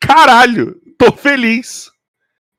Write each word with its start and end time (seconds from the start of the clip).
Caralho! 0.00 0.80
Tô 0.96 1.10
feliz! 1.10 1.90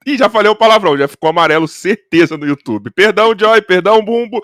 Ih, 0.05 0.17
já 0.17 0.29
falei 0.29 0.51
o 0.51 0.55
palavrão, 0.55 0.97
já 0.97 1.07
ficou 1.07 1.29
amarelo, 1.29 1.67
certeza 1.67 2.35
no 2.35 2.45
YouTube. 2.45 2.91
Perdão, 2.91 3.33
Joy, 3.37 3.61
perdão, 3.61 4.03
Bumbo. 4.03 4.41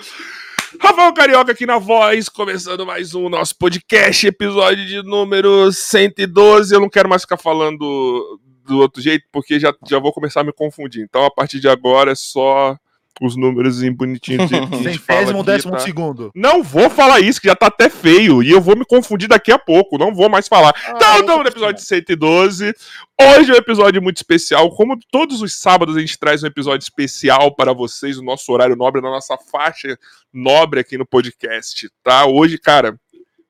Rafael 0.79 1.13
Carioca 1.13 1.51
aqui 1.51 1.65
na 1.65 1.77
voz, 1.77 2.29
começando 2.29 2.85
mais 2.85 3.13
um 3.13 3.27
nosso 3.27 3.57
podcast, 3.57 4.25
episódio 4.25 4.85
de 4.85 5.03
número 5.03 5.71
112. 5.71 6.73
Eu 6.73 6.79
não 6.79 6.89
quero 6.89 7.09
mais 7.09 7.23
ficar 7.23 7.37
falando 7.37 8.39
do 8.65 8.79
outro 8.79 9.01
jeito, 9.01 9.25
porque 9.31 9.59
já, 9.59 9.73
já 9.85 9.99
vou 9.99 10.13
começar 10.13 10.41
a 10.41 10.43
me 10.45 10.53
confundir. 10.53 11.03
Então, 11.03 11.25
a 11.25 11.31
partir 11.31 11.59
de 11.59 11.67
agora, 11.67 12.11
é 12.11 12.15
só 12.15 12.77
os 13.21 13.35
números 13.35 13.81
em 13.81 13.91
bonitinho. 13.91 14.47
Centésimo, 14.83 15.43
décimo 15.43 15.73
tá? 15.73 15.79
segundo. 15.79 16.31
Não 16.35 16.61
vou 16.61 16.89
falar 16.89 17.19
isso, 17.19 17.39
que 17.39 17.47
já 17.47 17.55
tá 17.55 17.67
até 17.67 17.89
feio. 17.89 18.43
E 18.43 18.51
eu 18.51 18.61
vou 18.61 18.75
me 18.75 18.85
confundir 18.85 19.27
daqui 19.27 19.51
a 19.51 19.59
pouco. 19.59 19.97
Não 19.97 20.13
vou 20.13 20.29
mais 20.29 20.47
falar. 20.47 20.73
Ah, 20.85 20.93
então, 20.95 21.19
estamos 21.19 21.43
no 21.43 21.49
episódio 21.49 21.81
112. 21.81 22.73
Hoje 23.19 23.51
é 23.51 23.53
um 23.53 23.57
episódio 23.57 24.01
muito 24.01 24.17
especial. 24.17 24.69
Como 24.75 24.99
todos 25.11 25.41
os 25.41 25.55
sábados 25.55 25.95
a 25.95 25.99
gente 25.99 26.19
traz 26.19 26.43
um 26.43 26.47
episódio 26.47 26.83
especial 26.83 27.55
para 27.55 27.73
vocês, 27.73 28.17
o 28.17 28.23
nosso 28.23 28.51
horário 28.51 28.75
nobre, 28.75 29.01
na 29.01 29.09
nossa 29.09 29.37
faixa 29.37 29.97
nobre 30.33 30.81
aqui 30.81 30.97
no 30.97 31.05
podcast, 31.05 31.89
tá? 32.03 32.25
Hoje, 32.25 32.57
cara, 32.57 32.99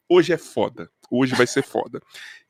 hoje 0.08 0.34
é 0.34 0.38
foda. 0.38 0.90
Hoje 1.10 1.34
vai 1.36 1.48
ser 1.48 1.64
foda. 1.64 2.00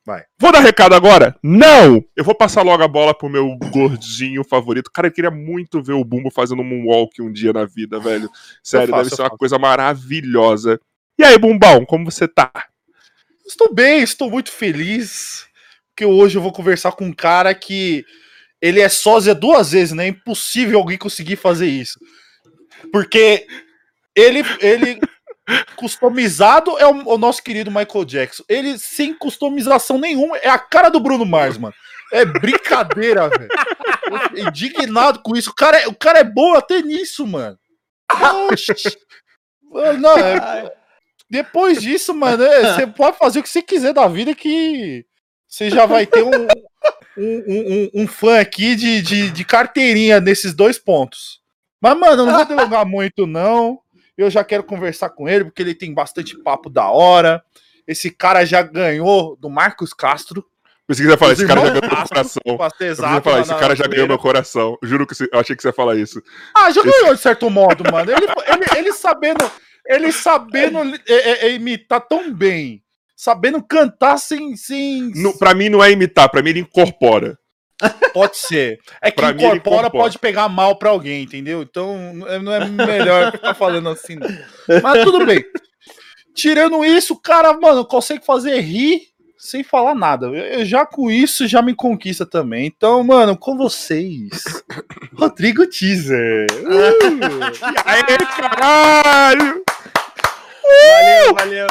Vai. 0.06 0.22
Vou 0.38 0.52
dar 0.52 0.60
recado 0.60 0.94
agora? 0.94 1.36
Não! 1.42 2.00
Eu 2.14 2.22
vou 2.22 2.32
passar 2.32 2.62
logo 2.62 2.80
a 2.80 2.86
bola 2.86 3.12
pro 3.12 3.28
meu 3.28 3.58
gordinho 3.72 4.44
favorito. 4.44 4.88
Cara, 4.92 5.08
eu 5.08 5.12
queria 5.12 5.32
muito 5.32 5.82
ver 5.82 5.94
o 5.94 6.04
Bumbo 6.04 6.30
fazendo 6.30 6.62
um 6.62 6.64
moonwalk 6.64 7.20
um 7.20 7.32
dia 7.32 7.52
na 7.52 7.64
vida, 7.64 7.98
velho. 7.98 8.30
Sério, 8.62 8.90
faço, 8.90 9.02
deve 9.02 9.16
ser 9.16 9.22
uma 9.22 9.30
faço. 9.30 9.38
coisa 9.38 9.58
maravilhosa. 9.58 10.80
E 11.18 11.24
aí, 11.24 11.36
Bumbão, 11.36 11.84
como 11.84 12.08
você 12.08 12.28
tá? 12.28 12.52
Estou 13.44 13.74
bem, 13.74 14.00
estou 14.00 14.30
muito 14.30 14.52
feliz. 14.52 15.48
Porque 15.90 16.06
hoje 16.06 16.38
eu 16.38 16.42
vou 16.42 16.52
conversar 16.52 16.92
com 16.92 17.06
um 17.06 17.12
cara 17.12 17.52
que 17.52 18.04
ele 18.62 18.78
é 18.78 18.88
sósia 18.88 19.34
duas 19.34 19.72
vezes, 19.72 19.92
né? 19.92 20.04
É 20.04 20.08
impossível 20.08 20.78
alguém 20.78 20.96
conseguir 20.96 21.34
fazer 21.34 21.66
isso. 21.66 21.98
Porque 22.92 23.44
ele, 24.14 24.44
ele 24.60 25.00
Customizado 25.76 26.76
é 26.78 26.86
o, 26.86 27.14
o, 27.14 27.18
nosso 27.18 27.42
querido 27.42 27.70
Michael 27.70 28.04
Jackson. 28.04 28.42
Ele 28.48 28.78
sem 28.78 29.14
customização 29.14 29.98
nenhuma. 29.98 30.36
É 30.38 30.48
a 30.48 30.58
cara 30.58 30.88
do 30.88 30.98
Bruno 30.98 31.24
Mars, 31.24 31.56
mano. 31.56 31.74
É 32.12 32.24
brincadeira, 32.24 33.28
velho. 33.30 34.48
Indignado 34.48 35.20
com 35.22 35.36
isso. 35.36 35.50
O 35.50 35.54
cara, 35.54 35.78
é, 35.78 35.86
o 35.86 35.94
cara 35.94 36.18
é 36.18 36.24
bom 36.24 36.54
até 36.54 36.82
nisso, 36.82 37.26
mano. 37.26 37.58
Não, 39.98 40.16
é, 40.16 40.72
depois 41.28 41.80
disso, 41.80 42.14
mano, 42.14 42.42
é, 42.42 42.74
você 42.74 42.86
pode 42.86 43.18
fazer 43.18 43.40
o 43.40 43.42
que 43.42 43.48
você 43.48 43.60
quiser 43.60 43.92
da 43.92 44.06
vida 44.08 44.34
que 44.34 45.04
você 45.48 45.70
já 45.70 45.86
vai 45.86 46.06
ter 46.06 46.22
um, 46.22 46.30
um, 47.18 47.44
um, 47.48 47.90
um 48.02 48.08
fã 48.08 48.40
aqui 48.40 48.74
de, 48.76 49.02
de, 49.02 49.30
de 49.30 49.44
carteirinha 49.44 50.20
nesses 50.20 50.54
dois 50.54 50.78
pontos. 50.78 51.40
Mas, 51.80 51.98
mano, 51.98 52.26
não 52.26 52.34
vou 52.34 52.44
delongar 52.44 52.86
muito, 52.86 53.26
não. 53.26 53.80
Eu 54.16 54.30
já 54.30 54.42
quero 54.42 54.64
conversar 54.64 55.10
com 55.10 55.28
ele, 55.28 55.44
porque 55.44 55.62
ele 55.62 55.74
tem 55.74 55.92
bastante 55.92 56.36
papo 56.42 56.70
da 56.70 56.90
hora. 56.90 57.42
Esse 57.86 58.10
cara 58.10 58.44
já 58.44 58.62
ganhou 58.62 59.36
do 59.36 59.50
Marcos 59.50 59.92
Castro. 59.92 60.44
Pensei 60.86 61.04
que 61.04 61.10
você 61.10 61.14
ia 61.14 61.18
falar, 61.18 61.32
esse 61.32 61.46
cara 61.46 61.60
já 61.60 61.70
ganhou 61.70 61.82
meu 61.82 62.06
coração. 62.06 62.42
Exato, 62.80 63.22
falar, 63.22 63.40
esse 63.40 63.54
cara 63.54 63.76
já 63.76 63.86
ganhou 63.86 64.08
meu 64.08 64.18
coração. 64.18 64.78
Juro 64.82 65.06
que 65.06 65.14
eu 65.32 65.40
achei 65.40 65.56
que 65.56 65.62
você 65.62 65.68
ia 65.68 65.74
falar 65.74 65.96
isso. 65.96 66.22
Ah, 66.56 66.70
já 66.70 66.82
ganhou 66.82 67.14
de 67.14 67.20
certo 67.20 67.50
modo, 67.50 67.84
mano. 67.90 68.10
Ele, 68.10 68.24
ele, 68.24 68.78
ele 68.78 68.92
sabendo, 68.92 69.50
ele 69.84 70.12
sabendo 70.12 70.78
é, 71.08 71.12
é, 71.12 71.46
é, 71.46 71.52
imitar 71.54 72.00
tão 72.00 72.32
bem, 72.32 72.82
sabendo 73.16 73.60
cantar 73.62 74.16
sem. 74.18 74.56
sem... 74.56 75.10
No, 75.16 75.36
pra 75.36 75.54
mim 75.54 75.68
não 75.68 75.82
é 75.82 75.90
imitar, 75.90 76.28
pra 76.28 76.40
mim 76.40 76.50
ele 76.50 76.60
incorpora. 76.60 77.36
Pode 78.12 78.36
ser. 78.38 78.80
É 79.02 79.10
que 79.10 79.20
incorpora, 79.20 79.56
incorpora, 79.56 79.90
pode 79.90 80.18
pegar 80.18 80.48
mal 80.48 80.76
pra 80.76 80.90
alguém, 80.90 81.22
entendeu? 81.22 81.62
Então 81.62 82.14
não 82.14 82.52
é 82.52 82.64
melhor 82.66 83.32
ficar 83.32 83.54
falando 83.54 83.88
assim, 83.88 84.16
não. 84.16 84.28
Mas 84.82 85.04
tudo 85.04 85.24
bem. 85.24 85.44
Tirando 86.34 86.84
isso, 86.84 87.14
o 87.14 87.20
cara, 87.20 87.52
mano, 87.54 87.84
consegue 87.84 88.24
fazer 88.24 88.60
rir 88.60 89.02
sem 89.38 89.62
falar 89.62 89.94
nada. 89.94 90.26
Eu, 90.26 90.64
já 90.64 90.84
com 90.84 91.10
isso 91.10 91.46
já 91.46 91.62
me 91.62 91.74
conquista 91.74 92.26
também. 92.26 92.66
Então, 92.66 93.02
mano, 93.04 93.36
com 93.36 93.56
vocês, 93.56 94.30
Rodrigo 95.14 95.66
Teaser. 95.66 96.46
Uh! 96.62 97.40
Aê, 97.84 98.18
caralho! 98.36 99.64
Valeu, 100.66 101.34
valeu. 101.34 101.66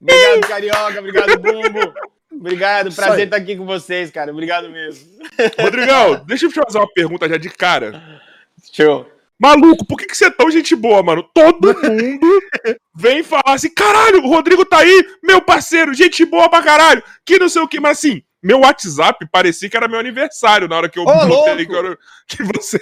Obrigado, 0.00 0.48
Carioca. 0.48 0.98
Obrigado, 0.98 1.38
Bumbo. 1.38 1.94
Obrigado, 2.32 2.94
prazer 2.94 3.24
estar 3.24 3.36
aqui 3.36 3.56
com 3.56 3.64
vocês, 3.64 4.10
cara. 4.10 4.30
Obrigado 4.30 4.70
mesmo. 4.70 5.08
Rodrigão, 5.58 6.24
deixa 6.26 6.46
eu 6.46 6.50
te 6.50 6.60
fazer 6.60 6.78
uma 6.78 6.92
pergunta 6.92 7.28
já 7.28 7.36
de 7.36 7.48
cara. 7.48 8.20
Show. 8.72 9.10
Maluco, 9.38 9.86
por 9.86 9.96
que, 9.96 10.06
que 10.06 10.16
você 10.16 10.26
é 10.26 10.30
tão 10.30 10.50
gente 10.50 10.74
boa, 10.74 11.02
mano? 11.02 11.22
Todo 11.32 11.74
mundo 11.82 12.42
vem 12.94 13.22
falar 13.22 13.54
assim: 13.54 13.72
caralho, 13.72 14.24
o 14.24 14.28
Rodrigo 14.28 14.64
tá 14.64 14.78
aí, 14.78 15.06
meu 15.22 15.40
parceiro, 15.40 15.94
gente 15.94 16.24
boa 16.24 16.48
pra 16.48 16.62
caralho, 16.62 17.02
que 17.24 17.38
não 17.38 17.48
sei 17.48 17.62
o 17.62 17.68
que, 17.68 17.78
mas 17.78 17.98
assim, 17.98 18.22
meu 18.42 18.60
WhatsApp 18.60 19.26
parecia 19.30 19.70
que 19.70 19.76
era 19.76 19.88
meu 19.88 19.98
aniversário 19.98 20.68
na 20.68 20.76
hora 20.76 20.88
que 20.88 20.98
eu 20.98 21.04
botei 21.04 21.66
que, 21.66 21.74
eu, 21.74 21.96
que, 22.26 22.42
você, 22.42 22.80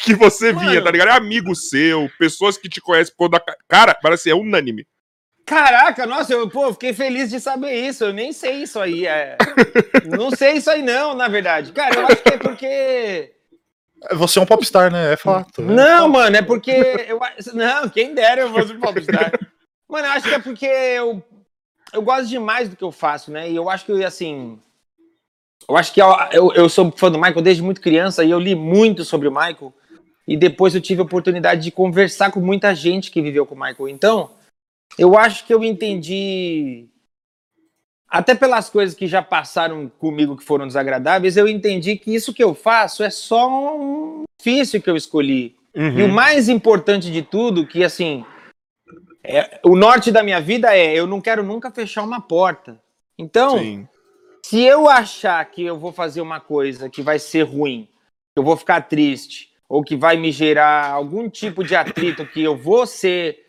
que 0.00 0.14
você 0.14 0.52
vinha, 0.52 0.82
tá 0.82 0.90
ligado? 0.90 1.08
É 1.08 1.12
amigo 1.12 1.54
seu, 1.54 2.10
pessoas 2.18 2.56
que 2.56 2.68
te 2.68 2.80
conhecem 2.80 3.14
por 3.16 3.28
da 3.28 3.42
cara, 3.68 3.94
parece 3.94 4.30
assim, 4.30 4.38
é 4.38 4.40
unânime. 4.40 4.86
Caraca, 5.48 6.04
nossa, 6.04 6.34
eu 6.34 6.46
pô, 6.46 6.70
fiquei 6.74 6.92
feliz 6.92 7.30
de 7.30 7.40
saber 7.40 7.72
isso. 7.72 8.04
Eu 8.04 8.12
nem 8.12 8.32
sei 8.34 8.62
isso 8.64 8.78
aí. 8.78 9.06
É... 9.06 9.38
não 10.04 10.30
sei 10.30 10.58
isso 10.58 10.70
aí, 10.70 10.82
não, 10.82 11.14
na 11.14 11.26
verdade. 11.26 11.72
Cara, 11.72 11.98
eu 11.98 12.06
acho 12.06 12.22
que 12.22 12.34
é 12.34 12.36
porque. 12.36 13.32
Você 14.12 14.38
é 14.38 14.42
um 14.42 14.46
popstar, 14.46 14.92
né? 14.92 15.14
É 15.14 15.16
fato. 15.16 15.62
Né? 15.62 15.74
Não, 15.74 16.04
é 16.04 16.08
mano, 16.08 16.36
é 16.36 16.42
porque. 16.42 16.70
Eu... 17.08 17.18
Não, 17.54 17.88
quem 17.88 18.14
dera 18.14 18.42
eu 18.42 18.52
fosse 18.52 18.74
um 18.74 18.80
popstar. 18.80 19.32
mano, 19.88 20.06
eu 20.06 20.12
acho 20.12 20.28
que 20.28 20.34
é 20.34 20.38
porque 20.38 20.66
eu, 20.66 21.24
eu 21.94 22.02
gosto 22.02 22.28
demais 22.28 22.68
do 22.68 22.76
que 22.76 22.84
eu 22.84 22.92
faço, 22.92 23.32
né? 23.32 23.50
E 23.50 23.56
eu 23.56 23.70
acho 23.70 23.86
que, 23.86 24.04
assim. 24.04 24.58
Eu 25.66 25.78
acho 25.78 25.94
que 25.94 26.02
eu, 26.02 26.14
eu, 26.30 26.52
eu 26.52 26.68
sou 26.68 26.92
fã 26.94 27.10
do 27.10 27.18
Michael 27.18 27.40
desde 27.40 27.62
muito 27.62 27.80
criança 27.80 28.22
e 28.22 28.30
eu 28.30 28.38
li 28.38 28.54
muito 28.54 29.02
sobre 29.02 29.26
o 29.26 29.32
Michael. 29.32 29.72
E 30.26 30.36
depois 30.36 30.74
eu 30.74 30.80
tive 30.80 31.00
a 31.00 31.04
oportunidade 31.04 31.62
de 31.62 31.70
conversar 31.70 32.30
com 32.30 32.40
muita 32.40 32.74
gente 32.74 33.10
que 33.10 33.22
viveu 33.22 33.46
com 33.46 33.54
o 33.54 33.58
Michael. 33.58 33.88
Então 33.88 34.30
eu 34.96 35.16
acho 35.18 35.44
que 35.46 35.52
eu 35.52 35.64
entendi. 35.64 36.88
Até 38.08 38.34
pelas 38.34 38.70
coisas 38.70 38.94
que 38.94 39.06
já 39.06 39.22
passaram 39.22 39.88
comigo 39.98 40.36
que 40.36 40.44
foram 40.44 40.66
desagradáveis, 40.66 41.36
eu 41.36 41.46
entendi 41.46 41.96
que 41.96 42.14
isso 42.14 42.32
que 42.32 42.42
eu 42.42 42.54
faço 42.54 43.02
é 43.02 43.10
só 43.10 43.76
um 43.76 44.24
ofício 44.40 44.80
que 44.80 44.88
eu 44.88 44.96
escolhi. 44.96 45.56
Uhum. 45.74 45.98
E 45.98 46.02
o 46.04 46.08
mais 46.08 46.48
importante 46.48 47.12
de 47.12 47.20
tudo, 47.20 47.66
que 47.66 47.84
assim, 47.84 48.24
é, 49.22 49.60
o 49.62 49.76
norte 49.76 50.10
da 50.10 50.22
minha 50.22 50.40
vida 50.40 50.74
é 50.74 50.94
eu 50.94 51.06
não 51.06 51.20
quero 51.20 51.42
nunca 51.42 51.70
fechar 51.70 52.02
uma 52.02 52.20
porta. 52.20 52.80
Então, 53.18 53.58
Sim. 53.58 53.88
se 54.42 54.62
eu 54.62 54.88
achar 54.88 55.44
que 55.44 55.62
eu 55.62 55.78
vou 55.78 55.92
fazer 55.92 56.22
uma 56.22 56.40
coisa 56.40 56.88
que 56.88 57.02
vai 57.02 57.18
ser 57.18 57.42
ruim, 57.42 57.88
que 58.34 58.38
eu 58.38 58.42
vou 58.42 58.56
ficar 58.56 58.82
triste, 58.82 59.52
ou 59.68 59.84
que 59.84 59.96
vai 59.96 60.16
me 60.16 60.32
gerar 60.32 60.90
algum 60.90 61.28
tipo 61.28 61.62
de 61.62 61.76
atrito, 61.76 62.24
que 62.24 62.42
eu 62.42 62.56
vou 62.56 62.86
ser 62.86 63.47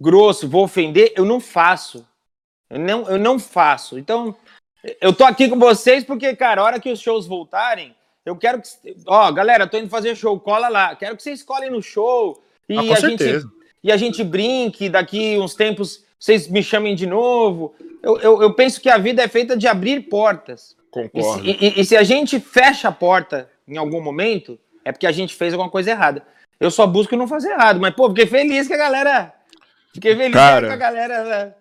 grosso, 0.00 0.48
vou 0.48 0.64
ofender, 0.64 1.12
eu 1.16 1.24
não 1.24 1.40
faço. 1.40 2.06
Eu 2.70 2.78
não, 2.78 3.08
eu 3.08 3.18
não 3.18 3.38
faço. 3.38 3.98
Então, 3.98 4.34
eu 5.00 5.12
tô 5.12 5.24
aqui 5.24 5.48
com 5.48 5.58
vocês 5.58 6.04
porque, 6.04 6.34
cara, 6.36 6.60
a 6.60 6.64
hora 6.64 6.80
que 6.80 6.90
os 6.90 7.00
shows 7.00 7.26
voltarem, 7.26 7.94
eu 8.24 8.36
quero 8.36 8.60
que. 8.60 8.68
Ó, 9.06 9.32
galera, 9.32 9.66
tô 9.66 9.78
indo 9.78 9.88
fazer 9.88 10.14
show, 10.14 10.38
cola 10.38 10.68
lá. 10.68 10.94
Quero 10.94 11.16
que 11.16 11.22
vocês 11.22 11.42
colhem 11.42 11.70
no 11.70 11.82
show. 11.82 12.42
E, 12.68 12.76
ah, 12.76 12.94
a, 12.94 13.00
gente, 13.00 13.24
e 13.82 13.90
a 13.90 13.96
gente 13.96 14.22
brinque, 14.22 14.88
daqui 14.88 15.38
uns 15.38 15.54
tempos 15.54 16.04
vocês 16.18 16.48
me 16.48 16.62
chamem 16.62 16.94
de 16.94 17.06
novo. 17.06 17.74
Eu, 18.02 18.18
eu, 18.18 18.42
eu 18.42 18.54
penso 18.54 18.80
que 18.80 18.90
a 18.90 18.98
vida 18.98 19.22
é 19.22 19.28
feita 19.28 19.56
de 19.56 19.66
abrir 19.66 20.00
portas. 20.08 20.76
Concordo. 20.90 21.44
E, 21.46 21.56
e, 21.60 21.80
e 21.80 21.84
se 21.84 21.96
a 21.96 22.02
gente 22.02 22.38
fecha 22.38 22.88
a 22.88 22.92
porta 22.92 23.50
em 23.66 23.76
algum 23.76 24.00
momento, 24.00 24.58
é 24.84 24.92
porque 24.92 25.06
a 25.06 25.12
gente 25.12 25.34
fez 25.34 25.52
alguma 25.52 25.70
coisa 25.70 25.90
errada. 25.90 26.22
Eu 26.60 26.70
só 26.70 26.86
busco 26.86 27.16
não 27.16 27.28
fazer 27.28 27.50
errado, 27.50 27.80
mas, 27.80 27.94
pô, 27.94 28.08
fiquei 28.08 28.26
feliz 28.26 28.66
que 28.66 28.74
a 28.74 28.78
galera 28.78 29.32
Fiquei 29.98 30.14
feliz 30.14 30.32
Cara, 30.32 30.68
com 30.68 30.72
a 30.72 30.76
galera 30.76 31.24
né, 31.24 31.54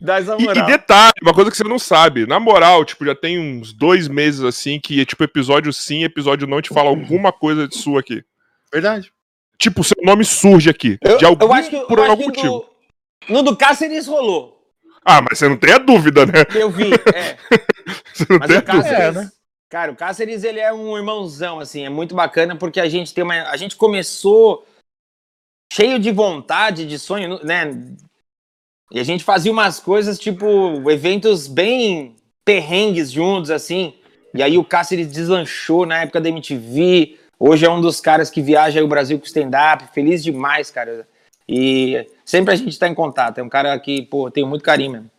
das 0.00 0.26
e, 0.26 0.44
e 0.44 0.66
detalhe, 0.66 1.12
uma 1.22 1.34
coisa 1.34 1.50
que 1.50 1.56
você 1.58 1.62
não 1.62 1.78
sabe. 1.78 2.26
Na 2.26 2.40
moral, 2.40 2.86
tipo, 2.86 3.04
já 3.04 3.14
tem 3.14 3.38
uns 3.38 3.70
dois 3.70 4.08
meses 4.08 4.40
assim 4.42 4.80
que, 4.80 5.04
tipo, 5.04 5.22
episódio 5.22 5.70
sim, 5.74 6.02
episódio 6.02 6.46
não 6.46 6.62
te 6.62 6.70
fala 6.70 6.88
alguma 6.88 7.30
coisa 7.32 7.68
de 7.68 7.76
sua 7.76 8.00
aqui. 8.00 8.24
Verdade. 8.72 9.12
Tipo, 9.58 9.84
seu 9.84 9.96
nome 10.02 10.24
surge 10.24 10.70
aqui. 10.70 10.98
Eu, 11.02 11.18
de 11.18 11.24
algum, 11.26 11.44
eu 11.44 11.52
acho 11.52 11.68
que, 11.68 11.80
por 11.80 11.98
eu 11.98 12.10
algum 12.10 12.24
motivo. 12.24 12.66
No, 13.28 13.36
no 13.36 13.42
do 13.42 13.56
Cáceres 13.56 14.06
rolou. 14.06 14.58
Ah, 15.04 15.20
mas 15.20 15.38
você 15.38 15.48
não 15.48 15.58
tem 15.58 15.74
a 15.74 15.78
dúvida, 15.78 16.24
né? 16.24 16.44
Eu 16.54 16.70
vi, 16.70 16.94
é. 17.14 17.36
você 18.14 18.26
não 18.30 18.38
mas 18.38 18.48
tem 18.48 18.56
a 18.56 18.62
Cáceres, 18.62 18.88
dúvida. 18.88 19.02
É, 19.02 19.12
né? 19.12 19.30
Cara, 19.68 19.92
o 19.92 19.96
Cáceres, 19.96 20.44
ele 20.44 20.60
é 20.60 20.72
um 20.72 20.96
irmãozão, 20.96 21.60
assim, 21.60 21.84
é 21.84 21.90
muito 21.90 22.14
bacana 22.14 22.56
porque 22.56 22.80
a 22.80 22.88
gente 22.88 23.12
tem 23.12 23.22
uma... 23.22 23.34
A 23.50 23.56
gente 23.58 23.76
começou 23.76 24.66
cheio 25.74 25.98
de 25.98 26.10
vontade, 26.10 26.84
de 26.84 26.98
sonho, 26.98 27.40
né? 27.42 27.74
E 28.90 29.00
a 29.00 29.02
gente 29.02 29.24
fazia 29.24 29.50
umas 29.50 29.80
coisas, 29.80 30.18
tipo, 30.18 30.46
eventos 30.90 31.46
bem 31.46 32.14
perrengues 32.44 33.10
juntos, 33.10 33.50
assim. 33.50 33.94
E 34.34 34.42
aí 34.42 34.58
o 34.58 34.64
Cáceres 34.64 35.10
deslanchou 35.10 35.86
na 35.86 36.02
época 36.02 36.20
da 36.20 36.28
MTV. 36.28 37.16
Hoje 37.38 37.64
é 37.64 37.70
um 37.70 37.80
dos 37.80 38.02
caras 38.02 38.28
que 38.28 38.42
viaja 38.42 38.84
o 38.84 38.88
Brasil 38.88 39.18
com 39.18 39.24
stand-up. 39.24 39.88
Feliz 39.94 40.22
demais, 40.22 40.70
cara. 40.70 41.08
E 41.48 42.06
sempre 42.22 42.52
a 42.52 42.56
gente 42.56 42.78
tá 42.78 42.86
em 42.86 42.94
contato. 42.94 43.38
É 43.38 43.42
um 43.42 43.48
cara 43.48 43.78
que, 43.80 44.02
pô, 44.02 44.30
tenho 44.30 44.46
muito 44.46 44.62
carinho 44.62 44.92
mesmo. 44.92 45.10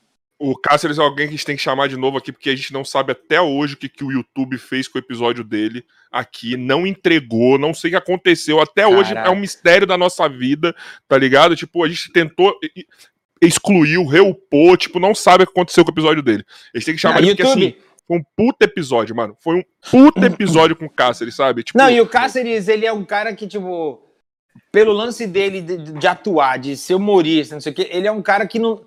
O 0.46 0.58
Cáceres 0.58 1.00
é 1.00 1.02
alguém 1.02 1.26
que 1.26 1.34
a 1.34 1.38
gente 1.38 1.46
tem 1.46 1.56
que 1.56 1.62
chamar 1.62 1.88
de 1.88 1.96
novo 1.96 2.18
aqui, 2.18 2.30
porque 2.30 2.50
a 2.50 2.56
gente 2.56 2.74
não 2.74 2.84
sabe 2.84 3.14
até 3.14 3.42
hoje 3.42 3.76
o 3.76 3.78
que, 3.78 3.88
que 3.88 4.04
o 4.04 4.12
YouTube 4.12 4.58
fez 4.58 4.90
com 4.90 4.98
o 4.98 5.02
episódio 5.02 5.42
dele 5.42 5.86
aqui. 6.12 6.58
Não 6.58 6.86
entregou, 6.86 7.58
não 7.58 7.74
sei 7.74 7.88
o 7.88 7.92
que 7.92 7.98
aconteceu. 7.98 8.60
Até 8.60 8.82
Caraca. 8.82 9.00
hoje 9.00 9.14
é 9.16 9.30
um 9.30 9.40
mistério 9.40 9.88
da 9.88 9.98
nossa 9.98 10.28
vida, 10.28 10.76
tá 11.08 11.18
ligado? 11.18 11.56
Tipo, 11.56 11.82
a 11.86 11.88
gente 11.88 12.12
tentou 12.12 12.60
excluiu, 13.42 14.06
reupou, 14.06 14.76
tipo, 14.76 15.00
não 15.00 15.16
sabe 15.16 15.46
o 15.46 15.48
que 15.48 15.54
aconteceu 15.54 15.86
com 15.86 15.92
o 15.92 15.94
episódio 15.94 16.22
dele. 16.22 16.44
A 16.74 16.78
gente 16.78 16.86
tem 16.88 16.96
que 16.96 17.02
chamar 17.02 17.20
ele 17.20 17.36
porque 17.36 17.44
assim. 17.44 17.76
Foi 18.06 18.18
um 18.18 18.24
puta 18.36 18.66
episódio, 18.66 19.16
mano. 19.16 19.38
Foi 19.40 19.56
um 19.56 19.64
puta 19.90 20.26
episódio 20.26 20.76
com 20.76 20.88
o 20.88 20.90
Cáceres, 20.90 21.36
sabe? 21.36 21.64
Tipo, 21.64 21.80
não, 21.80 21.90
e 21.90 22.02
o 22.02 22.06
Cáceres, 22.06 22.68
ele 22.68 22.86
é 22.86 22.92
um 22.92 23.06
cara 23.06 23.34
que, 23.34 23.48
tipo, 23.48 24.02
pelo 24.74 24.92
lance 24.92 25.26
dele 25.26 25.62
de, 25.62 25.78
de 25.78 26.06
atuar, 26.06 26.60
de 26.60 26.76
ser 26.76 26.96
humorista, 26.96 27.56
não 27.56 27.62
sei 27.62 27.72
o 27.72 27.76
quê, 27.76 27.88
ele 27.90 28.08
é 28.08 28.12
um 28.12 28.22
cara 28.22 28.46
que 28.46 28.60
não, 28.60 28.82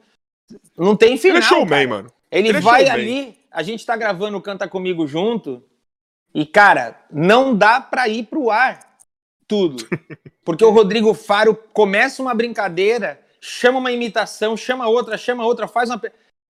não 0.76 0.96
tem 0.96 1.16
final. 1.16 1.36
Ele 1.36 1.44
é 1.44 1.48
showman, 1.48 1.68
cara. 1.68 1.88
mano. 1.88 2.12
Ele, 2.30 2.48
ele 2.48 2.58
é 2.58 2.60
vai 2.60 2.88
ali, 2.88 3.38
a 3.50 3.62
gente 3.62 3.84
tá 3.86 3.96
gravando 3.96 4.40
Canta 4.40 4.68
Comigo 4.68 5.06
junto, 5.06 5.62
e, 6.34 6.44
cara, 6.44 7.00
não 7.10 7.56
dá 7.56 7.80
pra 7.80 8.06
ir 8.08 8.24
pro 8.24 8.50
ar 8.50 8.78
tudo. 9.48 9.86
Porque 10.44 10.62
o 10.62 10.70
Rodrigo 10.70 11.14
Faro 11.14 11.58
começa 11.72 12.20
uma 12.20 12.34
brincadeira, 12.34 13.18
chama 13.40 13.78
uma 13.78 13.90
imitação, 13.90 14.54
chama 14.54 14.86
outra, 14.86 15.16
chama 15.16 15.46
outra, 15.46 15.66
faz 15.66 15.88
uma. 15.88 15.98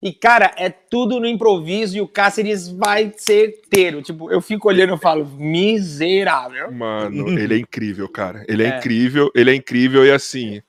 E, 0.02 0.12
cara, 0.12 0.52
é 0.58 0.68
tudo 0.68 1.18
no 1.18 1.26
improviso 1.26 1.96
e 1.96 2.00
o 2.02 2.06
Cáceres 2.06 2.68
vai 2.68 3.10
ser 3.16 3.62
inteiro. 3.64 4.02
Tipo, 4.02 4.30
eu 4.30 4.42
fico 4.42 4.68
olhando 4.68 4.94
e 4.96 4.98
falo, 4.98 5.24
miserável. 5.24 6.70
Mano, 6.70 7.28
ele 7.38 7.54
é 7.54 7.58
incrível, 7.58 8.06
cara. 8.06 8.44
Ele 8.48 8.62
é, 8.62 8.66
é, 8.68 8.78
incrível, 8.78 9.30
ele 9.34 9.50
é 9.50 9.54
incrível 9.54 10.04
e 10.04 10.10
assim. 10.10 10.62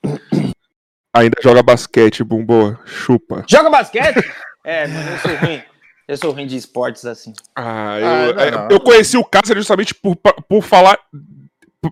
Ainda 1.14 1.36
joga 1.42 1.62
basquete, 1.62 2.24
Bumboa. 2.24 2.80
Chupa. 2.86 3.44
Joga 3.48 3.70
basquete? 3.70 4.24
é, 4.64 4.86
mas 4.86 5.10
eu 5.10 5.18
sou 5.18 5.36
ruim. 5.36 5.62
Eu 6.08 6.16
sou 6.16 6.30
ruim 6.32 6.46
de 6.46 6.56
esportes 6.56 7.04
assim. 7.04 7.32
Ah, 7.54 7.98
eu, 7.98 8.06
ah, 8.06 8.50
não, 8.50 8.58
não. 8.62 8.68
eu 8.70 8.80
conheci 8.80 9.16
o 9.16 9.24
Cáceres 9.24 9.62
justamente 9.62 9.94
por, 9.94 10.16
por 10.16 10.62
falar 10.62 10.98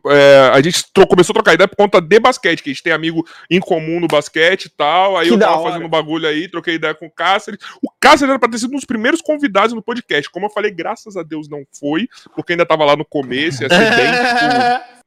é, 0.06 0.50
a 0.52 0.60
gente 0.60 0.84
começou 1.08 1.32
a 1.32 1.34
trocar 1.34 1.54
ideia 1.54 1.66
por 1.66 1.76
conta 1.76 2.00
de 2.00 2.20
basquete, 2.20 2.62
que 2.62 2.70
a 2.70 2.72
gente 2.72 2.82
tem 2.82 2.92
amigo 2.92 3.26
em 3.50 3.58
comum 3.58 3.98
no 3.98 4.06
basquete 4.06 4.66
e 4.66 4.68
tal. 4.68 5.16
Aí 5.16 5.28
que 5.28 5.34
eu 5.34 5.38
tava 5.38 5.62
fazendo 5.64 5.84
um 5.84 5.88
bagulho 5.88 6.28
aí, 6.28 6.48
troquei 6.48 6.74
ideia 6.74 6.94
com 6.94 7.06
o 7.06 7.10
Cáceres. 7.10 7.58
O 7.82 7.90
Cáceres 8.00 8.30
era 8.30 8.38
pra 8.38 8.48
ter 8.48 8.58
sido 8.58 8.70
um 8.70 8.76
dos 8.76 8.84
primeiros 8.84 9.20
convidados 9.20 9.74
no 9.74 9.82
podcast. 9.82 10.30
Como 10.30 10.46
eu 10.46 10.50
falei, 10.50 10.70
graças 10.70 11.16
a 11.16 11.22
Deus 11.22 11.48
não 11.48 11.64
foi, 11.78 12.08
porque 12.36 12.52
ainda 12.52 12.64
tava 12.64 12.84
lá 12.84 12.94
no 12.94 13.04
começo, 13.04 13.62
ia 13.62 13.68
ser 13.68 13.96
bem 13.96 14.12
tipo, 14.84 14.99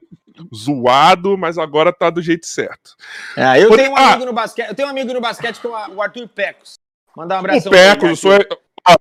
zoado, 0.54 1.38
mas 1.38 1.58
agora 1.58 1.94
tá 1.94 2.10
do 2.10 2.22
jeito 2.22 2.46
certo. 2.46 2.96
É, 3.36 3.62
eu, 3.62 3.76
tenho 3.76 3.92
um 3.92 3.98
ah, 3.98 4.14
amigo 4.14 4.26
no 4.26 4.34
basquete, 4.34 4.70
eu 4.70 4.76
tenho 4.76 4.88
um 4.88 4.92
amigo 4.92 5.14
no 5.14 5.22
basquete 5.22 5.60
que 5.60 5.68
é 5.68 5.70
o 5.70 6.02
Arthur 6.02 6.28
Pecos. 6.28 6.80
Mandar 7.16 7.36
um 7.36 7.40
abraço. 7.40 7.68
O 7.68 7.72
Pecos, 7.72 8.10
eu 8.10 8.16
sou. 8.16 8.32
Ah, 8.86 8.98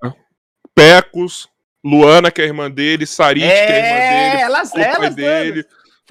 Pecos, 0.75 1.49
Luana, 1.85 2.31
que 2.31 2.41
é 2.41 2.45
a 2.45 2.47
irmã 2.47 2.71
dele, 2.71 3.07
Sarit, 3.07 3.45
é, 3.45 3.67
que 3.67 3.73
é 3.73 3.75
a 3.75 3.79
irmã 3.79 3.97
é, 3.97 4.31
dele, 4.31 4.43
elas, 4.43 4.75
elas 4.75 5.15
dele, 5.15 5.67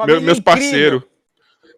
meu, 0.05 0.21
meus 0.21 0.39
parceiros. 0.39 1.03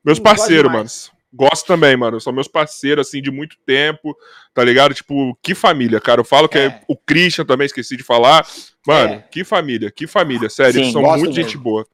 Meus 0.03 0.19
parceiros, 0.19 0.71
mano. 0.71 0.89
Gosto 1.33 1.65
também, 1.65 1.97
mano. 1.97 2.21
São 2.21 2.31
meus 2.31 2.47
parceiros, 2.47 3.07
assim, 3.07 3.21
de 3.21 3.31
muito 3.31 3.57
tempo, 3.65 4.15
tá 4.53 4.63
ligado? 4.63 4.93
Tipo, 4.93 5.35
que 5.41 5.55
família, 5.55 5.99
cara. 5.99 6.21
Eu 6.21 6.25
falo 6.25 6.47
que 6.47 6.59
é, 6.59 6.65
é 6.65 6.81
o 6.87 6.95
Christian 6.95 7.45
também, 7.45 7.65
esqueci 7.65 7.97
de 7.97 8.03
falar. 8.03 8.45
Mano, 8.85 9.13
é. 9.13 9.23
que 9.31 9.43
família, 9.43 9.89
que 9.89 10.05
família, 10.05 10.49
sério. 10.49 10.73
Sim, 10.73 10.79
eles 10.81 10.93
são 10.93 11.01
muito 11.01 11.21
mesmo. 11.21 11.33
gente 11.33 11.57
boa. 11.57 11.87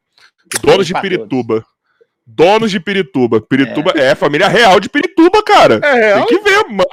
Donos 0.62 0.88
de 0.88 0.94
Pirituba. 1.00 1.66
Donos 2.26 2.70
de 2.72 2.80
Pirituba. 2.80 3.42
Pirituba 3.42 3.94
é. 3.96 4.12
é 4.12 4.16
família 4.16 4.48
real 4.48 4.80
de 4.80 4.90
Pirituba, 4.90 5.44
cara. 5.44 5.80
É 5.84 5.94
real? 5.94 6.26
Tem 6.26 6.38
que 6.38 6.44
ver, 6.44 6.64
mano. 6.66 6.86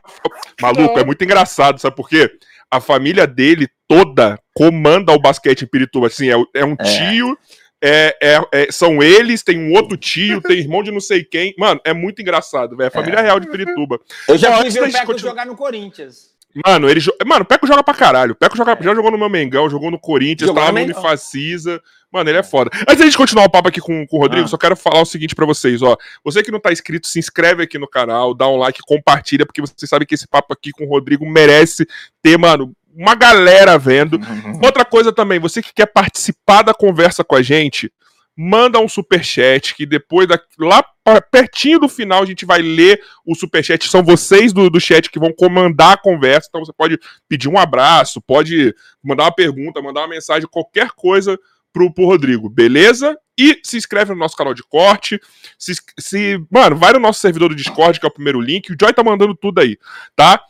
Maluco, 0.60 0.98
é 0.98 1.04
muito 1.04 1.22
engraçado, 1.22 1.78
sabe 1.78 1.94
por 1.94 2.08
quê? 2.08 2.30
A 2.70 2.80
família 2.80 3.26
dele 3.26 3.68
toda 3.86 4.38
comanda 4.54 5.12
o 5.12 5.18
basquete 5.18 5.62
em 5.62 5.66
Pirituba. 5.66 6.06
Assim, 6.06 6.30
é, 6.30 6.36
é 6.54 6.64
um 6.64 6.74
é. 6.78 6.84
tio, 6.84 7.38
é, 7.82 8.16
é, 8.22 8.40
é, 8.52 8.72
são 8.72 9.02
eles, 9.02 9.42
tem 9.42 9.58
um 9.58 9.72
outro 9.74 9.96
tio, 9.96 10.40
tem 10.40 10.58
irmão 10.58 10.82
de 10.82 10.90
não 10.90 11.00
sei 11.00 11.22
quem. 11.22 11.54
Mano, 11.58 11.80
é 11.84 11.92
muito 11.92 12.22
engraçado, 12.22 12.76
velho. 12.76 12.86
É 12.86 12.88
a 12.88 12.90
família 12.90 13.20
real 13.20 13.38
de 13.38 13.48
Pirituba. 13.48 14.00
Eu 14.26 14.38
já 14.38 14.56
fui 14.58 14.70
ver 14.70 14.82
o 14.84 14.92
Peco 14.92 15.06
continu... 15.06 15.28
jogar 15.28 15.46
no 15.46 15.54
Corinthians. 15.54 16.35
Mano, 16.64 16.88
ele 16.88 17.00
Mano, 17.26 17.42
o 17.42 17.44
Peco 17.44 17.66
joga 17.66 17.82
pra 17.82 17.94
caralho. 17.94 18.32
O 18.32 18.34
Peco 18.34 18.56
joga... 18.56 18.76
já 18.80 18.94
jogou 18.94 19.10
no 19.10 19.18
meu 19.18 19.28
Mengão, 19.28 19.68
jogou 19.68 19.90
no 19.90 19.98
Corinthians, 19.98 20.48
jogou 20.48 20.62
tava 20.62 20.78
no 20.78 20.84
Unifacisa. 20.84 21.82
Mano, 22.10 22.30
ele 22.30 22.38
é 22.38 22.42
foda. 22.42 22.70
Antes 22.82 22.98
da 22.98 23.04
gente 23.04 23.16
continuar 23.16 23.44
o 23.44 23.50
papo 23.50 23.68
aqui 23.68 23.80
com, 23.80 24.06
com 24.06 24.16
o 24.16 24.20
Rodrigo, 24.20 24.46
ah. 24.46 24.48
só 24.48 24.56
quero 24.56 24.76
falar 24.76 25.02
o 25.02 25.06
seguinte 25.06 25.34
para 25.34 25.44
vocês, 25.44 25.82
ó. 25.82 25.96
Você 26.24 26.42
que 26.42 26.50
não 26.50 26.60
tá 26.60 26.72
inscrito, 26.72 27.06
se 27.06 27.18
inscreve 27.18 27.62
aqui 27.62 27.78
no 27.78 27.88
canal, 27.88 28.32
dá 28.32 28.48
um 28.48 28.56
like, 28.56 28.80
compartilha, 28.86 29.44
porque 29.44 29.60
você 29.60 29.86
sabe 29.86 30.06
que 30.06 30.14
esse 30.14 30.26
papo 30.26 30.52
aqui 30.52 30.70
com 30.70 30.84
o 30.84 30.88
Rodrigo 30.88 31.28
merece 31.28 31.86
ter, 32.22 32.38
mano, 32.38 32.72
uma 32.94 33.14
galera 33.14 33.76
vendo. 33.76 34.14
Uhum. 34.14 34.60
Outra 34.62 34.84
coisa 34.84 35.12
também, 35.12 35.38
você 35.38 35.60
que 35.60 35.74
quer 35.74 35.86
participar 35.86 36.62
da 36.62 36.72
conversa 36.72 37.22
com 37.22 37.36
a 37.36 37.42
gente, 37.42 37.92
manda 38.36 38.78
um 38.78 38.88
super 38.88 39.24
chat 39.24 39.74
que 39.74 39.86
depois 39.86 40.28
lá 40.58 40.84
pertinho 41.30 41.78
do 41.78 41.88
final 41.88 42.22
a 42.22 42.26
gente 42.26 42.44
vai 42.44 42.60
ler 42.60 43.00
o 43.24 43.34
super 43.34 43.64
chat. 43.64 43.88
São 43.88 44.02
vocês 44.02 44.52
do, 44.52 44.68
do 44.68 44.80
chat 44.80 45.10
que 45.10 45.18
vão 45.18 45.32
comandar 45.32 45.94
a 45.94 45.96
conversa, 45.96 46.48
então 46.48 46.64
você 46.64 46.72
pode 46.72 46.98
pedir 47.28 47.48
um 47.48 47.58
abraço, 47.58 48.20
pode 48.20 48.74
mandar 49.02 49.24
uma 49.24 49.34
pergunta, 49.34 49.80
mandar 49.80 50.02
uma 50.02 50.08
mensagem, 50.08 50.48
qualquer 50.50 50.90
coisa 50.90 51.38
pro, 51.72 51.92
pro 51.92 52.06
Rodrigo, 52.06 52.48
beleza? 52.48 53.16
E 53.38 53.60
se 53.62 53.76
inscreve 53.76 54.12
no 54.12 54.18
nosso 54.18 54.34
canal 54.34 54.54
de 54.54 54.62
corte. 54.62 55.20
Se, 55.58 55.74
se, 55.98 56.42
mano, 56.50 56.74
vai 56.74 56.92
no 56.92 56.98
nosso 56.98 57.20
servidor 57.20 57.50
do 57.50 57.54
Discord, 57.54 58.00
que 58.00 58.06
é 58.06 58.08
o 58.08 58.12
primeiro 58.12 58.40
link. 58.40 58.72
O 58.72 58.76
Joy 58.80 58.94
tá 58.94 59.04
mandando 59.04 59.34
tudo 59.34 59.60
aí, 59.60 59.76
tá? 60.14 60.42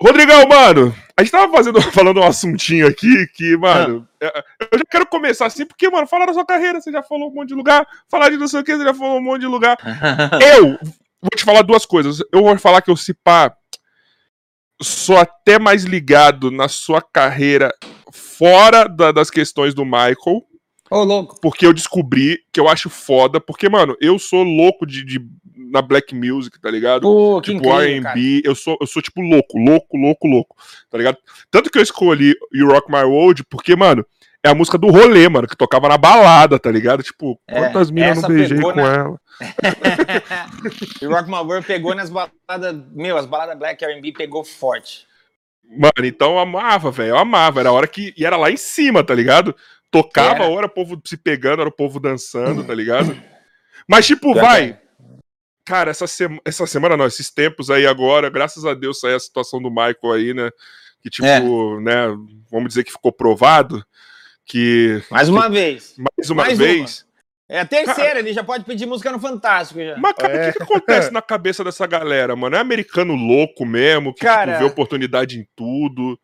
Rodrigão, 0.00 0.46
mano, 0.46 0.94
a 1.16 1.22
gente 1.22 1.32
tava 1.32 1.50
fazendo, 1.50 1.80
falando 1.92 2.20
um 2.20 2.26
assuntinho 2.26 2.86
aqui 2.86 3.26
que, 3.28 3.56
mano, 3.56 4.06
ah. 4.22 4.44
eu 4.70 4.78
já 4.78 4.84
quero 4.90 5.06
começar 5.06 5.46
assim, 5.46 5.64
porque, 5.64 5.88
mano, 5.88 6.06
falar 6.06 6.26
da 6.26 6.34
sua 6.34 6.44
carreira, 6.44 6.80
você 6.80 6.92
já 6.92 7.02
falou 7.02 7.30
um 7.30 7.34
monte 7.34 7.48
de 7.48 7.54
lugar, 7.54 7.86
falar 8.08 8.30
de 8.30 8.36
não 8.36 8.46
sei 8.46 8.60
o 8.60 8.64
que, 8.64 8.76
você 8.76 8.84
já 8.84 8.94
falou 8.94 9.18
um 9.18 9.22
monte 9.22 9.40
de 9.40 9.46
lugar. 9.46 9.78
eu 10.56 10.78
vou 11.20 11.30
te 11.34 11.44
falar 11.44 11.62
duas 11.62 11.86
coisas. 11.86 12.20
Eu 12.32 12.42
vou 12.42 12.58
falar 12.58 12.82
que 12.82 12.90
eu, 12.90 12.96
se 12.96 13.14
pá, 13.14 13.54
sou 14.80 15.16
até 15.16 15.58
mais 15.58 15.84
ligado 15.84 16.50
na 16.50 16.68
sua 16.68 17.00
carreira 17.00 17.74
fora 18.12 18.86
da, 18.86 19.12
das 19.12 19.30
questões 19.30 19.74
do 19.74 19.84
Michael. 19.84 20.44
Ô, 20.90 20.98
oh, 20.98 21.04
louco. 21.04 21.40
Porque 21.40 21.66
eu 21.66 21.72
descobri 21.72 22.40
que 22.52 22.60
eu 22.60 22.68
acho 22.68 22.88
foda, 22.88 23.40
porque, 23.40 23.68
mano, 23.68 23.96
eu 24.00 24.18
sou 24.18 24.42
louco 24.42 24.86
de, 24.86 25.04
de 25.04 25.20
na 25.56 25.82
black 25.82 26.14
music, 26.14 26.60
tá 26.60 26.70
ligado? 26.70 27.02
Pô, 27.02 27.40
tipo 27.42 27.68
R&B, 27.68 28.42
eu 28.44 28.54
sou 28.54 28.76
eu 28.80 28.86
sou 28.86 29.02
tipo 29.02 29.20
louco, 29.20 29.58
louco, 29.58 29.96
louco, 29.96 30.28
louco, 30.28 30.56
tá 30.88 30.96
ligado? 30.96 31.18
Tanto 31.50 31.70
que 31.70 31.78
eu 31.78 31.82
escolhi 31.82 32.34
You 32.52 32.68
Rock 32.68 32.90
My 32.90 33.02
World 33.02 33.44
porque, 33.44 33.74
mano, 33.74 34.06
é 34.42 34.50
a 34.50 34.54
música 34.54 34.78
do 34.78 34.88
rolê, 34.88 35.28
mano, 35.28 35.48
que 35.48 35.56
tocava 35.56 35.88
na 35.88 35.98
balada, 35.98 36.58
tá 36.58 36.70
ligado? 36.70 37.02
Tipo, 37.02 37.38
é, 37.48 37.58
quantas 37.58 37.90
minas 37.90 38.22
não 38.22 38.28
beijei 38.28 38.60
com 38.60 38.80
ela? 38.80 39.18
You 41.02 41.10
Rock 41.10 41.28
My 41.28 41.38
World 41.38 41.66
pegou 41.66 41.94
nas 41.94 42.10
baladas, 42.10 42.76
meu, 42.92 43.16
as 43.16 43.26
baladas 43.26 43.58
black 43.58 43.84
R&B 43.84 44.12
pegou 44.12 44.44
forte. 44.44 45.06
Mano, 45.68 46.06
então 46.06 46.32
eu 46.34 46.38
amava, 46.38 46.92
velho, 46.92 47.10
eu 47.10 47.18
amava, 47.18 47.58
era 47.58 47.70
a 47.70 47.72
hora 47.72 47.88
que 47.88 48.14
e 48.16 48.24
era 48.24 48.36
lá 48.36 48.52
em 48.52 48.56
cima, 48.56 49.02
tá 49.02 49.12
ligado? 49.12 49.54
Tocava, 50.02 50.44
a 50.44 50.48
hora 50.48 50.66
o 50.66 50.70
povo 50.70 51.00
se 51.04 51.16
pegando, 51.16 51.60
era 51.60 51.68
o 51.68 51.72
povo 51.72 51.98
dançando, 52.00 52.64
tá 52.64 52.74
ligado? 52.74 53.16
Mas 53.88 54.06
tipo, 54.06 54.34
vai, 54.34 54.78
Cara, 55.66 55.90
essa, 55.90 56.06
sema, 56.06 56.40
essa 56.44 56.64
semana 56.64 56.96
não, 56.96 57.06
esses 57.06 57.28
tempos 57.28 57.70
aí 57.70 57.88
agora, 57.88 58.30
graças 58.30 58.64
a 58.64 58.72
Deus 58.72 59.00
saiu 59.00 59.16
a 59.16 59.20
situação 59.20 59.60
do 59.60 59.68
Michael 59.68 60.12
aí, 60.14 60.32
né? 60.32 60.48
Que 61.02 61.10
tipo, 61.10 61.26
é. 61.26 61.80
né, 61.80 62.16
vamos 62.48 62.68
dizer 62.68 62.84
que 62.84 62.92
ficou 62.92 63.12
provado 63.12 63.84
que... 64.44 65.02
Mais 65.10 65.28
uma 65.28 65.46
que, 65.46 65.52
vez. 65.52 65.96
Mais 65.98 66.30
uma 66.30 66.44
mais 66.44 66.56
vez. 66.56 67.00
Uma. 67.00 67.06
É 67.48 67.60
a 67.60 67.66
terceira, 67.66 67.94
cara, 67.94 68.18
ele 68.20 68.32
já 68.32 68.44
pode 68.44 68.64
pedir 68.64 68.86
música 68.86 69.10
no 69.10 69.18
Fantástico 69.18 69.80
já. 69.80 69.96
Mas, 69.96 70.14
cara, 70.14 70.32
é. 70.34 70.48
o 70.48 70.52
que, 70.52 70.58
que, 70.58 70.62
acontece 70.62 71.10
na 71.12 71.22
cabeça 71.22 71.64
dessa 71.64 71.86
galera, 71.86 72.36
mano? 72.36 72.54
É 72.54 72.60
americano 72.60 73.14
louco 73.14 73.66
mesmo, 73.66 74.14
que 74.14 74.20
cara, 74.20 74.52
tipo, 74.52 74.64
vê 74.64 74.70
oportunidade 74.70 75.38
em 75.38 75.46
tudo. 75.56 76.16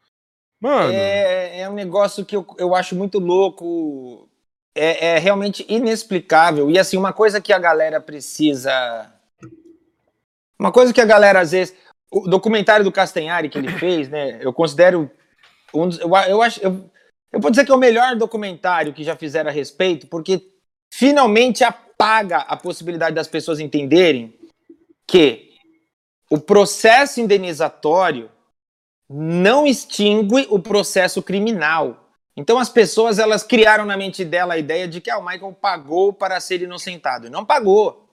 Mano. 0.63 0.93
É, 0.93 1.61
é 1.63 1.69
um 1.69 1.75
negócio 1.75 2.25
que 2.25 2.37
eu, 2.37 2.47
eu 2.57 2.75
acho 2.75 2.95
muito 2.95 3.19
louco. 3.19 4.29
É, 4.75 5.17
é 5.17 5.19
realmente 5.19 5.67
inexplicável. 5.69 6.71
E 6.71 6.79
assim, 6.79 6.97
uma 6.97 7.13
coisa 7.13 7.41
que 7.41 7.53
a 7.53 7.59
galera 7.59 8.01
precisa 8.01 9.13
uma 10.63 10.71
coisa 10.71 10.93
que 10.93 11.01
a 11.01 11.05
galera 11.05 11.41
às 11.41 11.51
vezes. 11.51 11.75
O 12.09 12.29
documentário 12.29 12.85
do 12.85 12.93
Castanhari 12.93 13.49
que 13.49 13.59
ele 13.59 13.73
fez, 13.79 14.09
né? 14.09 14.39
Eu 14.41 14.53
considero 14.53 15.11
um 15.75 15.89
dos, 15.89 15.99
eu, 15.99 16.09
eu 16.29 16.41
acho. 16.41 16.61
Eu, 16.63 16.89
eu 17.33 17.41
vou 17.41 17.51
dizer 17.51 17.65
que 17.65 17.73
é 17.73 17.75
o 17.75 17.79
melhor 17.79 18.15
documentário 18.15 18.93
que 18.93 19.03
já 19.03 19.17
fizeram 19.17 19.51
a 19.51 19.53
respeito, 19.53 20.07
porque 20.07 20.41
finalmente 20.93 21.65
apaga 21.65 22.39
a 22.39 22.57
possibilidade 22.57 23.17
das 23.17 23.27
pessoas 23.27 23.59
entenderem 23.59 24.39
que 25.07 25.51
o 26.31 26.39
processo 26.39 27.21
indenizatório 27.21 28.31
não 29.09 29.67
extingue 29.67 30.47
o 30.51 30.59
processo 30.59 31.23
criminal. 31.23 32.11
Então 32.37 32.59
as 32.59 32.69
pessoas 32.69 33.19
elas 33.19 33.43
criaram 33.43 33.85
na 33.85 33.97
mente 33.97 34.25
dela 34.25 34.55
a 34.55 34.59
ideia 34.59 34.89
de 34.89 35.01
que 35.01 35.11
ah, 35.11 35.19
o 35.19 35.25
Michael 35.25 35.53
pagou 35.53 36.13
para 36.13 36.41
ser 36.41 36.63
inocentado. 36.63 37.31
Não 37.31 37.45
pagou. 37.45 38.09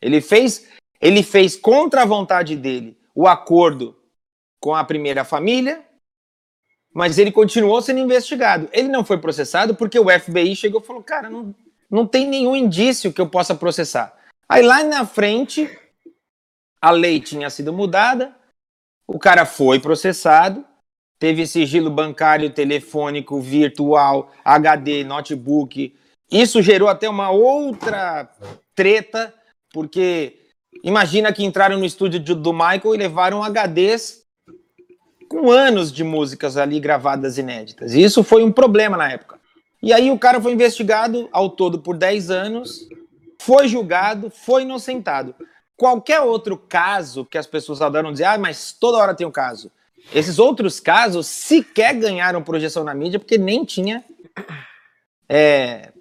Ele 0.00 0.20
fez, 0.20 0.68
ele 1.00 1.22
fez 1.22 1.56
contra 1.56 2.02
a 2.02 2.06
vontade 2.06 2.56
dele 2.56 2.98
o 3.14 3.26
acordo 3.26 3.96
com 4.60 4.74
a 4.74 4.84
primeira 4.84 5.24
família, 5.24 5.84
mas 6.94 7.18
ele 7.18 7.30
continuou 7.30 7.82
sendo 7.82 8.00
investigado. 8.00 8.68
Ele 8.72 8.88
não 8.88 9.04
foi 9.04 9.18
processado 9.18 9.74
porque 9.74 9.98
o 9.98 10.08
FBI 10.08 10.56
chegou 10.56 10.80
e 10.80 10.86
falou: 10.86 11.02
cara, 11.02 11.28
não, 11.28 11.54
não 11.90 12.06
tem 12.06 12.26
nenhum 12.26 12.56
indício 12.56 13.12
que 13.12 13.20
eu 13.20 13.28
possa 13.28 13.54
processar. 13.54 14.16
Aí 14.48 14.62
lá 14.62 14.82
na 14.82 15.04
frente, 15.04 15.68
a 16.80 16.90
lei 16.90 17.20
tinha 17.20 17.50
sido 17.50 17.72
mudada, 17.72 18.34
o 19.08 19.18
cara 19.18 19.46
foi 19.46 19.80
processado, 19.80 20.62
teve 21.18 21.46
sigilo 21.46 21.90
bancário, 21.90 22.50
telefônico, 22.50 23.40
virtual, 23.40 24.30
HD, 24.44 25.02
notebook. 25.02 25.94
Isso 26.30 26.60
gerou 26.60 26.88
até 26.88 27.08
uma 27.08 27.30
outra 27.30 28.28
treta, 28.74 29.32
porque 29.72 30.36
imagina 30.84 31.32
que 31.32 31.42
entraram 31.42 31.78
no 31.78 31.86
estúdio 31.86 32.20
do 32.20 32.52
Michael 32.52 32.94
e 32.94 32.98
levaram 32.98 33.42
HDs 33.42 34.24
com 35.26 35.50
anos 35.50 35.90
de 35.90 36.04
músicas 36.04 36.58
ali 36.58 36.78
gravadas 36.78 37.38
inéditas. 37.38 37.94
Isso 37.94 38.22
foi 38.22 38.44
um 38.44 38.52
problema 38.52 38.96
na 38.96 39.10
época. 39.10 39.38
E 39.82 39.92
aí 39.92 40.10
o 40.10 40.18
cara 40.18 40.40
foi 40.40 40.52
investigado 40.52 41.28
ao 41.32 41.48
todo 41.48 41.78
por 41.78 41.96
10 41.96 42.30
anos, 42.30 42.86
foi 43.40 43.68
julgado, 43.68 44.30
foi 44.30 44.62
inocentado. 44.62 45.34
Qualquer 45.78 46.20
outro 46.20 46.58
caso 46.58 47.24
que 47.24 47.38
as 47.38 47.46
pessoas 47.46 47.80
adoram 47.80 48.10
dizer, 48.10 48.24
ah, 48.24 48.36
mas 48.36 48.72
toda 48.72 48.98
hora 48.98 49.14
tem 49.14 49.24
um 49.24 49.30
caso. 49.30 49.70
Esses 50.12 50.40
outros 50.40 50.80
casos 50.80 51.28
sequer 51.28 51.94
ganharam 51.94 52.42
projeção 52.42 52.82
na 52.82 52.92
mídia 52.92 53.20
porque 53.20 53.38
nem 53.38 53.64
tinha. 53.64 54.04
É, 55.28 55.92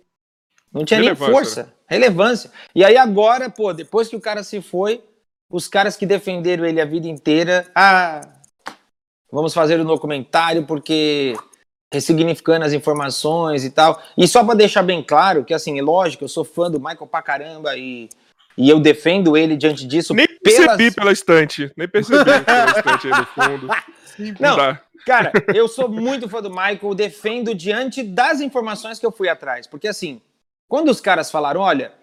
não 0.73 0.83
tinha 0.83 0.99
nem 0.99 1.15
força, 1.15 1.63
né? 1.63 1.69
relevância. 1.87 2.51
E 2.73 2.83
aí 2.83 2.97
agora, 2.97 3.51
pô, 3.51 3.71
depois 3.71 4.07
que 4.07 4.15
o 4.15 4.21
cara 4.21 4.43
se 4.43 4.61
foi, 4.61 5.03
os 5.47 5.67
caras 5.67 5.95
que 5.95 6.07
defenderam 6.07 6.65
ele 6.65 6.81
a 6.81 6.85
vida 6.85 7.07
inteira, 7.07 7.69
ah, 7.75 8.21
vamos 9.31 9.53
fazer 9.53 9.79
um 9.79 9.85
documentário 9.85 10.65
porque 10.65 11.35
ressignificando 11.93 12.65
as 12.65 12.73
informações 12.73 13.63
e 13.63 13.69
tal. 13.69 14.01
E 14.17 14.27
só 14.27 14.43
para 14.43 14.55
deixar 14.55 14.81
bem 14.81 15.03
claro 15.03 15.45
que, 15.45 15.53
assim, 15.53 15.79
lógico, 15.81 16.23
eu 16.23 16.29
sou 16.29 16.43
fã 16.43 16.71
do 16.71 16.79
Michael 16.79 17.05
pra 17.05 17.21
caramba 17.21 17.77
e, 17.77 18.09
e 18.57 18.69
eu 18.69 18.79
defendo 18.79 19.37
ele 19.37 19.55
diante 19.55 19.85
disso. 19.85 20.13
Nem 20.13 20.27
pelas... 20.27 20.65
percebi 20.65 20.91
pela 20.91 21.11
estante, 21.11 21.71
nem 21.77 21.87
percebi 21.87 22.23
pela 22.23 22.71
estante 22.71 23.07
aí 23.07 23.19
no 23.19 23.25
fundo. 23.25 23.67
Não, 24.39 24.57
Não 24.57 24.79
cara, 25.05 25.31
eu 25.53 25.67
sou 25.67 25.87
muito 25.87 26.27
fã 26.27 26.41
do 26.41 26.49
Michael, 26.49 26.95
defendo 26.95 27.53
diante 27.53 28.03
das 28.03 28.41
informações 28.41 28.99
que 28.99 29.05
eu 29.05 29.11
fui 29.11 29.29
atrás. 29.29 29.67
Porque, 29.67 29.87
assim, 29.87 30.21
quando 30.67 30.89
os 30.89 30.99
caras 30.99 31.31
falaram, 31.31 31.61
olha, 31.61 31.93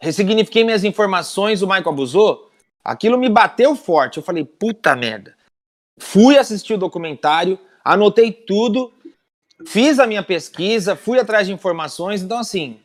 ressignifiquei 0.00 0.62
minhas 0.62 0.84
informações, 0.84 1.62
o 1.62 1.66
Michael 1.66 1.88
abusou, 1.88 2.50
aquilo 2.84 3.18
me 3.18 3.28
bateu 3.28 3.74
forte. 3.74 4.18
Eu 4.18 4.22
falei, 4.22 4.44
puta 4.44 4.94
merda. 4.94 5.34
Fui 5.98 6.36
assistir 6.36 6.74
o 6.74 6.78
documentário, 6.78 7.58
anotei 7.82 8.30
tudo 8.30 8.92
fiz 9.64 9.98
a 9.98 10.06
minha 10.06 10.22
pesquisa, 10.22 10.96
fui 10.96 11.18
atrás 11.18 11.46
de 11.46 11.52
informações, 11.52 12.22
então 12.22 12.38
assim, 12.38 12.80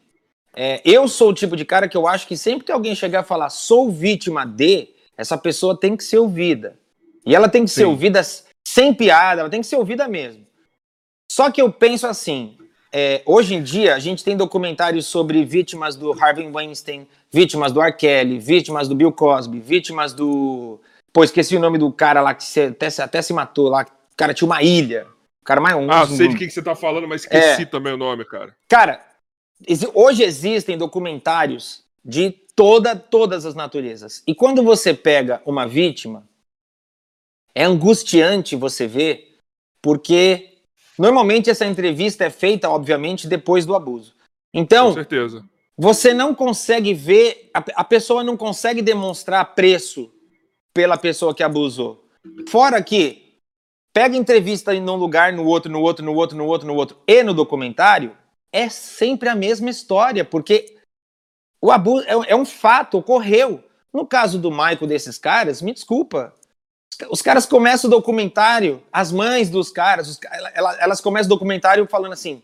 é, 0.53 0.81
eu 0.83 1.07
sou 1.07 1.29
o 1.29 1.33
tipo 1.33 1.55
de 1.55 1.63
cara 1.63 1.87
que 1.87 1.95
eu 1.95 2.07
acho 2.07 2.27
que 2.27 2.35
sempre 2.35 2.65
que 2.65 2.71
alguém 2.71 2.93
chegar 2.95 3.21
a 3.21 3.23
falar 3.23 3.49
sou 3.49 3.89
vítima 3.89 4.45
de, 4.45 4.89
essa 5.17 5.37
pessoa 5.37 5.79
tem 5.79 5.95
que 5.95 6.03
ser 6.03 6.17
ouvida. 6.17 6.77
E 7.25 7.35
ela 7.35 7.47
tem 7.47 7.63
que 7.63 7.69
Sim. 7.69 7.81
ser 7.81 7.85
ouvida 7.85 8.21
sem 8.67 8.93
piada, 8.93 9.41
ela 9.41 9.49
tem 9.49 9.61
que 9.61 9.67
ser 9.67 9.77
ouvida 9.77 10.07
mesmo. 10.07 10.45
Só 11.31 11.49
que 11.49 11.61
eu 11.61 11.71
penso 11.71 12.07
assim, 12.07 12.57
é, 12.91 13.21
hoje 13.25 13.55
em 13.55 13.63
dia 13.63 13.95
a 13.95 13.99
gente 13.99 14.23
tem 14.23 14.35
documentários 14.35 15.05
sobre 15.05 15.45
vítimas 15.45 15.95
do 15.95 16.11
Harvey 16.11 16.49
Weinstein, 16.51 17.07
vítimas 17.31 17.71
do 17.71 17.81
R. 17.81 17.93
Kelly, 17.93 18.37
vítimas 18.37 18.87
do 18.87 18.95
Bill 18.95 19.11
Cosby, 19.11 19.59
vítimas 19.59 20.13
do... 20.13 20.79
Pô, 21.13 21.23
esqueci 21.23 21.55
o 21.55 21.59
nome 21.59 21.77
do 21.77 21.91
cara 21.91 22.21
lá 22.21 22.33
que 22.33 22.43
se, 22.43 22.61
até, 22.61 22.87
até 22.87 23.21
se 23.21 23.33
matou 23.33 23.69
lá, 23.69 23.83
o 23.83 24.17
cara 24.17 24.33
tinha 24.33 24.45
uma 24.45 24.61
ilha, 24.61 25.07
o 25.41 25.45
cara 25.45 25.59
mais 25.59 25.75
um. 25.75 25.89
Ah, 25.91 26.05
sei 26.05 26.27
de 26.27 26.37
quem 26.37 26.47
que 26.47 26.53
você 26.53 26.61
tá 26.61 26.75
falando, 26.75 27.07
mas 27.07 27.21
esqueci 27.21 27.63
é. 27.63 27.65
também 27.65 27.93
o 27.93 27.97
nome, 27.97 28.23
cara. 28.23 28.55
Cara, 28.69 29.01
hoje 29.93 30.23
existem 30.23 30.77
documentários 30.77 31.83
de 32.03 32.31
toda, 32.55 32.95
todas 32.95 33.45
as 33.45 33.55
naturezas. 33.55 34.23
E 34.25 34.33
quando 34.33 34.63
você 34.63 34.93
pega 34.93 35.41
uma 35.45 35.67
vítima, 35.67 36.27
é 37.53 37.63
angustiante 37.63 38.55
você 38.55 38.87
ver, 38.87 39.37
porque 39.81 40.59
normalmente 40.97 41.49
essa 41.49 41.65
entrevista 41.65 42.25
é 42.25 42.29
feita, 42.29 42.69
obviamente, 42.69 43.27
depois 43.27 43.65
do 43.65 43.75
abuso. 43.75 44.15
Então, 44.53 44.87
Com 44.87 44.93
certeza. 44.93 45.45
você 45.77 46.13
não 46.13 46.33
consegue 46.33 46.93
ver, 46.93 47.49
a, 47.53 47.63
a 47.75 47.83
pessoa 47.83 48.23
não 48.23 48.37
consegue 48.37 48.81
demonstrar 48.81 49.53
preço 49.53 50.11
pela 50.73 50.97
pessoa 50.97 51.35
que 51.35 51.43
abusou. 51.43 52.07
Fora 52.47 52.81
que 52.81 53.39
pega 53.93 54.15
entrevista 54.15 54.73
em 54.73 54.81
um 54.81 54.95
lugar, 54.95 55.33
no 55.33 55.45
outro, 55.45 55.71
no 55.71 55.81
outro, 55.81 56.05
no 56.05 56.13
outro, 56.13 56.37
no 56.37 56.45
outro, 56.45 56.67
no 56.67 56.75
outro, 56.75 56.97
e 57.07 57.23
no 57.23 57.33
documentário, 57.33 58.15
é 58.51 58.69
sempre 58.69 59.29
a 59.29 59.35
mesma 59.35 59.69
história, 59.69 60.25
porque 60.25 60.77
o 61.61 61.71
abuso 61.71 62.05
é, 62.07 62.31
é 62.31 62.35
um 62.35 62.45
fato, 62.45 62.97
ocorreu. 62.97 63.63
No 63.93 64.05
caso 64.05 64.39
do 64.39 64.49
Michael 64.49 64.87
desses 64.87 65.17
caras, 65.17 65.61
me 65.61 65.73
desculpa, 65.73 66.33
os 67.09 67.21
caras 67.21 67.45
começam 67.45 67.89
o 67.89 67.91
documentário, 67.91 68.81
as 68.91 69.11
mães 69.11 69.49
dos 69.49 69.69
caras, 69.69 70.07
os, 70.07 70.19
elas, 70.53 70.79
elas 70.79 71.01
começam 71.01 71.27
o 71.27 71.35
documentário 71.35 71.87
falando 71.87 72.13
assim: 72.13 72.41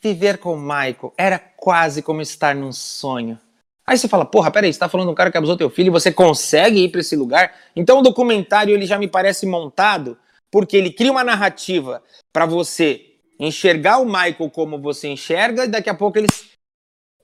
viver 0.00 0.38
com 0.38 0.54
o 0.54 0.60
Michael 0.60 1.12
era 1.16 1.38
quase 1.38 2.02
como 2.02 2.20
estar 2.20 2.54
num 2.54 2.72
sonho. 2.72 3.38
Aí 3.86 3.98
você 3.98 4.06
fala, 4.06 4.24
porra, 4.24 4.50
peraí, 4.50 4.72
você 4.72 4.78
tá 4.78 4.88
falando 4.88 5.08
de 5.08 5.12
um 5.12 5.16
cara 5.16 5.32
que 5.32 5.38
abusou 5.38 5.56
teu 5.56 5.68
filho 5.68 5.88
e 5.88 5.90
você 5.90 6.12
consegue 6.12 6.84
ir 6.84 6.90
para 6.90 7.00
esse 7.00 7.16
lugar? 7.16 7.52
Então 7.74 7.98
o 7.98 8.02
documentário 8.02 8.72
ele 8.72 8.86
já 8.86 8.96
me 8.98 9.08
parece 9.08 9.46
montado 9.46 10.16
porque 10.50 10.76
ele 10.76 10.92
cria 10.92 11.10
uma 11.10 11.24
narrativa 11.24 12.02
para 12.32 12.46
você 12.46 13.09
enxergar 13.40 13.98
o 13.98 14.04
Michael 14.04 14.50
como 14.52 14.78
você 14.78 15.08
enxerga 15.08 15.64
e 15.64 15.68
daqui 15.68 15.88
a 15.88 15.94
pouco 15.94 16.18
eles 16.18 16.50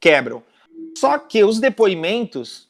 quebram. 0.00 0.42
Só 0.96 1.18
que 1.18 1.44
os 1.44 1.61
depoimentos 1.61 2.68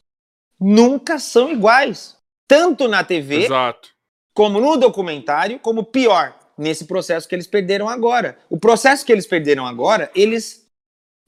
nunca 0.60 1.20
são 1.20 1.50
iguais, 1.50 2.16
tanto 2.48 2.88
na 2.88 3.04
TV 3.04 3.44
Exato. 3.44 3.90
como 4.34 4.60
no 4.60 4.76
documentário, 4.76 5.60
como 5.60 5.84
pior, 5.84 6.36
nesse 6.58 6.86
processo 6.86 7.28
que 7.28 7.36
eles 7.36 7.46
perderam 7.46 7.88
agora. 7.88 8.36
O 8.50 8.58
processo 8.58 9.06
que 9.06 9.12
eles 9.12 9.26
perderam 9.26 9.64
agora, 9.64 10.10
eles 10.12 10.68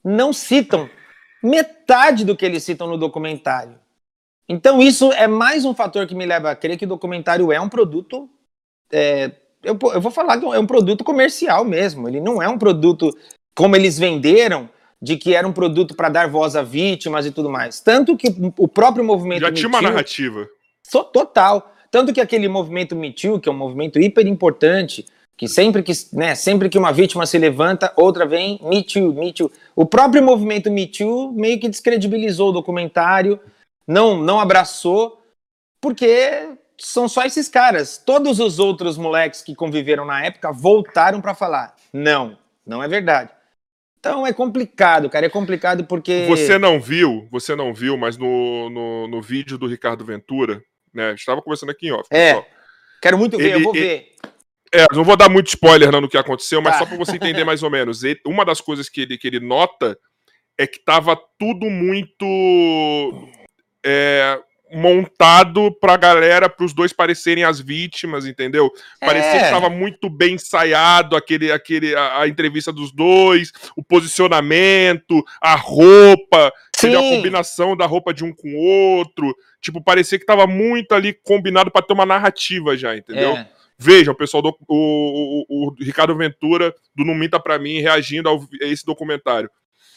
não 0.03 0.33
citam 0.33 0.89
metade 1.41 2.25
do 2.25 2.35
que 2.35 2.45
eles 2.45 2.63
citam 2.63 2.87
no 2.87 2.97
documentário. 2.97 3.79
Então 4.47 4.81
isso 4.81 5.13
é 5.13 5.27
mais 5.27 5.63
um 5.63 5.73
fator 5.73 6.05
que 6.05 6.15
me 6.15 6.25
leva 6.25 6.51
a 6.51 6.55
crer 6.55 6.77
que 6.77 6.85
o 6.85 6.89
documentário 6.89 7.51
é 7.51 7.61
um 7.61 7.69
produto 7.69 8.29
é, 8.91 9.31
eu, 9.63 9.77
eu 9.93 10.01
vou 10.01 10.11
falar 10.11 10.39
que 10.39 10.45
é 10.45 10.59
um 10.59 10.65
produto 10.65 11.03
comercial 11.03 11.65
mesmo. 11.65 12.07
Ele 12.07 12.19
não 12.19 12.41
é 12.41 12.47
um 12.47 12.57
produto 12.57 13.15
como 13.55 13.75
eles 13.75 13.99
venderam, 13.99 14.69
de 15.01 15.17
que 15.17 15.33
era 15.33 15.47
um 15.47 15.53
produto 15.53 15.95
para 15.95 16.09
dar 16.09 16.27
voz 16.27 16.55
a 16.55 16.61
vítimas 16.61 17.25
e 17.25 17.31
tudo 17.31 17.49
mais. 17.49 17.79
Tanto 17.79 18.17
que 18.17 18.27
o 18.57 18.67
próprio 18.67 19.03
movimento. 19.03 19.41
Já 19.41 19.51
tinha 19.51 19.67
uma 19.67 19.81
narrativa. 19.81 20.47
Só 20.85 21.03
total. 21.03 21.73
Tanto 21.91 22.13
que 22.13 22.21
aquele 22.21 22.47
movimento 22.47 22.95
Me 22.95 23.11
Too, 23.11 23.39
que 23.39 23.49
é 23.49 23.51
um 23.51 23.57
movimento 23.57 23.99
hiper 23.99 24.27
importante, 24.27 25.05
que 25.35 25.47
sempre 25.47 25.81
que, 25.81 25.93
né, 26.13 26.35
sempre 26.35 26.69
que 26.69 26.77
uma 26.77 26.91
vítima 26.91 27.25
se 27.25 27.37
levanta, 27.37 27.91
outra 27.95 28.25
vem, 28.25 28.59
Me 28.63 28.83
Too, 28.83 29.13
Me 29.13 29.33
Too. 29.33 29.51
O 29.75 29.85
próprio 29.85 30.21
movimento 30.21 30.69
Me 30.69 30.85
Too 30.85 31.31
meio 31.31 31.59
que 31.59 31.69
descredibilizou 31.69 32.49
o 32.49 32.53
documentário, 32.53 33.39
não, 33.87 34.21
não 34.21 34.39
abraçou, 34.39 35.19
porque 35.81 36.49
são 36.79 37.07
só 37.07 37.23
esses 37.23 37.49
caras. 37.49 37.97
Todos 37.97 38.39
os 38.39 38.59
outros 38.59 38.97
moleques 38.97 39.41
que 39.41 39.55
conviveram 39.55 40.05
na 40.05 40.25
época 40.25 40.51
voltaram 40.51 41.21
para 41.21 41.35
falar: 41.35 41.75
não, 41.93 42.37
não 42.65 42.81
é 42.81 42.87
verdade. 42.87 43.31
Então 43.99 44.25
é 44.25 44.31
complicado, 44.31 45.09
cara. 45.09 45.25
É 45.25 45.29
complicado 45.29 45.83
porque. 45.85 46.25
Você 46.27 46.57
não 46.57 46.79
viu, 46.79 47.27
você 47.31 47.55
não 47.55 47.73
viu, 47.73 47.97
mas 47.97 48.17
no, 48.17 48.69
no, 48.69 49.07
no 49.07 49.21
vídeo 49.21 49.57
do 49.57 49.67
Ricardo 49.67 50.05
Ventura, 50.05 50.63
né? 50.93 51.13
Estava 51.13 51.41
conversando 51.41 51.71
aqui 51.71 51.87
em 51.87 51.91
off. 51.91 52.07
É. 52.09 52.33
Pessoal. 52.33 52.47
Quero 53.01 53.17
muito 53.17 53.37
ver, 53.37 53.45
ele, 53.45 53.55
eu 53.55 53.63
vou 53.63 53.75
ele, 53.75 53.87
ver. 53.87 54.15
É, 54.73 54.85
não 54.93 55.03
vou 55.03 55.17
dar 55.17 55.29
muito 55.29 55.47
spoiler 55.47 55.91
não, 55.91 56.01
no 56.01 56.09
que 56.09 56.17
aconteceu, 56.17 56.61
mas 56.61 56.73
tá. 56.73 56.79
só 56.79 56.85
para 56.85 56.97
você 56.97 57.15
entender 57.15 57.43
mais 57.43 57.63
ou 57.63 57.69
menos. 57.69 58.03
Ele, 58.03 58.19
uma 58.25 58.45
das 58.45 58.61
coisas 58.61 58.89
que 58.89 59.01
ele, 59.01 59.17
que 59.17 59.27
ele 59.27 59.39
nota 59.39 59.97
é 60.57 60.67
que 60.67 60.79
tava 60.79 61.17
tudo 61.37 61.69
muito. 61.69 62.25
É, 63.85 64.39
montado 64.71 65.71
pra 65.79 65.97
galera, 65.97 66.49
pros 66.49 66.73
dois 66.73 66.93
parecerem 66.93 67.43
as 67.43 67.59
vítimas, 67.59 68.25
entendeu? 68.25 68.71
Parecia 68.99 69.31
é. 69.31 69.43
que 69.45 69.49
tava 69.49 69.69
muito 69.69 70.09
bem 70.09 70.35
ensaiado 70.35 71.15
aquele, 71.15 71.51
aquele, 71.51 71.95
a, 71.95 72.21
a, 72.21 72.27
entrevista 72.27 72.71
dos 72.71 72.91
dois, 72.91 73.51
o 73.75 73.83
posicionamento, 73.83 75.23
a 75.41 75.55
roupa, 75.55 76.47
a 76.47 77.15
combinação 77.15 77.75
da 77.75 77.85
roupa 77.85 78.13
de 78.13 78.23
um 78.23 78.33
com 78.33 78.49
o 78.49 78.59
outro. 78.97 79.35
Tipo, 79.61 79.81
parecia 79.81 80.19
que 80.19 80.25
tava 80.25 80.45
muito 80.47 80.93
ali 80.93 81.13
combinado 81.13 81.71
para 81.71 81.85
ter 81.85 81.93
uma 81.93 82.05
narrativa 82.05 82.77
já, 82.77 82.95
entendeu? 82.95 83.35
É. 83.35 83.49
Veja, 83.77 84.11
o 84.11 84.15
pessoal 84.15 84.43
do 84.43 84.49
o, 84.67 85.45
o, 85.47 85.67
o 85.67 85.75
Ricardo 85.79 86.15
Ventura 86.15 86.75
do 86.93 87.05
Não 87.05 87.15
Minta 87.15 87.39
Pra 87.39 87.57
Mim 87.57 87.79
reagindo 87.79 88.27
ao, 88.27 88.39
a 88.61 88.65
esse 88.65 88.85
documentário. 88.85 89.49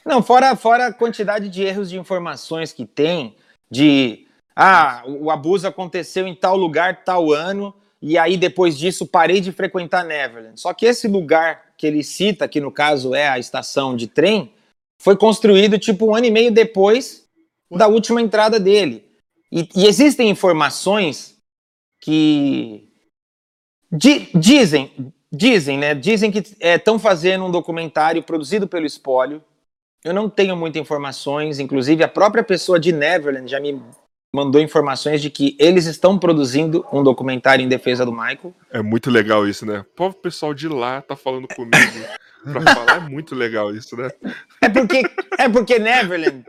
Não, 0.06 0.22
fora, 0.22 0.54
fora 0.56 0.86
a 0.86 0.92
quantidade 0.92 1.48
de 1.48 1.62
erros 1.62 1.90
de 1.90 1.98
informações 1.98 2.72
que 2.72 2.86
tem, 2.86 3.36
de 3.70 4.26
ah, 4.54 5.02
o 5.06 5.30
abuso 5.30 5.66
aconteceu 5.66 6.26
em 6.26 6.34
tal 6.34 6.56
lugar, 6.56 7.04
tal 7.04 7.32
ano, 7.32 7.74
e 8.00 8.18
aí 8.18 8.36
depois 8.36 8.76
disso 8.76 9.06
parei 9.06 9.40
de 9.40 9.52
frequentar 9.52 10.04
Neverland. 10.04 10.60
Só 10.60 10.72
que 10.74 10.86
esse 10.86 11.06
lugar 11.08 11.74
que 11.76 11.86
ele 11.86 12.02
cita, 12.02 12.48
que 12.48 12.60
no 12.60 12.70
caso 12.70 13.14
é 13.14 13.28
a 13.28 13.38
estação 13.38 13.96
de 13.96 14.06
trem, 14.06 14.52
foi 15.00 15.16
construído 15.16 15.78
tipo 15.78 16.06
um 16.06 16.14
ano 16.14 16.26
e 16.26 16.30
meio 16.30 16.52
depois 16.52 17.26
da 17.70 17.88
última 17.88 18.20
entrada 18.20 18.60
dele. 18.60 19.04
E, 19.50 19.68
e 19.74 19.86
existem 19.86 20.28
informações 20.28 21.36
que 22.00 22.92
Di 23.92 24.30
dizem, 24.34 25.12
dizem, 25.30 25.76
né? 25.76 25.94
Dizem 25.94 26.32
que 26.32 26.38
estão 26.38 26.96
é, 26.96 26.98
fazendo 26.98 27.44
um 27.44 27.50
documentário 27.50 28.22
produzido 28.22 28.66
pelo 28.66 28.86
Espólio. 28.86 29.44
Eu 30.02 30.14
não 30.14 30.30
tenho 30.30 30.56
muitas 30.56 30.80
informações, 30.80 31.60
inclusive 31.60 32.02
a 32.02 32.08
própria 32.08 32.42
pessoa 32.42 32.80
de 32.80 32.90
Neverland 32.90 33.50
já 33.50 33.60
me 33.60 33.78
mandou 34.34 34.60
informações 34.60 35.20
de 35.20 35.30
que 35.30 35.56
eles 35.58 35.86
estão 35.86 36.18
produzindo 36.18 36.84
um 36.92 37.02
documentário 37.02 37.64
em 37.64 37.68
defesa 37.68 38.04
do 38.04 38.12
Michael. 38.12 38.54
É 38.70 38.82
muito 38.82 39.10
legal 39.10 39.46
isso, 39.46 39.66
né? 39.66 39.80
O 39.80 39.96
povo 39.96 40.16
pessoal 40.16 40.54
de 40.54 40.68
lá 40.68 41.02
tá 41.02 41.14
falando 41.16 41.48
comigo 41.48 41.76
pra 42.44 42.60
falar, 42.74 42.96
é 42.96 43.08
muito 43.08 43.34
legal 43.34 43.74
isso, 43.74 43.96
né? 43.96 44.10
É 44.60 44.68
porque, 44.68 45.02
é 45.38 45.48
porque 45.48 45.78
Neverland 45.78 46.44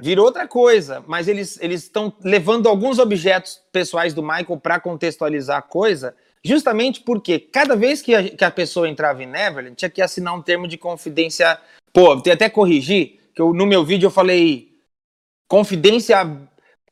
virou 0.00 0.26
outra 0.26 0.46
coisa, 0.46 1.02
mas 1.06 1.28
eles 1.28 1.58
estão 1.60 2.12
levando 2.22 2.68
alguns 2.68 2.98
objetos 2.98 3.60
pessoais 3.72 4.14
do 4.14 4.22
Michael 4.22 4.58
para 4.62 4.80
contextualizar 4.80 5.58
a 5.58 5.62
coisa 5.62 6.14
Justamente 6.44 7.00
porque 7.00 7.38
cada 7.38 7.76
vez 7.76 8.02
que 8.02 8.14
a, 8.14 8.28
que 8.28 8.44
a 8.44 8.50
pessoa 8.50 8.88
entrava 8.88 9.22
em 9.22 9.26
Neverland, 9.26 9.76
tinha 9.76 9.88
que 9.88 10.02
assinar 10.02 10.34
um 10.34 10.42
termo 10.42 10.66
de 10.66 10.76
confidência. 10.76 11.58
Pô, 11.92 12.20
tem 12.20 12.32
até 12.32 12.48
corrigir, 12.48 13.20
que 13.32 13.40
eu, 13.40 13.54
no 13.54 13.64
meu 13.64 13.84
vídeo 13.84 14.06
eu 14.06 14.10
falei 14.10 14.72
confidência, 15.46 16.26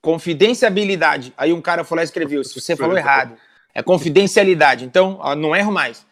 confidenciabilidade. 0.01 1.33
Aí 1.37 1.53
um 1.53 1.61
cara 1.61 1.85
falou 1.85 2.03
e 2.03 2.05
escreveu, 2.05 2.43
se 2.45 2.59
você 2.59 2.77
falou 2.77 2.97
errado. 2.97 3.37
É 3.75 3.83
confidencialidade. 3.83 4.85
Então, 4.85 5.19
ó, 5.21 5.35
não 5.35 5.55
erro 5.55 5.71
mais. 5.71 6.05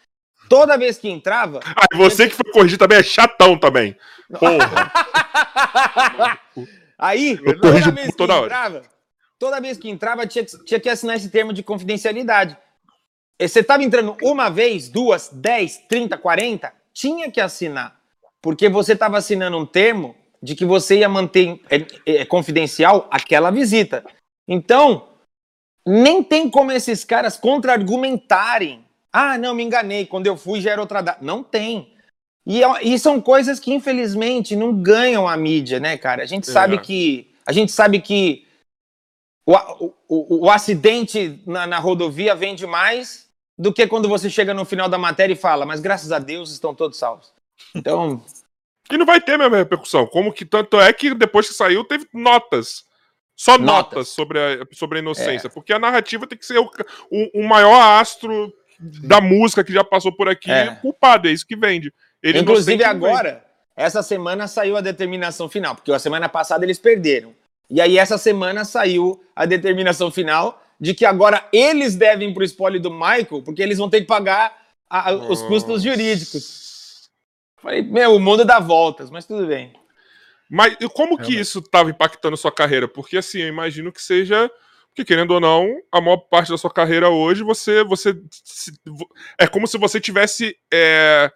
Toda 0.48 0.78
vez 0.78 0.96
que 0.96 1.08
entrava. 1.08 1.60
Ah, 1.64 1.86
você 1.96 2.28
que 2.28 2.34
foi 2.34 2.50
corrigir 2.52 2.78
também 2.78 2.98
é 2.98 3.02
chatão 3.02 3.58
também. 3.58 3.96
Porra. 4.38 4.92
Aí, 6.98 7.38
eu 7.44 7.60
toda 7.60 7.90
vez 7.90 8.06
que 8.10 8.16
toda 8.16 8.38
entrava, 8.38 8.76
hora. 8.78 8.88
toda 9.38 9.60
vez 9.60 9.78
que 9.78 9.88
entrava, 9.88 10.26
tinha, 10.26 10.44
tinha 10.44 10.80
que 10.80 10.88
assinar 10.88 11.16
esse 11.16 11.28
termo 11.28 11.52
de 11.52 11.62
confidencialidade. 11.62 12.56
Você 13.40 13.60
estava 13.60 13.84
entrando 13.84 14.16
uma 14.22 14.48
vez, 14.48 14.88
duas, 14.88 15.30
dez, 15.32 15.78
trinta, 15.88 16.18
quarenta, 16.18 16.72
tinha 16.92 17.30
que 17.30 17.40
assinar. 17.40 17.96
Porque 18.42 18.68
você 18.68 18.94
estava 18.94 19.18
assinando 19.18 19.56
um 19.58 19.66
termo 19.66 20.16
de 20.42 20.54
que 20.54 20.64
você 20.64 20.98
ia 20.98 21.08
manter 21.08 21.60
é, 21.70 21.86
é, 22.06 22.24
confidencial 22.24 23.08
aquela 23.10 23.50
visita. 23.50 24.04
Então, 24.46 25.08
nem 25.86 26.22
tem 26.22 26.48
como 26.48 26.72
esses 26.72 27.04
caras 27.04 27.36
contra-argumentarem. 27.36 28.84
Ah, 29.12 29.38
não, 29.38 29.54
me 29.54 29.62
enganei, 29.62 30.06
quando 30.06 30.26
eu 30.26 30.36
fui 30.36 30.60
já 30.60 30.72
era 30.72 30.80
outra 30.80 31.00
data. 31.00 31.24
Não 31.24 31.42
tem. 31.42 31.92
E, 32.46 32.62
e, 32.82 32.98
são 32.98 33.20
coisas 33.20 33.60
que, 33.60 33.72
infelizmente, 33.72 34.56
não 34.56 34.74
ganham 34.74 35.28
a 35.28 35.36
mídia, 35.36 35.78
né, 35.78 35.98
cara? 35.98 36.22
A 36.22 36.26
gente 36.26 36.46
sabe 36.46 36.76
é. 36.76 36.78
que. 36.78 37.30
A 37.44 37.52
gente 37.52 37.72
sabe 37.72 38.00
que 38.00 38.46
o, 39.46 39.54
o, 39.54 39.94
o, 40.08 40.46
o 40.46 40.50
acidente 40.50 41.42
na, 41.46 41.66
na 41.66 41.78
rodovia 41.78 42.34
vende 42.34 42.66
mais 42.66 43.28
do 43.58 43.72
que 43.72 43.86
quando 43.86 44.08
você 44.08 44.30
chega 44.30 44.54
no 44.54 44.64
final 44.64 44.88
da 44.88 44.96
matéria 44.96 45.32
e 45.32 45.36
fala, 45.36 45.66
mas 45.66 45.80
graças 45.80 46.12
a 46.12 46.18
Deus 46.18 46.52
estão 46.52 46.74
todos 46.74 46.98
salvos. 46.98 47.32
Então. 47.74 48.22
E 48.90 48.96
não 48.96 49.04
vai 49.04 49.20
ter 49.20 49.32
a 49.34 49.38
mesma 49.38 49.56
repercussão. 49.56 50.06
Como 50.06 50.32
que 50.32 50.44
tanto 50.44 50.80
é 50.80 50.92
que 50.92 51.14
depois 51.14 51.48
que 51.48 51.54
saiu, 51.54 51.84
teve 51.84 52.06
notas. 52.12 52.84
Só 53.36 53.56
notas, 53.56 53.68
notas 53.68 54.08
sobre, 54.08 54.38
a, 54.38 54.66
sobre 54.72 54.98
a 54.98 55.02
inocência. 55.02 55.46
É. 55.46 55.50
Porque 55.50 55.72
a 55.72 55.78
narrativa 55.78 56.26
tem 56.26 56.36
que 56.36 56.46
ser 56.46 56.58
o, 56.58 56.70
o, 57.10 57.40
o, 57.40 57.48
maior 57.48 57.80
astro 58.00 58.52
da 58.80 59.20
música 59.20 59.62
que 59.62 59.72
já 59.72 59.84
passou 59.84 60.10
por 60.10 60.28
aqui 60.28 60.50
é. 60.50 60.74
culpado. 60.76 61.28
É 61.28 61.32
isso 61.32 61.46
que 61.46 61.56
vende. 61.56 61.92
Ele 62.22 62.40
Inclusive, 62.40 62.82
agora, 62.82 63.34
vende. 63.34 63.42
essa 63.76 64.02
semana 64.02 64.48
saiu 64.48 64.76
a 64.76 64.80
determinação 64.80 65.48
final, 65.48 65.76
porque 65.76 65.92
a 65.92 65.98
semana 65.98 66.28
passada 66.28 66.64
eles 66.64 66.78
perderam. 66.78 67.32
E 67.70 67.80
aí, 67.80 67.98
essa 67.98 68.18
semana 68.18 68.64
saiu 68.64 69.22
a 69.36 69.44
determinação 69.44 70.10
final 70.10 70.60
de 70.80 70.94
que 70.94 71.04
agora 71.04 71.46
eles 71.52 71.94
devem 71.94 72.32
para 72.32 72.40
o 72.40 72.44
espólio 72.44 72.80
do 72.80 72.90
Michael, 72.90 73.42
porque 73.44 73.62
eles 73.62 73.78
vão 73.78 73.90
ter 73.90 74.00
que 74.00 74.06
pagar 74.06 74.56
a, 74.88 75.12
os 75.12 75.42
custos 75.42 75.82
jurídicos. 75.82 76.68
Falei, 77.62 77.82
meu, 77.82 78.14
o 78.14 78.20
mundo 78.20 78.44
dá 78.44 78.58
voltas, 78.58 79.10
mas 79.10 79.26
tudo 79.26 79.46
bem. 79.46 79.72
Mas 80.50 80.76
como 80.94 81.18
que 81.18 81.38
isso 81.38 81.58
estava 81.58 81.90
impactando 81.90 82.36
sua 82.36 82.52
carreira? 82.52 82.88
Porque 82.88 83.18
assim, 83.18 83.40
eu 83.40 83.48
imagino 83.48 83.92
que 83.92 84.00
seja. 84.00 84.50
Porque, 84.88 85.04
querendo 85.04 85.32
ou 85.32 85.40
não, 85.40 85.68
a 85.92 86.00
maior 86.00 86.16
parte 86.16 86.50
da 86.50 86.56
sua 86.56 86.70
carreira 86.70 87.10
hoje, 87.10 87.42
você. 87.42 87.84
você 87.84 88.14
é 89.38 89.46
como 89.46 89.66
se 89.66 89.76
você 89.76 90.00
tivesse. 90.00 90.56
É, 90.72 91.30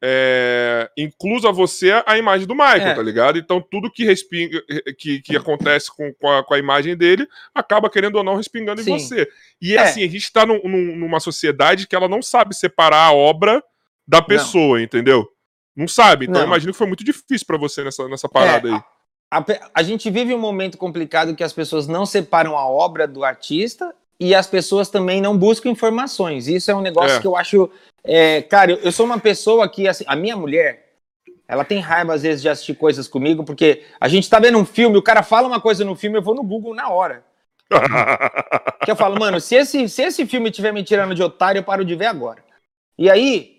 é, 0.00 0.88
incluso 0.96 1.48
a 1.48 1.52
você 1.52 1.90
a 2.06 2.16
imagem 2.16 2.46
do 2.46 2.54
Michael, 2.54 2.88
é. 2.88 2.94
tá 2.94 3.02
ligado? 3.02 3.36
Então 3.36 3.60
tudo 3.60 3.90
que 3.90 4.04
respinga, 4.04 4.62
que, 4.96 5.20
que 5.20 5.36
acontece 5.36 5.90
com, 5.94 6.14
com 6.14 6.30
a, 6.30 6.44
com, 6.44 6.54
a, 6.54 6.58
imagem 6.58 6.96
dele 6.96 7.26
acaba 7.52 7.90
querendo 7.90 8.14
ou 8.14 8.22
não 8.22 8.36
respingando 8.36 8.80
Sim. 8.80 8.92
em 8.92 8.98
você. 8.98 9.28
E 9.60 9.74
é. 9.76 9.80
assim, 9.80 10.04
a 10.04 10.08
gente 10.08 10.32
tá 10.32 10.46
num, 10.46 10.60
numa 10.96 11.18
sociedade 11.18 11.88
que 11.88 11.96
ela 11.96 12.06
não 12.08 12.22
sabe 12.22 12.54
separar 12.54 13.06
a 13.06 13.12
obra 13.12 13.60
da 14.06 14.22
pessoa, 14.22 14.78
não. 14.78 14.84
entendeu? 14.84 15.28
Não 15.78 15.86
sabe. 15.86 16.24
Então 16.24 16.34
não. 16.34 16.40
eu 16.40 16.46
imagino 16.48 16.72
que 16.72 16.78
foi 16.78 16.88
muito 16.88 17.04
difícil 17.04 17.46
para 17.46 17.56
você 17.56 17.84
nessa, 17.84 18.08
nessa 18.08 18.28
parada 18.28 18.68
é, 18.68 18.72
aí. 18.72 18.82
A, 19.30 19.38
a, 19.38 19.44
a 19.74 19.82
gente 19.84 20.10
vive 20.10 20.34
um 20.34 20.38
momento 20.38 20.76
complicado 20.76 21.36
que 21.36 21.44
as 21.44 21.52
pessoas 21.52 21.86
não 21.86 22.04
separam 22.04 22.58
a 22.58 22.66
obra 22.66 23.06
do 23.06 23.22
artista 23.22 23.94
e 24.18 24.34
as 24.34 24.48
pessoas 24.48 24.90
também 24.90 25.20
não 25.20 25.38
buscam 25.38 25.70
informações. 25.70 26.48
Isso 26.48 26.68
é 26.68 26.74
um 26.74 26.80
negócio 26.80 27.18
é. 27.18 27.20
que 27.20 27.26
eu 27.28 27.36
acho. 27.36 27.70
É, 28.02 28.42
cara, 28.42 28.72
eu, 28.72 28.78
eu, 28.78 28.90
sou 28.90 29.06
uma 29.06 29.20
pessoa 29.20 29.68
que, 29.68 29.86
assim, 29.86 30.02
a 30.08 30.16
minha 30.16 30.36
mulher, 30.36 30.94
ela 31.46 31.64
tem 31.64 31.78
raiva 31.78 32.12
às 32.12 32.22
vezes 32.22 32.42
de 32.42 32.48
assistir 32.48 32.74
coisas 32.74 33.06
comigo, 33.06 33.44
porque 33.44 33.84
a 34.00 34.08
gente 34.08 34.28
tá 34.28 34.40
vendo 34.40 34.58
um 34.58 34.64
filme, 34.64 34.98
o 34.98 35.02
cara 35.02 35.22
fala 35.22 35.46
uma 35.46 35.60
coisa 35.60 35.84
no 35.84 35.94
filme, 35.94 36.18
eu 36.18 36.22
vou 36.22 36.34
no 36.34 36.42
Google 36.42 36.74
na 36.74 36.88
hora. 36.88 37.22
que 38.84 38.90
eu 38.90 38.96
falo, 38.96 39.16
mano, 39.20 39.40
se 39.40 39.54
esse, 39.54 39.88
se 39.88 40.02
esse 40.02 40.26
filme 40.26 40.50
estiver 40.50 40.72
me 40.72 40.82
tirando 40.82 41.14
de 41.14 41.22
otário, 41.22 41.60
eu 41.60 41.64
paro 41.64 41.84
de 41.84 41.94
ver 41.94 42.06
agora. 42.06 42.42
E 42.98 43.08
aí, 43.08 43.57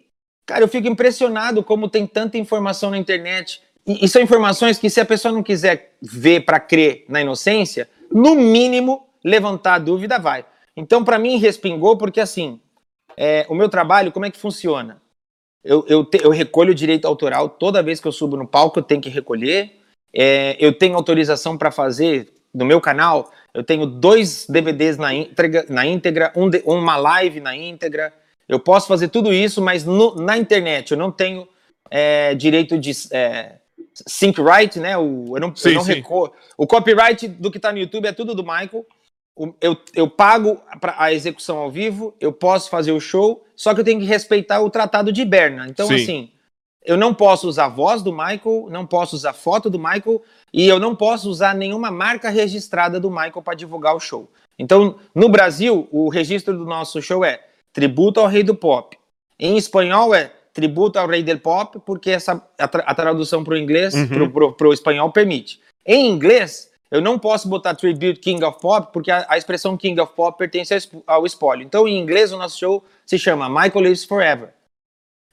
cara, 0.49 0.63
eu 0.63 0.67
fico 0.67 0.87
impressionado 0.87 1.63
como 1.63 1.87
tem 1.87 2.07
tanta 2.07 2.35
informação 2.35 2.89
na 2.89 2.97
internet. 2.97 3.61
E, 3.85 4.03
e 4.03 4.07
são 4.07 4.19
informações 4.19 4.79
que, 4.79 4.89
se 4.89 4.99
a 4.99 5.05
pessoa 5.05 5.31
não 5.31 5.43
quiser 5.43 5.93
ver 6.01 6.41
para 6.41 6.59
crer 6.59 7.05
na 7.07 7.21
inocência, 7.21 7.87
no 8.11 8.33
mínimo 8.33 9.07
levantar 9.23 9.75
a 9.75 9.79
dúvida, 9.79 10.17
vai. 10.17 10.43
Então, 10.75 11.03
para 11.03 11.19
mim, 11.19 11.37
respingou, 11.37 11.97
porque 11.97 12.19
assim, 12.19 12.59
é, 13.15 13.45
o 13.47 13.53
meu 13.53 13.69
trabalho, 13.69 14.11
como 14.11 14.25
é 14.25 14.31
que 14.31 14.39
funciona? 14.39 14.99
Eu, 15.63 15.85
eu, 15.87 16.03
te, 16.03 16.19
eu, 16.23 16.31
recolho 16.31 16.71
o 16.71 16.75
direito 16.75 17.05
autoral 17.05 17.47
toda 17.47 17.83
vez 17.83 17.99
que 17.99 18.07
eu 18.07 18.11
subo 18.11 18.35
no 18.35 18.47
palco, 18.47 18.79
eu 18.79 18.83
tenho 18.83 19.01
que 19.01 19.09
recolher. 19.09 19.77
É, 20.11 20.57
eu 20.59 20.73
tenho 20.73 20.95
autorização 20.95 21.55
para 21.57 21.69
fazer 21.69 22.33
no 22.51 22.65
meu 22.65 22.81
canal. 22.81 23.31
Eu 23.53 23.63
tenho 23.63 23.85
dois 23.85 24.47
DVDs 24.49 24.97
na 24.97 25.13
íntegra, 25.13 25.65
na 25.69 25.85
íntegra 25.85 26.33
um 26.35 26.49
de, 26.49 26.63
uma 26.65 26.97
live 26.97 27.39
na 27.39 27.55
íntegra. 27.55 28.11
Eu 28.49 28.59
posso 28.59 28.87
fazer 28.87 29.07
tudo 29.07 29.31
isso, 29.31 29.61
mas 29.61 29.85
no, 29.85 30.15
na 30.15 30.37
internet 30.37 30.91
eu 30.91 30.97
não 30.97 31.11
tenho 31.11 31.47
é, 31.89 32.35
direito 32.35 32.77
de 32.77 32.91
é, 33.11 33.59
sync 34.07 34.41
right, 34.41 34.77
né? 34.79 34.97
O, 34.97 35.37
eu 35.37 35.39
não, 35.39 35.55
sim, 35.55 35.69
eu 35.69 35.75
não 35.75 35.83
recorro. 35.83 36.33
O 36.57 36.67
copyright 36.67 37.27
do 37.27 37.49
que 37.49 37.57
está 37.57 37.71
no 37.71 37.77
YouTube 37.77 38.07
é 38.07 38.11
tudo 38.11 38.35
do 38.35 38.43
Michael 38.43 38.85
eu, 39.61 39.77
eu 39.95 40.09
pago 40.09 40.61
a 40.97 41.13
execução 41.13 41.57
ao 41.57 41.71
vivo, 41.71 42.13
eu 42.19 42.33
posso 42.33 42.69
fazer 42.69 42.91
o 42.91 42.99
show, 42.99 43.45
só 43.55 43.73
que 43.73 43.79
eu 43.79 43.85
tenho 43.85 43.99
que 43.99 44.05
respeitar 44.05 44.61
o 44.61 44.69
tratado 44.69 45.11
de 45.11 45.23
Berna. 45.23 45.67
Então, 45.69 45.87
Sim. 45.87 45.95
assim, 45.95 46.31
eu 46.83 46.97
não 46.97 47.13
posso 47.13 47.47
usar 47.47 47.65
a 47.65 47.69
voz 47.69 48.01
do 48.01 48.11
Michael, 48.11 48.67
não 48.69 48.85
posso 48.85 49.15
usar 49.15 49.33
foto 49.33 49.69
do 49.69 49.79
Michael 49.79 50.21
e 50.51 50.67
eu 50.67 50.79
não 50.79 50.95
posso 50.95 51.29
usar 51.29 51.55
nenhuma 51.55 51.89
marca 51.89 52.29
registrada 52.29 52.99
do 52.99 53.09
Michael 53.09 53.41
para 53.41 53.55
divulgar 53.55 53.95
o 53.95 53.99
show. 53.99 54.29
Então, 54.57 54.97
no 55.15 55.29
Brasil, 55.29 55.87
o 55.89 56.09
registro 56.09 56.57
do 56.57 56.65
nosso 56.65 57.01
show 57.01 57.23
é 57.23 57.41
Tributo 57.73 58.19
ao 58.19 58.27
Rei 58.27 58.43
do 58.43 58.55
Pop. 58.55 58.97
Em 59.39 59.57
espanhol 59.57 60.13
é 60.13 60.31
Tributo 60.53 60.99
ao 60.99 61.07
Rei 61.07 61.23
del 61.23 61.39
Pop, 61.39 61.79
porque 61.85 62.11
essa, 62.11 62.43
a, 62.57 62.67
tra 62.67 62.83
a 62.83 62.93
tradução 62.93 63.43
para 63.43 63.53
o 63.53 63.57
inglês, 63.57 63.93
uhum. 63.93 64.53
para 64.53 64.67
o 64.67 64.73
espanhol, 64.73 65.11
permite. 65.11 65.59
Em 65.85 66.09
inglês, 66.09 66.69
eu 66.91 67.01
não 67.01 67.17
posso 67.19 67.47
botar 67.47 67.75
Tribute 67.75 68.19
King 68.19 68.43
of 68.43 68.59
Pop, 68.59 68.91
porque 68.91 69.11
a, 69.11 69.25
a 69.29 69.37
expressão 69.37 69.77
King 69.77 69.99
of 70.01 70.13
Pop 70.13 70.37
pertence 70.37 70.89
ao 71.05 71.25
espólio. 71.25 71.63
Então, 71.63 71.87
em 71.87 71.97
inglês, 71.97 72.33
o 72.33 72.37
nosso 72.37 72.59
show 72.59 72.83
se 73.05 73.17
chama 73.17 73.47
Michael 73.47 73.85
Lives 73.85 74.03
Forever. 74.03 74.49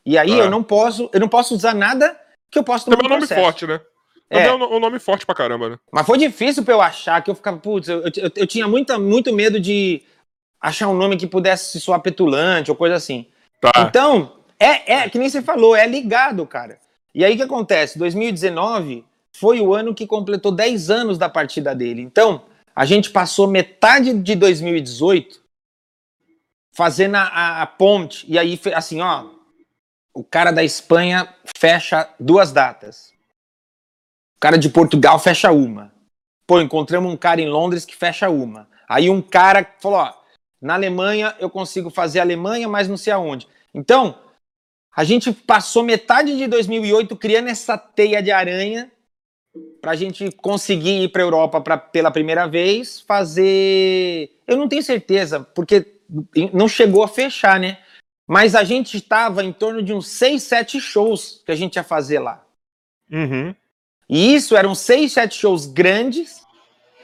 E 0.04 0.16
aí 0.16 0.32
ah. 0.40 0.44
eu 0.44 0.50
não 0.50 0.62
posso, 0.62 1.10
eu 1.12 1.18
não 1.18 1.28
posso 1.28 1.54
usar 1.54 1.74
nada 1.74 2.16
que 2.50 2.58
eu 2.58 2.62
possa 2.62 2.84
tomar 2.84 2.98
Também 2.98 3.10
é 3.10 3.16
um 3.16 3.20
nome 3.20 3.26
forte, 3.26 3.66
né? 3.66 3.80
É. 4.30 4.44
Também 4.44 4.50
é 4.50 4.54
um, 4.54 4.76
um 4.76 4.80
nome 4.80 4.98
forte 4.98 5.26
pra 5.26 5.34
caramba, 5.34 5.70
né? 5.70 5.78
Mas 5.90 6.06
foi 6.06 6.18
difícil 6.18 6.62
pra 6.62 6.74
eu 6.74 6.80
achar 6.80 7.22
que 7.22 7.30
eu 7.30 7.34
ficava, 7.34 7.56
putz, 7.58 7.88
eu, 7.88 8.02
eu, 8.02 8.30
eu, 8.36 8.46
tinha 8.46 8.68
muita, 8.68 8.98
muito 8.98 9.32
medo 9.32 9.58
de 9.58 10.02
achar 10.60 10.88
um 10.88 10.96
nome 10.96 11.16
que 11.16 11.26
pudesse 11.26 11.80
soar 11.80 12.00
petulante 12.00 12.70
ou 12.70 12.76
coisa 12.76 12.94
assim. 12.94 13.26
Tá. 13.60 13.70
Então, 13.78 14.36
é, 14.58 14.94
é 14.94 15.08
que 15.08 15.18
nem 15.18 15.28
você 15.28 15.42
falou, 15.42 15.76
é 15.76 15.86
ligado, 15.86 16.46
cara. 16.46 16.78
E 17.14 17.24
aí 17.24 17.34
o 17.34 17.36
que 17.36 17.42
acontece? 17.42 17.98
2019 17.98 19.04
foi 19.32 19.60
o 19.60 19.74
ano 19.74 19.94
que 19.94 20.06
completou 20.06 20.52
10 20.52 20.90
anos 20.90 21.18
da 21.18 21.28
partida 21.28 21.74
dele. 21.74 22.02
Então, 22.02 22.42
a 22.74 22.84
gente 22.84 23.10
passou 23.10 23.46
metade 23.46 24.12
de 24.12 24.34
2018 24.34 25.40
fazendo 26.74 27.16
a, 27.16 27.22
a, 27.22 27.62
a 27.62 27.66
ponte. 27.66 28.26
E 28.28 28.38
aí, 28.38 28.60
assim, 28.74 29.00
ó, 29.00 29.26
o 30.14 30.22
cara 30.22 30.50
da 30.50 30.62
Espanha 30.62 31.34
fecha 31.56 32.08
duas 32.20 32.52
datas. 32.52 33.12
O 34.36 34.40
cara 34.40 34.58
de 34.58 34.68
Portugal 34.68 35.18
fecha 35.18 35.50
uma. 35.50 35.92
Pô, 36.46 36.60
encontramos 36.60 37.12
um 37.12 37.16
cara 37.16 37.40
em 37.40 37.48
Londres 37.48 37.84
que 37.84 37.96
fecha 37.96 38.28
uma. 38.28 38.68
Aí 38.88 39.10
um 39.10 39.20
cara 39.20 39.66
falou, 39.80 39.98
ó, 39.98 40.14
na 40.66 40.74
Alemanha 40.74 41.34
eu 41.38 41.48
consigo 41.48 41.88
fazer 41.88 42.20
Alemanha, 42.20 42.68
mas 42.68 42.88
não 42.88 42.96
sei 42.96 43.12
aonde. 43.12 43.46
Então, 43.72 44.18
a 44.94 45.04
gente 45.04 45.32
passou 45.32 45.82
metade 45.82 46.36
de 46.36 46.46
2008 46.46 47.16
criando 47.16 47.48
essa 47.48 47.78
teia 47.78 48.22
de 48.22 48.30
aranha 48.30 48.90
para 49.80 49.92
a 49.92 49.96
gente 49.96 50.30
conseguir 50.32 51.04
ir 51.04 51.08
para 51.10 51.22
a 51.22 51.24
Europa 51.24 51.60
pra, 51.60 51.78
pela 51.78 52.10
primeira 52.10 52.46
vez, 52.46 53.00
fazer. 53.00 54.30
Eu 54.46 54.56
não 54.56 54.68
tenho 54.68 54.82
certeza, 54.82 55.40
porque 55.40 56.00
não 56.52 56.68
chegou 56.68 57.02
a 57.04 57.08
fechar, 57.08 57.60
né? 57.60 57.78
Mas 58.26 58.54
a 58.54 58.64
gente 58.64 58.96
estava 58.96 59.44
em 59.44 59.52
torno 59.52 59.82
de 59.82 59.92
uns 59.92 60.08
6, 60.08 60.42
7 60.42 60.80
shows 60.80 61.42
que 61.46 61.52
a 61.52 61.54
gente 61.54 61.76
ia 61.76 61.84
fazer 61.84 62.18
lá. 62.18 62.44
Uhum. 63.10 63.54
E 64.08 64.34
isso 64.34 64.56
eram 64.56 64.74
6, 64.74 65.12
7 65.12 65.38
shows 65.38 65.66
grandes. 65.66 66.44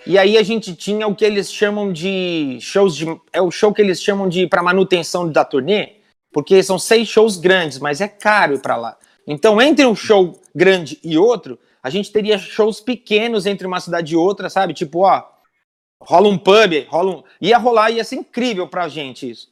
E 0.07 0.19
aí 0.19 0.37
a 0.37 0.43
gente 0.43 0.75
tinha 0.75 1.07
o 1.07 1.15
que 1.15 1.25
eles 1.25 1.53
chamam 1.53 1.93
de 1.93 2.59
shows 2.61 2.97
de. 2.97 3.07
É 3.33 3.41
o 3.41 3.51
show 3.51 3.73
que 3.73 3.81
eles 3.81 4.03
chamam 4.03 4.29
de 4.29 4.47
para 4.47 4.62
manutenção 4.62 5.29
da 5.29 5.45
turnê, 5.45 5.97
porque 6.33 6.62
são 6.62 6.79
seis 6.79 7.09
shows 7.09 7.37
grandes, 7.37 7.79
mas 7.79 8.01
é 8.01 8.09
caro 8.09 8.55
ir 8.55 8.61
para 8.61 8.77
lá. 8.77 8.97
Então, 9.27 9.61
entre 9.62 9.87
um 9.87 9.95
show 9.95 10.41
grande 10.55 10.99
e 11.05 11.17
outro, 11.17 11.59
a 11.83 11.91
gente 11.91 12.11
teria 12.11 12.38
shows 12.38 12.81
pequenos 12.81 13.47
entre 13.47 13.67
uma 13.67 13.81
cidade 13.81 14.15
e 14.15 14.17
outra, 14.17 14.51
sabe? 14.51 14.75
Tipo, 14.75 15.01
ó, 15.01 15.25
rola 16.01 16.29
um 16.29 16.38
pub, 16.38 16.87
rola 16.88 17.17
um. 17.17 17.23
Ia 17.41 17.59
rolar, 17.59 17.91
ia 17.91 18.05
ser 18.05 18.17
incrível 18.17 18.69
pra 18.69 18.88
gente 18.88 19.31
isso. 19.31 19.49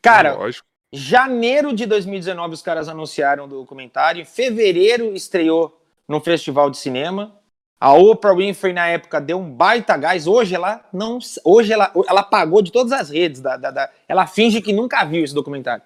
Cara, 0.00 0.34
Lógico. 0.34 0.66
janeiro 0.92 1.72
de 1.72 1.86
2019 1.86 2.54
os 2.54 2.62
caras 2.62 2.88
anunciaram 2.88 3.44
o 3.44 3.48
documentário, 3.48 4.22
em 4.22 4.24
fevereiro 4.24 5.12
estreou 5.14 5.80
no 6.06 6.20
Festival 6.20 6.70
de 6.70 6.78
Cinema. 6.78 7.37
A 7.80 7.92
Oprah 7.92 8.34
Winfrey 8.34 8.72
na 8.72 8.88
época 8.88 9.20
deu 9.20 9.38
um 9.38 9.50
baita 9.50 9.96
gás. 9.96 10.26
Hoje 10.26 10.54
ela 10.54 10.84
não, 10.92 11.18
hoje 11.44 11.72
ela, 11.72 11.92
ela 12.08 12.22
pagou 12.22 12.60
de 12.60 12.72
todas 12.72 12.92
as 12.92 13.10
redes. 13.10 13.40
Da, 13.40 13.56
da, 13.56 13.70
da, 13.70 13.90
ela 14.08 14.26
finge 14.26 14.60
que 14.60 14.72
nunca 14.72 15.04
viu 15.04 15.22
esse 15.22 15.34
documentário. 15.34 15.84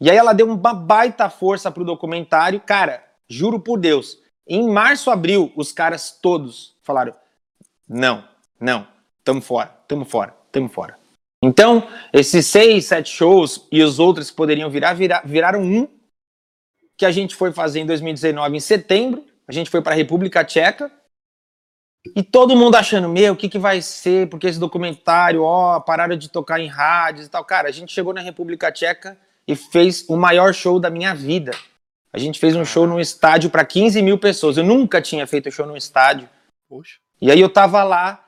E 0.00 0.10
aí 0.10 0.16
ela 0.16 0.32
deu 0.32 0.46
uma 0.46 0.74
baita 0.74 1.30
força 1.30 1.70
pro 1.70 1.84
documentário. 1.84 2.60
Cara, 2.60 3.02
juro 3.28 3.58
por 3.58 3.78
Deus, 3.78 4.18
em 4.46 4.68
março, 4.68 5.10
abril, 5.10 5.50
os 5.56 5.72
caras 5.72 6.18
todos 6.20 6.76
falaram: 6.82 7.14
não, 7.88 8.24
não, 8.60 8.86
tamo 9.24 9.40
fora, 9.40 9.68
tamo 9.88 10.04
fora, 10.04 10.34
tamo 10.50 10.68
fora. 10.68 10.98
Então, 11.42 11.88
esses 12.12 12.46
seis, 12.46 12.86
sete 12.86 13.10
shows 13.10 13.66
e 13.72 13.82
os 13.82 13.98
outros 13.98 14.30
que 14.30 14.36
poderiam 14.36 14.70
virar, 14.70 14.94
virar 14.94 15.22
viraram 15.24 15.62
um 15.62 15.88
que 16.96 17.06
a 17.06 17.10
gente 17.10 17.34
foi 17.34 17.52
fazer 17.52 17.80
em 17.80 17.86
2019, 17.86 18.56
em 18.56 18.60
setembro. 18.60 19.24
A 19.48 19.52
gente 19.52 19.70
foi 19.70 19.82
para 19.82 19.92
a 19.92 19.96
República 19.96 20.44
Tcheca. 20.44 20.90
E 22.16 22.22
todo 22.22 22.56
mundo 22.56 22.74
achando, 22.74 23.08
meu, 23.08 23.32
o 23.32 23.36
que, 23.36 23.48
que 23.48 23.58
vai 23.58 23.80
ser? 23.80 24.28
Porque 24.28 24.48
esse 24.48 24.58
documentário, 24.58 25.42
ó, 25.42 25.78
pararam 25.78 26.16
de 26.16 26.28
tocar 26.28 26.58
em 26.58 26.66
rádios 26.66 27.26
e 27.26 27.30
tal. 27.30 27.44
Cara, 27.44 27.68
a 27.68 27.72
gente 27.72 27.92
chegou 27.92 28.12
na 28.12 28.20
República 28.20 28.72
Tcheca 28.72 29.16
e 29.46 29.54
fez 29.54 30.04
o 30.08 30.16
maior 30.16 30.52
show 30.52 30.80
da 30.80 30.90
minha 30.90 31.14
vida. 31.14 31.52
A 32.12 32.18
gente 32.18 32.38
fez 32.38 32.56
um 32.56 32.64
show 32.64 32.86
num 32.86 33.00
estádio 33.00 33.50
para 33.50 33.64
15 33.64 34.02
mil 34.02 34.18
pessoas. 34.18 34.56
Eu 34.56 34.64
nunca 34.64 35.00
tinha 35.00 35.26
feito 35.26 35.50
show 35.50 35.66
num 35.66 35.76
estádio. 35.76 36.28
Poxa. 36.68 36.96
E 37.20 37.30
aí 37.30 37.40
eu 37.40 37.48
tava 37.48 37.84
lá 37.84 38.22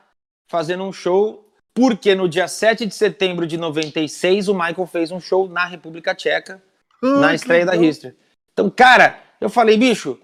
fazendo 0.47 0.85
um 0.85 0.93
show, 0.93 1.53
porque 1.75 2.15
no 2.15 2.29
dia 2.29 2.47
7 2.47 2.87
de 2.87 2.95
setembro 2.95 3.45
de 3.47 3.57
96 3.59 4.49
o 4.49 4.55
Michael 4.55 4.87
fez 4.87 5.11
um 5.11 5.19
show 5.19 5.49
na 5.49 5.67
República 5.67 6.15
Tcheca, 6.15 6.63
ah, 7.03 7.19
na 7.19 7.35
estreia 7.35 7.67
da 7.67 7.77
History. 7.77 8.15
Então, 8.53 8.71
cara, 8.71 9.19
eu 9.41 9.51
falei, 9.51 9.77
bicho, 9.77 10.19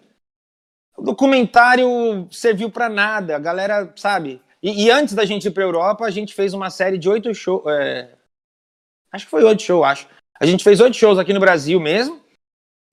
o 1.00 1.02
documentário 1.02 2.28
serviu 2.30 2.70
para 2.70 2.90
nada. 2.90 3.36
A 3.36 3.38
galera, 3.38 3.90
sabe? 3.96 4.40
E, 4.62 4.84
e, 4.84 4.90
antes 4.90 5.14
da 5.14 5.24
gente 5.24 5.48
ir 5.48 5.50
pra 5.50 5.64
Europa, 5.64 6.04
a 6.04 6.10
gente 6.10 6.34
fez 6.34 6.52
uma 6.52 6.68
série 6.68 6.98
de 6.98 7.08
oito 7.08 7.32
shows. 7.34 7.62
É... 7.66 8.10
Acho 9.10 9.24
que 9.24 9.30
foi 9.30 9.42
oito 9.42 9.62
shows, 9.62 9.86
acho. 9.86 10.06
A 10.38 10.44
gente 10.44 10.62
fez 10.62 10.78
oito 10.78 10.94
shows 10.94 11.18
aqui 11.18 11.32
no 11.32 11.40
Brasil 11.40 11.80
mesmo 11.80 12.20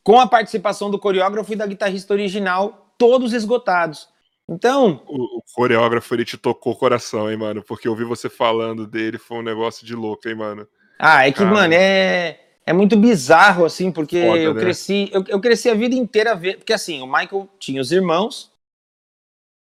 com 0.06 0.17
a 0.17 0.26
participação 0.26 0.89
do 0.89 0.98
coreógrafo 0.98 1.52
e 1.52 1.56
da 1.58 1.67
guitarrista 1.67 2.13
original, 2.13 2.93
todos 2.98 3.34
esgotados. 3.34 4.08
Então. 4.48 5.04
O, 5.06 5.39
o 5.39 5.43
coreógrafo 5.54 6.15
ele 6.15 6.24
te 6.24 6.38
tocou 6.38 6.72
o 6.72 6.78
coração, 6.78 7.30
hein, 7.30 7.36
mano? 7.36 7.62
Porque 7.62 7.89
eu 7.89 7.91
ouvi 7.91 8.06
você 8.06 8.30
falando 8.30 8.88
dele, 8.88 9.17
foi 9.17 9.39
um 9.39 9.43
negócio 9.43 9.86
de 9.86 9.93
louco, 9.93 10.30
hein, 10.30 10.36
mano? 10.36 10.65
Ah, 10.98 11.28
é 11.28 11.32
que, 11.34 11.39
Cara. 11.39 11.52
mano, 11.52 11.74
é, 11.74 12.39
é 12.67 12.73
muito 12.73 12.97
bizarro, 12.97 13.63
assim, 13.63 13.93
porque 13.93 14.21
Foda, 14.21 14.39
eu 14.39 14.53
né? 14.53 14.60
cresci. 14.60 15.10
Eu, 15.13 15.23
eu 15.30 15.39
cresci 15.39 15.69
a 15.69 15.73
vida 15.73 15.95
inteira 15.95 16.36
ver. 16.36 16.58
Porque 16.58 16.73
assim, 16.73 17.01
o 17.01 17.08
Michael 17.08 17.47
tinha 17.58 17.80
os 17.80 17.93
irmãos, 17.93 18.51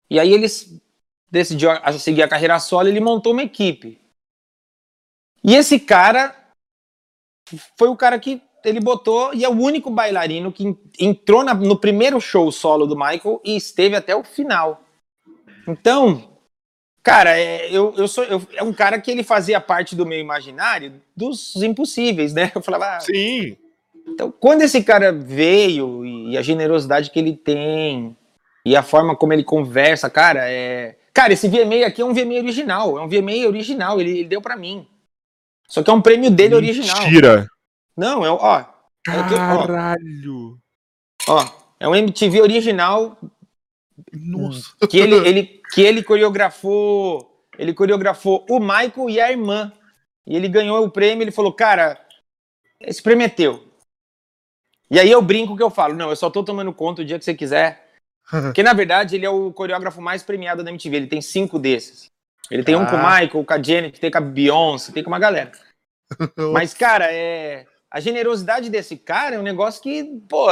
e 0.09 0.19
aí 0.19 0.33
eles 0.33 0.81
decidiu 1.31 1.69
seguir 1.99 2.23
a 2.23 2.29
carreira 2.29 2.59
solo, 2.59 2.89
ele 2.89 2.99
montou 2.99 3.35
uma 3.35 3.43
equipe. 3.43 4.01
E 5.45 5.55
esse 5.55 5.79
cara 5.79 6.35
foi 7.77 7.89
o 7.89 7.97
cara 7.97 8.19
que 8.19 8.41
ele 8.65 8.81
botou 8.81 9.35
e 9.35 9.45
é 9.45 9.49
o 9.49 9.53
único 9.53 9.91
bailarino 9.91 10.51
que 10.51 10.75
entrou 10.99 11.45
na, 11.45 11.53
no 11.53 11.79
primeiro 11.79 12.19
show 12.19 12.51
solo 12.51 12.87
do 12.87 12.97
Michael 12.97 13.43
e 13.45 13.57
esteve 13.57 13.95
até 13.95 14.17
o 14.17 14.25
final. 14.25 14.83
Então, 15.69 16.36
cara, 17.07 17.39
é, 17.39 17.71
eu, 17.71 17.95
eu 17.97 18.09
sou 18.09 18.25
eu, 18.25 18.43
é 18.55 18.65
um 18.65 18.73
cara 18.73 19.01
que 19.01 19.09
ele 19.13 19.23
fazia 19.23 19.61
parte 19.61 19.95
do 19.95 20.05
meu 20.05 20.19
imaginário 20.19 21.01
dos 21.17 21.55
impossíveis, 21.55 22.35
né? 22.35 22.51
Eu 22.53 22.61
falava. 22.61 22.97
Ah, 22.97 23.01
Sim. 23.01 23.57
Então, 24.09 24.33
quando 24.33 24.63
esse 24.63 24.83
cara 24.83 25.13
veio 25.13 26.05
e 26.05 26.37
a 26.37 26.43
generosidade 26.43 27.13
que 27.13 27.19
ele 27.21 27.37
tem 27.37 28.17
e 28.65 28.75
a 28.75 28.83
forma 28.83 29.15
como 29.15 29.33
ele 29.33 29.45
conversa, 29.45 30.11
cara, 30.11 30.51
é. 30.51 30.97
Cara, 31.15 31.33
esse 31.33 31.49
VMA 31.49 31.87
aqui 31.87 32.03
é 32.03 32.05
um 32.05 32.13
VMA 32.13 32.35
original, 32.39 32.99
é 32.99 33.03
um 33.03 33.09
VMA 33.09 33.47
original, 33.47 34.01
ele, 34.01 34.11
ele 34.11 34.29
deu 34.29 34.43
para 34.43 34.57
mim. 34.57 34.85
Só 35.69 35.85
que 35.85 35.91
é 35.91 35.93
um 35.93 36.03
prêmio 36.03 36.31
dele 36.31 36.57
Mentira. 36.57 36.73
original. 36.81 37.03
Mentira! 37.03 37.47
Não, 37.97 38.27
é 38.27 38.31
ó. 38.31 38.65
Caralho! 39.05 40.59
Ó, 41.29 41.41
ó, 41.41 41.49
é 41.79 41.89
um 41.89 41.95
MTV 41.95 42.43
original. 42.43 43.17
Nossa. 44.13 44.75
Que 44.89 44.99
ele, 44.99 45.17
ele, 45.17 45.63
que 45.73 45.83
ele 45.83 46.03
coreografou. 46.03 47.45
Ele 47.59 47.73
coreografou 47.73 48.45
o 48.49 48.59
Michael 48.61 49.11
e 49.11 49.21
a 49.21 49.31
irmã. 49.31 49.73
E 50.27 50.37
ele 50.37 50.49
ganhou 50.49 50.85
o 50.85 50.91
prêmio. 50.91 51.23
Ele 51.23 51.31
falou, 51.31 51.53
cara, 51.53 51.99
esse 52.81 53.03
prêmio 53.03 53.25
é 53.25 53.29
teu. 53.29 53.67
E 54.91 55.01
aí 55.01 55.11
eu 55.11 55.21
brinco 55.21 55.57
que 55.57 55.63
eu 55.63 55.71
falo, 55.71 55.95
não, 55.95 56.11
eu 56.11 56.17
só 56.17 56.31
tô 56.31 56.45
tomando 56.45 56.73
conta 56.73 57.03
o 57.03 57.05
dia 57.05 57.19
que 57.19 57.25
você 57.25 57.35
quiser. 57.35 57.91
Porque 58.31 58.63
na 58.63 58.73
verdade 58.73 59.17
ele 59.17 59.27
é 59.27 59.31
o 59.31 59.53
coreógrafo 59.53 60.01
mais 60.01 60.23
premiado 60.23 60.63
da 60.63 60.71
MTV. 60.71 60.97
Ele 60.97 61.07
tem 61.07 61.21
cinco 61.21 61.59
desses. 61.59 62.11
Ele 62.51 62.63
tem 62.63 62.75
ah. 62.75 62.79
um 62.79 62.87
com 62.87 62.97
o. 62.97 62.99
Michael, 62.99 63.45
com 63.45 63.55
a 63.55 63.63
Janet, 63.63 64.01
tem 64.01 64.11
com 64.11 64.19
a 64.19 64.21
Beyoncé, 64.21 64.93
tem 64.93 65.03
com 65.03 65.11
uma 65.11 65.19
galera. 65.19 65.51
Mas, 66.53 66.73
cara, 66.73 67.07
é 67.11 67.67
a 67.91 68.01
generosidade 68.01 68.69
desse 68.69 68.97
cara 68.97 69.37
é 69.37 69.39
um 69.39 69.43
negócio 69.43 69.83
que, 69.83 70.05
pô, 70.29 70.49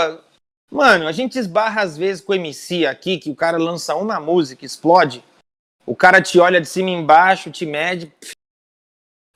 mano, 0.74 1.06
a 1.06 1.12
gente 1.12 1.38
esbarra 1.38 1.82
às 1.82 1.96
vezes 1.96 2.20
com 2.20 2.32
o 2.32 2.34
MC 2.34 2.84
aqui, 2.84 3.16
que 3.18 3.30
o 3.30 3.36
cara 3.36 3.56
lança 3.56 3.94
uma 3.94 4.18
música, 4.18 4.64
explode, 4.64 5.22
o 5.86 5.94
cara 5.94 6.20
te 6.20 6.40
olha 6.40 6.60
de 6.60 6.66
cima 6.66 6.90
e 6.90 6.94
embaixo, 6.94 7.50
te 7.50 7.64
mede. 7.64 8.12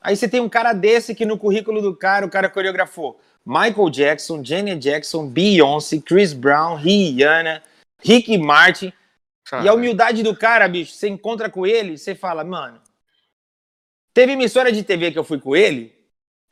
Aí 0.01 0.17
você 0.17 0.29
tem 0.29 0.41
um 0.41 0.49
cara 0.49 0.73
desse 0.73 1.15
que 1.15 1.25
no 1.25 1.39
currículo 1.39 1.81
do 1.81 1.95
cara, 1.95 2.27
o 2.27 2.31
cara 2.31 2.49
coreografou 2.49 3.21
Michael 3.47 3.89
Jackson, 3.89 4.45
Janet 4.45 4.81
Jackson, 4.81 5.29
Beyoncé, 5.29 6.01
Chris 6.01 6.33
Brown, 6.33 6.75
Rihanna, 6.75 7.63
Ricky 8.03 8.37
Martin. 8.37 8.93
E 9.63 9.69
a 9.69 9.73
humildade 9.73 10.23
do 10.23 10.37
cara, 10.37 10.69
bicho, 10.69 10.93
você 10.93 11.09
encontra 11.09 11.49
com 11.49 11.67
ele, 11.67 11.97
você 11.97 12.15
fala, 12.15 12.45
mano. 12.45 12.81
Teve 14.13 14.33
emissora 14.33 14.73
de 14.73 14.83
TV 14.83 15.13
que 15.13 15.19
eu 15.19 15.25
fui 15.25 15.41
com 15.41 15.55
ele, 15.55 15.95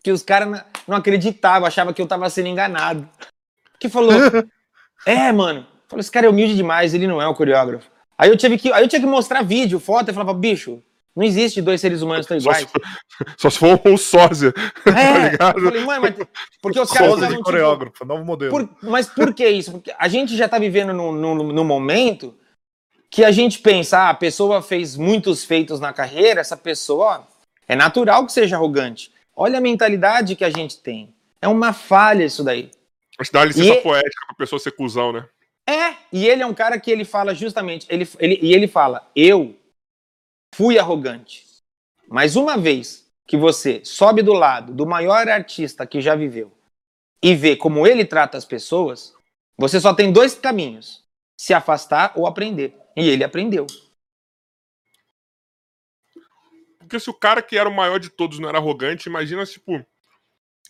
que 0.03 0.12
os 0.12 0.22
caras 0.22 0.64
não 0.87 0.96
acreditavam, 0.96 1.66
achavam 1.66 1.92
que 1.92 2.01
eu 2.01 2.07
tava 2.07 2.31
sendo 2.31 2.49
enganado. 2.49 3.09
Que 3.79 3.88
falou, 3.88 4.14
é, 5.07 5.33
mano, 5.33 5.64
falou, 5.88 6.01
esse 6.01 6.11
cara 6.11 6.27
é 6.27 6.29
humilde 6.29 6.57
demais, 6.57 6.92
ele 6.92 7.07
não 7.07 7.23
é 7.23 7.29
o 7.29 7.35
coreógrafo. 7.35 7.88
Aí 8.19 8.29
eu 8.29 8.37
tive 8.37 8.59
que, 8.59 8.73
aí 8.73 8.83
eu 8.83 8.88
tinha 8.88 9.01
que 9.01 9.07
mostrar 9.07 9.42
vídeo, 9.42 9.79
foto, 9.79 10.11
e 10.11 10.12
falava, 10.12 10.35
bicho, 10.35 10.83
não 11.14 11.25
existe 11.25 11.62
dois 11.62 11.81
seres 11.81 12.03
humanos 12.03 12.27
tão 12.27 12.37
iguais. 12.37 12.66
Só 13.38 13.49
se, 13.49 13.59
for 13.59 13.81
um 13.87 13.97
sósia. 13.97 14.53
É, 14.87 15.37
tá 15.37 15.55
eu 15.57 15.62
falei, 15.62 15.85
mano, 15.85 16.03
mas 16.03 16.14
porque 16.61 16.81
os 16.81 16.90
caras 16.90 17.12
sósia 17.12 17.29
de 17.29 17.42
coreógrafo, 17.42 17.92
tipo, 17.92 18.05
novo 18.05 18.25
modelo. 18.25 18.51
Por, 18.51 18.69
mas 18.83 19.07
por 19.07 19.33
que 19.33 19.49
isso? 19.49 19.73
Porque 19.73 19.95
a 19.99 20.09
gente 20.09 20.37
já 20.37 20.49
tá 20.49 20.59
vivendo 20.59 20.92
num, 20.92 21.12
num, 21.12 21.35
num 21.53 21.64
momento 21.64 22.35
que 23.11 23.25
a 23.25 23.31
gente 23.31 23.61
pensa, 23.61 23.99
ah, 23.99 24.11
a 24.11 24.14
pessoa 24.14 24.61
fez 24.61 24.97
muitos 24.97 25.45
feitos 25.45 25.81
na 25.81 25.92
carreira, 25.92 26.40
essa 26.40 26.57
pessoa, 26.57 27.27
é 27.66 27.75
natural 27.75 28.27
que 28.27 28.33
seja 28.33 28.57
arrogante. 28.57 29.11
Olha 29.35 29.59
a 29.59 29.61
mentalidade 29.61 30.37
que 30.37 30.45
a 30.45 30.51
gente 30.51 30.79
tem. 30.79 31.14
É 31.40 31.49
uma 31.49 31.73
falha 31.73 32.25
isso 32.25 32.45
daí. 32.45 32.71
Mas 33.19 33.31
dá 33.31 33.45
licença 33.45 33.75
E- 33.75 33.83
poética 33.83 34.27
pra 34.27 34.37
pessoa 34.37 34.59
ser 34.59 34.73
cuzão, 34.73 35.13
né? 35.13 35.29
É, 35.69 35.97
e 36.13 36.29
ele 36.29 36.43
é 36.43 36.47
um 36.47 36.55
cara 36.55 36.79
que 36.79 36.91
ele 36.91 37.05
fala 37.05 37.35
justamente, 37.35 37.87
ele, 37.91 38.09
ele, 38.21 38.39
e 38.41 38.55
ele 38.55 38.69
fala, 38.69 39.11
eu 39.17 39.59
fui 40.55 40.79
arrogante, 40.79 41.45
mas 42.09 42.37
uma 42.37 42.57
vez 42.57 43.11
que 43.27 43.37
você 43.37 43.85
sobe 43.85 44.23
do 44.23 44.33
lado 44.33 44.73
do 44.73 44.87
maior 44.87 45.29
artista 45.29 45.85
que 45.85 46.01
já 46.01 46.15
viveu 46.15 46.53
e 47.21 47.35
vê 47.35 47.57
como 47.57 47.85
ele 47.85 48.05
trata 48.05 48.39
as 48.39 48.45
pessoas, 48.45 49.13
você 49.59 49.81
só 49.81 49.93
tem 49.93 50.13
dois 50.13 50.35
caminhos, 50.35 51.05
se 51.37 51.53
afastar 51.53 52.13
ou 52.15 52.27
aprender. 52.27 52.79
E 52.97 53.09
ele 53.09 53.25
aprendeu. 53.25 53.67
Porque 56.79 57.01
se 57.01 57.11
o 57.11 57.14
cara 57.14 57.43
que 57.43 57.59
era 57.59 57.69
o 57.69 57.75
maior 57.75 57.99
de 57.99 58.09
todos 58.09 58.39
não 58.39 58.49
era 58.49 58.59
arrogante, 58.59 59.09
imagina, 59.09 59.45
tipo. 59.45 59.85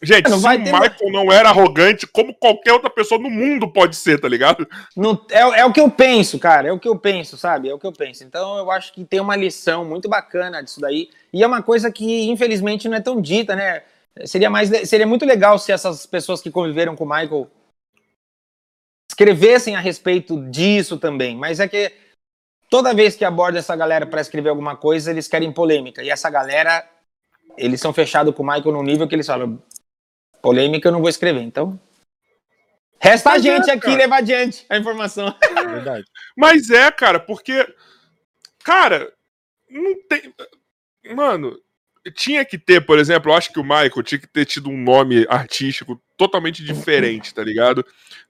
Gente, 0.03 0.28
Não 0.28 0.36
se 0.36 0.42
vai 0.42 0.59
o 0.59 0.61
Michael 0.61 1.11
não 1.11 1.32
era 1.32 1.49
arrogante, 1.49 2.07
como 2.07 2.34
qualquer 2.34 2.72
outra 2.72 2.90
pessoa 2.90 3.18
no 3.18 3.30
mundo 3.30 3.66
pode 3.66 3.97
ser, 3.97 4.20
tá 4.20 4.28
ligado? 4.28 4.68
Não, 4.94 5.18
é, 5.30 5.61
é 5.61 5.64
o 5.64 5.72
que 5.72 5.80
eu 5.80 5.90
penso, 5.90 6.38
cara. 6.38 6.68
É 6.68 6.72
o 6.72 6.78
que 6.78 6.88
eu 6.88 6.99
penso, 6.99 7.38
sabe? 7.38 7.70
É 7.70 7.74
o 7.74 7.78
que 7.78 7.86
eu 7.86 7.92
penso. 7.92 8.22
Então 8.22 8.59
eu 8.59 8.70
acho 8.70 8.92
que 8.92 9.05
tem 9.07 9.20
uma 9.20 9.34
lição 9.34 9.86
muito 9.86 10.07
bacana 10.07 10.62
disso 10.62 10.80
daí. 10.80 11.09
E 11.32 11.42
é 11.42 11.47
uma 11.47 11.62
coisa 11.62 11.90
que, 11.90 12.28
infelizmente, 12.28 12.88
não 12.88 12.97
é 12.97 13.01
tão 13.01 13.20
dita, 13.20 13.57
né? 13.57 13.82
Seria, 14.24 14.51
mais, 14.51 14.70
seria 14.88 15.07
muito 15.07 15.24
legal 15.24 15.59
se 15.59 15.72
essas 15.72 16.05
pessoas 16.05 16.42
que 16.42 16.51
conviveram 16.51 16.94
com 16.94 17.05
o 17.05 17.09
Michael 17.09 17.51
escrevessem 19.11 19.76
a 19.76 19.80
respeito 19.80 20.38
disso 20.51 20.99
também. 20.99 21.34
Mas 21.34 21.59
é 21.59 21.66
que 21.66 21.90
toda 22.68 22.94
vez 22.94 23.16
que 23.16 23.24
aborda 23.24 23.59
essa 23.59 23.74
galera 23.74 24.07
para 24.07 24.20
escrever 24.20 24.51
alguma 24.51 24.76
coisa, 24.76 25.11
eles 25.11 25.26
querem 25.26 25.51
polêmica. 25.53 26.03
E 26.03 26.11
essa 26.11 26.28
galera, 26.28 26.86
eles 27.57 27.80
são 27.80 27.94
fechados 27.94 28.34
com 28.34 28.42
o 28.42 28.47
Michael 28.47 28.72
num 28.72 28.82
nível 28.82 29.09
que 29.09 29.14
eles 29.14 29.26
falam: 29.26 29.59
polêmica 30.47 30.88
eu 30.88 30.92
não 30.92 31.01
vou 31.01 31.09
escrever. 31.09 31.40
Então. 31.40 31.78
Resta 33.01 33.30
a 33.30 33.32
Mas 33.34 33.44
é, 33.44 33.57
gente 33.57 33.70
aqui 33.70 33.80
cara. 33.80 33.97
levar 33.97 34.16
adiante 34.18 34.64
a 34.70 34.78
informação. 34.78 35.34
É 35.42 35.64
verdade. 35.66 36.05
Mas 36.36 36.70
é, 36.70 36.90
cara, 36.90 37.18
porque. 37.18 37.66
Cara, 38.64 39.12
não 39.68 39.94
tem. 40.09 40.32
Mano, 41.14 41.57
tinha 42.14 42.44
que 42.44 42.59
ter, 42.59 42.80
por 42.84 42.99
exemplo, 42.99 43.30
eu 43.30 43.36
acho 43.36 43.53
que 43.53 43.61
o 43.61 43.64
Michael 43.64 44.03
tinha 44.03 44.18
que 44.18 44.26
ter 44.26 44.44
tido 44.44 44.70
um 44.70 44.76
nome 44.76 45.26
artístico 45.28 46.01
totalmente 46.16 46.64
diferente, 46.64 47.34
tá 47.34 47.42
ligado? 47.42 47.84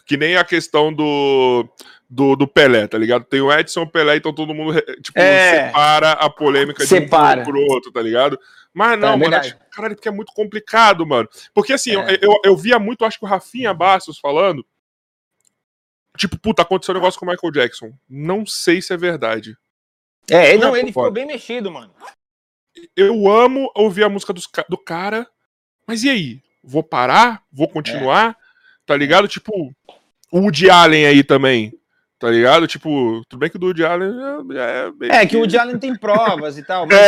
Que 0.06 0.16
nem 0.16 0.36
a 0.36 0.44
questão 0.44 0.92
do. 0.92 1.68
Do, 2.08 2.36
do 2.36 2.46
Pelé, 2.46 2.86
tá 2.86 2.96
ligado? 2.96 3.24
Tem 3.24 3.40
o 3.40 3.52
Edson 3.52 3.84
Pelé, 3.84 4.14
então 4.16 4.32
todo 4.32 4.54
mundo 4.54 4.80
tipo, 5.02 5.18
É. 5.18 5.66
separa 5.66 6.12
a 6.12 6.30
polêmica 6.30 6.86
Separa. 6.86 7.42
de 7.42 7.50
um 7.50 7.52
pro 7.52 7.60
outro, 7.62 7.90
tá 7.90 8.00
ligado? 8.00 8.38
Mas 8.76 9.00
não, 9.00 9.14
É 9.14 9.16
mano, 9.16 9.36
acho, 9.36 9.56
caralho, 9.70 9.96
porque 9.96 10.06
é 10.08 10.12
muito 10.12 10.34
complicado, 10.34 11.06
mano. 11.06 11.26
Porque 11.54 11.72
assim, 11.72 11.96
É. 11.96 12.16
eu, 12.16 12.18
eu, 12.20 12.40
eu 12.44 12.56
via 12.58 12.78
muito, 12.78 13.06
acho 13.06 13.18
que 13.18 13.24
o 13.24 13.28
Rafinha 13.28 13.72
Bastos 13.72 14.18
falando. 14.18 14.66
Tipo, 16.14 16.38
puta, 16.38 16.60
aconteceu 16.60 16.92
um 16.92 16.98
negócio 16.98 17.18
com 17.18 17.24
o 17.24 17.28
Michael 17.30 17.52
Jackson. 17.54 17.94
Não 18.06 18.44
sei 18.44 18.82
se 18.82 18.92
é 18.92 18.96
verdade. 18.98 19.56
É, 20.30 20.58
não, 20.58 20.68
Não, 20.68 20.76
ele 20.76 20.88
ficou 20.88 21.10
bem 21.10 21.24
mexido, 21.24 21.70
mano. 21.70 21.90
Eu 22.94 23.26
amo 23.30 23.72
ouvir 23.74 24.04
a 24.04 24.10
música 24.10 24.34
dos 24.34 24.46
do 24.68 24.76
cara, 24.76 25.26
mas 25.86 26.04
e 26.04 26.10
aí? 26.10 26.42
Vou 26.62 26.82
parar? 26.82 27.44
Vou 27.50 27.68
continuar? 27.68 28.36
Tá 28.84 28.94
ligado? 28.94 29.26
Tipo, 29.26 29.74
o 30.30 30.38
Woody 30.40 30.68
Allen 30.68 31.06
aí 31.06 31.24
também. 31.24 31.72
Tá 32.18 32.30
ligado? 32.30 32.66
Tipo, 32.66 33.22
tudo 33.28 33.40
bem 33.40 33.50
que 33.50 33.56
o 33.56 33.58
do 33.58 33.66
Woody 33.66 33.84
Allen 33.84 34.08
é. 34.10 34.58
É, 34.58 34.90
meio 34.92 35.12
É, 35.12 35.26
que 35.26 35.36
o 35.36 35.40
Woody 35.40 35.58
Allen 35.58 35.78
tem 35.78 35.94
provas 35.94 36.56
e 36.56 36.62
tal. 36.62 36.86
Mas 36.88 36.98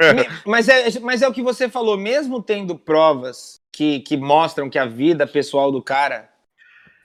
É, 0.00 0.12
Me- 0.12 0.28
Mas 0.46 0.68
é, 0.68 1.00
mas 1.00 1.22
é 1.22 1.28
o 1.28 1.32
que 1.32 1.42
você 1.42 1.68
falou, 1.68 1.96
mesmo 1.96 2.42
tendo 2.42 2.78
provas 2.78 3.60
que, 3.72 4.00
que 4.00 4.16
mostram 4.16 4.70
que 4.70 4.78
a 4.78 4.86
vida 4.86 5.26
pessoal 5.26 5.72
do 5.72 5.82
cara 5.82 6.28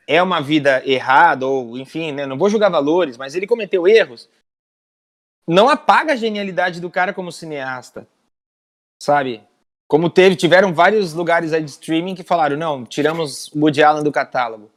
é 0.08 0.22
uma 0.22 0.42
vida 0.42 0.82
errada, 0.88 1.46
ou 1.46 1.78
enfim, 1.78 2.12
né, 2.12 2.26
não 2.26 2.38
vou 2.38 2.50
julgar 2.50 2.70
valores, 2.70 3.16
mas 3.18 3.36
ele 3.36 3.46
cometeu 3.48 3.88
erros, 3.88 4.28
não 5.48 5.70
apaga 5.70 6.14
a 6.14 6.16
genialidade 6.16 6.80
do 6.82 6.90
cara 6.90 7.14
como 7.14 7.32
cineasta, 7.32 8.08
sabe? 9.02 9.44
Como 9.88 10.10
teve, 10.10 10.36
tiveram 10.36 10.74
vários 10.74 11.14
lugares 11.14 11.54
aí 11.54 11.64
de 11.64 11.70
streaming 11.72 12.16
que 12.16 12.24
falaram, 12.24 12.58
não, 12.58 12.86
tiramos 12.86 13.48
o 13.54 13.60
Woody 13.62 13.82
Allen 13.84 14.04
do 14.04 14.12
catálogo. 14.12 14.72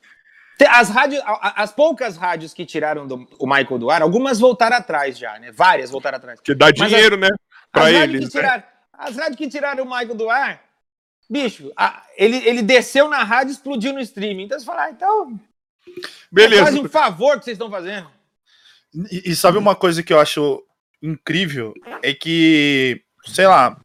As, 0.71 0.91
a- 0.97 1.63
as 1.63 1.73
poucas 1.73 2.17
rádios 2.17 2.53
que 2.55 2.65
tiraram 2.67 3.07
do- 3.07 3.29
o 3.39 3.47
Michael 3.47 3.79
do 3.79 3.91
ar, 3.91 4.03
algumas 4.03 4.39
voltaram 4.39 4.77
atrás 4.77 5.19
já, 5.19 5.39
né? 5.39 5.51
Várias 5.53 5.91
voltaram 5.91 6.17
atrás. 6.19 6.41
que 6.41 6.55
dá 6.55 6.67
Mas 6.77 6.91
dinheiro, 6.91 7.17
né? 7.17 7.29
Pra 7.71 7.87
As 7.87 7.93
rádios, 7.95 8.15
eles. 8.17 8.29
que 8.31 8.37
né? 8.37 8.43
tiraram, 8.43 8.65
as 8.93 9.17
rádios 9.17 9.37
que 9.37 9.49
tiraram 9.49 9.85
o 9.85 9.87
Michael 9.89 10.15
do 10.15 10.29
ar, 10.31 10.63
bicho, 11.29 11.73
a- 11.77 12.05
ele, 12.17 12.37
ele 12.47 12.63
desceu 12.63 13.09
na 13.09 13.23
rádio 13.23 13.51
e 13.51 13.55
explodiu 13.55 13.93
no 13.93 14.01
streaming. 14.01 14.45
Então 14.45 14.59
você 14.59 14.67
fala, 14.67 14.85
ah, 14.85 14.91
então, 14.91 15.41
é 15.89 15.91
Beleza. 16.31 16.63
quase 16.63 16.81
um 16.81 16.89
favor 16.89 17.39
que 17.39 17.45
vocês 17.45 17.55
estão 17.55 17.71
fazendo. 17.71 18.11
E, 19.11 19.31
e 19.31 19.37
sabe 19.37 19.57
uma 19.59 19.75
coisa 19.75 20.03
que 20.03 20.13
eu 20.13 20.21
acho 20.21 20.63
incrível? 21.03 21.73
É 22.03 22.13
que, 22.13 23.03
sei 23.27 23.47
lá, 23.47 23.81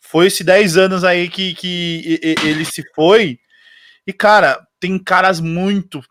foi 0.00 0.26
esses 0.26 0.44
10 0.44 0.76
anos 0.76 1.04
aí 1.04 1.28
que, 1.28 1.54
que 1.54 2.18
ele 2.42 2.64
se 2.64 2.82
foi. 2.94 3.38
E, 4.06 4.12
cara, 4.12 4.66
tem 4.82 4.98
caras 4.98 5.38
muito 5.38 6.02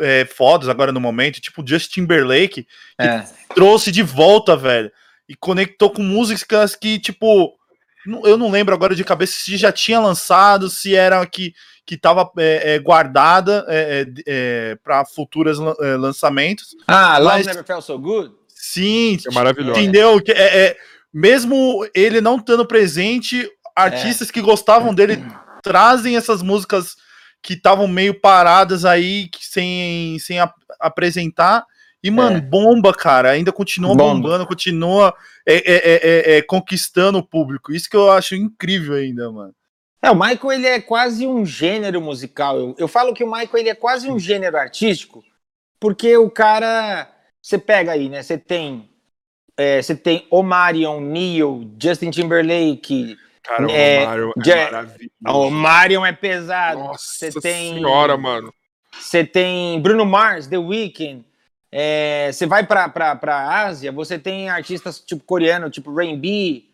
é, 0.00 0.24
fodas 0.24 0.70
agora 0.70 0.90
no 0.90 0.98
momento, 1.00 1.38
tipo 1.38 1.62
o 1.62 1.66
Justin 1.66 2.00
Timberlake, 2.00 2.66
É. 2.98 3.22
trouxe 3.54 3.92
de 3.92 4.02
volta, 4.02 4.56
velho. 4.56 4.90
E 5.28 5.36
conectou 5.36 5.90
com 5.90 6.02
músicas 6.02 6.74
que, 6.74 6.98
tipo, 6.98 7.52
eu 8.24 8.38
não 8.38 8.50
lembro 8.50 8.74
agora 8.74 8.94
de 8.94 9.04
cabeça 9.04 9.34
se 9.38 9.56
já 9.58 9.70
tinha 9.70 10.00
lançado, 10.00 10.70
se 10.70 10.94
era 10.96 11.24
que, 11.26 11.52
que 11.86 11.96
tava 11.98 12.30
é, 12.38 12.74
é, 12.74 12.78
guardada 12.78 13.64
é, 13.68 14.06
é, 14.26 14.78
para 14.82 15.04
futuros 15.04 15.58
é, 15.80 15.96
lançamentos. 15.96 16.74
Ah, 16.88 17.18
Love 17.18 17.36
Mas- 17.36 17.46
Never 17.46 17.64
Felt 17.64 17.84
So 17.84 17.98
Good? 17.98 18.32
Sim, 18.48 19.18
É 19.26 19.30
maravilhoso. 19.30 19.78
entendeu? 19.78 20.20
Que 20.22 20.32
é, 20.32 20.66
é- 20.68 20.76
mesmo 21.12 21.86
ele 21.94 22.20
não 22.22 22.36
estando 22.36 22.66
presente, 22.66 23.46
artistas 23.76 24.30
que 24.30 24.40
gostavam 24.40 24.94
dele 24.94 25.22
trazem 25.62 26.16
essas 26.16 26.42
músicas 26.42 26.96
que 27.44 27.52
estavam 27.52 27.86
meio 27.86 28.18
paradas 28.18 28.86
aí, 28.86 29.28
que 29.28 29.44
sem, 29.44 30.18
sem 30.18 30.40
ap- 30.40 30.56
apresentar. 30.80 31.66
E, 32.02 32.10
mano, 32.10 32.38
É. 32.38 32.40
bomba, 32.40 32.92
cara. 32.94 33.30
Ainda 33.32 33.52
continua 33.52 33.94
Bomba. 33.94 34.14
bombando, 34.14 34.46
continua 34.46 35.14
é, 35.46 35.54
é, 35.54 35.74
é, 35.74 35.94
é, 36.34 36.38
é, 36.38 36.42
conquistando 36.42 37.18
o 37.18 37.22
público. 37.22 37.70
Isso 37.72 37.88
que 37.88 37.96
eu 37.96 38.10
acho 38.10 38.34
incrível 38.34 38.94
ainda, 38.94 39.30
mano. 39.30 39.54
É, 40.02 40.10
o 40.10 40.14
Michael 40.14 40.52
ele 40.52 40.66
é 40.66 40.80
quase 40.80 41.26
um 41.26 41.44
gênero 41.44 42.00
musical. 42.00 42.58
Eu, 42.58 42.74
eu 42.78 42.88
falo 42.88 43.12
que 43.14 43.22
o 43.24 43.30
Michael 43.30 43.58
ele 43.58 43.68
é 43.68 43.74
quase 43.74 44.10
um 44.10 44.18
gênero 44.18 44.56
artístico, 44.56 45.22
porque 45.78 46.16
o 46.16 46.30
cara, 46.30 47.10
você 47.42 47.58
pega 47.58 47.92
aí, 47.92 48.08
né? 48.10 48.22
Você 48.22 48.36
tem, 48.38 48.88
você 49.82 49.94
tem 49.94 50.26
Omarion, 50.30 51.00
Neil, 51.00 51.70
Justin 51.80 52.10
Timberlake. 52.10 53.16
Cara, 53.44 53.70
É, 53.70 54.02
o 54.02 54.06
Mario 54.06 54.32
é 54.38 54.44
já- 54.44 54.64
maravilhoso. 54.64 55.10
O 55.26 55.50
é 56.06 56.12
pesado. 56.12 56.78
Nossa 56.80 57.30
Você 57.30 57.40
tem 57.40 57.74
senhora, 57.74 58.16
mano. 58.16 58.52
Você 58.98 59.24
tem 59.24 59.80
Bruno 59.80 60.06
Mars, 60.06 60.46
The 60.46 60.56
Weeknd. 60.58 61.24
É, 61.70 62.30
você 62.32 62.46
vai 62.46 62.64
pra, 62.66 62.88
pra, 62.88 63.16
pra 63.16 63.64
Ásia, 63.66 63.90
você 63.92 64.18
tem 64.18 64.48
artistas 64.48 65.00
tipo 65.00 65.24
coreano, 65.24 65.68
tipo 65.68 65.92
Rain 65.94 66.18
B. 66.18 66.64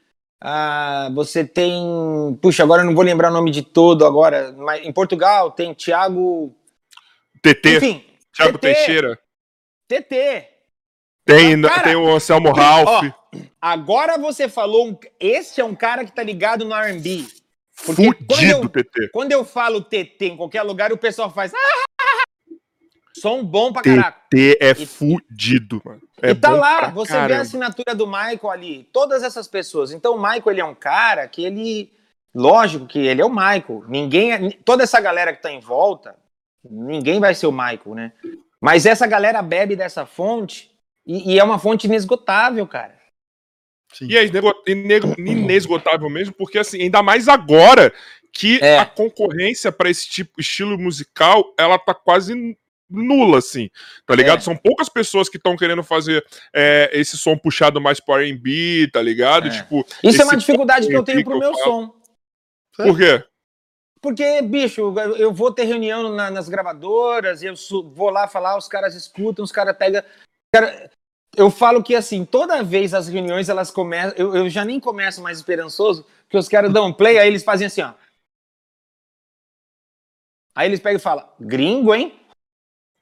Ah, 0.41 1.11
você 1.15 1.45
tem. 1.45 2.39
Puxa, 2.41 2.63
agora 2.63 2.83
eu 2.83 2.87
não 2.87 2.95
vou 2.95 3.05
lembrar 3.05 3.31
o 3.31 3.33
nome 3.35 3.51
de 3.51 3.63
todo 3.63 4.07
agora. 4.07 4.53
Mas 4.57 4.85
em 4.87 4.93
Portugal 4.93 5.51
tem 5.51 5.75
Thiago. 5.75 6.55
TT, 7.43 7.77
Enfim, 7.79 8.05
Thiago 8.35 8.59
TT. 8.59 8.75
Teixeira. 8.75 9.19
TT. 9.89 10.50
Tem, 11.37 11.63
Cara, 11.63 11.83
tem 11.83 11.97
o 11.97 12.11
Anselmo 12.15 12.53
Ralph. 12.53 12.87
Ó, 12.89 13.39
agora 13.61 14.19
você 14.19 14.49
falou. 14.49 14.99
Esse 15.19 15.61
é 15.61 15.65
um 15.65 15.75
cara 15.75 16.05
que 16.05 16.13
tá 16.13 16.23
ligado 16.23 16.65
no 16.65 16.75
RB. 16.75 17.27
Quando 17.87 17.97
Fudido, 17.97 18.61
eu, 18.65 18.69
TT. 18.69 19.09
quando 19.13 19.33
eu 19.33 19.45
falo 19.45 19.81
TT 19.81 20.27
em 20.27 20.37
qualquer 20.37 20.63
lugar, 20.63 20.93
o 20.93 20.99
pessoal 20.99 21.31
faz. 21.31 21.53
"Ah, 21.55 21.59
Som 23.21 23.45
bom 23.45 23.73
pra 23.73 23.83
caraca. 23.83 24.19
TT 24.31 24.59
é 24.61 24.71
E- 24.71 24.87
fudido, 24.87 25.81
mano. 25.85 26.01
É 26.23 26.31
e 26.31 26.35
tá 26.35 26.51
lá, 26.51 26.89
você 26.89 27.13
vê 27.13 27.19
a 27.19 27.21
caramba. 27.23 27.43
assinatura 27.43 27.95
do 27.95 28.07
Michael 28.07 28.51
ali, 28.51 28.85
todas 28.93 29.23
essas 29.23 29.47
pessoas. 29.49 29.93
Então 29.93 30.15
o 30.15 30.19
Michael 30.23 30.43
ele 30.51 30.61
é 30.61 30.65
um 30.65 30.75
cara 30.75 31.27
que 31.29 31.45
ele, 31.45 31.93
lógico 32.35 32.87
que 32.87 32.99
ele 32.99 33.21
é 33.21 33.25
o 33.25 33.29
Michael. 33.31 33.85
Ninguém, 33.89 34.33
é- 34.33 34.51
toda 34.65 34.85
essa 34.85 35.01
galera 35.01 35.35
que 35.35 35.43
tá 35.43 35.51
em 35.51 35.61
volta, 35.61 36.15
ninguém 36.65 37.21
vai 37.21 37.35
ser 37.35 37.47
o 37.47 37.53
Michael, 37.53 37.95
né? 37.95 38.13
Mas 38.61 38.87
essa 38.87 39.07
galera 39.07 39.43
bebe 39.43 39.75
dessa 39.77 40.07
fonte 40.07 40.70
e, 41.07 41.35
e 41.35 41.39
é 41.39 41.45
uma 41.45 41.59
fonte 41.59 41.87
inesgotável, 41.87 42.67
cara. 42.67 42.99
E 44.01 44.17
é 44.17 44.25
inesgotável 45.17 46.09
mesmo, 46.09 46.33
porque 46.35 46.59
assim, 46.59 46.83
ainda 46.83 47.03
mais 47.03 47.27
agora 47.27 47.93
que 48.33 48.59
É. 48.63 48.79
a 48.79 48.87
concorrência 48.87 49.73
pra 49.73 49.91
esse 49.91 50.09
tipo 50.09 50.41
estilo 50.41 50.79
musical, 50.79 51.53
ela 51.59 51.79
tá 51.79 51.93
quase 51.93 52.57
nula, 52.89 53.39
assim, 53.39 53.71
tá 54.07 54.15
ligado? 54.15 54.39
É. 54.39 54.43
São 54.43 54.57
poucas 54.57 54.89
pessoas 54.89 55.29
que 55.29 55.37
estão 55.37 55.57
querendo 55.57 55.83
fazer 55.83 56.25
é, 56.55 56.91
esse 56.93 57.17
som 57.17 57.37
puxado 57.37 57.81
mais 57.81 58.01
pro 58.01 58.17
R&B, 58.17 58.89
tá 58.93 59.01
ligado? 59.01 59.49
É. 59.49 59.51
Tipo, 59.51 59.85
Isso 60.03 60.21
é 60.21 60.25
uma 60.25 60.37
dificuldade 60.37 60.87
que 60.87 60.97
eu 60.97 61.05
tenho 61.05 61.25
pro 61.25 61.39
meu 61.39 61.55
som. 61.55 61.95
Por 62.77 62.97
quê? 62.97 63.25
Porque, 64.01 64.41
bicho, 64.43 64.95
eu 65.19 65.33
vou 65.33 65.53
ter 65.53 65.65
reunião 65.65 66.15
na, 66.15 66.31
nas 66.31 66.49
gravadoras, 66.49 67.43
eu 67.43 67.55
vou 67.93 68.09
lá 68.09 68.27
falar, 68.27 68.57
os 68.57 68.67
caras 68.67 68.95
escutam, 68.95 69.45
os 69.45 69.53
caras 69.53 69.77
pegam. 69.77 70.03
Cara, 70.53 70.91
eu 71.37 71.51
falo 71.51 71.83
que 71.83 71.95
assim, 71.95 72.25
toda 72.25 72.63
vez 72.63 72.93
as 72.93 73.09
reuniões 73.09 73.49
elas 73.49 73.71
começam. 73.71 74.17
Eu, 74.17 74.35
eu 74.35 74.51
já 74.51 74.65
nem 74.65 74.81
começo 74.81 75.23
mais 75.23 75.39
esperançoso, 75.39 76.05
que 76.29 76.37
os 76.37 76.49
caras 76.49 76.73
dão 76.73 76.93
play, 76.93 77.19
aí 77.19 77.29
eles 77.29 77.45
fazem 77.45 77.67
assim, 77.67 77.83
ó. 77.83 77.95
Aí 80.55 80.69
eles 80.69 80.81
pegam 80.81 80.99
e 80.99 81.03
falam, 81.03 81.29
gringo, 81.39 81.95
hein? 81.95 82.19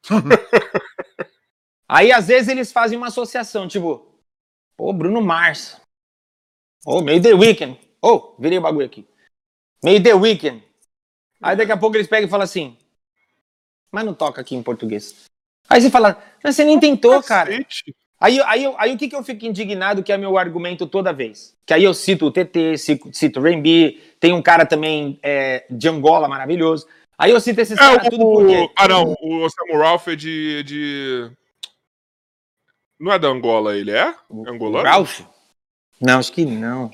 aí 1.89 2.13
às 2.13 2.29
vezes 2.29 2.49
eles 2.49 2.71
fazem 2.71 2.99
uma 2.99 3.09
associação, 3.09 3.67
tipo, 3.67 4.07
pô, 4.77 4.93
Bruno 4.93 5.23
Mars. 5.23 5.81
Ô, 6.87 6.99
oh, 6.99 7.03
meio 7.03 7.23
The 7.23 7.35
Weeknd. 7.35 7.79
Ô, 8.01 8.09
oh, 8.09 8.37
virei 8.39 8.59
o 8.59 8.63
bagulho 8.63 8.87
aqui. 8.87 9.09
Meio 9.83 10.03
The 10.03 10.15
Weeknd. 10.15 10.63
Aí 11.43 11.57
daqui 11.57 11.73
a 11.73 11.77
pouco 11.77 11.97
eles 11.97 12.07
pegam 12.07 12.29
e 12.29 12.31
falam 12.31 12.45
assim, 12.45 12.77
mas 13.91 14.05
não 14.05 14.15
toca 14.15 14.41
aqui 14.41 14.55
em 14.55 14.63
português. 14.63 15.29
Aí 15.69 15.81
você 15.81 15.91
fala, 15.91 16.17
mas 16.43 16.57
você 16.57 16.65
nem 16.65 16.81
tentou, 16.81 17.23
cara. 17.23 17.51
Aí, 18.21 18.41
aí, 18.43 18.75
aí, 18.79 18.95
o 18.95 18.99
que, 18.99 19.09
que 19.09 19.15
eu 19.15 19.23
fico 19.23 19.45
indignado, 19.45 20.03
que 20.03 20.13
é 20.13 20.17
meu 20.17 20.37
argumento 20.37 20.87
toda 20.87 21.13
vez? 21.13 21.57
Que 21.65 21.75
aí 21.75 21.85
eu 21.85 21.95
cito 21.95 22.27
o 22.27 22.33
TT, 22.33 22.77
cito, 22.77 23.11
cito 23.13 23.39
o 23.39 23.43
Rainby, 23.43 24.01
tem 24.19 24.33
um 24.33 24.43
cara 24.43 24.67
também 24.67 25.21
é, 25.23 25.65
de 25.71 25.89
Angola 25.89 26.27
maravilhoso. 26.27 26.87
Aí 27.17 27.31
eu 27.31 27.41
cito 27.41 27.61
esses 27.61 27.79
é, 27.79 27.81
caras 27.81 28.09
tudo 28.09 28.25
porque... 28.25 28.71
Ah, 28.77 28.89
não, 28.89 29.15
o 29.21 29.49
Samuel 29.51 29.83
Ralph 29.83 30.09
é 30.09 30.17
de, 30.17 30.63
de... 30.65 31.31
Não 32.99 33.13
é 33.13 33.19
da 33.19 33.29
Angola 33.29 33.77
ele, 33.77 33.93
é? 33.93 34.09
é 34.09 34.51
angolano? 34.51 34.89
Ralph? 34.89 35.21
Não, 36.01 36.19
acho 36.19 36.33
que 36.33 36.45
não. 36.45 36.91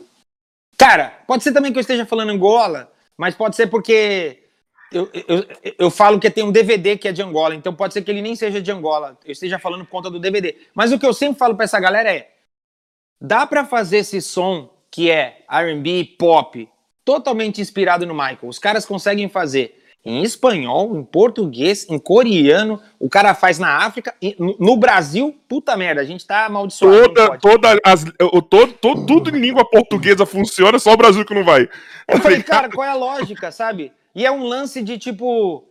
Cara, 0.77 1.23
pode 1.27 1.43
ser 1.43 1.53
também 1.53 1.73
que 1.73 1.79
eu 1.79 1.83
esteja 1.83 2.05
falando 2.05 2.31
Angola, 2.31 2.93
mas 3.17 3.35
pode 3.35 3.57
ser 3.57 3.69
porque 3.69 4.44
eu, 4.95 5.11
eu, 5.27 5.47
eu 5.79 5.91
falo 5.91 6.21
que 6.21 6.31
tem 6.31 6.45
um 6.45 6.53
DVD 6.53 6.97
que 6.97 7.09
é 7.09 7.13
de 7.13 7.23
Angola, 7.23 7.55
então 7.55 7.75
pode 7.75 7.93
ser 7.93 8.03
que 8.03 8.11
ele 8.11 8.23
nem 8.23 8.37
seja 8.37 8.63
de 8.63 8.71
Angola, 8.71 9.19
eu 9.25 9.33
esteja 9.33 9.59
falando 9.59 9.85
por 9.85 9.91
conta 9.91 10.11
do 10.11 10.21
DVD. 10.21 10.57
Mas 10.75 10.93
o 10.93 10.99
que 10.99 11.07
eu 11.07 11.13
sempre 11.13 11.39
falo 11.39 11.55
para 11.55 11.65
essa 11.65 11.81
galera 11.81 12.13
é: 12.13 12.31
dá 13.21 13.47
para 13.47 13.65
fazer 13.65 13.99
esse 13.99 14.23
som 14.23 14.71
que 14.91 15.11
é 15.11 15.45
RB, 15.51 16.17
pop, 16.19 16.69
totalmente 17.05 17.61
inspirado 17.61 18.07
no 18.07 18.15
Michael. 18.15 18.39
Os 18.45 18.59
caras 18.59 18.87
conseguem 18.87 19.29
fazer 19.29 19.83
em 20.05 20.23
espanhol, 20.23 20.97
em 20.97 21.03
português, 21.03 21.89
em 21.89 21.99
coreano, 21.99 22.81
o 23.01 23.09
cara 23.09 23.35
faz 23.35 23.59
na 23.59 23.79
África, 23.79 24.15
no 24.39 24.77
Brasil, 24.77 25.35
puta 25.49 25.77
merda, 25.77 26.03
a 26.03 26.05
gente 26.05 26.27
tá 26.27 26.45
amaldiçoado. 26.45 27.15
Toda, 27.15 27.39
toda 27.39 27.81
as, 27.83 28.05
todo, 28.51 28.73
todo, 28.75 29.07
tudo 29.07 29.35
em 29.35 29.41
língua 29.41 29.65
portuguesa 29.65 30.27
funciona, 30.27 30.79
só 30.79 30.93
o 30.93 30.97
Brasil 30.97 31.25
que 31.25 31.35
não 31.35 31.43
vai. 31.43 31.69
Eu 32.07 32.21
falei, 32.21 32.43
cara, 32.45 32.69
qual 32.69 32.87
é 32.87 32.91
a 32.91 32.95
lógica, 32.95 33.51
sabe? 33.51 33.93
E 34.15 34.25
é 34.25 34.31
um 34.31 34.45
lance 34.45 34.83
de 34.83 34.99
tipo. 34.99 35.69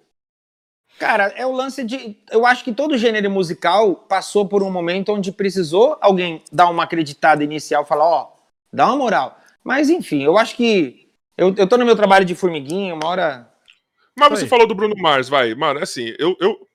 Cara, 1.00 1.34
é 1.36 1.46
o 1.46 1.52
lance 1.52 1.84
de. 1.84 2.18
Eu 2.32 2.46
acho 2.46 2.64
que 2.64 2.74
todo 2.74 2.98
gênero 2.98 3.30
musical 3.30 3.96
passou 3.96 4.48
por 4.48 4.62
um 4.62 4.72
momento 4.72 5.12
onde 5.14 5.32
precisou 5.32 5.98
alguém 6.02 6.42
dar 6.52 6.70
uma 6.70 6.84
acreditada 6.84 7.44
inicial, 7.44 7.86
falar, 7.86 8.06
ó, 8.06 8.34
dá 8.72 8.88
uma 8.88 8.98
moral. 8.98 9.40
Mas 9.64 9.90
enfim, 9.90 10.24
eu 10.24 10.38
acho 10.38 10.56
que. 10.56 11.10
Eu, 11.36 11.54
eu 11.58 11.68
tô 11.68 11.78
no 11.78 11.86
meu 11.86 11.96
trabalho 11.96 12.26
de 12.26 12.36
formiguinha, 12.36 12.94
uma 12.94 13.08
hora 13.08 13.54
mas 14.16 14.30
Foi. 14.30 14.38
você 14.38 14.48
falou 14.48 14.68
do 14.68 14.76
Bruno 14.76 14.96
Mars, 14.98 15.28
vai. 15.28 15.54
Mano, 15.56 15.80
é 15.80 15.84
assim, 15.84 16.14
eu, 16.20 16.38
eu, 16.40 16.68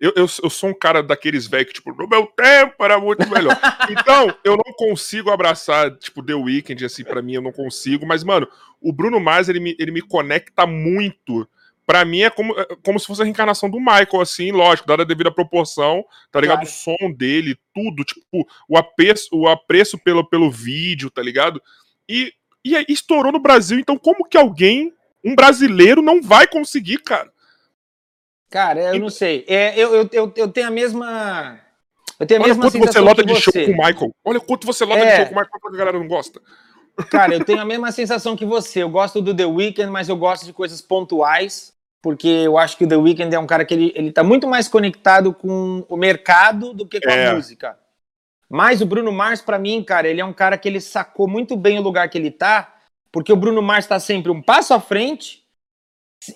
eu, 0.00 0.12
eu, 0.16 0.26
eu 0.42 0.50
sou 0.50 0.70
um 0.70 0.74
cara 0.74 1.02
daqueles 1.02 1.46
velhos 1.46 1.68
que, 1.68 1.74
tipo, 1.74 1.92
no 1.92 2.08
meu 2.08 2.26
tempo 2.26 2.82
era 2.82 2.98
muito 2.98 3.28
melhor. 3.28 3.56
então, 3.90 4.34
eu 4.42 4.56
não 4.56 4.72
consigo 4.74 5.30
abraçar, 5.30 5.90
tipo, 5.96 6.22
The 6.22 6.34
Weeknd, 6.34 6.84
assim, 6.84 7.04
para 7.04 7.20
mim 7.20 7.34
eu 7.34 7.42
não 7.42 7.52
consigo. 7.52 8.06
Mas, 8.06 8.24
mano, 8.24 8.48
o 8.88 8.92
Bruno 8.92 9.18
Mars, 9.18 9.48
ele 9.48 9.58
me, 9.58 9.76
ele 9.78 9.90
me 9.90 10.00
conecta 10.00 10.66
muito. 10.66 11.48
Pra 11.84 12.04
mim 12.04 12.22
é 12.22 12.30
como, 12.30 12.58
é 12.58 12.66
como 12.82 12.98
se 12.98 13.06
fosse 13.06 13.20
a 13.20 13.24
reencarnação 13.24 13.70
do 13.70 13.78
Michael, 13.78 14.20
assim, 14.20 14.50
lógico, 14.50 14.88
dada 14.88 15.02
a 15.02 15.06
devida 15.06 15.30
proporção, 15.30 16.04
tá 16.30 16.40
ligado? 16.40 16.58
Claro. 16.58 16.70
O 16.70 16.72
som 16.72 17.12
dele, 17.12 17.56
tudo, 17.74 18.04
tipo, 18.04 18.46
o 18.68 18.76
apreço, 18.76 19.28
o 19.32 19.48
apreço 19.48 19.98
pelo, 19.98 20.28
pelo 20.28 20.50
vídeo, 20.50 21.10
tá 21.10 21.22
ligado? 21.22 21.60
E, 22.08 22.32
e 22.64 22.84
estourou 22.88 23.32
no 23.32 23.40
Brasil, 23.40 23.78
então 23.78 23.96
como 23.96 24.24
que 24.28 24.36
alguém 24.36 24.92
um 25.24 25.34
brasileiro 25.34 26.00
não 26.00 26.22
vai 26.22 26.46
conseguir, 26.46 26.98
cara. 26.98 27.32
Cara, 28.48 28.94
eu 28.94 29.00
não 29.00 29.10
sei. 29.10 29.44
É, 29.48 29.76
eu, 29.76 29.94
eu, 29.94 30.08
eu, 30.12 30.32
eu 30.36 30.48
tenho 30.48 30.68
a 30.68 30.70
mesma. 30.70 31.60
Eu 32.18 32.26
tenho 32.26 32.40
a 32.40 32.44
Olha 32.44 32.54
mesma 32.54 32.70
quanto 32.70 32.78
você 32.78 33.00
lota 33.00 33.24
de 33.24 33.32
você. 33.32 33.40
show 33.42 33.52
com 33.52 33.72
o 33.72 33.86
Michael. 33.86 34.14
Olha 34.24 34.40
quanto 34.40 34.66
você 34.66 34.84
lota 34.84 35.00
é... 35.02 35.10
de 35.10 35.16
show 35.16 35.26
com 35.26 35.34
o 35.34 35.38
Michael, 35.38 35.74
a 35.74 35.76
galera 35.76 35.98
não 35.98 36.06
gosta. 36.06 36.40
Cara, 37.10 37.34
eu 37.34 37.44
tenho 37.44 37.60
a 37.60 37.64
mesma 37.64 37.92
sensação 37.92 38.36
que 38.36 38.44
você. 38.44 38.82
Eu 38.82 38.90
gosto 38.90 39.20
do 39.20 39.34
The 39.34 39.46
Weeknd, 39.46 39.90
mas 39.90 40.08
eu 40.08 40.16
gosto 40.16 40.46
de 40.46 40.52
coisas 40.52 40.80
pontuais, 40.80 41.74
porque 42.02 42.28
eu 42.28 42.56
acho 42.58 42.76
que 42.76 42.84
o 42.84 42.88
The 42.88 42.96
Weeknd 42.96 43.34
é 43.34 43.38
um 43.38 43.46
cara 43.46 43.64
que 43.64 43.74
ele, 43.74 43.92
ele 43.94 44.12
tá 44.12 44.24
muito 44.24 44.46
mais 44.46 44.68
conectado 44.68 45.32
com 45.32 45.84
o 45.88 45.96
mercado 45.96 46.72
do 46.72 46.86
que 46.86 47.00
com 47.00 47.10
é. 47.10 47.28
a 47.28 47.34
música. 47.34 47.78
Mas 48.48 48.80
o 48.80 48.86
Bruno 48.86 49.12
Mars, 49.12 49.40
para 49.42 49.58
mim, 49.58 49.82
cara, 49.82 50.08
ele 50.08 50.20
é 50.20 50.24
um 50.24 50.32
cara 50.32 50.56
que 50.56 50.68
ele 50.68 50.80
sacou 50.80 51.28
muito 51.28 51.56
bem 51.56 51.78
o 51.78 51.82
lugar 51.82 52.08
que 52.08 52.16
ele 52.16 52.30
tá 52.30 52.76
porque 53.16 53.32
o 53.32 53.36
Bruno 53.36 53.62
Mars 53.62 53.86
está 53.86 53.98
sempre 53.98 54.30
um 54.30 54.42
passo 54.42 54.74
à 54.74 54.78
frente 54.78 55.42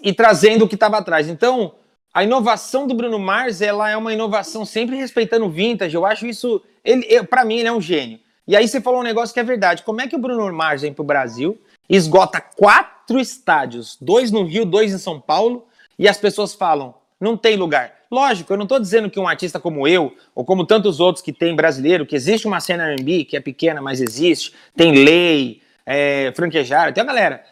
e 0.03 0.15
trazendo 0.15 0.65
o 0.65 0.69
que 0.69 0.77
estava 0.77 0.97
atrás. 0.97 1.29
Então, 1.29 1.75
a 2.15 2.25
inovação 2.25 2.87
do 2.87 2.95
Bruno 2.95 3.19
Mars, 3.19 3.61
ela 3.61 3.91
é 3.91 3.97
uma 3.99 4.15
inovação 4.15 4.65
sempre 4.65 4.97
respeitando 4.97 5.45
o 5.45 5.51
vintage. 5.51 5.95
Eu 5.95 6.07
acho 6.07 6.27
isso, 6.27 6.63
ele, 6.83 7.23
para 7.25 7.45
mim, 7.45 7.59
ele 7.59 7.69
é 7.69 7.73
um 7.73 7.83
gênio. 7.83 8.19
E 8.51 8.57
aí 8.57 8.67
você 8.67 8.81
falou 8.81 8.99
um 8.99 9.05
negócio 9.05 9.33
que 9.33 9.39
é 9.39 9.45
verdade. 9.45 9.85
Como 9.85 10.01
é 10.01 10.09
que 10.09 10.17
o 10.17 10.19
Bruno 10.19 10.53
Mars 10.53 10.83
vem 10.83 10.93
para 10.93 11.05
o 11.05 11.07
Brasil, 11.07 11.57
esgota 11.89 12.41
quatro 12.41 13.21
estádios, 13.21 13.97
dois 14.01 14.33
no 14.33 14.43
Rio, 14.43 14.65
dois 14.65 14.93
em 14.93 14.99
São 14.99 15.21
Paulo, 15.21 15.69
e 15.97 16.09
as 16.09 16.19
pessoas 16.19 16.53
falam, 16.53 16.93
não 17.21 17.37
tem 17.37 17.55
lugar. 17.55 17.95
Lógico, 18.11 18.53
eu 18.53 18.57
não 18.57 18.65
estou 18.65 18.81
dizendo 18.81 19.09
que 19.09 19.21
um 19.21 19.29
artista 19.29 19.61
como 19.61 19.87
eu, 19.87 20.17
ou 20.35 20.45
como 20.45 20.67
tantos 20.67 20.99
outros 20.99 21.23
que 21.23 21.33
tem 21.33 21.55
brasileiro, 21.55 22.05
que 22.05 22.17
existe 22.17 22.49
uma 22.49 22.59
cena 22.59 22.91
R&B, 22.91 23.25
que 23.25 23.37
é 23.37 23.41
pequena, 23.41 23.81
mas 23.81 24.01
existe, 24.01 24.53
tem 24.75 25.05
lei, 25.05 25.63
é, 25.87 26.33
franquejar, 26.35 26.93
tem 26.93 27.05
a 27.05 27.07
galera. 27.07 27.45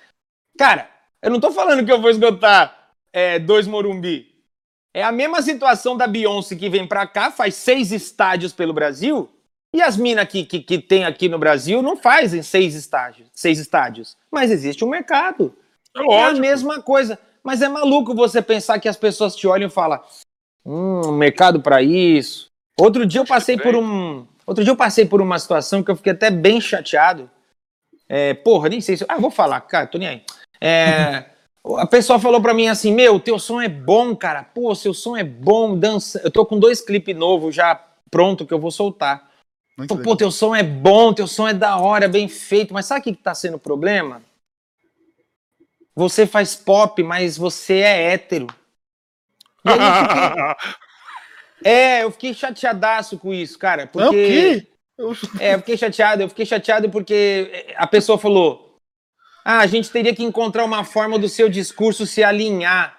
Cara, 0.58 0.90
eu 1.22 1.30
não 1.30 1.38
tô 1.38 1.52
falando 1.52 1.86
que 1.86 1.92
eu 1.92 2.02
vou 2.02 2.10
esgotar 2.10 2.90
é, 3.12 3.38
dois 3.38 3.68
Morumbi. 3.68 4.34
É 4.92 5.04
a 5.04 5.12
mesma 5.12 5.40
situação 5.42 5.96
da 5.96 6.08
Beyoncé 6.08 6.56
que 6.56 6.68
vem 6.68 6.88
pra 6.88 7.06
cá, 7.06 7.30
faz 7.30 7.54
seis 7.54 7.92
estádios 7.92 8.52
pelo 8.52 8.72
Brasil, 8.72 9.30
e 9.72 9.82
as 9.82 9.96
minas 9.96 10.26
que, 10.28 10.44
que, 10.44 10.60
que 10.60 10.78
tem 10.78 11.04
aqui 11.04 11.28
no 11.28 11.38
Brasil 11.38 11.82
não 11.82 11.96
fazem 11.96 12.42
seis 12.42 12.74
estádios, 12.74 13.28
seis 13.34 13.58
estádios. 13.58 14.16
Mas 14.30 14.50
existe 14.50 14.84
um 14.84 14.88
mercado. 14.88 15.54
É, 15.94 16.14
é 16.14 16.24
a 16.24 16.32
mesma 16.32 16.80
coisa. 16.80 17.18
Mas 17.42 17.60
é 17.62 17.68
maluco 17.68 18.14
você 18.14 18.40
pensar 18.40 18.78
que 18.78 18.88
as 18.88 18.96
pessoas 18.96 19.36
te 19.36 19.46
olham 19.46 19.68
e 19.68 19.70
falam: 19.70 20.00
hum, 20.64 21.12
mercado 21.12 21.60
para 21.60 21.82
isso. 21.82 22.48
Outro 22.78 23.04
dia 23.04 23.20
eu 23.20 23.26
passei 23.26 23.58
por 23.58 23.76
um. 23.76 24.26
Outro 24.46 24.64
dia 24.64 24.72
eu 24.72 24.76
passei 24.76 25.04
por 25.04 25.20
uma 25.20 25.38
situação 25.38 25.82
que 25.82 25.90
eu 25.90 25.96
fiquei 25.96 26.12
até 26.12 26.30
bem 26.30 26.60
chateado. 26.60 27.30
É, 28.08 28.32
porra, 28.32 28.70
nem 28.70 28.80
sei 28.80 28.96
se. 28.96 29.04
Ah, 29.08 29.18
vou 29.18 29.30
falar, 29.30 29.60
cara, 29.62 29.86
tô 29.86 29.98
nem 29.98 30.08
aí. 30.08 30.22
É, 30.60 31.26
a 31.76 31.86
pessoa 31.86 32.18
falou 32.18 32.40
pra 32.40 32.54
mim 32.54 32.68
assim: 32.68 32.92
Meu, 32.92 33.20
teu 33.20 33.38
som 33.38 33.60
é 33.60 33.68
bom, 33.68 34.16
cara. 34.16 34.42
Pô, 34.42 34.74
seu 34.74 34.94
som 34.94 35.14
é 35.14 35.24
bom, 35.24 35.78
dança. 35.78 36.20
Eu 36.24 36.30
tô 36.30 36.46
com 36.46 36.58
dois 36.58 36.80
clipes 36.80 37.14
novos 37.14 37.54
já 37.54 37.78
pronto 38.10 38.46
que 38.46 38.54
eu 38.54 38.58
vou 38.58 38.70
soltar. 38.70 39.27
Pô, 39.86 39.96
pô, 39.98 40.16
teu 40.16 40.30
som 40.30 40.56
é 40.56 40.62
bom, 40.62 41.12
teu 41.12 41.26
som 41.26 41.46
é 41.46 41.54
da 41.54 41.76
hora, 41.76 42.06
é 42.06 42.08
bem 42.08 42.28
feito. 42.28 42.74
Mas 42.74 42.86
sabe 42.86 43.00
o 43.00 43.04
que 43.04 43.12
tá 43.12 43.34
sendo 43.34 43.54
o 43.54 43.60
problema? 43.60 44.22
Você 45.94 46.26
faz 46.26 46.56
pop, 46.56 47.02
mas 47.02 47.36
você 47.36 47.78
é 47.78 48.12
hétero. 48.12 48.46
Eu 49.64 49.72
fiquei... 51.60 51.72
é, 51.72 52.04
eu 52.04 52.10
fiquei 52.12 52.34
chateadaço 52.34 53.18
com 53.18 53.34
isso, 53.34 53.58
cara. 53.58 53.86
Porque. 53.86 54.04
É 54.04 54.08
o 54.08 54.10
quê? 54.10 54.66
É, 55.38 55.54
eu 55.54 55.58
fiquei 55.58 55.76
chateado, 55.76 56.22
eu 56.22 56.28
fiquei 56.28 56.44
chateado 56.44 56.90
porque 56.90 57.72
a 57.76 57.86
pessoa 57.86 58.18
falou: 58.18 58.80
Ah, 59.44 59.60
a 59.60 59.66
gente 59.66 59.90
teria 59.90 60.12
que 60.12 60.24
encontrar 60.24 60.64
uma 60.64 60.82
forma 60.82 61.16
do 61.18 61.28
seu 61.28 61.48
discurso 61.48 62.04
se 62.04 62.24
alinhar. 62.24 62.98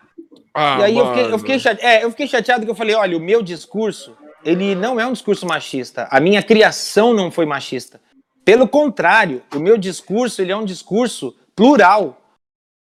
Ah, 0.53 0.77
e 0.79 0.83
aí 0.83 0.97
eu 0.97 1.07
fiquei, 1.07 1.33
eu 1.33 1.39
fiquei, 1.39 1.59
chateado, 1.59 1.87
é, 1.87 2.03
eu 2.03 2.09
fiquei 2.11 2.27
chateado 2.27 2.63
que 2.63 2.71
eu 2.71 2.75
falei: 2.75 2.95
olha, 2.95 3.17
o 3.17 3.19
meu 3.19 3.41
discurso, 3.41 4.17
ele 4.49 4.73
não 4.73 4.99
é 4.99 5.05
um 5.05 5.13
discurso 5.13 5.45
machista. 5.45 6.07
A 6.09 6.19
minha 6.19 6.41
criação 6.41 7.13
não 7.13 7.29
foi 7.29 7.45
machista. 7.45 8.01
Pelo 8.43 8.67
contrário, 8.67 9.43
o 9.53 9.59
meu 9.59 9.77
discurso, 9.77 10.41
ele 10.41 10.51
é 10.51 10.55
um 10.55 10.65
discurso 10.65 11.35
plural. 11.55 12.19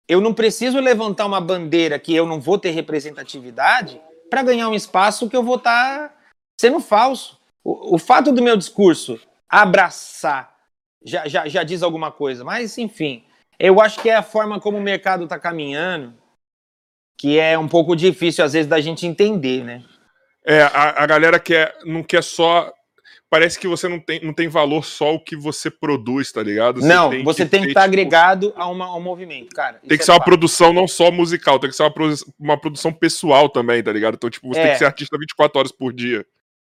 Eu 0.07 0.21
não 0.21 0.35
preciso 0.35 0.79
levantar 0.81 1.25
uma 1.25 1.41
bandeira 1.41 1.99
que 1.99 2.15
eu 2.15 2.27
não 2.27 2.41
vou 2.41 2.59
ter 2.59 2.71
representatividade 2.71 4.01
para 4.29 4.43
ganhar 4.43 4.69
um 4.69 4.75
espaço 4.75 5.31
que 5.31 5.37
eu 5.37 5.43
vou 5.43 5.57
estar 5.57 6.09
tá 6.09 6.15
sendo 6.61 6.79
falso. 6.79 7.41
O, 7.65 7.95
o 7.95 7.99
fato 7.99 8.33
do 8.33 8.43
meu 8.43 8.57
discurso 8.57 9.19
abraçar 9.49 10.55
já, 11.05 11.27
já, 11.27 11.49
já 11.49 11.63
diz 11.63 11.83
alguma 11.83 12.13
coisa, 12.13 12.45
mas 12.45 12.77
enfim, 12.77 13.25
eu 13.59 13.81
acho 13.81 14.03
que 14.03 14.11
é 14.11 14.17
a 14.17 14.23
forma 14.23 14.61
como 14.61 14.77
o 14.77 14.83
mercado 14.83 15.25
está 15.25 15.39
caminhando 15.39 16.13
que 17.19 17.39
é 17.39 17.59
um 17.59 17.67
pouco 17.67 17.97
difícil 17.97 18.45
às 18.45 18.53
vezes 18.53 18.69
da 18.69 18.81
gente 18.81 19.07
entender, 19.07 19.65
né? 19.65 19.83
É, 20.47 20.63
a, 20.63 21.03
a 21.03 21.07
galera 21.07 21.41
quer, 21.41 21.77
não 21.85 22.03
quer 22.03 22.23
só 22.23 22.73
parece 23.29 23.59
que 23.59 23.67
você 23.67 23.89
não 23.89 23.99
tem, 23.99 24.21
não 24.25 24.33
tem 24.33 24.47
valor 24.49 24.85
só 24.85 25.15
o 25.15 25.21
que 25.21 25.37
você 25.37 25.69
produz, 25.71 26.31
tá 26.31 26.43
ligado? 26.43 26.81
Você 26.81 26.87
não, 26.87 27.11
tem 27.11 27.25
você 27.25 27.45
que 27.45 27.51
tem 27.51 27.63
que 27.63 27.69
estar 27.69 27.81
tipo, 27.83 27.91
agregado 27.93 28.53
a, 28.57 28.69
uma, 28.69 28.87
a 28.87 28.95
um 28.97 29.01
movimento, 29.01 29.55
cara. 29.55 29.81
Tem 29.81 29.97
que 29.99 30.03
é 30.03 30.05
ser 30.05 30.13
uma 30.13 30.19
fato. 30.19 30.27
produção 30.27 30.73
não 30.73 30.87
só 30.87 31.11
musical, 31.11 31.59
tem 31.59 31.69
que 31.69 31.77
ser 31.77 31.83
uma, 31.83 31.91
produ- 31.91 32.35
uma 32.39 32.59
produção 32.59 32.93
pessoal 32.93 33.49
também, 33.49 33.83
tá 33.83 33.93
ligado? 33.93 34.15
Então, 34.15 34.31
tipo, 34.31 34.47
você 34.49 34.61
tem 34.61 34.71
É. 34.71 34.73
que 34.73 34.79
ser 34.79 34.85
artista 34.85 35.19
24 35.19 35.59
horas 35.59 35.73
por 35.73 35.93
dia. 35.93 36.25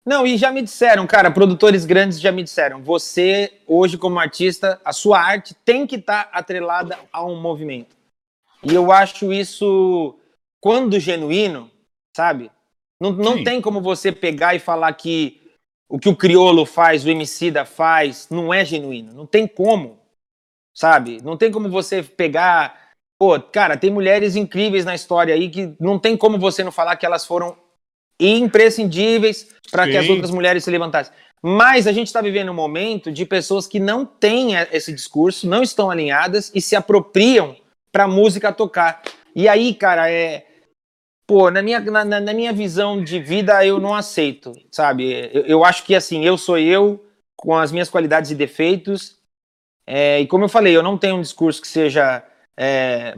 Não, 0.05 0.25
e 0.27 0.35
já 0.35 0.51
me 0.51 0.61
disseram, 0.61 1.05
cara, 1.07 1.29
produtores 1.31 1.85
grandes 1.85 2.19
já 2.19 2.31
me 2.31 2.43
disseram, 2.43 2.81
você, 2.83 3.53
hoje 3.67 3.97
como 3.97 4.19
artista, 4.19 4.81
a 4.83 4.91
sua 4.91 5.19
arte 5.21 5.53
tem 5.63 5.85
que 5.87 5.95
estar 5.95 6.27
atrelada 6.33 6.97
a 7.13 7.23
um 7.23 7.39
movimento. 7.39 7.95
E 8.63 8.73
eu 8.73 8.91
acho 8.91 9.31
isso, 9.31 10.17
quando 10.59 10.99
genuíno, 10.99 11.71
sabe? 12.17 12.51
Não, 13.01 13.11
não 13.11 13.37
Sim. 13.37 13.43
tem 13.43 13.59
como 13.59 13.81
você 13.81 14.11
pegar 14.11 14.53
e 14.53 14.59
falar 14.59 14.93
que 14.93 15.41
o 15.89 15.97
que 15.97 16.07
o 16.07 16.15
Criolo 16.15 16.65
faz, 16.65 17.03
o 17.03 17.09
Emicida 17.09 17.65
faz, 17.65 18.27
não 18.29 18.53
é 18.53 18.63
genuíno. 18.63 19.11
Não 19.11 19.25
tem 19.25 19.47
como, 19.47 19.99
sabe? 20.77 21.19
Não 21.23 21.35
tem 21.35 21.51
como 21.51 21.67
você 21.67 22.03
pegar... 22.03 22.91
Pô, 23.19 23.39
cara, 23.39 23.75
tem 23.75 23.89
mulheres 23.91 24.35
incríveis 24.35 24.85
na 24.85 24.95
história 24.95 25.33
aí 25.33 25.49
que 25.49 25.75
não 25.79 25.99
tem 25.99 26.15
como 26.15 26.37
você 26.37 26.63
não 26.63 26.71
falar 26.71 26.95
que 26.95 27.05
elas 27.05 27.25
foram 27.25 27.57
imprescindíveis 28.19 29.47
para 29.71 29.87
que 29.87 29.97
as 29.97 30.07
outras 30.07 30.29
mulheres 30.29 30.63
se 30.63 30.69
levantassem. 30.69 31.13
Mas 31.41 31.87
a 31.87 31.91
gente 31.91 32.07
está 32.07 32.21
vivendo 32.21 32.51
um 32.51 32.55
momento 32.55 33.11
de 33.11 33.25
pessoas 33.25 33.65
que 33.65 33.79
não 33.79 34.05
têm 34.05 34.53
esse 34.71 34.93
discurso, 34.93 35.47
não 35.47 35.63
estão 35.63 35.89
alinhadas 35.89 36.51
e 36.53 36.61
se 36.61 36.75
apropriam 36.75 37.55
para 37.91 38.03
a 38.03 38.07
música 38.07 38.53
tocar. 38.53 39.01
E 39.35 39.47
aí, 39.47 39.73
cara, 39.73 40.09
é. 40.09 40.45
Pô, 41.25 41.49
na 41.49 41.61
minha, 41.61 41.79
na, 41.79 42.03
na- 42.19 42.33
minha 42.33 42.51
visão 42.51 43.01
de 43.03 43.19
vida, 43.19 43.65
eu 43.65 43.79
não 43.79 43.93
aceito, 43.95 44.53
sabe? 44.71 45.29
Eu, 45.33 45.43
eu 45.45 45.65
acho 45.65 45.83
que, 45.85 45.95
assim, 45.95 46.25
eu 46.25 46.37
sou 46.37 46.57
eu, 46.57 47.03
com 47.35 47.55
as 47.55 47.71
minhas 47.71 47.89
qualidades 47.89 48.31
e 48.31 48.35
defeitos. 48.35 49.17
é, 49.87 50.21
e 50.21 50.27
como 50.27 50.45
eu 50.45 50.49
falei, 50.49 50.75
eu 50.75 50.83
não 50.83 50.97
tenho 50.97 51.17
um 51.17 51.21
discurso 51.21 51.61
que 51.61 51.67
seja 51.67 52.23
é, 52.57 53.15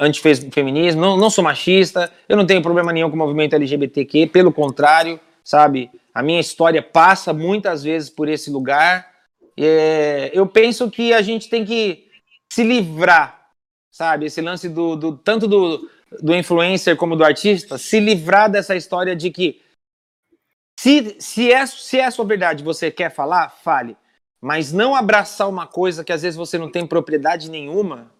antifeminismo, 0.00 1.00
não, 1.00 1.16
não 1.16 1.30
sou 1.30 1.44
machista, 1.44 2.12
eu 2.28 2.36
não 2.36 2.46
tenho 2.46 2.62
problema 2.62 2.92
nenhum 2.92 3.10
com 3.10 3.16
o 3.16 3.18
movimento 3.18 3.54
LGBTQ, 3.54 4.26
pelo 4.28 4.52
contrário, 4.52 5.20
sabe? 5.44 5.90
A 6.14 6.22
minha 6.22 6.40
história 6.40 6.82
passa 6.82 7.32
muitas 7.32 7.82
vezes 7.84 8.10
por 8.10 8.28
esse 8.28 8.50
lugar. 8.50 9.06
É, 9.56 10.30
eu 10.34 10.46
penso 10.46 10.90
que 10.90 11.12
a 11.12 11.22
gente 11.22 11.48
tem 11.48 11.64
que 11.64 12.06
se 12.52 12.62
livrar, 12.62 13.48
sabe? 13.90 14.26
Esse 14.26 14.40
lance 14.40 14.68
do, 14.68 14.96
do 14.96 15.16
tanto 15.16 15.46
do, 15.46 15.88
do 16.20 16.34
influencer 16.34 16.96
como 16.96 17.16
do 17.16 17.24
artista, 17.24 17.78
se 17.78 18.00
livrar 18.00 18.50
dessa 18.50 18.74
história 18.74 19.14
de 19.14 19.30
que 19.30 19.60
se, 20.78 21.16
se, 21.18 21.52
é, 21.52 21.66
se 21.66 21.98
é 21.98 22.04
a 22.04 22.10
sua 22.10 22.24
verdade, 22.24 22.62
você 22.62 22.90
quer 22.90 23.10
falar, 23.10 23.50
fale. 23.50 23.96
Mas 24.40 24.72
não 24.72 24.94
abraçar 24.94 25.48
uma 25.48 25.66
coisa 25.66 26.04
que 26.04 26.12
às 26.12 26.22
vezes 26.22 26.36
você 26.36 26.56
não 26.56 26.70
tem 26.70 26.86
propriedade 26.86 27.50
nenhuma 27.50 28.12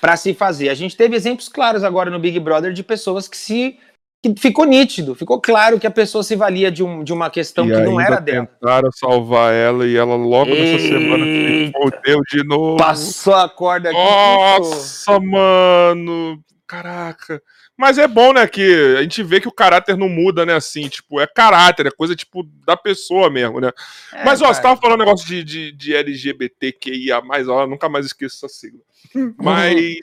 para 0.00 0.16
se 0.16 0.32
fazer. 0.32 0.70
A 0.70 0.74
gente 0.74 0.96
teve 0.96 1.14
exemplos 1.14 1.48
claros 1.48 1.84
agora 1.84 2.10
no 2.10 2.18
Big 2.18 2.40
Brother 2.40 2.72
de 2.72 2.82
pessoas 2.82 3.28
que 3.28 3.36
se 3.36 3.78
que 4.20 4.34
ficou 4.36 4.64
nítido, 4.64 5.14
ficou 5.14 5.40
claro 5.40 5.78
que 5.78 5.86
a 5.86 5.90
pessoa 5.92 6.24
se 6.24 6.34
valia 6.34 6.72
de, 6.72 6.82
um, 6.82 7.04
de 7.04 7.12
uma 7.12 7.30
questão 7.30 7.68
e 7.68 7.72
que 7.72 7.80
não 7.82 8.00
era 8.00 8.18
dela. 8.18 8.46
tentaram 8.46 8.90
salvar 8.90 9.54
ela 9.54 9.86
e 9.86 9.96
ela 9.96 10.16
logo 10.16 10.50
nessa 10.50 10.88
semana 10.88 11.24
se 11.24 11.30
Eita. 11.30 11.78
fodeu 11.78 12.20
de 12.28 12.44
novo. 12.44 12.78
Passou 12.78 13.34
a 13.34 13.48
corda 13.48 13.90
aqui. 13.90 13.98
Nossa, 13.98 15.20
mano. 15.20 16.42
Caraca. 16.68 17.42
Mas 17.76 17.96
é 17.96 18.06
bom, 18.06 18.32
né, 18.34 18.46
que 18.46 18.94
a 18.98 19.02
gente 19.02 19.22
vê 19.22 19.40
que 19.40 19.48
o 19.48 19.52
caráter 19.52 19.96
não 19.96 20.08
muda, 20.08 20.44
né, 20.44 20.54
assim, 20.54 20.86
tipo, 20.86 21.18
é 21.18 21.26
caráter, 21.26 21.86
é 21.86 21.90
coisa, 21.90 22.14
tipo, 22.14 22.42
da 22.66 22.76
pessoa 22.76 23.30
mesmo, 23.30 23.58
né? 23.58 23.70
É, 24.12 24.22
Mas, 24.22 24.40
ó, 24.42 24.44
cara. 24.44 24.54
você 24.54 24.62
tava 24.62 24.80
falando 24.80 25.00
um 25.00 25.04
negócio 25.04 25.26
de, 25.26 25.42
de, 25.42 25.72
de 25.72 25.94
LGBTQIA+, 25.96 27.20
ó, 27.48 27.62
eu 27.62 27.66
nunca 27.66 27.88
mais 27.88 28.04
esqueço 28.06 28.44
essa 28.44 28.48
sigla. 28.54 28.80
Mas, 29.38 29.96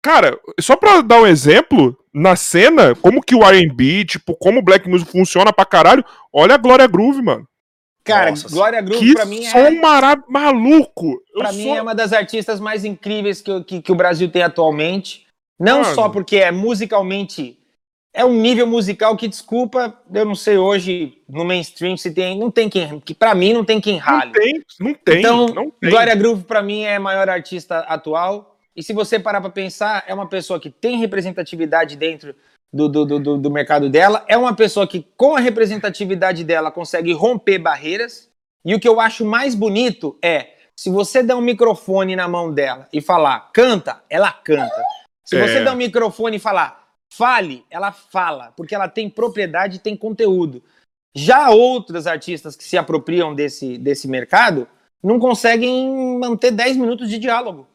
cara, 0.00 0.38
só 0.58 0.74
pra 0.74 1.02
dar 1.02 1.20
um 1.20 1.26
exemplo, 1.26 1.96
na 2.14 2.34
cena, 2.34 2.94
como 2.94 3.20
que 3.22 3.34
o 3.34 3.42
R&B, 3.44 4.04
tipo, 4.06 4.34
como 4.36 4.60
o 4.60 4.64
Black 4.64 4.88
Music 4.88 5.10
funciona 5.12 5.52
pra 5.52 5.66
caralho, 5.66 6.04
olha 6.32 6.54
a 6.54 6.58
Glória 6.58 6.86
Groove, 6.86 7.20
mano. 7.22 7.46
Cara, 8.04 8.30
Nossa, 8.30 8.48
Glória 8.50 8.80
Groove 8.82 9.14
pra 9.14 9.24
mim 9.24 9.42
som 9.44 9.58
é 9.58 9.70
mara- 9.70 10.22
maluco. 10.28 11.22
Eu 11.34 11.40
Pra 11.40 11.48
sou- 11.52 11.58
mim 11.58 11.68
é 11.70 11.80
uma 11.82 11.94
das 11.94 12.12
artistas 12.12 12.60
mais 12.60 12.84
incríveis 12.84 13.40
que, 13.40 13.50
o- 13.50 13.64
que, 13.64 13.80
que 13.80 13.90
o 13.92 13.94
Brasil 13.94 14.30
tem 14.30 14.42
atualmente. 14.42 15.23
Não 15.58 15.82
Mano. 15.82 15.94
só 15.94 16.08
porque 16.08 16.36
é 16.36 16.50
musicalmente. 16.50 17.58
É 18.16 18.24
um 18.24 18.32
nível 18.34 18.66
musical 18.66 19.16
que, 19.16 19.26
desculpa, 19.26 19.98
eu 20.12 20.24
não 20.24 20.36
sei 20.36 20.56
hoje 20.56 21.20
no 21.28 21.44
mainstream 21.44 21.96
se 21.96 22.12
tem. 22.12 22.38
Não 22.38 22.50
tem 22.50 22.68
quem. 22.68 23.00
Que 23.00 23.12
pra 23.14 23.34
mim 23.34 23.52
não 23.52 23.64
tem 23.64 23.80
quem 23.80 23.94
Não 23.94 24.00
rale. 24.00 24.32
tem, 24.32 24.62
não 24.78 24.94
tem, 24.94 25.18
então, 25.18 25.46
não 25.48 25.70
tem. 25.70 25.90
Glória 25.90 26.14
Groove 26.14 26.44
pra 26.44 26.62
mim 26.62 26.82
é 26.82 26.96
a 26.96 27.00
maior 27.00 27.28
artista 27.28 27.80
atual. 27.80 28.56
E 28.76 28.82
se 28.82 28.92
você 28.92 29.18
parar 29.18 29.40
pra 29.40 29.50
pensar, 29.50 30.04
é 30.06 30.14
uma 30.14 30.28
pessoa 30.28 30.60
que 30.60 30.70
tem 30.70 30.98
representatividade 30.98 31.96
dentro 31.96 32.34
do, 32.72 32.88
do, 32.88 33.04
do, 33.04 33.18
do- 33.20 33.38
do 33.38 33.50
mercado 33.50 33.88
dela. 33.88 34.24
É 34.28 34.36
uma 34.36 34.54
pessoa 34.54 34.86
que, 34.86 35.06
com 35.16 35.34
a 35.36 35.40
representatividade 35.40 36.44
dela, 36.44 36.70
consegue 36.70 37.12
romper 37.12 37.58
barreiras. 37.58 38.28
E 38.64 38.74
o 38.74 38.80
que 38.80 38.88
eu 38.88 39.00
acho 39.00 39.24
mais 39.24 39.54
bonito 39.54 40.16
é, 40.22 40.50
se 40.76 40.88
você 40.90 41.22
der 41.22 41.34
um 41.34 41.40
microfone 41.40 42.14
na 42.16 42.26
mão 42.28 42.52
dela 42.52 42.88
e 42.92 43.00
falar, 43.00 43.50
canta, 43.52 44.02
ela 44.08 44.32
canta. 44.32 44.82
Se 45.24 45.40
você 45.40 45.58
É. 45.58 45.64
der 45.64 45.72
um 45.72 45.76
microfone 45.76 46.36
e 46.36 46.40
falar, 46.40 46.86
fale, 47.08 47.64
ela 47.70 47.92
fala, 47.92 48.52
porque 48.56 48.74
ela 48.74 48.88
tem 48.88 49.08
propriedade 49.08 49.76
e 49.76 49.80
tem 49.80 49.96
conteúdo. 49.96 50.62
Já 51.14 51.50
outras 51.50 52.06
artistas 52.06 52.56
que 52.56 52.64
se 52.64 52.76
apropriam 52.76 53.34
desse, 53.34 53.78
desse 53.78 54.08
mercado 54.08 54.68
não 55.02 55.18
conseguem 55.18 56.18
manter 56.18 56.50
10 56.50 56.76
minutos 56.76 57.08
de 57.08 57.18
diálogo. 57.18 57.66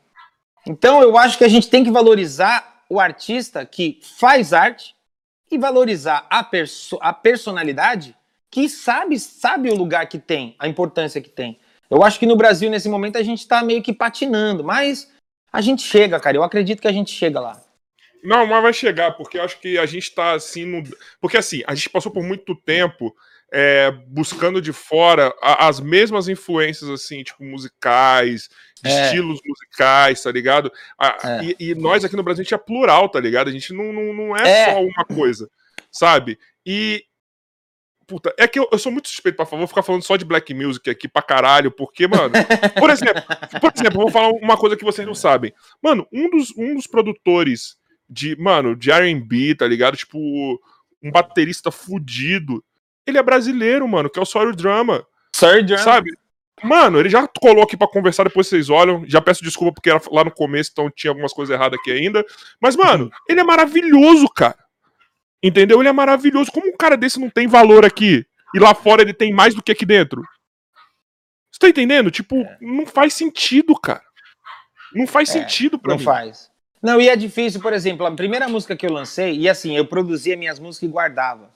Então 0.67 1.01
eu 1.01 1.17
acho 1.17 1.37
que 1.37 1.43
a 1.43 1.47
gente 1.47 1.69
tem 1.69 1.83
que 1.83 1.91
valorizar 1.91 2.83
o 2.89 2.99
artista 2.99 3.65
que 3.65 3.99
faz 4.17 4.51
arte 4.51 4.95
e 5.49 5.57
valorizar 5.57 6.27
a, 6.29 6.43
perso 6.43 6.97
a 7.01 7.13
personalidade 7.13 8.15
que 8.51 8.67
sabe, 8.67 9.19
sabe 9.19 9.69
o 9.69 9.75
lugar 9.75 10.07
que 10.07 10.19
tem, 10.19 10.55
a 10.59 10.67
importância 10.67 11.21
que 11.21 11.29
tem. 11.29 11.59
Eu 11.89 12.03
acho 12.03 12.19
que 12.19 12.25
no 12.25 12.35
Brasil, 12.35 12.69
nesse 12.69 12.89
momento, 12.89 13.17
a 13.17 13.23
gente 13.23 13.47
tá 13.47 13.63
meio 13.63 13.81
que 13.81 13.93
patinando, 13.93 14.63
mas 14.63 15.11
a 15.51 15.61
gente 15.61 15.81
chega, 15.81 16.19
cara. 16.19 16.37
Eu 16.37 16.43
acredito 16.43 16.81
que 16.81 16.87
a 16.87 16.91
gente 16.91 17.11
chega 17.11 17.39
lá. 17.39 17.61
Não, 18.23 18.45
mas 18.45 18.61
vai 18.61 18.73
chegar, 18.73 19.11
porque 19.11 19.37
eu 19.37 19.43
acho 19.43 19.59
que 19.59 19.77
a 19.77 19.85
gente 19.85 20.13
tá 20.13 20.33
assim. 20.33 20.65
No... 20.65 20.83
Porque 21.21 21.37
assim, 21.37 21.63
a 21.65 21.73
gente 21.75 21.89
passou 21.89 22.11
por 22.11 22.23
muito 22.23 22.53
tempo 22.55 23.15
é, 23.51 23.89
buscando 24.07 24.61
de 24.61 24.71
fora 24.73 25.33
a- 25.41 25.67
as 25.67 25.79
mesmas 25.79 26.27
influências, 26.27 26.89
assim, 26.89 27.23
tipo, 27.23 27.43
musicais, 27.43 28.49
É. 28.85 29.05
estilos 29.05 29.39
musicais, 29.43 30.21
tá 30.21 30.31
ligado? 30.31 30.71
A- 30.97 31.17
É. 31.23 31.43
e, 31.45 31.55
e 31.71 31.75
nós 31.75 32.03
aqui 32.05 32.15
no 32.15 32.21
Brasil, 32.23 32.41
a 32.41 32.43
gente 32.43 32.53
é 32.53 32.57
plural, 32.57 33.09
tá 33.09 33.19
ligado? 33.19 33.47
A 33.47 33.51
gente 33.51 33.73
não, 33.73 33.91
não, 33.91 34.13
não 34.13 34.37
é, 34.37 34.47
É. 34.47 34.73
só 34.73 34.81
uma 34.83 35.05
coisa, 35.05 35.49
sabe? 35.91 36.37
E. 36.65 37.03
Puta, 38.09 38.33
é 38.39 38.47
que 38.47 38.57
eu, 38.57 38.67
eu 38.71 38.79
sou 38.79 38.91
muito 38.91 39.07
suspeito 39.07 39.35
pra 39.35 39.45
falar, 39.45 39.59
vou 39.59 39.67
ficar 39.67 39.83
falando 39.83 40.01
só 40.01 40.17
de 40.17 40.25
black 40.25 40.51
music 40.51 40.89
aqui 40.89 41.07
pra 41.07 41.21
caralho, 41.21 41.69
porque, 41.69 42.07
mano, 42.07 42.33
por 42.79 42.89
exemplo, 42.89 43.21
por 43.61 43.71
exemplo, 43.71 44.01
vou 44.01 44.09
falar 44.09 44.29
uma 44.31 44.57
coisa 44.57 44.75
que 44.75 44.83
vocês 44.83 45.07
não 45.07 45.13
sabem. 45.13 45.53
Mano, 45.79 46.07
um 46.11 46.27
dos, 46.27 46.51
um 46.57 46.73
dos 46.73 46.87
produtores 46.87 47.77
de, 48.09 48.35
mano, 48.35 48.75
de 48.75 48.89
R&B, 48.89 49.53
tá 49.53 49.67
ligado? 49.67 49.95
Tipo, 49.95 50.17
um 51.03 51.11
baterista 51.11 51.69
fudido. 51.69 52.63
Ele 53.05 53.19
é 53.19 53.23
brasileiro, 53.23 53.87
mano, 53.87 54.09
que 54.09 54.17
é 54.17 54.21
o 54.23 54.25
Sawyer 54.25 54.55
Drama, 54.55 55.05
Sir 55.35 55.63
John. 55.63 55.77
sabe? 55.77 56.11
Mano, 56.63 56.99
ele 56.99 57.09
já 57.09 57.27
colou 57.39 57.63
aqui 57.63 57.77
pra 57.77 57.87
conversar, 57.87 58.23
depois 58.23 58.47
vocês 58.47 58.71
olham. 58.71 59.03
Já 59.07 59.21
peço 59.21 59.43
desculpa 59.43 59.75
porque 59.75 59.91
era 59.91 60.01
lá 60.11 60.23
no 60.23 60.31
começo, 60.31 60.71
então 60.73 60.89
tinha 60.89 61.11
algumas 61.11 61.31
coisas 61.31 61.53
erradas 61.53 61.79
aqui 61.79 61.91
ainda. 61.91 62.25
Mas, 62.59 62.75
mano, 62.75 63.11
ele 63.29 63.39
é 63.39 63.43
maravilhoso, 63.43 64.27
cara. 64.29 64.57
Entendeu? 65.43 65.79
Ele 65.79 65.89
é 65.89 65.93
maravilhoso. 65.93 66.51
Como 66.51 66.67
um 66.67 66.75
cara 66.77 66.97
desse 66.97 67.19
não 67.19 67.29
tem 67.29 67.47
valor 67.47 67.85
aqui? 67.85 68.25
E 68.53 68.59
lá 68.59 68.73
fora 68.73 69.01
ele 69.01 69.13
tem 69.13 69.33
mais 69.33 69.53
do 69.55 69.61
que 69.63 69.71
aqui 69.71 69.85
dentro? 69.85 70.21
Você 71.51 71.59
tá 71.59 71.69
entendendo? 71.69 72.11
Tipo, 72.11 72.45
não 72.61 72.85
faz 72.85 73.13
sentido, 73.13 73.75
cara. 73.79 74.03
Não 74.93 75.05
faz 75.07 75.29
É, 75.29 75.33
sentido 75.33 75.77
pra 75.77 75.91
Não 75.91 75.97
mim. 75.99 76.03
faz. 76.03 76.49
Não, 76.81 76.99
e 76.99 77.09
é 77.09 77.15
difícil, 77.15 77.61
por 77.61 77.73
exemplo, 77.73 78.05
a 78.05 78.11
primeira 78.11 78.47
música 78.47 78.75
que 78.75 78.85
eu 78.85 78.91
lancei, 78.93 79.37
e 79.37 79.49
assim, 79.49 79.75
eu 79.75 79.85
produzia 79.85 80.37
minhas 80.37 80.59
músicas 80.59 80.87
e 80.89 80.91
guardava. 80.91 81.49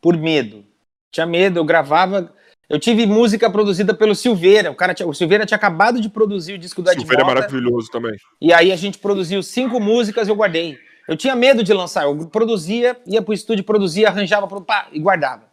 Por 0.00 0.16
medo. 0.16 0.64
Tinha 1.12 1.26
medo, 1.26 1.58
eu 1.58 1.64
gravava. 1.64 2.32
Eu 2.68 2.78
tive 2.78 3.04
música 3.06 3.50
produzida 3.50 3.92
pelo 3.94 4.14
Silveira. 4.14 4.70
O, 4.70 4.74
cara 4.74 4.94
tinha- 4.94 5.08
o 5.08 5.14
Silveira 5.14 5.44
tinha 5.46 5.56
acabado 5.56 6.00
de 6.00 6.08
produzir 6.08 6.52
o 6.54 6.58
disco 6.58 6.80
do 6.82 6.90
Ed 6.90 7.00
Silveira 7.00 7.22
é 7.22 7.26
maravilhoso 7.26 7.90
também. 7.90 8.14
E 8.40 8.52
aí 8.52 8.70
a 8.70 8.76
gente 8.76 8.98
produziu 8.98 9.42
cinco 9.42 9.80
músicas 9.80 10.28
e 10.28 10.30
eu 10.30 10.36
guardei. 10.36 10.78
Eu 11.08 11.16
tinha 11.16 11.34
medo 11.34 11.64
de 11.64 11.72
lançar. 11.72 12.04
Eu 12.04 12.26
produzia, 12.28 12.96
ia 13.06 13.22
pro 13.22 13.32
estúdio, 13.32 13.64
produzia, 13.64 14.08
arranjava 14.08 14.46
pro- 14.46 14.60
pá, 14.60 14.86
e 14.92 15.00
guardava. 15.00 15.48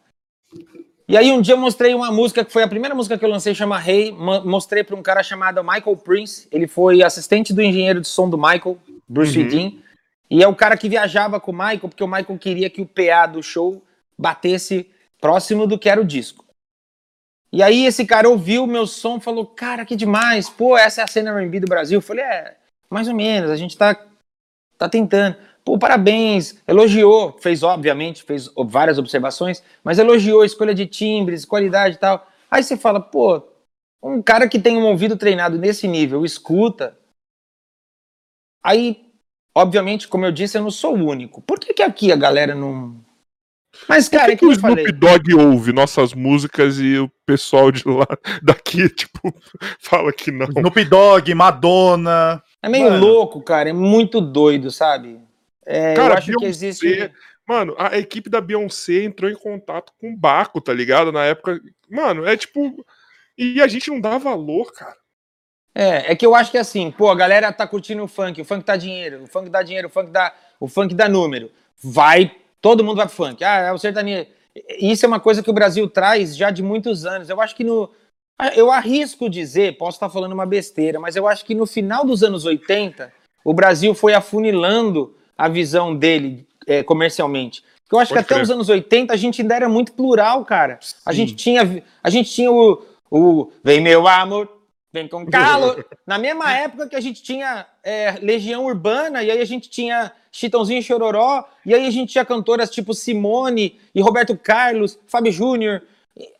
E 1.08 1.16
aí 1.16 1.32
um 1.32 1.40
dia 1.40 1.54
eu 1.54 1.58
mostrei 1.58 1.94
uma 1.94 2.12
música 2.12 2.44
que 2.44 2.52
foi 2.52 2.64
a 2.64 2.68
primeira 2.68 2.94
música 2.94 3.18
que 3.18 3.24
eu 3.24 3.30
lancei, 3.30 3.56
chama 3.56 3.80
Rei. 3.80 4.12
Mo- 4.12 4.44
mostrei 4.44 4.84
para 4.84 4.96
um 4.96 5.02
cara 5.02 5.24
chamado 5.24 5.64
Michael 5.64 5.96
Prince. 5.98 6.48
Ele 6.52 6.68
foi 6.68 7.02
assistente 7.02 7.54
do 7.54 7.62
engenheiro 7.62 8.02
de 8.02 8.08
som 8.08 8.30
do 8.30 8.38
Michael, 8.38 8.78
Bruce 9.08 9.40
Uhum. 9.40 9.80
E 10.30 10.44
é 10.44 10.48
o 10.48 10.56
cara 10.56 10.76
que 10.76 10.90
viajava 10.90 11.40
com 11.40 11.52
o 11.52 11.56
Michael, 11.56 11.80
porque 11.88 12.04
o 12.04 12.08
Michael 12.08 12.38
queria 12.40 12.70
que 12.70 12.82
o 12.82 12.86
PA 12.86 13.28
do 13.28 13.42
show 13.44 13.82
batesse 14.18 14.90
próximo 15.22 15.68
do 15.68 15.78
que 15.78 15.88
era 15.88 16.02
o 16.02 16.06
disco. 16.06 16.44
E 17.52 17.62
aí 17.62 17.86
esse 17.86 18.06
cara 18.06 18.28
ouviu 18.28 18.64
o 18.64 18.68
meu 18.68 18.88
som, 18.88 19.20
falou, 19.20 19.46
cara, 19.46 19.86
que 19.86 19.96
demais, 19.96 20.50
pô, 20.50 20.76
essa 20.78 21.02
é 21.02 21.04
a 21.04 21.08
cena 21.08 21.32
R&B 21.32 21.60
do 21.60 21.68
Brasil. 21.68 22.00
Eu 22.00 22.02
falei, 22.02 22.26
é, 22.26 22.58
mais 22.90 23.08
ou 23.08 23.14
menos, 23.14 23.52
a 23.52 23.56
gente 23.56 23.78
tá, 23.78 23.96
tá 24.78 24.90
tentando. 24.90 25.36
Pô, 25.64 25.80
parabéns, 25.80 26.62
elogiou, 26.68 27.38
fez 27.40 27.64
obviamente, 27.64 28.24
fez 28.24 28.50
várias 28.68 28.98
observações, 29.00 29.64
mas 29.84 29.98
elogiou 29.98 30.42
a 30.42 30.46
escolha 30.46 30.76
de 30.76 30.86
timbres, 30.86 31.44
qualidade 31.46 31.96
e 31.96 32.00
tal. 32.00 32.28
Aí 32.52 32.64
você 32.64 32.78
fala, 32.78 33.00
pô, 33.00 33.44
um 34.02 34.22
cara 34.22 34.48
que 34.48 34.60
tem 34.60 34.78
um 34.78 34.86
ouvido 34.86 35.18
treinado 35.18 35.58
nesse 35.58 35.88
nível, 35.88 36.24
escuta. 36.24 36.98
Aí, 38.64 39.12
obviamente, 39.56 40.08
como 40.08 40.26
eu 40.26 40.32
disse, 40.32 40.58
eu 40.58 40.62
não 40.62 40.72
sou 40.72 40.96
o 40.96 41.06
único. 41.06 41.42
Por 41.42 41.60
que, 41.60 41.74
que 41.74 41.82
aqui 41.82 42.12
a 42.12 42.16
galera 42.16 42.54
não, 42.54 43.04
mas, 43.88 44.08
cara, 44.08 44.24
Por 44.24 44.28
que, 44.28 44.34
é 44.34 44.36
que, 44.38 44.40
que 44.40 44.46
o 44.46 44.52
Snoop 44.52 44.92
Dogg 44.94 45.34
ouve 45.34 45.74
nossas 45.74 46.14
músicas 46.14 46.80
e 46.80 46.98
o 46.98 47.10
pessoal 47.26 47.72
de 47.72 47.84
lá, 47.88 48.08
daqui, 48.42 48.88
tipo, 48.90 49.34
fala 49.80 50.12
que 50.14 50.32
não? 50.32 50.48
Snoop 50.48 50.86
Dogg, 50.86 51.34
Madonna. 51.36 52.42
É 52.66 52.70
meio 52.70 52.90
mano. 52.90 53.06
louco, 53.06 53.42
cara, 53.42 53.70
é 53.70 53.74
muito 53.74 54.20
doido, 54.20 54.72
sabe? 54.72 55.20
É, 55.66 55.94
cara, 55.94 56.14
eu 56.14 56.18
acho 56.18 56.28
Beyoncé, 56.28 56.46
que 56.46 56.50
existe. 56.50 57.12
Mano, 57.48 57.76
a 57.78 57.98
equipe 57.98 58.30
da 58.30 58.42
Beyoncé 58.42 59.04
entrou 59.04 59.30
em 59.30 59.36
contato 59.36 59.94
com 60.00 60.12
o 60.12 60.18
Baco, 60.18 60.60
tá 60.60 60.74
ligado? 60.74 61.12
Na 61.12 61.24
época. 61.24 61.60
Mano, 61.90 62.26
é 62.26 62.36
tipo. 62.36 62.86
E 63.38 63.62
a 63.62 63.68
gente 63.68 63.90
não 63.90 64.00
dá 64.00 64.18
valor, 64.18 64.72
cara. 64.74 64.96
É, 65.74 66.14
é 66.14 66.16
que 66.16 66.26
eu 66.26 66.34
acho 66.34 66.52
que 66.52 66.58
é 66.58 66.62
assim, 66.62 66.90
pô, 66.90 67.10
a 67.10 67.16
galera 67.16 67.52
tá 67.52 67.68
curtindo 67.68 68.02
o 68.02 68.08
funk, 68.08 68.42
o 68.42 68.46
funk 68.46 68.66
dá 68.66 68.78
dinheiro, 68.78 69.24
o 69.24 69.28
funk 69.28 69.50
dá 69.50 69.62
dinheiro, 69.62 69.90
o 69.90 69.92
funk 69.92 70.10
dá, 70.10 70.34
o 70.58 70.70
funk 70.70 70.96
dá 70.96 71.10
número. 71.10 71.52
Vai 71.84 72.32
Todo 72.66 72.84
mundo 72.84 72.98
vai 72.98 73.06
pro 73.06 73.16
funk. 73.16 73.44
Ah, 73.44 73.60
é 73.60 73.72
o 73.72 73.78
sertanejo. 73.78 74.26
Isso 74.80 75.06
é 75.06 75.08
uma 75.08 75.20
coisa 75.20 75.44
que 75.44 75.50
o 75.52 75.54
Brasil 75.54 75.88
traz 75.88 76.36
já 76.36 76.50
de 76.50 76.64
muitos 76.64 77.06
anos. 77.06 77.30
Eu 77.30 77.40
acho 77.40 77.56
que 77.56 77.64
no. 77.64 77.92
Eu 78.56 78.70
arrisco 78.70 79.30
dizer, 79.30 79.78
posso 79.78 79.96
estar 79.96 80.10
falando 80.10 80.34
uma 80.34 80.46
besteira, 80.46 81.00
mas 81.00 81.16
eu 81.16 81.28
acho 81.28 81.46
que 81.46 81.56
no 81.56 81.66
final 81.66 82.06
dos 82.06 82.22
anos 82.22 82.46
80, 82.46 83.12
o 83.44 83.54
Brasil 83.54 83.96
foi 83.96 84.14
afunilando 84.14 85.16
a 85.38 85.48
visão 85.48 85.96
dele 85.96 86.46
é, 86.68 86.84
comercialmente. 86.84 87.64
Eu 87.92 88.00
acho 88.00 88.10
Pode 88.10 88.24
que 88.24 88.28
crer. 88.28 88.38
até 88.38 88.44
os 88.44 88.52
anos 88.52 88.68
80 88.68 89.14
a 89.14 89.16
gente 89.16 89.42
ainda 89.42 89.56
era 89.56 89.70
muito 89.70 89.94
plural, 89.94 90.44
cara. 90.44 90.80
A 91.06 91.14
gente 91.14 91.36
tinha, 91.36 91.84
a 92.04 92.10
gente 92.10 92.30
tinha 92.32 92.52
o, 92.52 92.84
o 93.10 93.52
Vem 93.64 93.80
meu 93.80 94.08
amor, 94.08 94.50
vem 94.92 95.08
com 95.08 95.26
calo. 95.28 95.84
Na 96.06 96.18
mesma 96.18 96.52
época 96.52 96.90
que 96.90 96.96
a 96.96 97.02
gente 97.02 97.22
tinha 97.22 97.66
é, 97.84 98.16
Legião 98.22 98.66
Urbana, 98.66 99.24
e 99.24 99.32
aí 99.32 99.40
a 99.40 99.46
gente 99.46 99.70
tinha 99.70 100.12
Chitãozinho 100.32 100.80
e 100.80 100.84
Chororó, 100.84 101.46
e 101.66 101.74
aí 101.74 101.88
a 101.88 101.92
gente 101.92 102.12
tinha 102.12 102.26
cantoras 102.26 102.70
tipo 102.70 102.94
Simone 102.94 103.80
e 103.94 104.02
Roberto 104.02 104.36
Carlos, 104.36 105.00
Fábio 105.08 105.32
Júnior, 105.32 105.84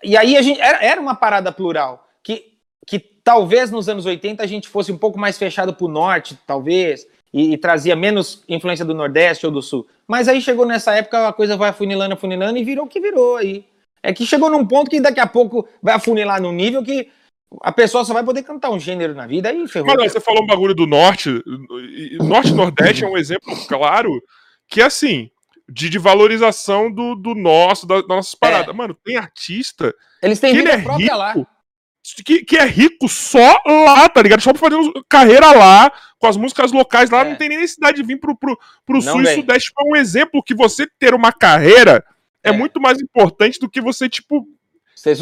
e 0.04 0.16
aí 0.16 0.38
a 0.38 0.42
gente 0.42 0.60
era, 0.62 1.02
uma 1.02 1.16
parada 1.16 1.52
plural, 1.52 2.08
que, 2.24 2.54
que 2.88 3.00
talvez 3.00 3.70
nos 3.72 3.90
anos 3.90 4.06
80 4.06 4.42
a 4.42 4.48
gente 4.48 4.68
fosse 4.68 4.92
um 4.92 4.98
pouco 4.98 5.20
mais 5.20 5.38
fechado 5.38 5.74
pro 5.74 5.88
norte, 5.88 6.38
talvez, 6.48 7.06
e, 7.34 7.54
e, 7.54 7.58
trazia 7.58 7.96
menos 7.96 8.44
influência 8.48 8.86
do 8.86 8.94
Nordeste 8.94 9.46
ou 9.46 9.52
do 9.52 9.62
Sul. 9.62 9.86
Mas 10.08 10.28
aí 10.28 10.42
chegou 10.42 10.66
nessa 10.66 10.96
época, 10.96 11.28
a 11.28 11.34
coisa 11.34 11.58
vai 11.58 11.70
afunilando, 11.70 12.14
afunilando, 12.14 12.58
e 12.58 12.64
virou 12.64 12.86
o 12.86 12.88
que 12.88 13.02
virou 13.02 13.36
aí. 13.36 13.66
É 14.02 14.14
que 14.14 14.26
chegou 14.26 14.50
num 14.50 14.66
ponto 14.66 14.90
que 14.90 15.02
daqui 15.02 15.20
a 15.20 15.28
pouco 15.28 15.68
vai 15.82 15.96
afunilar 15.96 16.42
num 16.42 16.54
nível 16.54 16.84
que 16.84 17.10
a 17.62 17.72
pessoa 17.72 18.06
só 18.06 18.14
vai 18.14 18.24
poder 18.24 18.44
cantar 18.44 18.70
um 18.70 18.80
gênero 18.80 19.14
na 19.14 19.28
vida 19.28 19.50
aí 19.50 19.68
ferrou. 19.68 19.94
Mas 19.98 20.14
você 20.14 20.20
falou 20.20 20.44
um 20.44 20.48
bagulho 20.48 20.76
do 20.76 20.86
norte. 20.86 21.42
Norte 22.22 22.52
e 22.52 22.56
Nordeste 22.56 23.04
é 23.04 23.08
um 23.08 23.18
exemplo 23.18 23.54
claro 23.68 24.12
que, 24.68 24.82
assim, 24.82 25.30
de, 25.68 25.90
de 25.90 25.98
valorização 25.98 26.92
do, 26.92 27.16
do 27.16 27.34
nosso, 27.34 27.88
das 27.88 28.08
nossas 28.08 28.34
é. 28.34 28.38
paradas. 28.40 28.74
É. 28.74 28.78
Mano, 28.78 28.94
tem 28.94 29.18
artista. 29.18 29.94
Eles 30.22 30.40
têm 30.40 30.54
vida 30.54 30.72
é 30.72 30.82
própria 30.82 31.06
rico, 31.06 31.18
lá. 31.18 31.48
Que, 32.24 32.46
que 32.46 32.58
é 32.58 32.66
rico 32.66 33.10
só 33.10 33.62
lá, 33.66 34.08
tá 34.08 34.22
ligado? 34.22 34.42
Só 34.42 34.54
pra 34.54 34.70
fazer 34.70 34.92
carreira 35.10 35.52
lá, 35.52 35.92
com 36.20 36.28
as 36.28 36.38
músicas 36.38 36.72
locais 36.72 37.10
lá, 37.10 37.22
é. 37.22 37.30
não 37.30 37.36
tem 37.36 37.50
nem 37.50 37.58
necessidade 37.58 37.98
de 37.98 38.04
vir 38.04 38.20
pro, 38.20 38.36
pro, 38.38 38.58
pro 38.86 39.02
sul 39.02 39.22
e 39.22 39.36
sudeste. 39.36 39.72
É 39.80 39.84
um 39.92 39.96
exemplo 39.96 40.44
que 40.44 40.54
você 40.54 40.88
ter 41.00 41.14
uma 41.14 41.32
carreira 41.32 42.06
é, 42.44 42.50
é 42.50 42.52
muito 42.52 42.80
mais 42.80 43.02
importante 43.02 43.60
do 43.60 43.70
que 43.70 43.82
você, 43.82 44.08
tipo, 44.08 44.48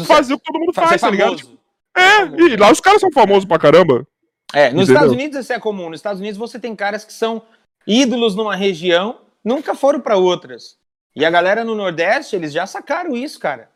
fazer 0.06 0.34
o 0.34 0.38
que 0.38 0.44
todo 0.44 0.60
mundo 0.60 0.74
faz, 0.74 1.00
tá 1.00 1.10
ligado? 1.10 1.36
Tipo, 1.36 1.58
é, 1.96 2.24
e 2.42 2.56
lá 2.56 2.70
os 2.70 2.80
caras 2.80 3.00
são 3.00 3.10
famosos 3.10 3.44
pra 3.44 3.58
caramba. 3.58 4.06
É, 4.52 4.70
nos 4.70 4.84
Entendeu? 4.84 4.94
Estados 4.94 5.12
Unidos 5.12 5.38
isso 5.38 5.52
é 5.52 5.58
comum. 5.58 5.88
Nos 5.88 6.00
Estados 6.00 6.20
Unidos 6.20 6.38
você 6.38 6.58
tem 6.58 6.76
caras 6.76 7.04
que 7.04 7.12
são 7.12 7.42
ídolos 7.86 8.34
numa 8.34 8.54
região, 8.54 9.20
nunca 9.44 9.74
foram 9.74 10.00
para 10.00 10.16
outras. 10.16 10.78
E 11.14 11.24
a 11.24 11.30
galera 11.30 11.64
no 11.64 11.74
Nordeste, 11.74 12.34
eles 12.34 12.52
já 12.52 12.66
sacaram 12.66 13.14
isso, 13.14 13.38
cara. 13.38 13.70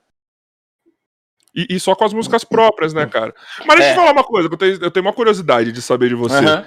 E, 1.54 1.66
e 1.70 1.80
só 1.80 1.94
com 1.94 2.04
as 2.04 2.12
músicas 2.12 2.44
próprias, 2.44 2.92
né, 2.92 3.06
cara? 3.06 3.34
Mas 3.66 3.76
deixa 3.76 3.90
é. 3.90 3.92
eu 3.92 3.96
falar 3.96 4.12
uma 4.12 4.24
coisa, 4.24 4.48
eu 4.48 4.56
tenho, 4.56 4.84
eu 4.84 4.90
tenho 4.90 5.06
uma 5.06 5.12
curiosidade 5.12 5.72
de 5.72 5.82
saber 5.82 6.08
de 6.08 6.14
você. 6.14 6.44
Uhum. 6.44 6.64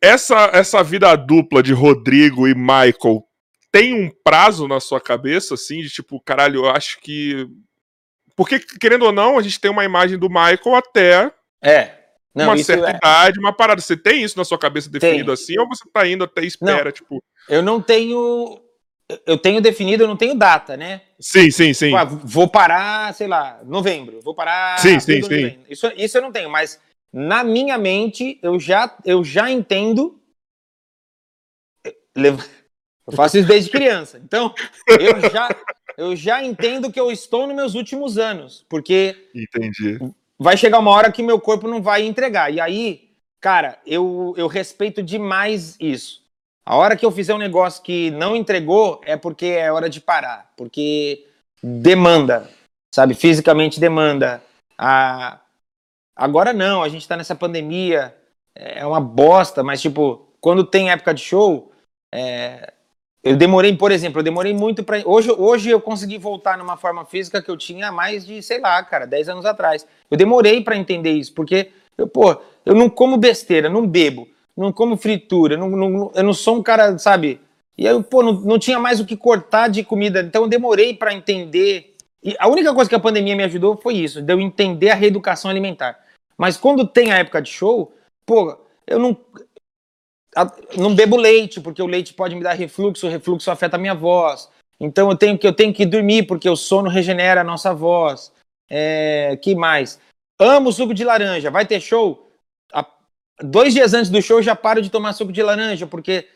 Essa, 0.00 0.50
essa 0.52 0.82
vida 0.82 1.14
dupla 1.16 1.62
de 1.62 1.72
Rodrigo 1.72 2.46
e 2.46 2.54
Michael 2.54 3.26
tem 3.72 3.94
um 3.94 4.10
prazo 4.22 4.68
na 4.68 4.78
sua 4.78 5.00
cabeça, 5.00 5.54
assim, 5.54 5.80
de 5.80 5.90
tipo, 5.90 6.20
caralho, 6.20 6.64
eu 6.64 6.70
acho 6.70 7.00
que 7.00 7.48
porque, 8.36 8.58
querendo 8.58 9.04
ou 9.04 9.12
não, 9.12 9.38
a 9.38 9.42
gente 9.42 9.60
tem 9.60 9.70
uma 9.70 9.84
imagem 9.84 10.18
do 10.18 10.28
Michael 10.28 10.74
até 10.76 11.32
é. 11.62 12.03
Não, 12.34 12.46
uma 12.46 12.58
certa 12.58 12.90
é... 12.90 12.96
idade, 12.96 13.38
uma 13.38 13.52
parada. 13.52 13.80
Você 13.80 13.96
tem 13.96 14.22
isso 14.22 14.36
na 14.36 14.44
sua 14.44 14.58
cabeça 14.58 14.90
definido 14.90 15.26
tem. 15.26 15.34
assim, 15.34 15.58
ou 15.58 15.68
você 15.68 15.84
tá 15.92 16.06
indo 16.06 16.24
até 16.24 16.44
espera, 16.44 16.84
não, 16.84 16.92
tipo. 16.92 17.22
Eu 17.48 17.62
não 17.62 17.80
tenho. 17.80 18.60
Eu 19.26 19.38
tenho 19.38 19.60
definido, 19.60 20.02
eu 20.02 20.08
não 20.08 20.16
tenho 20.16 20.34
data, 20.34 20.76
né? 20.76 21.02
Sim, 21.20 21.50
sim, 21.50 21.74
sim. 21.74 21.86
Tipo, 21.86 21.96
ah, 21.96 22.04
vou 22.04 22.48
parar, 22.48 23.14
sei 23.14 23.28
lá, 23.28 23.60
novembro. 23.64 24.20
Vou 24.22 24.34
parar. 24.34 24.78
Sim, 24.80 24.98
sim, 24.98 25.22
sim. 25.22 25.58
Isso, 25.68 25.92
isso 25.94 26.18
eu 26.18 26.22
não 26.22 26.32
tenho, 26.32 26.50
mas 26.50 26.80
na 27.12 27.44
minha 27.44 27.78
mente 27.78 28.38
eu 28.42 28.58
já, 28.58 28.96
eu 29.04 29.22
já 29.22 29.50
entendo. 29.50 30.20
Eu 32.16 33.12
faço 33.12 33.38
isso 33.38 33.46
desde 33.46 33.70
criança. 33.70 34.18
Então, 34.24 34.52
eu 34.88 35.30
já, 35.30 35.48
eu 35.96 36.16
já 36.16 36.42
entendo 36.42 36.90
que 36.90 36.98
eu 36.98 37.12
estou 37.12 37.46
nos 37.46 37.54
meus 37.54 37.74
últimos 37.74 38.18
anos, 38.18 38.64
porque 38.68 39.28
Entendi. 39.34 39.98
Vai 40.44 40.58
chegar 40.58 40.78
uma 40.78 40.90
hora 40.90 41.10
que 41.10 41.22
meu 41.22 41.40
corpo 41.40 41.66
não 41.66 41.80
vai 41.80 42.04
entregar. 42.04 42.52
E 42.52 42.60
aí, 42.60 43.08
cara, 43.40 43.78
eu, 43.86 44.34
eu 44.36 44.46
respeito 44.46 45.02
demais 45.02 45.74
isso. 45.80 46.22
A 46.66 46.76
hora 46.76 46.96
que 46.96 47.04
eu 47.04 47.10
fizer 47.10 47.34
um 47.34 47.38
negócio 47.38 47.82
que 47.82 48.10
não 48.10 48.36
entregou 48.36 49.00
é 49.06 49.16
porque 49.16 49.46
é 49.46 49.72
hora 49.72 49.88
de 49.88 50.02
parar, 50.02 50.52
porque 50.54 51.26
demanda, 51.62 52.50
sabe? 52.94 53.14
Fisicamente 53.14 53.80
demanda. 53.80 54.42
A... 54.76 55.40
Agora 56.14 56.52
não, 56.52 56.82
a 56.82 56.90
gente 56.90 57.08
tá 57.08 57.16
nessa 57.16 57.34
pandemia, 57.34 58.14
é 58.54 58.84
uma 58.84 59.00
bosta, 59.00 59.62
mas 59.62 59.80
tipo, 59.80 60.28
quando 60.42 60.62
tem 60.62 60.90
época 60.90 61.14
de 61.14 61.22
show, 61.22 61.72
é, 62.12 62.73
eu 63.24 63.36
demorei, 63.36 63.74
por 63.74 63.90
exemplo, 63.90 64.20
eu 64.20 64.22
demorei 64.22 64.52
muito 64.52 64.84
para. 64.84 65.02
Hoje, 65.08 65.30
hoje 65.30 65.70
eu 65.70 65.80
consegui 65.80 66.18
voltar 66.18 66.58
numa 66.58 66.76
forma 66.76 67.06
física 67.06 67.40
que 67.40 67.50
eu 67.50 67.56
tinha 67.56 67.88
há 67.88 67.92
mais 67.92 68.26
de, 68.26 68.42
sei 68.42 68.60
lá, 68.60 68.82
cara, 68.82 69.06
10 69.06 69.30
anos 69.30 69.46
atrás. 69.46 69.86
Eu 70.10 70.18
demorei 70.18 70.60
para 70.60 70.76
entender 70.76 71.12
isso, 71.12 71.32
porque, 71.32 71.70
eu, 71.96 72.06
pô, 72.06 72.36
eu 72.66 72.74
não 72.74 72.90
como 72.90 73.16
besteira, 73.16 73.70
não 73.70 73.86
bebo, 73.86 74.28
não 74.54 74.70
como 74.70 74.98
fritura, 74.98 75.56
não, 75.56 75.70
não, 75.70 76.12
eu 76.14 76.22
não 76.22 76.34
sou 76.34 76.58
um 76.58 76.62
cara, 76.62 76.98
sabe? 76.98 77.40
E 77.78 77.86
eu, 77.86 78.02
pô, 78.02 78.22
não, 78.22 78.34
não 78.34 78.58
tinha 78.58 78.78
mais 78.78 79.00
o 79.00 79.06
que 79.06 79.16
cortar 79.16 79.68
de 79.68 79.82
comida, 79.82 80.20
então 80.20 80.42
eu 80.42 80.48
demorei 80.48 80.92
para 80.92 81.14
entender. 81.14 81.94
E 82.22 82.36
a 82.38 82.46
única 82.46 82.74
coisa 82.74 82.90
que 82.90 82.96
a 82.96 83.00
pandemia 83.00 83.34
me 83.34 83.44
ajudou 83.44 83.74
foi 83.78 83.94
isso, 83.94 84.20
de 84.20 84.34
eu 84.34 84.38
entender 84.38 84.90
a 84.90 84.94
reeducação 84.94 85.50
alimentar. 85.50 85.98
Mas 86.36 86.58
quando 86.58 86.86
tem 86.86 87.10
a 87.10 87.18
época 87.18 87.40
de 87.40 87.48
show, 87.48 87.90
pô, 88.26 88.54
eu 88.86 88.98
não 88.98 89.16
não 90.76 90.94
bebo 90.94 91.16
leite, 91.16 91.60
porque 91.60 91.82
o 91.82 91.86
leite 91.86 92.12
pode 92.14 92.34
me 92.34 92.42
dar 92.42 92.54
refluxo, 92.54 93.06
o 93.06 93.10
refluxo 93.10 93.50
afeta 93.50 93.76
a 93.76 93.78
minha 93.78 93.94
voz. 93.94 94.48
Então 94.80 95.10
eu 95.10 95.16
tenho 95.16 95.38
que, 95.38 95.46
eu 95.46 95.52
tenho 95.52 95.72
que 95.72 95.86
dormir, 95.86 96.24
porque 96.24 96.48
o 96.48 96.56
sono 96.56 96.88
regenera 96.88 97.40
a 97.40 97.44
nossa 97.44 97.72
voz. 97.72 98.32
É, 98.68 99.38
que 99.40 99.54
mais? 99.54 100.00
Amo 100.38 100.72
suco 100.72 100.94
de 100.94 101.04
laranja. 101.04 101.50
Vai 101.50 101.64
ter 101.64 101.80
show? 101.80 102.30
A, 102.72 102.84
dois 103.40 103.72
dias 103.72 103.94
antes 103.94 104.10
do 104.10 104.20
show 104.20 104.42
já 104.42 104.56
paro 104.56 104.82
de 104.82 104.90
tomar 104.90 105.12
suco 105.12 105.32
de 105.32 105.42
laranja, 105.42 105.86
porque 105.86 106.28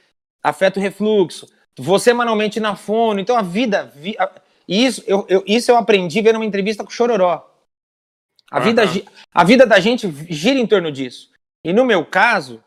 afeta 0.42 0.78
o 0.78 0.82
refluxo. 0.82 1.48
Vou 1.78 1.98
semanalmente 1.98 2.60
na 2.60 2.76
fono. 2.76 3.20
Então 3.20 3.36
a 3.36 3.42
vida. 3.42 3.92
Vi, 3.94 4.16
a, 4.18 4.30
isso, 4.68 5.02
eu, 5.06 5.24
eu, 5.28 5.42
isso 5.46 5.70
eu 5.70 5.76
aprendi 5.76 6.20
vendo 6.20 6.36
uma 6.36 6.44
entrevista 6.44 6.84
com 6.84 6.90
o 6.90 6.92
Chororó. 6.92 7.48
A, 8.50 8.58
uhum. 8.58 8.64
vida, 8.64 8.82
a 9.32 9.44
vida 9.44 9.66
da 9.66 9.80
gente 9.80 10.10
gira 10.28 10.58
em 10.58 10.66
torno 10.66 10.92
disso. 10.92 11.30
E 11.64 11.72
no 11.72 11.84
meu 11.84 12.04
caso, 12.04 12.62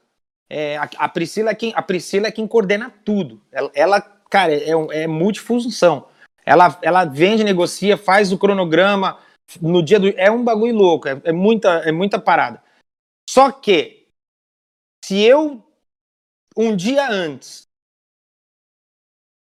é, 0.53 0.75
a, 0.75 0.89
a, 0.97 1.07
Priscila 1.07 1.51
é 1.51 1.55
quem, 1.55 1.71
a 1.73 1.81
Priscila 1.81 2.27
é 2.27 2.31
quem 2.31 2.45
coordena 2.45 2.93
tudo. 3.05 3.41
Ela, 3.53 3.71
ela 3.73 4.01
cara, 4.29 4.53
é, 4.53 4.71
é 5.03 5.07
multifunção. 5.07 6.09
Ela, 6.45 6.77
ela 6.81 7.05
vende, 7.05 7.41
negocia, 7.41 7.95
faz 7.95 8.33
o 8.33 8.37
cronograma 8.37 9.17
no 9.61 9.81
dia 9.81 9.97
do. 9.97 10.09
É 10.09 10.29
um 10.29 10.43
bagulho 10.43 10.75
louco, 10.75 11.07
é, 11.07 11.21
é 11.23 11.31
muita, 11.31 11.69
é 11.85 11.91
muita 11.93 12.19
parada. 12.19 12.61
Só 13.29 13.49
que, 13.49 14.07
se 15.05 15.21
eu, 15.21 15.63
um 16.57 16.75
dia 16.75 17.09
antes, 17.09 17.65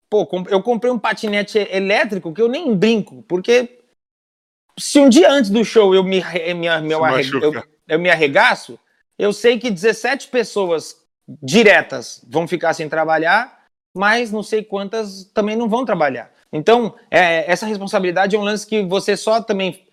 pô, 0.08 0.28
eu 0.50 0.62
comprei 0.62 0.92
um 0.92 1.00
patinete 1.00 1.58
elétrico 1.58 2.32
que 2.32 2.42
eu 2.44 2.48
nem 2.48 2.78
brinco, 2.78 3.24
porque 3.24 3.80
se 4.78 5.00
um 5.00 5.10
dia 5.10 5.32
antes 5.32 5.50
do 5.50 5.66
show 5.66 5.96
eu 5.96 6.04
me, 6.04 6.22
me, 6.54 6.68
arrega, 6.68 7.40
eu, 7.42 7.54
eu 7.88 8.00
me 8.00 8.12
arregaço, 8.12 8.80
eu 9.18 9.32
sei 9.34 9.60
que 9.60 9.70
17 9.70 10.28
pessoas 10.28 10.98
diretas 11.42 12.26
vão 12.28 12.48
ficar 12.48 12.74
sem 12.74 12.90
trabalhar, 12.90 13.66
mas 13.96 14.32
não 14.32 14.44
sei 14.44 14.64
quantas 14.64 15.26
também 15.34 15.56
não 15.56 15.70
vão 15.70 15.86
trabalhar. 15.86 16.32
Então, 16.52 16.96
é, 17.10 17.50
essa 17.50 17.66
responsabilidade 17.66 18.36
é 18.36 18.40
um 18.40 18.44
lance 18.44 18.68
que 18.68 18.84
você 18.84 19.16
só 19.16 19.42
também 19.42 19.86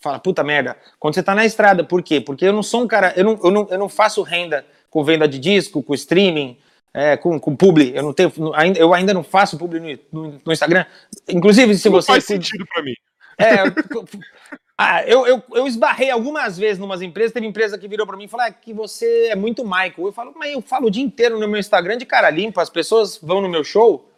fala, 0.00 0.18
puta 0.18 0.42
merda, 0.42 0.76
quando 0.98 1.14
você 1.14 1.22
tá 1.22 1.34
na 1.34 1.46
estrada, 1.46 1.84
por 1.84 2.02
quê? 2.02 2.20
Porque 2.20 2.44
eu 2.44 2.52
não 2.52 2.62
sou 2.62 2.82
um 2.82 2.88
cara, 2.88 3.14
eu 3.16 3.24
não, 3.24 3.40
eu 3.42 3.50
não, 3.50 3.68
eu 3.70 3.78
não 3.78 3.88
faço 3.88 4.22
renda 4.22 4.66
com 4.90 5.04
venda 5.04 5.28
de 5.28 5.38
disco, 5.38 5.82
com 5.82 5.94
streaming, 5.94 6.58
é, 6.92 7.16
com, 7.16 7.38
com 7.40 7.56
publi, 7.56 7.92
eu 7.94 8.02
não 8.02 8.12
tenho, 8.12 8.30
ainda, 8.54 8.78
eu 8.78 8.92
ainda 8.92 9.14
não 9.14 9.22
faço 9.22 9.56
publi 9.56 9.80
no, 9.80 9.98
no, 10.12 10.40
no 10.44 10.52
Instagram. 10.52 10.84
Inclusive, 11.28 11.74
se 11.76 11.88
não 11.88 12.00
você. 12.00 12.12
faz 12.12 12.24
sentido 12.24 12.66
para 12.66 12.82
mim. 12.82 12.94
É, 13.38 13.64
ah, 14.82 15.04
eu, 15.06 15.26
eu, 15.26 15.42
eu 15.54 15.66
esbarrei 15.66 16.10
algumas 16.10 16.58
vezes 16.58 16.80
em 16.80 16.84
umas 16.84 17.02
empresas, 17.02 17.32
teve 17.32 17.46
empresa 17.46 17.78
que 17.78 17.88
virou 17.88 18.06
para 18.06 18.16
mim 18.16 18.24
e 18.24 18.28
falou 18.28 18.46
ah, 18.46 18.50
que 18.50 18.72
você 18.72 19.28
é 19.28 19.36
muito 19.36 19.64
Michael. 19.64 19.94
Eu 19.98 20.12
falo, 20.12 20.32
mas 20.36 20.52
eu 20.52 20.60
falo 20.60 20.86
o 20.86 20.90
dia 20.90 21.02
inteiro 21.02 21.38
no 21.38 21.48
meu 21.48 21.60
Instagram 21.60 21.96
de 21.96 22.06
cara 22.06 22.30
limpa, 22.30 22.62
as 22.62 22.70
pessoas 22.70 23.16
vão 23.16 23.40
no 23.40 23.48
meu 23.48 23.62
show, 23.62 24.08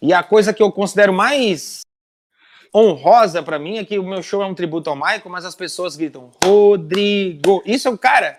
e 0.00 0.12
a 0.12 0.22
coisa 0.22 0.52
que 0.52 0.62
eu 0.62 0.70
considero 0.70 1.12
mais 1.12 1.80
honrosa 2.74 3.42
para 3.42 3.58
mim 3.58 3.78
é 3.78 3.84
que 3.84 3.98
o 3.98 4.02
meu 4.02 4.22
show 4.22 4.42
é 4.42 4.46
um 4.46 4.54
tributo 4.54 4.90
ao 4.90 4.96
Michael, 4.96 5.28
mas 5.28 5.44
as 5.44 5.54
pessoas 5.54 5.96
gritam 5.96 6.30
Rodrigo. 6.44 7.62
Isso 7.64 7.88
é 7.88 7.90
o 7.90 7.98
cara. 7.98 8.38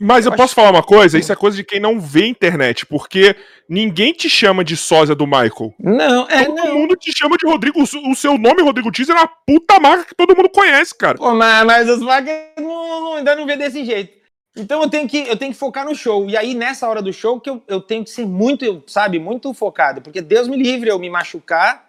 Mas 0.00 0.26
eu, 0.26 0.32
eu 0.32 0.36
posso 0.36 0.50
acho... 0.50 0.54
falar 0.54 0.70
uma 0.70 0.82
coisa? 0.82 1.18
Isso 1.18 1.32
é 1.32 1.36
coisa 1.36 1.56
de 1.56 1.64
quem 1.64 1.78
não 1.80 2.00
vê 2.00 2.26
internet, 2.26 2.84
porque 2.86 3.36
ninguém 3.68 4.12
te 4.12 4.28
chama 4.28 4.64
de 4.64 4.76
sósia 4.76 5.14
do 5.14 5.26
Michael. 5.26 5.74
Não, 5.78 6.28
é 6.28 6.44
todo 6.44 6.56
não. 6.56 6.78
mundo 6.78 6.96
te 6.96 7.12
chama 7.16 7.36
de 7.36 7.46
Rodrigo. 7.46 7.80
O 7.82 8.14
seu 8.14 8.36
nome, 8.36 8.62
Rodrigo 8.62 8.90
Teaser, 8.90 9.16
é 9.16 9.20
uma 9.20 9.30
puta 9.46 9.78
marca 9.78 10.04
que 10.04 10.14
todo 10.14 10.36
mundo 10.36 10.48
conhece, 10.48 10.96
cara. 10.96 11.16
Pô, 11.16 11.32
mas, 11.34 11.64
mas 11.64 11.88
as 11.88 12.00
marcas 12.00 12.34
não, 12.58 13.14
ainda 13.14 13.36
não 13.36 13.46
vê 13.46 13.56
desse 13.56 13.84
jeito. 13.84 14.24
Então 14.56 14.82
eu 14.82 14.88
tenho 14.88 15.08
que 15.08 15.18
eu 15.18 15.36
tenho 15.36 15.52
que 15.52 15.58
focar 15.58 15.84
no 15.84 15.94
show. 15.94 16.28
E 16.30 16.36
aí, 16.36 16.54
nessa 16.54 16.88
hora 16.88 17.02
do 17.02 17.12
show, 17.12 17.40
que 17.40 17.50
eu, 17.50 17.62
eu 17.66 17.80
tenho 17.80 18.04
que 18.04 18.10
ser 18.10 18.26
muito, 18.26 18.84
sabe, 18.86 19.18
muito 19.18 19.52
focado. 19.52 20.00
Porque 20.00 20.20
Deus 20.20 20.48
me 20.48 20.56
livre 20.56 20.90
eu 20.90 20.98
me 20.98 21.10
machucar 21.10 21.84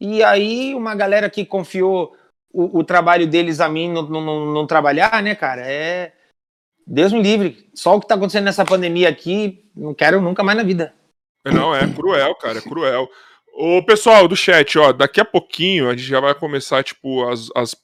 e 0.00 0.22
aí 0.22 0.74
uma 0.74 0.94
galera 0.94 1.28
que 1.28 1.44
confiou 1.44 2.14
o, 2.52 2.78
o 2.78 2.84
trabalho 2.84 3.26
deles 3.26 3.60
a 3.60 3.68
mim 3.68 3.92
não, 3.92 4.02
não, 4.02 4.46
não, 4.52 4.66
trabalhar, 4.66 5.22
né, 5.22 5.34
cara? 5.34 5.62
É. 5.62 6.12
Deus 6.86 7.12
me 7.12 7.22
livre. 7.22 7.68
Só 7.74 7.96
o 7.96 8.00
que 8.00 8.06
tá 8.06 8.14
acontecendo 8.14 8.44
nessa 8.44 8.64
pandemia 8.64 9.08
aqui, 9.08 9.64
não 9.74 9.92
quero 9.92 10.20
nunca 10.20 10.42
mais 10.42 10.56
na 10.56 10.64
vida. 10.64 10.94
Não, 11.44 11.74
é 11.74 11.86
cruel, 11.86 12.34
cara, 12.36 12.58
é 12.58 12.62
cruel. 12.62 13.08
Ô, 13.54 13.82
pessoal 13.82 14.28
do 14.28 14.36
chat, 14.36 14.78
ó, 14.78 14.92
daqui 14.92 15.20
a 15.20 15.24
pouquinho 15.24 15.88
a 15.88 15.96
gente 15.96 16.06
já 16.06 16.20
vai 16.20 16.34
começar, 16.34 16.84
tipo, 16.84 17.26
as, 17.28 17.48
as, 17.56 17.74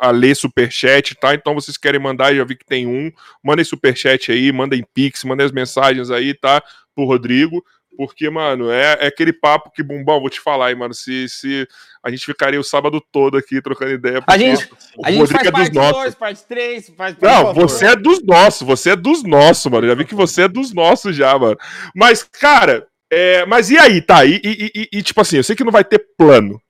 a 0.00 0.10
ler 0.10 0.34
superchat, 0.34 1.14
tá? 1.14 1.34
Então 1.34 1.54
vocês 1.54 1.76
querem 1.76 2.00
mandar, 2.00 2.34
já 2.34 2.44
vi 2.44 2.56
que 2.56 2.64
tem 2.64 2.86
um, 2.86 3.10
mandem 3.42 3.64
superchat 3.64 4.30
aí, 4.30 4.52
mandem 4.52 4.84
pix, 4.94 5.24
mandem 5.24 5.46
as 5.46 5.52
mensagens 5.52 6.10
aí, 6.10 6.34
tá? 6.34 6.62
Pro 6.94 7.04
Rodrigo. 7.04 7.64
Porque, 7.96 8.28
mano, 8.28 8.70
é, 8.70 8.98
é 9.00 9.06
aquele 9.06 9.32
papo 9.32 9.70
que, 9.70 9.82
Bumbão, 9.82 10.20
vou 10.20 10.28
te 10.28 10.40
falar 10.40 10.66
aí, 10.66 10.74
mano. 10.74 10.92
Se, 10.92 11.28
se 11.28 11.66
a 12.04 12.10
gente 12.10 12.26
ficaria 12.26 12.60
o 12.60 12.64
sábado 12.64 13.02
todo 13.10 13.38
aqui 13.38 13.62
trocando 13.62 13.92
ideia. 13.92 14.22
A 14.26 14.36
gente, 14.36 14.68
a 15.02 15.10
gente 15.10 15.32
faz 15.32 15.46
é 15.46 15.50
parte 15.50 15.70
2, 15.72 16.14
parte 16.14 16.44
3, 16.46 16.90
faz 16.90 17.16
Não, 17.18 17.54
você 17.54 17.86
é 17.86 17.96
dos 17.96 18.22
nossos, 18.22 18.60
você 18.66 18.90
é 18.90 18.96
dos 18.96 19.22
nossos, 19.22 19.72
mano. 19.72 19.86
Já 19.86 19.94
vi 19.94 20.04
que 20.04 20.14
você 20.14 20.42
é 20.42 20.48
dos 20.48 20.74
nossos 20.74 21.16
já, 21.16 21.36
mano. 21.38 21.56
Mas, 21.96 22.22
cara, 22.22 22.86
é, 23.10 23.46
mas 23.46 23.70
e 23.70 23.78
aí, 23.78 24.02
tá? 24.02 24.22
E, 24.26 24.38
e, 24.44 24.70
e, 24.74 24.88
e, 24.98 25.02
tipo 25.02 25.18
assim, 25.22 25.38
eu 25.38 25.44
sei 25.44 25.56
que 25.56 25.64
não 25.64 25.72
vai 25.72 25.82
ter 25.82 25.98
plano, 26.18 26.60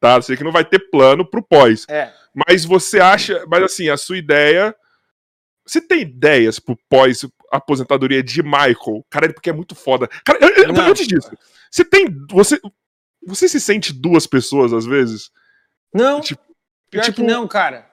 tá? 0.00 0.14
Eu 0.14 0.22
sei 0.22 0.36
que 0.36 0.44
não 0.44 0.52
vai 0.52 0.64
ter 0.64 0.78
plano 0.88 1.28
pro 1.28 1.42
pós. 1.42 1.84
É. 1.88 2.12
Mas 2.46 2.64
você 2.64 3.00
acha, 3.00 3.44
mas 3.48 3.64
assim, 3.64 3.88
a 3.88 3.96
sua 3.96 4.16
ideia. 4.16 4.74
Você 5.66 5.80
tem 5.80 6.02
ideias 6.02 6.60
pro 6.60 6.78
pós 6.88 7.26
aposentadoria 7.50 8.22
de 8.22 8.40
Michael. 8.40 9.04
Cara, 9.10 9.32
porque 9.32 9.50
é 9.50 9.52
muito 9.52 9.74
foda. 9.74 10.06
Cara, 10.24 10.38
eu, 10.40 10.48
eu, 10.48 10.80
antes 10.80 11.08
disso, 11.08 11.28
você 11.68 11.84
tem. 11.84 12.06
Você, 12.30 12.60
você 13.26 13.48
se 13.48 13.60
sente 13.60 13.92
duas 13.92 14.26
pessoas 14.26 14.72
às 14.72 14.86
vezes? 14.86 15.30
Não. 15.92 16.20
Tipo, 16.20 16.42
pior 16.90 17.04
tipo, 17.04 17.16
que 17.16 17.22
não, 17.22 17.46
cara. 17.48 17.90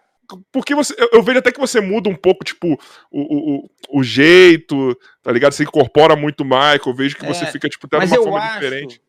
Porque 0.51 0.73
você, 0.73 0.95
eu, 0.97 1.09
eu, 1.13 1.23
vejo 1.23 1.39
até 1.39 1.51
que 1.51 1.59
você 1.59 1.81
muda 1.81 2.09
um 2.09 2.15
pouco, 2.15 2.43
tipo, 2.43 2.79
o, 3.11 3.65
o, 3.65 3.69
o 3.99 4.03
jeito, 4.03 4.97
tá 5.21 5.31
ligado? 5.31 5.51
Você 5.51 5.63
incorpora 5.63 6.15
muito 6.15 6.45
Michael, 6.45 6.79
eu 6.85 6.95
vejo 6.95 7.17
que 7.17 7.25
é, 7.25 7.27
você 7.27 7.45
fica, 7.47 7.67
tipo, 7.67 7.85
até 7.87 8.05
de 8.05 8.13
uma 8.13 8.23
forma 8.23 8.39
acho, 8.39 8.53
diferente. 8.53 9.01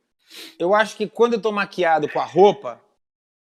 Eu 0.59 0.75
acho 0.75 0.97
que 0.97 1.07
quando 1.07 1.35
eu 1.35 1.41
tô 1.41 1.53
maquiado 1.53 2.09
com 2.09 2.19
a 2.19 2.25
roupa 2.25 2.81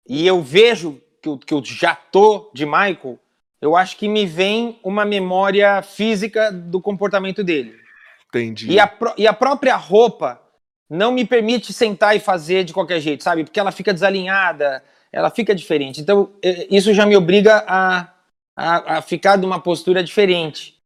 e 0.09 0.27
eu 0.27 0.43
vejo 0.43 1.01
que 1.23 1.29
eu, 1.29 1.39
que 1.39 1.55
eu 1.55 1.62
já 1.64 1.95
tô 1.95 2.51
de 2.55 2.64
Michael, 2.64 3.18
eu 3.61 3.77
acho 3.77 3.97
que 3.97 4.09
me 4.09 4.25
vem 4.25 4.81
uma 4.83 5.05
memória 5.05 5.83
física 5.83 6.51
do 6.51 6.81
comportamento 6.81 7.45
dele. 7.45 7.79
Entendi. 8.29 8.71
E 8.71 8.81
a, 8.81 8.91
e 9.18 9.27
a 9.27 9.33
própria 9.33 9.77
roupa 9.77 10.41
não 10.91 11.12
me 11.12 11.24
permite 11.24 11.72
sentar 11.72 12.16
e 12.16 12.20
fazer 12.20 12.64
de 12.64 12.72
qualquer 12.72 13.01
jeito, 13.01 13.22
sabe? 13.22 13.45
Porque 13.45 13.61
ela 13.61 13.70
fica 13.70 13.95
desalinhada, 13.95 14.82
ela 15.12 15.30
fica 15.30 15.55
diferente. 15.55 16.01
Então, 16.01 16.32
isso 16.68 16.93
já 16.93 17.07
me 17.07 17.16
obriga 17.16 17.64
a, 17.66 18.09
a, 18.57 18.99
a 18.99 19.03
ficar 19.03 19.36
de 19.36 19.47
uma 19.47 19.61
postura 19.61 20.03
diferente. 20.03 20.80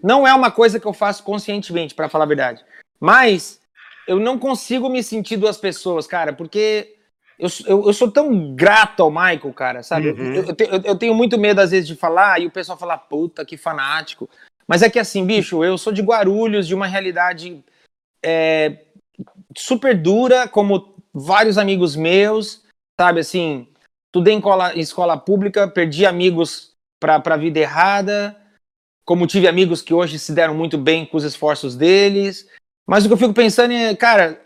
Não 0.00 0.26
é 0.26 0.32
uma 0.32 0.52
coisa 0.52 0.78
que 0.78 0.86
eu 0.86 0.92
faço 0.92 1.24
conscientemente, 1.24 1.92
para 1.92 2.08
falar 2.08 2.24
a 2.24 2.28
verdade. 2.28 2.64
Mas 3.00 3.60
eu 4.06 4.20
não 4.20 4.38
consigo 4.38 4.88
me 4.88 5.02
sentir 5.02 5.36
duas 5.36 5.56
pessoas, 5.56 6.06
cara, 6.06 6.32
porque 6.32 6.94
eu, 7.36 7.48
eu, 7.66 7.86
eu, 7.86 7.92
sou 7.92 8.10
tão 8.10 8.54
grato 8.54 9.02
ao 9.02 9.10
Michael, 9.10 9.52
cara, 9.52 9.82
sabe? 9.82 10.10
Uhum. 10.10 10.34
Eu, 10.34 10.44
eu, 10.44 10.82
eu, 10.84 10.96
tenho 10.96 11.14
muito 11.14 11.36
medo, 11.36 11.60
às 11.60 11.72
vezes, 11.72 11.86
de 11.86 11.96
falar 11.96 12.40
e 12.40 12.46
o 12.46 12.50
pessoal 12.50 12.78
falar, 12.78 12.98
puta, 12.98 13.44
que 13.44 13.56
fanático. 13.56 14.30
Mas 14.66 14.82
é 14.82 14.90
que 14.90 14.98
assim, 14.98 15.26
bicho, 15.26 15.64
eu 15.64 15.76
sou 15.76 15.92
de 15.92 16.02
Guarulhos, 16.02 16.66
de 16.66 16.74
uma 16.74 16.86
realidade 16.86 17.64
é, 18.22 18.76
super 19.56 19.96
dura, 19.96 20.48
como 20.48 20.96
vários 21.12 21.58
amigos 21.58 21.96
meus, 21.96 22.64
sabe? 23.00 23.20
Assim, 23.20 23.68
estudei 24.06 24.34
em 24.34 24.38
escola, 24.38 24.74
escola 24.76 25.16
pública, 25.16 25.68
perdi 25.68 26.06
amigos 26.06 26.74
pra, 27.00 27.20
pra 27.20 27.36
vida 27.36 27.58
errada, 27.58 28.36
como 29.04 29.26
tive 29.26 29.48
amigos 29.48 29.80
que 29.82 29.94
hoje 29.94 30.18
se 30.18 30.32
deram 30.32 30.54
muito 30.54 30.76
bem 30.76 31.06
com 31.06 31.16
os 31.16 31.24
esforços 31.24 31.76
deles. 31.76 32.48
Mas 32.86 33.04
o 33.04 33.08
que 33.08 33.14
eu 33.14 33.18
fico 33.18 33.34
pensando 33.34 33.72
é, 33.72 33.94
cara, 33.94 34.40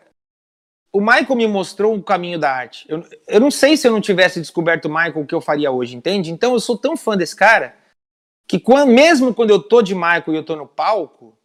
o 0.93 1.01
Michael 1.01 1.37
me 1.37 1.47
mostrou 1.47 1.95
o 1.95 2.03
caminho 2.03 2.39
da 2.39 2.53
arte. 2.53 2.85
Eu, 2.89 3.03
eu 3.27 3.41
não 3.41 3.51
sei 3.51 3.77
se 3.77 3.89
eu 3.89 3.93
não 3.93 4.01
tivesse 4.01 4.41
descoberto 4.41 4.85
o 4.87 4.89
Michael 4.89 5.21
o 5.21 5.27
que 5.27 5.35
eu 5.35 5.41
faria 5.41 5.71
hoje, 5.71 5.97
entende? 5.97 6.31
Então 6.31 6.53
eu 6.53 6.61
sou 6.61 6.77
tão 6.77 6.97
fã 6.97 7.17
desse 7.17 7.35
cara 7.35 7.75
que 8.47 8.61
quando, 8.61 8.91
mesmo 8.91 9.33
quando 9.33 9.51
eu 9.51 9.63
tô 9.63 9.81
de 9.81 9.95
Michael 9.95 10.25
e 10.29 10.37
eu 10.37 10.45
tô 10.45 10.55
no 10.55 10.67
palco, 10.67 11.39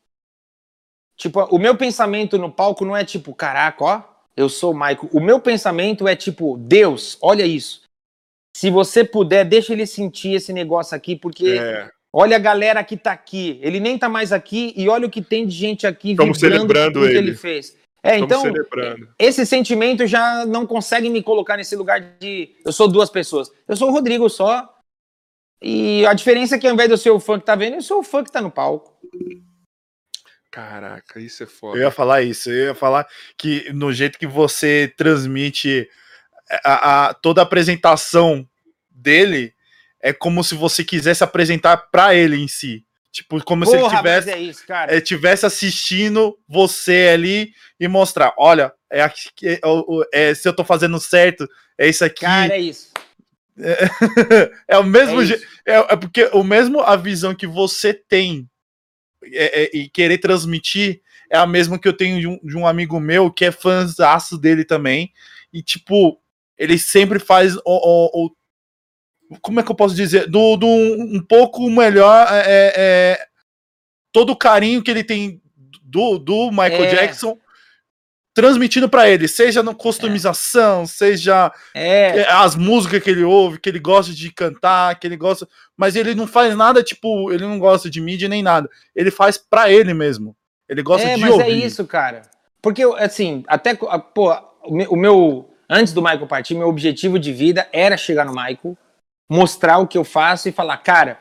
tipo, 1.18 1.42
o 1.46 1.60
meu 1.60 1.76
pensamento 1.76 2.38
no 2.38 2.52
palco 2.52 2.86
não 2.86 2.96
é 2.96 3.04
tipo, 3.04 3.34
caraca, 3.34 3.84
ó, 3.84 4.04
eu 4.38 4.48
sou 4.48 4.72
o 4.72 4.74
Michael. 4.74 5.10
O 5.12 5.20
meu 5.20 5.40
pensamento 5.40 6.08
é 6.08 6.16
tipo, 6.16 6.58
Deus, 6.58 7.18
olha 7.22 7.46
isso. 7.46 7.82
Se 8.56 8.70
você 8.70 9.04
puder, 9.04 9.44
deixa 9.44 9.74
ele 9.74 9.86
sentir 9.86 10.34
esse 10.34 10.54
negócio 10.54 10.96
aqui, 10.96 11.16
porque 11.16 11.58
é. 11.60 11.90
olha 12.14 12.38
a 12.38 12.40
galera 12.40 12.84
que 12.84 12.96
tá 12.96 13.12
aqui. 13.12 13.60
Ele 13.62 13.80
nem 13.80 13.98
tá 13.98 14.08
mais 14.08 14.32
aqui 14.32 14.74
e 14.78 14.88
olha 14.88 15.08
o 15.08 15.10
que 15.10 15.22
tem 15.22 15.46
de 15.46 15.56
gente 15.56 15.86
aqui 15.86 16.12
Estamos 16.12 16.40
celebrando 16.40 17.04
o 17.04 17.08
que 17.08 17.16
ele 17.16 17.36
fez. 17.36 17.76
É, 18.04 18.18
então, 18.18 18.42
celebrando. 18.42 19.10
esse 19.20 19.46
sentimento 19.46 20.06
já 20.06 20.46
não 20.46 20.66
consegue 20.66 21.10
me 21.10 21.22
colocar 21.22 21.58
nesse 21.58 21.76
lugar 21.76 22.00
de 22.20 22.56
eu 22.64 22.72
sou 22.72 22.88
duas 22.88 23.10
pessoas. 23.10 23.52
Eu 23.68 23.76
sou 23.76 23.90
o 23.90 23.92
Rodrigo 23.92 24.30
só. 24.30 24.74
E 25.62 26.06
a 26.06 26.14
diferença 26.14 26.56
é 26.56 26.60
que 26.60 26.68
ao 26.68 26.74
invés 26.74 26.88
de 26.88 26.94
eu 26.94 26.98
ser 26.98 27.10
o 27.10 27.20
fã 27.20 27.40
que 27.40 27.46
tá 27.46 27.56
vendo, 27.56 27.76
eu 27.76 27.82
sou 27.82 28.00
o 28.00 28.04
fã 28.04 28.24
que 28.24 28.32
tá 28.32 28.40
no 28.40 28.52
palco. 28.52 28.96
Caraca, 30.58 31.20
isso 31.20 31.44
é 31.44 31.46
foda. 31.46 31.78
Eu 31.78 31.84
ia 31.84 31.92
falar 31.92 32.24
isso, 32.24 32.50
eu 32.50 32.70
ia 32.70 32.74
falar 32.74 33.08
que 33.38 33.72
no 33.74 33.94
jeito 33.94 34.18
que 34.18 34.26
você 34.26 34.92
transmite 34.98 35.88
a, 36.64 37.10
a 37.10 37.14
toda 37.14 37.42
a 37.42 37.44
apresentação 37.44 38.44
dele, 38.90 39.54
é 40.02 40.12
como 40.12 40.44
se 40.44 40.56
você 40.56 40.84
quisesse 40.84 41.24
apresentar 41.24 41.78
para 41.92 42.16
ele 42.16 42.38
em 42.38 42.48
si. 42.48 42.84
Tipo, 43.12 43.40
como 43.44 43.66
Porra, 43.66 43.78
se 43.78 43.86
ele 43.86 43.96
tivesse, 43.98 44.32
é 44.32 44.40
isso, 44.40 44.64
é, 44.68 45.00
tivesse 45.00 45.46
assistindo 45.46 46.36
você 46.48 47.12
ali 47.14 47.54
e 47.80 47.88
mostrar: 47.88 48.34
olha, 48.36 48.74
é, 48.90 49.04
aqui, 49.04 49.30
é, 49.44 49.62
é, 50.12 50.34
se 50.34 50.50
eu 50.50 50.56
tô 50.56 50.64
fazendo 50.64 51.00
certo, 51.00 51.48
é 51.78 51.88
isso 51.88 52.04
aqui. 52.04 52.22
Cara, 52.22 52.56
é 52.56 52.60
isso. 52.60 52.92
É, 53.60 54.50
é 54.76 54.78
o 54.80 54.84
mesmo 54.84 55.22
é, 55.22 55.36
é, 55.68 55.94
é, 55.94 55.96
porque 55.96 56.32
o 56.34 56.44
mesmo 56.44 56.82
a 56.82 56.96
visão 56.96 57.36
que 57.36 57.46
você 57.46 57.94
tem 57.94 58.50
é, 59.24 59.78
e 59.78 59.90
querer 59.90 60.18
transmitir 60.18 61.02
é 61.30 61.38
a 61.38 61.46
mesma 61.46 61.78
que 61.78 61.88
eu 61.88 61.94
tenho 61.94 62.20
de 62.20 62.28
um, 62.28 62.40
de 62.42 62.58
um 62.58 62.66
amigo 62.66 63.00
meu 63.00 63.32
que 63.32 63.46
é 63.46 63.52
fãzaço 63.52 64.38
dele 64.38 64.64
também. 64.64 65.12
E, 65.52 65.62
tipo, 65.62 66.20
ele 66.58 66.78
sempre 66.78 67.20
faz 67.20 67.56
o, 67.58 67.62
o, 67.66 68.26
o 68.26 69.40
como 69.42 69.60
é 69.60 69.64
que 69.64 69.70
eu 69.70 69.76
posso 69.76 69.94
dizer? 69.94 70.28
Do, 70.28 70.56
do 70.56 70.68
um 70.68 71.22
pouco 71.22 71.70
melhor. 71.70 72.28
É, 72.32 72.40
é, 72.40 72.74
é, 72.78 73.28
todo 74.12 74.32
o 74.32 74.38
carinho 74.38 74.82
que 74.82 74.90
ele 74.90 75.04
tem 75.04 75.42
do, 75.84 76.18
do 76.18 76.50
Michael 76.50 76.86
é. 76.86 76.96
Jackson 76.96 77.38
transmitindo 78.38 78.88
para 78.88 79.10
ele, 79.10 79.28
seja 79.28 79.64
na 79.64 79.74
customização, 79.74 80.86
seja 80.86 81.52
É, 81.74 82.20
é, 82.20 82.32
as 82.32 82.56
músicas 82.56 83.02
que 83.02 83.10
ele 83.10 83.24
ouve, 83.24 83.60
que 83.60 83.68
ele 83.68 83.80
gosta 83.80 84.14
de 84.14 84.32
cantar, 84.32 85.00
que 85.00 85.08
ele 85.08 85.18
gosta, 85.18 85.50
mas 85.76 85.96
ele 85.96 86.14
não 86.14 86.28
faz 86.28 86.56
nada 86.56 86.84
tipo, 86.84 87.32
ele 87.34 87.44
não 87.48 87.58
gosta 87.58 87.90
de 87.90 88.00
mídia 88.00 88.30
nem 88.30 88.44
nada. 88.44 88.70
Ele 88.96 89.10
faz 89.10 89.40
pra 89.40 89.72
ele 89.72 89.92
mesmo. 89.92 90.36
Ele 90.70 90.84
gosta 90.84 91.08
é 91.08 91.16
de 91.16 91.22
mas 91.22 91.32
ouvir. 91.32 91.46
é 91.46 91.50
isso, 91.50 91.84
cara. 91.88 92.22
Porque, 92.62 92.84
assim, 93.00 93.44
até, 93.48 93.74
pô, 93.74 94.32
o 94.66 94.72
meu- 94.76 94.92
o 94.92 94.96
meu, 94.96 95.50
antes 95.68 95.92
do 95.92 96.02
Michael 96.04 96.28
partir, 96.28 96.54
meu 96.54 96.68
objetivo 96.68 97.18
de 97.18 97.34
vida 97.34 97.68
era 97.74 97.98
chegar 97.98 98.24
no 98.24 98.36
Michael, 98.36 98.78
mostrar 99.28 99.80
o 99.80 99.88
que 99.88 99.98
eu 99.98 100.04
faço 100.04 100.48
e 100.48 100.52
falar, 100.52 100.78
cara, 100.78 101.20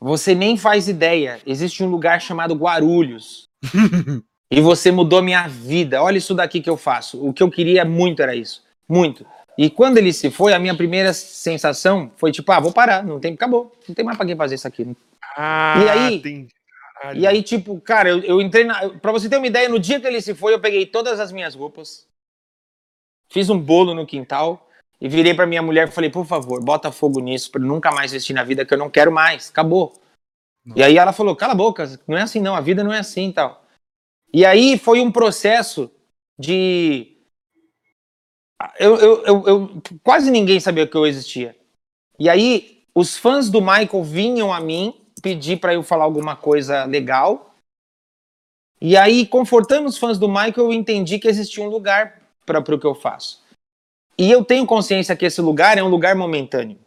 você 0.00 0.34
nem 0.34 0.56
faz 0.56 0.88
ideia, 0.88 1.40
existe 1.46 1.84
um 1.84 1.88
lugar 1.88 2.20
chamado 2.20 2.52
Guarulhos. 2.56 3.44
E 4.50 4.60
você 4.60 4.92
mudou 4.92 5.22
minha 5.22 5.46
vida. 5.48 6.02
Olha 6.02 6.18
isso 6.18 6.34
daqui 6.34 6.60
que 6.60 6.70
eu 6.70 6.76
faço. 6.76 7.24
O 7.24 7.32
que 7.32 7.42
eu 7.42 7.50
queria 7.50 7.84
muito 7.84 8.22
era 8.22 8.34
isso. 8.34 8.64
Muito. 8.88 9.26
E 9.58 9.70
quando 9.70 9.98
ele 9.98 10.12
se 10.12 10.30
foi, 10.30 10.52
a 10.52 10.58
minha 10.58 10.76
primeira 10.76 11.12
sensação 11.12 12.12
foi 12.16 12.30
tipo, 12.30 12.52
ah, 12.52 12.60
vou 12.60 12.72
parar, 12.72 13.02
não 13.02 13.18
tem, 13.18 13.34
acabou. 13.34 13.72
Não 13.88 13.94
tem 13.94 14.04
mais 14.04 14.16
pra 14.16 14.26
que 14.26 14.36
fazer 14.36 14.54
isso 14.54 14.68
aqui. 14.68 14.94
Ah, 15.36 15.82
E 15.82 15.88
aí? 15.88 16.48
E 17.14 17.26
aí, 17.26 17.42
tipo, 17.42 17.78
cara, 17.80 18.08
eu, 18.08 18.20
eu 18.20 18.40
entrei 18.40 18.64
na. 18.64 18.88
Pra 19.00 19.12
você 19.12 19.28
ter 19.28 19.36
uma 19.36 19.46
ideia, 19.46 19.68
no 19.68 19.78
dia 19.78 20.00
que 20.00 20.06
ele 20.06 20.20
se 20.20 20.34
foi, 20.34 20.54
eu 20.54 20.60
peguei 20.60 20.86
todas 20.86 21.20
as 21.20 21.30
minhas 21.30 21.54
roupas, 21.54 22.06
fiz 23.30 23.50
um 23.50 23.58
bolo 23.58 23.94
no 23.94 24.06
quintal 24.06 24.66
e 25.00 25.08
virei 25.08 25.34
pra 25.34 25.46
minha 25.46 25.62
mulher 25.62 25.88
e 25.88 25.90
falei, 25.90 26.08
por 26.10 26.24
favor, 26.24 26.62
bota 26.64 26.90
fogo 26.90 27.20
nisso 27.20 27.50
pra 27.50 27.60
eu 27.60 27.66
nunca 27.66 27.90
mais 27.92 28.12
vestir 28.12 28.32
na 28.34 28.42
vida, 28.42 28.64
que 28.64 28.72
eu 28.72 28.78
não 28.78 28.88
quero 28.90 29.12
mais. 29.12 29.50
Acabou. 29.50 29.92
E 30.74 30.82
aí 30.82 30.96
ela 30.96 31.12
falou, 31.12 31.36
cala 31.36 31.52
a 31.52 31.56
boca, 31.56 31.98
não 32.08 32.16
é 32.16 32.22
assim 32.22 32.40
não, 32.40 32.54
a 32.56 32.60
vida 32.60 32.82
não 32.82 32.92
é 32.92 32.98
assim 32.98 33.28
e 33.28 33.32
tal. 33.32 33.62
E 34.36 34.44
aí 34.44 34.76
foi 34.76 35.00
um 35.00 35.10
processo 35.10 35.90
de. 36.38 37.16
Eu, 38.78 38.96
eu, 38.96 39.24
eu, 39.24 39.46
eu- 39.46 39.82
quase 40.04 40.30
ninguém 40.30 40.60
sabia 40.60 40.86
que 40.86 40.94
eu 40.94 41.06
existia. 41.06 41.56
E 42.18 42.28
aí, 42.28 42.84
os 42.94 43.16
fãs 43.16 43.48
do 43.48 43.62
Michael 43.62 44.04
vinham 44.04 44.52
a 44.52 44.60
mim 44.60 44.92
pedir 45.22 45.58
pra 45.58 45.72
eu 45.72 45.82
falar 45.82 46.04
alguma 46.04 46.36
coisa 46.36 46.84
legal. 46.84 47.54
E 48.78 48.94
aí, 48.94 49.26
confortando 49.26 49.88
os 49.88 49.96
fãs 49.96 50.18
do 50.18 50.28
Michael, 50.28 50.66
eu 50.66 50.72
entendi 50.74 51.18
que 51.18 51.28
existia 51.28 51.64
um 51.64 51.70
lugar 51.70 52.20
para 52.44 52.58
o 52.58 52.78
que 52.78 52.86
eu 52.86 52.94
faço. 52.94 53.42
E 54.18 54.30
eu 54.30 54.44
tenho 54.44 54.66
consciência 54.66 55.16
que 55.16 55.24
esse 55.24 55.40
lugar 55.40 55.78
é 55.78 55.82
um 55.82 55.88
lugar 55.88 56.14
momentâneo. 56.14 56.78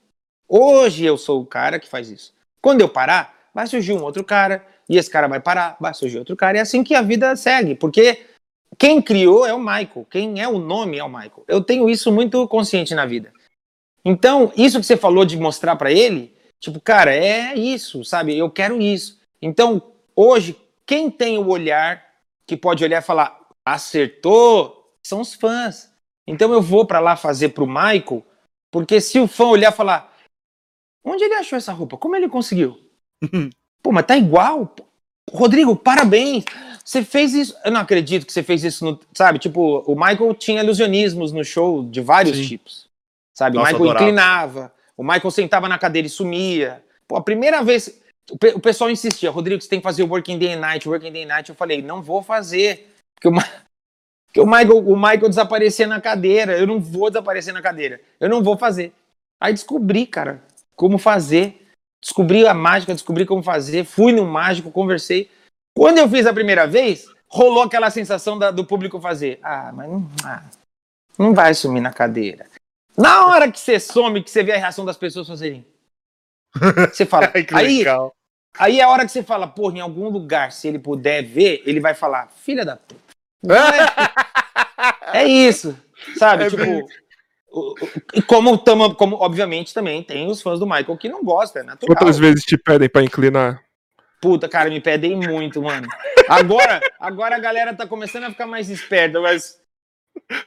Hoje 0.47 1.03
eu 1.03 1.17
sou 1.17 1.41
o 1.41 1.47
cara 1.47 1.79
que 1.79 1.89
faz 1.89 2.11
isso. 2.11 2.31
Quando 2.61 2.81
eu 2.81 2.89
parar, 2.89 3.49
vai 3.55 3.65
surgir 3.65 3.93
um 3.93 4.03
outro 4.03 4.23
cara, 4.23 4.63
e 4.89 4.97
esse 4.97 5.09
cara 5.09 5.27
vai 5.27 5.39
parar, 5.39 5.77
vai 5.79 5.93
surgir 5.93 6.17
outro 6.17 6.35
cara, 6.35 6.57
e 6.57 6.59
é 6.59 6.61
assim 6.61 6.83
que 6.83 6.95
a 6.95 7.01
vida 7.01 7.35
segue, 7.35 7.75
porque 7.75 8.25
quem 8.77 9.01
criou 9.01 9.45
é 9.45 9.53
o 9.53 9.59
Michael, 9.59 10.07
quem 10.09 10.41
é 10.41 10.47
o 10.47 10.57
nome 10.57 10.97
é 10.97 11.03
o 11.03 11.09
Michael. 11.09 11.43
Eu 11.47 11.61
tenho 11.61 11.89
isso 11.89 12.11
muito 12.11 12.47
consciente 12.47 12.95
na 12.95 13.05
vida. 13.05 13.31
Então, 14.03 14.51
isso 14.55 14.79
que 14.79 14.85
você 14.85 14.97
falou 14.97 15.25
de 15.25 15.37
mostrar 15.37 15.75
pra 15.75 15.91
ele, 15.91 16.35
tipo, 16.59 16.79
cara, 16.79 17.13
é 17.13 17.53
isso, 17.55 18.03
sabe? 18.03 18.37
Eu 18.37 18.49
quero 18.49 18.81
isso. 18.81 19.19
Então, 19.41 19.91
hoje, 20.15 20.57
quem 20.85 21.11
tem 21.11 21.37
o 21.37 21.47
olhar 21.47 22.03
que 22.47 22.57
pode 22.57 22.83
olhar 22.83 22.99
e 22.99 23.05
falar, 23.05 23.39
acertou, 23.63 24.95
são 25.03 25.21
os 25.21 25.33
fãs. 25.33 25.93
Então 26.27 26.51
eu 26.53 26.61
vou 26.61 26.85
pra 26.85 26.99
lá 26.99 27.15
fazer 27.15 27.49
pro 27.49 27.67
Michael, 27.67 28.25
porque 28.71 28.99
se 29.01 29.19
o 29.19 29.27
fã 29.27 29.45
olhar 29.45 29.71
e 29.71 29.75
falar, 29.75 30.15
onde 31.03 31.23
ele 31.23 31.35
achou 31.35 31.57
essa 31.57 31.73
roupa? 31.73 31.97
Como 31.97 32.15
ele 32.15 32.29
conseguiu? 32.29 32.79
Pô, 33.81 33.91
mas 33.91 34.05
tá 34.05 34.17
igual. 34.17 34.73
Rodrigo, 35.31 35.75
parabéns. 35.75 36.43
Você 36.83 37.03
fez 37.03 37.33
isso. 37.33 37.55
Eu 37.63 37.71
não 37.71 37.81
acredito 37.81 38.25
que 38.25 38.33
você 38.33 38.41
fez 38.43 38.63
isso 38.63 38.83
no. 38.83 38.99
Sabe, 39.13 39.39
tipo, 39.39 39.83
o 39.85 39.95
Michael 39.95 40.33
tinha 40.33 40.63
ilusionismos 40.63 41.31
no 41.31 41.43
show 41.43 41.83
de 41.83 42.01
vários 42.01 42.37
Sim. 42.37 42.47
tipos. 42.47 42.89
Sabe, 43.37 43.55
Nossa, 43.57 43.69
o 43.69 43.73
Michael 43.73 43.89
adorava. 43.91 44.05
inclinava, 44.05 44.73
o 44.97 45.03
Michael 45.03 45.31
sentava 45.31 45.69
na 45.69 45.77
cadeira 45.77 46.07
e 46.07 46.09
sumia. 46.09 46.83
Pô, 47.07 47.15
a 47.15 47.21
primeira 47.21 47.63
vez. 47.63 48.01
O, 48.31 48.37
pe- 48.37 48.53
o 48.53 48.59
pessoal 48.59 48.91
insistia, 48.91 49.31
Rodrigo, 49.31 49.61
você 49.61 49.69
tem 49.69 49.79
que 49.79 49.83
fazer 49.83 50.03
o 50.03 50.07
Working 50.09 50.37
Day 50.37 50.53
and 50.53 50.59
Night, 50.59 50.87
Working 50.87 51.11
Day 51.11 51.23
and 51.23 51.27
Night. 51.27 51.49
Eu 51.49 51.55
falei, 51.55 51.81
não 51.81 52.01
vou 52.01 52.21
fazer. 52.21 52.91
Porque 53.15 53.27
o, 53.27 53.31
Ma- 53.31 53.47
porque 54.27 54.39
o, 54.39 54.45
Michael, 54.45 54.77
o 54.87 54.95
Michael 54.95 55.29
desaparecia 55.29 55.87
na 55.87 56.01
cadeira. 56.01 56.57
Eu 56.57 56.67
não 56.67 56.79
vou 56.79 57.09
desaparecer 57.09 57.53
na 57.53 57.61
cadeira. 57.61 57.99
Eu 58.19 58.29
não 58.29 58.43
vou 58.43 58.57
fazer. 58.57 58.93
Aí 59.41 59.53
descobri, 59.53 60.05
cara, 60.05 60.43
como 60.75 60.97
fazer. 60.97 61.58
Descobri 62.01 62.47
a 62.47 62.53
mágica, 62.53 62.93
descobri 62.93 63.25
como 63.25 63.43
fazer. 63.43 63.83
Fui 63.85 64.11
no 64.11 64.25
mágico, 64.25 64.71
conversei. 64.71 65.29
Quando 65.75 65.97
eu 65.97 66.09
fiz 66.09 66.25
a 66.25 66.33
primeira 66.33 66.65
vez, 66.65 67.05
rolou 67.27 67.63
aquela 67.63 67.89
sensação 67.89 68.37
da- 68.39 68.51
do 68.51 68.65
público 68.65 68.99
fazer. 69.01 69.39
Ah, 69.43 69.71
mas 69.73 69.89
não, 69.89 70.09
ah, 70.25 70.43
não 71.17 71.33
vai 71.33 71.53
sumir 71.53 71.81
na 71.81 71.91
cadeira. 71.93 72.45
Na 72.97 73.27
hora 73.27 73.51
que 73.51 73.59
você 73.59 73.79
some, 73.79 74.23
que 74.23 74.29
você 74.31 74.43
vê 74.43 74.53
a 74.53 74.57
reação 74.57 74.83
das 74.85 74.97
pessoas 74.97 75.27
fazerem. 75.27 75.65
Você 76.91 77.05
fala. 77.05 77.31
Ai, 77.33 77.45
aí, 77.53 77.77
legal. 77.77 78.11
aí 78.57 78.79
é 78.79 78.83
a 78.83 78.89
hora 78.89 79.05
que 79.05 79.11
você 79.11 79.21
fala, 79.21 79.47
porra, 79.47 79.77
em 79.77 79.81
algum 79.81 80.09
lugar, 80.09 80.51
se 80.51 80.67
ele 80.67 80.79
puder 80.79 81.21
ver, 81.21 81.61
ele 81.63 81.79
vai 81.79 81.93
falar, 81.93 82.27
filha 82.27 82.65
da 82.65 82.75
puta. 82.75 82.99
É, 85.13 85.19
é 85.21 85.27
isso. 85.27 85.77
Sabe? 86.17 86.45
É 86.45 86.49
tipo. 86.49 86.63
bem- 86.63 86.85
E 88.13 88.21
como, 88.21 88.57
tamo, 88.57 88.93
como, 88.95 89.15
obviamente, 89.17 89.73
também 89.73 90.03
tem 90.03 90.27
os 90.27 90.41
fãs 90.41 90.59
do 90.59 90.65
Michael 90.65 90.97
que 90.97 91.09
não 91.09 91.23
gostam, 91.23 91.61
é 91.61 91.65
natural. 91.65 91.95
Quantas 91.95 92.17
vezes 92.17 92.43
te 92.43 92.57
pedem 92.57 92.89
pra 92.89 93.03
inclinar? 93.03 93.63
Puta, 94.21 94.49
cara, 94.49 94.69
me 94.69 94.81
pedem 94.81 95.15
muito, 95.15 95.61
mano. 95.61 95.87
Agora, 96.27 96.81
agora 96.99 97.35
a 97.35 97.39
galera 97.39 97.73
tá 97.73 97.87
começando 97.87 98.25
a 98.25 98.29
ficar 98.29 98.45
mais 98.45 98.69
esperta, 98.69 99.19
mas 99.19 99.57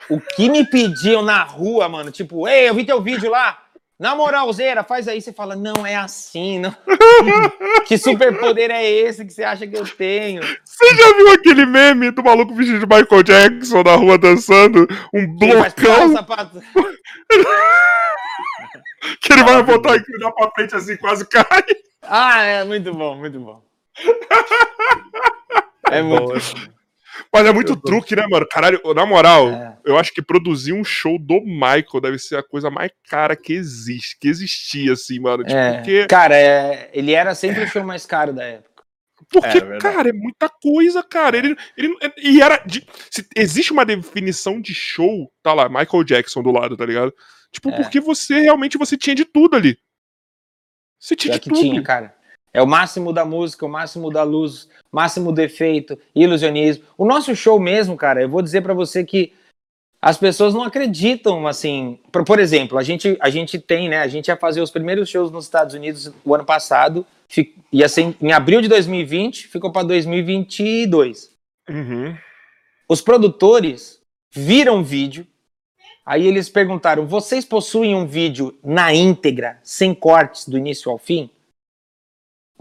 o 0.08 0.20
que 0.20 0.48
me 0.48 0.64
pediam 0.66 1.22
na 1.22 1.42
rua, 1.42 1.88
mano, 1.88 2.10
tipo, 2.10 2.46
ei, 2.46 2.68
eu 2.68 2.74
vi 2.74 2.84
teu 2.84 3.00
vídeo 3.00 3.30
lá. 3.30 3.61
Na 4.02 4.16
moralzeira, 4.16 4.82
faz 4.82 5.06
aí, 5.06 5.22
você 5.22 5.32
fala, 5.32 5.54
não 5.54 5.86
é 5.86 5.94
assim, 5.94 6.58
não. 6.58 6.74
que 7.86 7.96
superpoder 7.96 8.68
é 8.68 8.84
esse 8.84 9.24
que 9.24 9.32
você 9.32 9.44
acha 9.44 9.64
que 9.64 9.76
eu 9.76 9.86
tenho? 9.86 10.42
Você 10.42 10.96
já 10.96 11.14
viu 11.14 11.30
aquele 11.30 11.64
meme 11.64 12.10
do 12.10 12.20
maluco 12.20 12.52
vestido 12.52 12.80
de 12.80 12.86
Michael 12.86 13.22
Jackson 13.22 13.84
na 13.84 13.94
rua 13.94 14.18
dançando? 14.18 14.88
Um 15.14 15.38
blocão 15.38 16.16
que 19.20 19.32
ele 19.32 19.44
vai 19.44 19.62
botar 19.62 19.94
e 19.94 20.00
inclinar 20.00 20.32
pra 20.32 20.50
frente 20.50 20.74
assim, 20.74 20.96
quase 20.96 21.24
cai. 21.28 21.62
Ah, 22.02 22.42
é 22.42 22.64
muito 22.64 22.92
bom, 22.92 23.14
muito 23.14 23.38
bom. 23.38 23.62
É 25.90 26.00
muito 26.00 26.22
bom, 26.22 26.34
bom. 26.34 26.81
Mas 27.32 27.46
é 27.46 27.52
muito 27.52 27.76
truque, 27.76 28.16
né, 28.16 28.26
mano? 28.28 28.46
Caralho, 28.50 28.80
na 28.94 29.04
moral, 29.06 29.48
É. 29.50 29.76
eu 29.84 29.98
acho 29.98 30.12
que 30.12 30.22
produzir 30.22 30.72
um 30.72 30.84
show 30.84 31.18
do 31.18 31.40
Michael 31.42 32.00
deve 32.00 32.18
ser 32.18 32.36
a 32.36 32.42
coisa 32.42 32.70
mais 32.70 32.90
cara 33.08 33.36
que 33.36 33.52
existe, 33.52 34.16
que 34.18 34.28
existia, 34.28 34.92
assim, 34.94 35.18
mano. 35.20 35.44
Tipo, 35.44 35.56
É. 35.56 35.74
porque, 35.74 36.06
Cara, 36.06 36.36
é, 36.36 36.90
ele 36.92 37.12
era 37.12 37.34
sempre 37.34 37.64
o 37.64 37.68
show 37.68 37.84
mais 37.84 38.06
caro 38.06 38.32
da 38.32 38.44
época. 38.44 38.72
porque 39.30 39.58
É, 39.58 39.60
verdade. 39.60 39.82
cara, 39.94 40.08
é 40.10 40.12
muita 40.12 40.48
coisa, 40.48 41.02
cara. 41.02 41.36
Ele, 41.38 41.56
ele, 41.76 41.94
e 42.22 42.42
era. 42.42 42.58
de- 42.66 42.84
se 43.10 43.26
existe 43.36 43.72
uma 43.72 43.84
definição 43.86 44.60
de 44.60 44.74
show, 44.74 45.30
tá 45.42 45.54
lá, 45.54 45.68
Michael 45.68 46.04
Jackson 46.04 46.42
do 46.42 46.50
lado, 46.50 46.76
tá 46.76 46.84
ligado? 46.84 47.14
Tipo, 47.52 47.70
É. 47.70 47.76
porque 47.76 48.00
você 48.00 48.40
realmente 48.40 48.76
você 48.76 48.96
tinha 48.96 49.14
de 49.14 49.24
tudo 49.24 49.54
ali. 49.56 49.78
Você 50.98 51.16
tinha 51.16 51.32
Pior 51.32 51.38
de 51.38 51.44
que 51.44 51.48
tudo. 51.50 51.60
tinha, 51.60 51.82
cara. 51.82 52.14
É 52.54 52.60
o 52.60 52.66
máximo 52.66 53.12
da 53.12 53.24
música, 53.24 53.64
o 53.64 53.68
máximo 53.68 54.10
da 54.10 54.22
luz, 54.22 54.68
máximo 54.90 55.32
do 55.32 55.40
efeito, 55.40 55.98
ilusionismo. 56.14 56.84
O 56.98 57.06
nosso 57.06 57.34
show 57.34 57.58
mesmo, 57.58 57.96
cara, 57.96 58.22
eu 58.22 58.28
vou 58.28 58.42
dizer 58.42 58.60
pra 58.60 58.74
você 58.74 59.04
que 59.04 59.32
as 60.00 60.18
pessoas 60.18 60.52
não 60.52 60.64
acreditam, 60.64 61.46
assim. 61.46 61.98
Por, 62.10 62.24
por 62.24 62.38
exemplo, 62.38 62.76
a 62.76 62.82
gente, 62.82 63.16
a 63.20 63.30
gente 63.30 63.58
tem, 63.58 63.88
né? 63.88 63.98
A 63.98 64.08
gente 64.08 64.28
ia 64.28 64.36
fazer 64.36 64.60
os 64.60 64.70
primeiros 64.70 65.08
shows 65.08 65.30
nos 65.30 65.44
Estados 65.44 65.74
Unidos 65.74 66.12
o 66.24 66.34
ano 66.34 66.44
passado, 66.44 67.06
fi- 67.28 67.54
ia 67.72 67.88
ser 67.88 68.14
em, 68.20 68.32
abril 68.32 68.60
de 68.60 68.68
2020, 68.68 69.48
ficou 69.48 69.70
pra 69.72 69.82
2022. 69.84 71.30
Uhum. 71.70 72.14
Os 72.88 73.00
produtores 73.00 74.00
viram 74.30 74.80
o 74.80 74.84
vídeo, 74.84 75.26
aí 76.04 76.26
eles 76.26 76.48
perguntaram: 76.50 77.06
vocês 77.06 77.44
possuem 77.44 77.94
um 77.94 78.04
vídeo 78.06 78.58
na 78.62 78.92
íntegra, 78.92 79.58
sem 79.62 79.94
cortes, 79.94 80.46
do 80.46 80.58
início 80.58 80.90
ao 80.90 80.98
fim? 80.98 81.30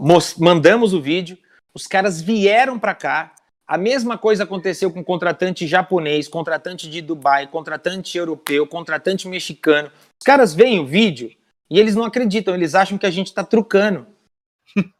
Mos- 0.04 0.34
mandamos 0.36 0.92
o 0.92 1.00
vídeo, 1.00 1.38
os 1.72 1.86
caras 1.86 2.20
vieram 2.20 2.76
pra 2.76 2.92
cá. 2.92 3.32
A 3.64 3.78
mesma 3.78 4.18
coisa 4.18 4.42
aconteceu 4.42 4.92
com 4.92 5.02
contratante 5.04 5.64
japonês, 5.64 6.26
contratante 6.26 6.90
de 6.90 7.00
Dubai, 7.00 7.46
contratante 7.46 8.18
europeu, 8.18 8.66
contratante 8.66 9.28
mexicano. 9.28 9.92
Os 10.20 10.24
caras 10.24 10.52
veem 10.52 10.80
o 10.80 10.84
vídeo 10.86 11.30
e 11.70 11.78
eles 11.78 11.94
não 11.94 12.04
acreditam, 12.04 12.52
eles 12.52 12.74
acham 12.74 12.98
que 12.98 13.06
a 13.06 13.10
gente 13.12 13.32
tá 13.32 13.44
trucando. 13.44 14.08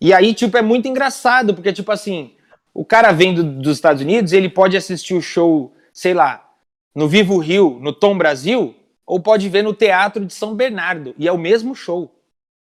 e 0.00 0.12
aí, 0.12 0.34
tipo, 0.34 0.58
é 0.58 0.62
muito 0.62 0.88
engraçado, 0.88 1.54
porque, 1.54 1.72
tipo 1.72 1.92
assim, 1.92 2.34
o 2.74 2.84
cara 2.84 3.12
vem 3.12 3.32
do- 3.32 3.44
dos 3.44 3.76
Estados 3.76 4.02
Unidos, 4.02 4.32
ele 4.32 4.48
pode 4.48 4.76
assistir 4.76 5.14
o 5.14 5.22
show, 5.22 5.72
sei 5.92 6.14
lá, 6.14 6.50
no 6.96 7.08
Vivo 7.08 7.38
Rio, 7.38 7.78
no 7.80 7.92
Tom 7.92 8.18
Brasil, 8.18 8.74
ou 9.06 9.20
pode 9.20 9.48
ver 9.48 9.62
no 9.62 9.72
Teatro 9.72 10.26
de 10.26 10.34
São 10.34 10.56
Bernardo, 10.56 11.14
e 11.16 11.28
é 11.28 11.32
o 11.32 11.38
mesmo 11.38 11.76
show. 11.76 12.19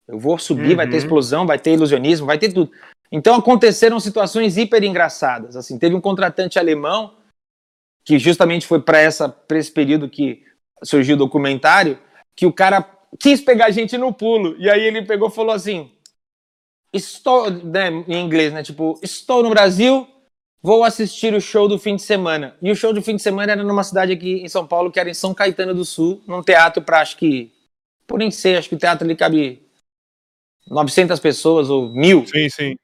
Eu 0.08 0.18
vou 0.20 0.38
subir, 0.38 0.76
vai 0.76 0.88
ter 0.88 0.94
Uhum. 0.94 0.98
explosão, 1.00 1.46
vai 1.46 1.60
ter 1.60 1.74
ilusionismo, 1.74 2.26
vai 2.26 2.38
ter 2.38 2.54
tudo. 2.54 2.72
Então 3.12 3.36
aconteceram 3.36 4.00
situações 4.00 4.58
hiper 4.58 4.84
engraçadas. 4.84 5.56
Assim, 5.56 5.78
teve 5.78 5.96
um 5.96 6.02
contratante 6.02 6.58
alemão 6.58 7.16
que 8.06 8.18
justamente 8.18 8.66
foi 8.66 8.82
para 8.82 9.00
essa 9.00 9.28
pra 9.28 9.58
esse 9.58 9.72
período 9.72 10.10
que 10.10 10.44
surgiu 10.84 11.16
o 11.16 11.20
documentário, 11.20 12.00
que 12.36 12.46
o 12.46 12.54
cara 12.54 12.86
quis 13.20 13.42
pegar 13.42 13.66
a 13.66 13.72
gente 13.72 13.98
no 13.98 14.14
pulo. 14.14 14.56
E 14.58 14.70
aí 14.70 14.82
ele 14.82 15.02
pegou 15.02 15.28
e 15.28 15.32
falou 15.32 15.54
assim: 15.54 15.92
Estou, 16.94 17.50
né, 17.52 17.90
em 18.08 18.24
inglês, 18.24 18.54
né? 18.54 18.64
Tipo, 18.64 18.98
estou 19.04 19.44
no 19.44 19.50
Brasil, 19.50 20.08
vou 20.62 20.84
assistir 20.86 21.34
o 21.34 21.42
show 21.42 21.68
do 21.68 21.78
fim 21.78 21.98
de 21.98 22.02
semana. 22.02 22.56
E 22.62 22.72
o 22.72 22.76
show 22.76 22.94
do 22.94 23.02
fim 23.02 23.16
de 23.18 23.22
semana 23.22 23.52
era 23.52 23.64
numa 23.64 23.84
cidade 23.84 24.14
aqui 24.14 24.42
em 24.42 24.48
São 24.48 24.66
Paulo, 24.66 24.90
que 24.92 25.00
era 25.00 25.10
em 25.10 25.14
São 25.14 25.34
Caetano 25.34 25.74
do 25.74 25.84
Sul, 25.84 26.24
num 26.26 26.42
teatro 26.42 26.82
para 26.82 27.02
acho 27.02 27.18
que. 27.18 27.52
Por 28.08 28.20
nem 28.20 28.32
sei, 28.32 28.56
acho 28.56 28.70
que 28.70 28.76
o 28.76 28.80
teatro 28.80 29.06
ali 29.06 29.18
cabe 29.18 29.67
900 30.70 31.20
pessoas 31.20 31.70
ou 31.70 31.90
mil. 31.90 32.26
Sim, 32.26 32.50
sim. 32.50 32.76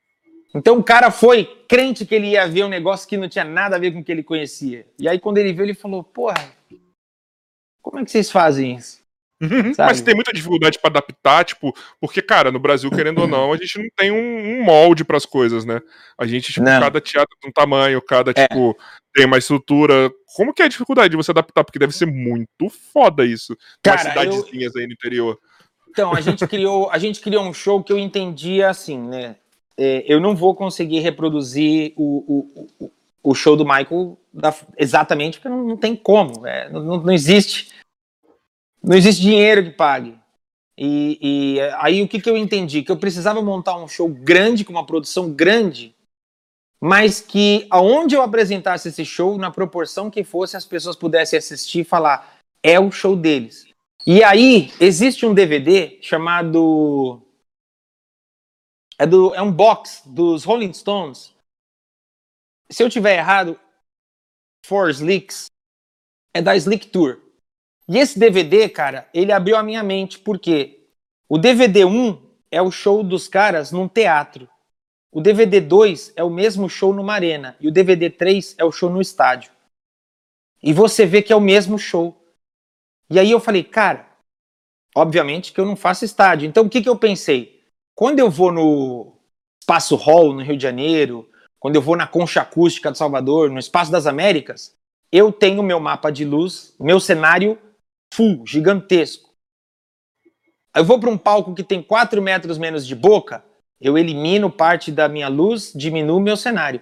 Então 0.55 0.77
o 0.77 0.83
cara 0.83 1.09
foi 1.09 1.45
crente 1.67 2.05
que 2.05 2.13
ele 2.13 2.27
ia 2.27 2.47
ver 2.47 2.63
um 2.63 2.69
negócio 2.69 3.07
que 3.07 3.17
não 3.17 3.27
tinha 3.27 3.43
nada 3.43 3.75
a 3.75 3.79
ver 3.79 3.91
com 3.91 3.99
o 3.99 4.03
que 4.03 4.11
ele 4.11 4.23
conhecia. 4.23 4.85
E 4.99 5.07
aí 5.07 5.19
quando 5.19 5.37
ele 5.39 5.53
viu, 5.53 5.63
ele 5.63 5.73
falou: 5.73 6.03
Porra, 6.03 6.53
como 7.81 7.99
é 7.99 8.05
que 8.05 8.11
vocês 8.11 8.29
fazem 8.31 8.75
isso? 8.75 9.03
Uhum. 9.41 9.73
Mas 9.77 9.99
tem 9.99 10.15
muita 10.15 10.31
dificuldade 10.31 10.79
para 10.79 10.89
adaptar, 10.89 11.43
tipo, 11.43 11.75
porque, 11.99 12.21
cara, 12.21 12.49
no 12.49 12.59
Brasil, 12.59 12.89
querendo 12.89 13.19
ou 13.19 13.27
não, 13.27 13.51
a 13.51 13.57
gente 13.57 13.77
não 13.77 13.89
tem 13.97 14.09
um, 14.09 14.15
um 14.15 14.63
molde 14.63 15.03
para 15.03 15.17
as 15.17 15.25
coisas, 15.25 15.65
né? 15.65 15.81
A 16.17 16.25
gente, 16.25 16.53
tipo, 16.53 16.65
não. 16.65 16.79
cada 16.79 17.01
teatro 17.01 17.35
tem 17.41 17.49
um 17.49 17.53
tamanho, 17.53 18.01
cada, 18.01 18.31
é. 18.31 18.47
tipo, 18.47 18.77
tem 19.13 19.25
uma 19.25 19.37
estrutura. 19.37 20.09
Como 20.35 20.53
que 20.53 20.61
é 20.61 20.65
a 20.65 20.69
dificuldade 20.69 21.09
de 21.09 21.17
você 21.17 21.31
adaptar? 21.31 21.65
Porque 21.65 21.79
deve 21.79 21.93
ser 21.93 22.05
muito 22.05 22.69
foda 22.93 23.25
isso. 23.25 23.57
Cara, 23.83 23.99
cidadezinhas 23.99 24.73
eu... 24.75 24.81
aí 24.81 24.87
no 24.87 24.93
interior. 24.93 25.37
Então, 25.93 26.11
a 26.11 26.21
gente 26.21 26.47
criou, 26.47 26.89
a 26.89 26.97
gente 26.97 27.21
criou 27.21 27.43
um 27.43 27.53
show 27.53 27.83
que 27.83 27.93
eu 27.93 27.99
entendia 27.99 28.67
assim, 28.67 28.97
né? 28.97 29.35
É, 29.77 30.03
eu 30.07 30.19
não 30.19 30.35
vou 30.35 30.55
conseguir 30.55 30.99
reproduzir 30.99 31.93
o, 31.95 32.65
o, 32.79 32.91
o 33.23 33.35
show 33.35 33.55
do 33.55 33.63
Michael 33.63 34.17
da, 34.33 34.53
exatamente, 34.75 35.37
porque 35.37 35.49
não, 35.49 35.63
não 35.63 35.77
tem 35.77 35.95
como, 35.95 36.45
é, 36.47 36.69
não, 36.69 36.97
não 36.97 37.13
existe 37.13 37.71
não 38.83 38.97
existe 38.97 39.21
dinheiro 39.21 39.63
que 39.63 39.69
pague. 39.69 40.15
E, 40.77 41.19
e, 41.21 41.61
aí 41.77 42.01
o 42.01 42.07
que, 42.07 42.19
que 42.19 42.29
eu 42.29 42.35
entendi? 42.35 42.81
Que 42.81 42.91
eu 42.91 42.97
precisava 42.97 43.41
montar 43.41 43.77
um 43.77 43.87
show 43.87 44.09
grande, 44.09 44.65
com 44.65 44.73
uma 44.73 44.85
produção 44.85 45.31
grande, 45.31 45.95
mas 46.81 47.21
que 47.21 47.65
aonde 47.69 48.15
eu 48.15 48.21
apresentasse 48.21 48.89
esse 48.89 49.05
show, 49.05 49.37
na 49.37 49.51
proporção 49.51 50.09
que 50.09 50.23
fosse, 50.23 50.57
as 50.57 50.65
pessoas 50.65 50.95
pudessem 50.95 51.37
assistir 51.37 51.81
e 51.81 51.85
falar, 51.85 52.39
é 52.61 52.79
o 52.79 52.91
show 52.91 53.15
deles. 53.15 53.72
E 54.05 54.21
aí 54.21 54.69
existe 54.81 55.25
um 55.25 55.33
DVD 55.33 55.97
chamado. 56.01 57.21
É, 58.99 59.07
do, 59.07 59.33
é 59.33 59.41
um 59.41 59.51
box 59.51 60.03
dos 60.05 60.43
Rolling 60.43 60.73
Stones. 60.73 61.33
Se 62.69 62.83
eu 62.83 62.89
tiver 62.89 63.17
errado, 63.17 63.57
For 64.65 64.89
Slicks, 64.89 65.45
é 66.33 66.41
da 66.41 66.55
Slick 66.55 66.87
Tour. 66.87 67.21
E 67.87 67.97
esse 67.97 68.19
DVD, 68.19 68.67
cara, 68.67 69.09
ele 69.13 69.31
abriu 69.31 69.55
a 69.55 69.63
minha 69.63 69.83
mente, 69.83 70.19
porque 70.19 70.87
o 71.29 71.37
DVD 71.37 71.85
1 71.85 72.21
é 72.51 72.61
o 72.61 72.71
show 72.71 73.03
dos 73.03 73.27
caras 73.27 73.71
num 73.71 73.87
teatro. 73.87 74.49
O 75.11 75.21
DVD 75.21 75.61
2 75.61 76.13
é 76.15 76.23
o 76.23 76.29
mesmo 76.29 76.69
show 76.69 76.93
numa 76.93 77.13
arena. 77.13 77.55
E 77.59 77.67
o 77.67 77.71
DVD 77.71 78.09
3 78.09 78.55
é 78.57 78.65
o 78.65 78.71
show 78.71 78.89
no 78.89 79.01
estádio. 79.01 79.51
E 80.61 80.73
você 80.73 81.05
vê 81.05 81.21
que 81.21 81.31
é 81.31 81.35
o 81.35 81.41
mesmo 81.41 81.77
show. 81.77 82.22
E 83.09 83.19
aí 83.19 83.31
eu 83.31 83.39
falei, 83.39 83.63
cara, 83.63 84.07
obviamente 84.95 85.51
que 85.51 85.59
eu 85.59 85.65
não 85.65 85.75
faço 85.75 86.05
estádio. 86.05 86.47
Então 86.47 86.65
o 86.65 86.69
que, 86.69 86.81
que 86.81 86.89
eu 86.89 86.97
pensei? 86.97 87.61
Quando 87.95 88.19
eu 88.19 88.29
vou 88.29 88.51
no 88.51 89.17
Espaço 89.61 89.95
Hall, 89.95 90.33
no 90.33 90.41
Rio 90.41 90.57
de 90.57 90.63
Janeiro, 90.63 91.29
quando 91.59 91.75
eu 91.75 91.81
vou 91.81 91.95
na 91.95 92.07
Concha 92.07 92.41
Acústica 92.41 92.91
de 92.91 92.97
Salvador, 92.97 93.49
no 93.49 93.59
Espaço 93.59 93.91
das 93.91 94.05
Américas, 94.05 94.75
eu 95.11 95.31
tenho 95.31 95.63
meu 95.63 95.79
mapa 95.79 96.11
de 96.11 96.25
luz, 96.25 96.75
meu 96.79 96.99
cenário 96.99 97.57
full, 98.13 98.43
gigantesco. 98.45 99.33
Eu 100.75 100.83
vou 100.83 100.99
para 100.99 101.09
um 101.09 101.17
palco 101.17 101.53
que 101.53 101.63
tem 101.63 101.81
4 101.81 102.21
metros 102.21 102.57
menos 102.57 102.85
de 102.85 102.95
boca, 102.95 103.45
eu 103.79 103.97
elimino 103.97 104.49
parte 104.49 104.91
da 104.91 105.07
minha 105.07 105.27
luz, 105.27 105.71
diminuo 105.75 106.19
meu 106.19 106.35
cenário. 106.35 106.81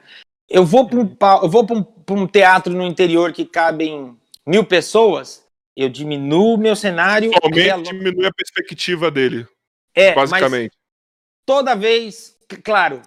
Eu 0.50 0.66
vou 0.66 0.88
para 0.88 1.00
um, 1.00 1.80
um, 1.80 2.22
um 2.22 2.28
teatro 2.28 2.74
no 2.74 2.84
interior 2.84 3.34
que 3.34 3.46
cabem 3.46 4.18
mil 4.46 4.66
pessoas, 4.66 5.46
eu 5.76 5.90
diminuo 5.90 6.58
meu 6.58 6.76
cenário. 6.76 7.32
Somente 7.42 7.84
diminui 7.84 8.26
a 8.26 8.34
perspectiva 8.34 9.10
dele. 9.10 9.48
É, 9.94 10.14
basicamente. 10.14 10.72
toda 11.46 11.76
vez, 11.76 12.36
claro, 12.64 13.02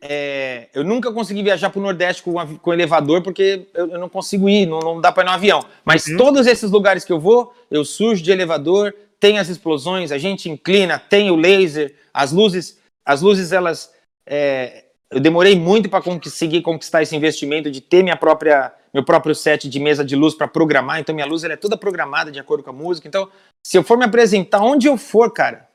é, 0.00 0.68
eu 0.74 0.84
nunca 0.84 1.10
consegui 1.10 1.42
viajar 1.42 1.70
para 1.70 1.78
o 1.80 1.82
Nordeste 1.82 2.22
com, 2.22 2.34
com 2.58 2.72
elevador 2.72 3.22
porque 3.22 3.66
eu, 3.72 3.90
eu, 3.90 3.98
não 3.98 4.08
consigo 4.08 4.48
ir, 4.48 4.66
não, 4.66 4.78
não 4.78 5.00
dá 5.00 5.10
para 5.10 5.24
ir 5.24 5.26
no 5.26 5.32
avião. 5.32 5.64
Mas 5.84 6.06
uhum. 6.06 6.16
todos 6.18 6.46
esses 6.46 6.70
lugares 6.70 7.04
que 7.04 7.12
eu 7.12 7.18
vou, 7.18 7.54
eu 7.70 7.84
surjo 7.84 8.22
de 8.22 8.30
elevador, 8.30 8.94
tem 9.18 9.38
as 9.38 9.48
explosões, 9.48 10.12
a 10.12 10.18
gente 10.18 10.50
inclina, 10.50 10.98
tem 10.98 11.30
o 11.30 11.36
laser, 11.36 11.94
as 12.12 12.32
luzes, 12.32 12.78
as 13.04 13.22
luzes 13.22 13.50
elas, 13.50 13.90
é, 14.26 14.84
eu 15.10 15.20
demorei 15.20 15.58
muito 15.58 15.88
para 15.88 16.02
conseguir 16.02 16.60
conquistar 16.60 17.02
esse 17.02 17.16
investimento 17.16 17.70
de 17.70 17.80
ter 17.80 18.02
minha 18.02 18.16
própria, 18.16 18.74
meu 18.94 19.04
próprio 19.04 19.34
set 19.34 19.68
de 19.68 19.80
mesa 19.80 20.04
de 20.04 20.14
luz 20.14 20.34
para 20.34 20.46
programar. 20.46 21.00
Então 21.00 21.12
minha 21.12 21.26
luz 21.26 21.42
ela 21.42 21.54
é 21.54 21.56
toda 21.56 21.76
programada 21.76 22.30
de 22.30 22.38
acordo 22.38 22.62
com 22.62 22.70
a 22.70 22.72
música. 22.72 23.08
Então 23.08 23.28
se 23.66 23.76
eu 23.76 23.82
for 23.82 23.98
me 23.98 24.04
apresentar 24.04 24.60
onde 24.62 24.86
eu 24.86 24.96
for, 24.96 25.32
cara, 25.32 25.68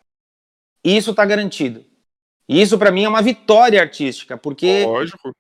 isso 0.82 1.12
está 1.12 1.26
garantido. 1.26 1.84
E 2.48 2.62
isso 2.62 2.80
para 2.80 2.92
mim 2.92 3.04
é 3.04 3.10
uma 3.10 3.22
vitória 3.22 3.82
artística, 3.82 4.38
porque 4.38 4.86
Lógico. 4.86 5.32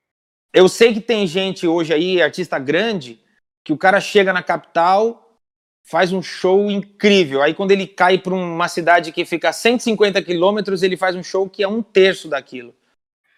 eu 0.54 0.68
sei 0.68 0.94
que 0.94 1.00
tem 1.00 1.26
gente 1.26 1.66
hoje 1.66 1.94
aí, 1.94 2.22
artista 2.22 2.60
grande, 2.60 3.20
que 3.64 3.72
o 3.72 3.78
cara 3.78 4.02
chega 4.02 4.34
na 4.34 4.44
capital, 4.44 5.40
faz 5.88 6.12
um 6.12 6.22
show 6.22 6.70
incrível. 6.70 7.42
Aí 7.42 7.54
quando 7.54 7.72
ele 7.72 7.88
cai 7.88 8.18
para 8.18 8.34
uma 8.34 8.68
cidade 8.68 9.14
que 9.14 9.24
fica 9.24 9.50
a 9.50 9.54
150 9.54 10.22
quilômetros, 10.22 10.84
ele 10.84 10.98
faz 10.98 11.16
um 11.16 11.24
show 11.24 11.50
que 11.50 11.64
é 11.64 11.68
um 11.68 11.82
terço 11.82 12.28
daquilo. 12.28 12.76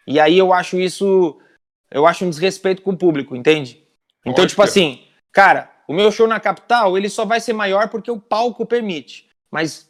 E 0.07 0.19
aí 0.19 0.37
eu 0.37 0.51
acho 0.51 0.79
isso, 0.79 1.39
eu 1.91 2.07
acho 2.07 2.25
um 2.25 2.29
desrespeito 2.29 2.81
com 2.81 2.91
o 2.91 2.97
público, 2.97 3.35
entende? 3.35 3.81
Então, 4.25 4.45
tipo 4.45 4.61
assim, 4.61 5.03
cara, 5.31 5.71
o 5.87 5.93
meu 5.93 6.11
show 6.11 6.27
na 6.27 6.39
capital, 6.39 6.97
ele 6.97 7.09
só 7.09 7.25
vai 7.25 7.39
ser 7.39 7.53
maior 7.53 7.89
porque 7.89 8.11
o 8.11 8.19
palco 8.19 8.65
permite. 8.65 9.27
Mas 9.49 9.89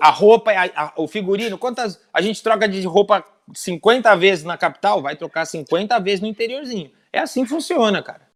a 0.00 0.10
roupa, 0.10 0.52
a, 0.52 0.64
a, 0.84 0.92
o 0.96 1.08
figurino, 1.08 1.58
quantas. 1.58 2.00
A 2.12 2.20
gente 2.20 2.42
troca 2.42 2.68
de 2.68 2.80
roupa 2.86 3.24
50 3.54 4.14
vezes 4.16 4.44
na 4.44 4.56
capital, 4.56 5.02
vai 5.02 5.16
trocar 5.16 5.44
50 5.44 5.98
vezes 6.00 6.20
no 6.20 6.26
interiorzinho. 6.26 6.90
É 7.12 7.20
assim 7.20 7.44
que 7.44 7.50
funciona, 7.50 8.02
cara. 8.02 8.28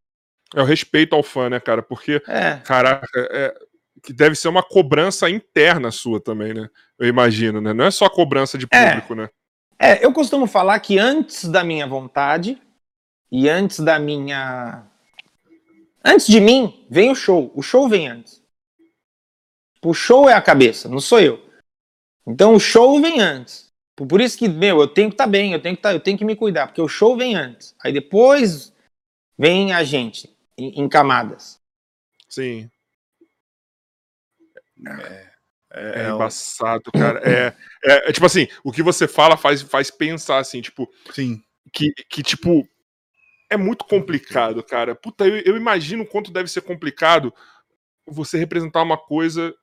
É 0.55 0.61
o 0.61 0.65
respeito 0.65 1.15
ao 1.15 1.23
fã, 1.23 1.51
né, 1.51 1.61
cara? 1.61 1.83
Porque, 1.83 2.23
é. 2.29 2.57
caraca, 2.65 3.07
é, 3.17 3.55
que 4.03 4.13
deve 4.13 4.37
ser 4.37 4.49
uma 4.49 4.63
cobrança 4.63 5.29
interna 5.29 5.91
sua 5.91 6.21
também, 6.21 6.55
né? 6.55 6.69
Eu 6.99 7.09
imagino, 7.09 7.61
né? 7.61 7.73
Não 7.73 7.85
é 7.85 7.91
só 7.91 8.09
cobrança 8.09 8.57
de 8.57 8.67
é. 8.71 8.89
público, 8.89 9.13
é. 9.13 9.17
né? 9.17 9.29
É, 9.79 10.05
eu 10.05 10.13
costumo 10.13 10.47
falar 10.47 10.79
que 10.81 10.99
antes 10.99 11.49
da 11.49 11.63
minha 11.63 11.87
vontade 11.87 12.59
e 13.31 13.49
antes 13.49 13.81
da 13.81 13.99
minha. 13.99 14.87
Antes 16.05 16.27
de 16.27 16.41
mim, 16.41 16.87
vem 16.89 17.11
o 17.11 17.15
show. 17.15 17.51
O 17.55 17.63
show 17.63 17.89
vem 17.89 18.09
antes. 18.09 18.43
O 19.85 19.95
show 19.95 20.29
é 20.29 20.33
a 20.33 20.43
cabeça, 20.43 20.89
não 20.89 20.99
sou 20.99 21.21
eu. 21.21 21.41
Então 22.27 22.55
o 22.55 22.61
show 22.61 23.01
vem 23.01 23.21
antes. 23.21 23.73
Por 23.95 24.21
isso 24.21 24.37
que, 24.37 24.49
meu, 24.49 24.81
eu 24.81 24.89
tenho 24.89 25.09
que 25.09 25.15
estar 25.15 25.25
tá 25.25 25.31
bem, 25.31 25.53
eu 25.53 25.63
tenho 25.63 25.77
que 25.77 25.83
tá, 25.83 25.93
eu 25.93 26.01
tenho 26.01 26.19
que 26.19 26.25
me 26.25 26.37
cuidar, 26.37 26.67
porque 26.67 26.83
o 26.83 26.89
show 26.89 27.17
vem 27.17 27.35
antes. 27.35 27.75
Aí 27.83 27.93
depois 27.93 28.73
vem 29.39 29.73
a 29.73 29.83
gente 29.85 30.29
em, 30.59 30.83
em 30.83 30.89
camadas. 30.89 31.61
Sim. 32.29 32.71
É, 34.87 35.31
é, 35.73 36.03
é 36.03 36.11
embaçado, 36.11 36.91
cara. 36.93 37.21
É, 37.25 37.57
é, 37.85 38.09
é, 38.09 38.13
tipo 38.13 38.27
assim, 38.27 38.49
o 38.65 38.73
que 38.73 38.83
você 38.83 39.07
fala 39.09 39.37
faz, 39.37 39.63
faz 39.63 39.91
pensar 39.91 40.39
assim, 40.39 40.61
tipo, 40.61 40.91
sim, 41.13 41.43
que, 41.73 41.93
que 42.11 42.23
tipo 42.23 42.69
é 43.51 43.57
muito 43.57 43.85
complicado, 43.85 44.63
cara. 44.63 44.95
Puta, 44.95 45.27
eu, 45.27 45.39
eu 45.39 45.57
imagino 45.57 46.03
o 46.03 46.07
quanto 46.07 46.31
deve 46.31 46.49
ser 46.51 46.63
complicado 46.63 47.33
você 48.07 48.39
representar 48.39 48.83
uma 48.83 48.97
coisa 48.97 49.55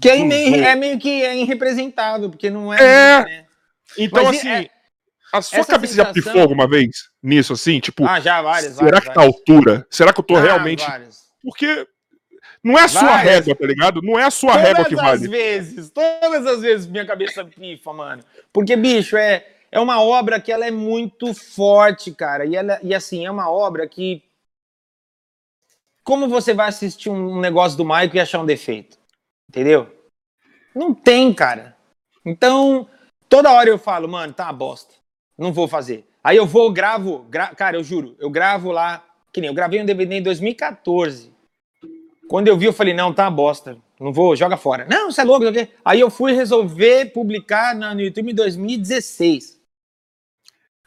que 0.00 0.08
é 0.08 0.24
meio, 0.24 0.54
é 0.64 0.74
meio 0.74 0.98
que 0.98 1.22
é 1.22 1.36
irrepresentável, 1.36 2.30
porque 2.30 2.48
não 2.48 2.72
é. 2.72 2.78
É. 2.78 3.24
Né? 3.24 3.46
Então, 3.98 4.24
Mas, 4.24 4.38
assim, 4.38 4.48
é, 4.48 4.70
a 5.32 5.42
sua 5.42 5.64
cabeça 5.64 5.94
sensação... 5.94 6.14
já 6.14 6.22
pifou 6.22 6.40
alguma 6.40 6.68
vez 6.68 7.10
nisso, 7.22 7.52
assim? 7.52 7.78
Tipo, 7.78 8.06
ah, 8.06 8.18
já, 8.18 8.40
várias. 8.40 8.74
Será 8.74 8.84
várias, 8.84 9.04
que 9.04 9.14
tá 9.14 9.20
à 9.20 9.24
altura? 9.24 9.86
Será 9.90 10.12
que 10.12 10.20
eu 10.20 10.24
tô 10.24 10.36
ah, 10.36 10.40
realmente. 10.40 10.84
Várias. 10.84 11.26
Porque 11.42 11.86
não 12.64 12.78
é 12.78 12.84
a 12.84 12.88
sua 12.88 13.02
várias. 13.02 13.34
régua, 13.34 13.54
tá 13.54 13.66
ligado? 13.66 14.02
Não 14.02 14.18
é 14.18 14.24
a 14.24 14.30
sua 14.30 14.52
todas 14.52 14.66
régua 14.66 14.84
que 14.86 14.96
vale. 14.96 15.06
Todas 15.06 15.22
as 15.22 15.30
vezes, 15.30 15.90
todas 15.90 16.46
as 16.46 16.60
vezes 16.62 16.86
minha 16.86 17.06
cabeça 17.06 17.44
pifa, 17.44 17.92
mano. 17.92 18.24
Porque, 18.52 18.74
bicho, 18.76 19.16
é, 19.16 19.46
é 19.70 19.80
uma 19.80 20.02
obra 20.02 20.40
que 20.40 20.52
ela 20.52 20.66
é 20.66 20.70
muito 20.70 21.34
forte, 21.34 22.12
cara. 22.12 22.44
E, 22.44 22.56
ela, 22.56 22.78
e 22.82 22.94
assim, 22.94 23.26
é 23.26 23.30
uma 23.30 23.50
obra 23.50 23.86
que. 23.88 24.22
Como 26.02 26.28
você 26.28 26.54
vai 26.54 26.68
assistir 26.68 27.10
um 27.10 27.40
negócio 27.40 27.76
do 27.76 27.84
Michael 27.84 28.14
e 28.14 28.20
achar 28.20 28.40
um 28.40 28.46
defeito? 28.46 28.96
Entendeu? 29.48 29.92
Não 30.74 30.94
tem, 30.94 31.32
cara. 31.32 31.76
Então, 32.24 32.88
toda 33.28 33.52
hora 33.52 33.68
eu 33.68 33.78
falo, 33.78 34.08
mano, 34.08 34.32
tá 34.32 34.44
uma 34.44 34.52
bosta. 34.52 34.94
Não 35.36 35.52
vou 35.52 35.66
fazer. 35.66 36.06
Aí 36.22 36.36
eu 36.36 36.46
vou, 36.46 36.72
gravo, 36.72 37.26
gra... 37.28 37.48
cara, 37.54 37.76
eu 37.76 37.84
juro, 37.84 38.16
eu 38.18 38.28
gravo 38.28 38.72
lá 38.72 39.04
Que 39.32 39.40
nem 39.40 39.48
eu 39.48 39.54
gravei 39.54 39.80
um 39.80 39.84
DVD 39.84 40.16
em 40.16 40.22
2014. 40.22 41.32
Quando 42.28 42.48
eu 42.48 42.56
vi, 42.56 42.66
eu 42.66 42.72
falei, 42.72 42.92
não, 42.92 43.12
tá 43.12 43.24
uma 43.24 43.30
bosta. 43.30 43.78
Não 44.00 44.12
vou, 44.12 44.36
joga 44.36 44.56
fora. 44.56 44.86
Não, 44.90 45.10
você 45.10 45.20
é 45.20 45.24
louco, 45.24 45.44
Aí 45.84 46.00
eu 46.00 46.10
fui 46.10 46.32
resolver 46.32 47.12
publicar 47.12 47.74
no 47.74 48.00
YouTube 48.00 48.32
em 48.32 48.34
2016. 48.34 49.55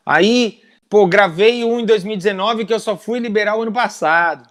Aí, 0.09 0.63
pô, 0.89 1.05
gravei 1.05 1.63
um 1.63 1.79
em 1.79 1.85
2019 1.85 2.65
que 2.65 2.73
eu 2.73 2.79
só 2.79 2.97
fui 2.97 3.19
liberar 3.19 3.55
o 3.55 3.61
ano 3.61 3.71
passado. 3.71 4.49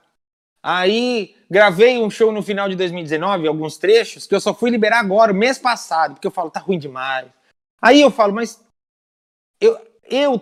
Aí 0.63 1.35
gravei 1.51 1.99
um 1.99 2.09
show 2.09 2.31
no 2.31 2.45
final 2.45 2.69
de 2.69 2.77
2019, 2.77 3.49
alguns 3.49 3.77
trechos, 3.77 4.25
que 4.25 4.37
eu 4.37 4.41
só 4.41 4.55
fui 4.55 4.71
liberar 4.71 5.01
agora, 5.01 5.33
mês 5.33 5.59
passado, 5.59 6.15
porque 6.15 6.29
eu 6.29 6.31
falo, 6.31 6.49
tá 6.49 6.61
ruim 6.61 6.79
demais. 6.79 7.27
Aí 7.83 8.01
eu 8.01 8.09
falo, 8.09 8.33
mas 8.33 8.65
eu, 9.61 9.77
eu 10.09 10.41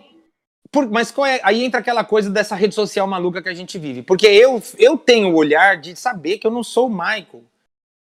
por, 0.71 0.87
mas 0.87 1.09
qual 1.09 1.25
é? 1.25 1.39
Aí 1.41 1.63
entra 1.63 1.79
aquela 1.79 2.03
coisa 2.03 2.29
dessa 2.29 2.55
rede 2.55 2.75
social 2.75 3.07
maluca 3.07 3.41
que 3.41 3.49
a 3.49 3.55
gente 3.55 3.79
vive. 3.79 4.03
Porque 4.03 4.27
eu, 4.27 4.61
eu 4.77 4.99
tenho 4.99 5.29
o 5.29 5.35
olhar 5.35 5.77
de 5.77 5.95
saber 5.95 6.37
que 6.37 6.45
eu 6.45 6.51
não 6.51 6.63
sou 6.63 6.85
o 6.85 6.91
Michael. 6.91 7.43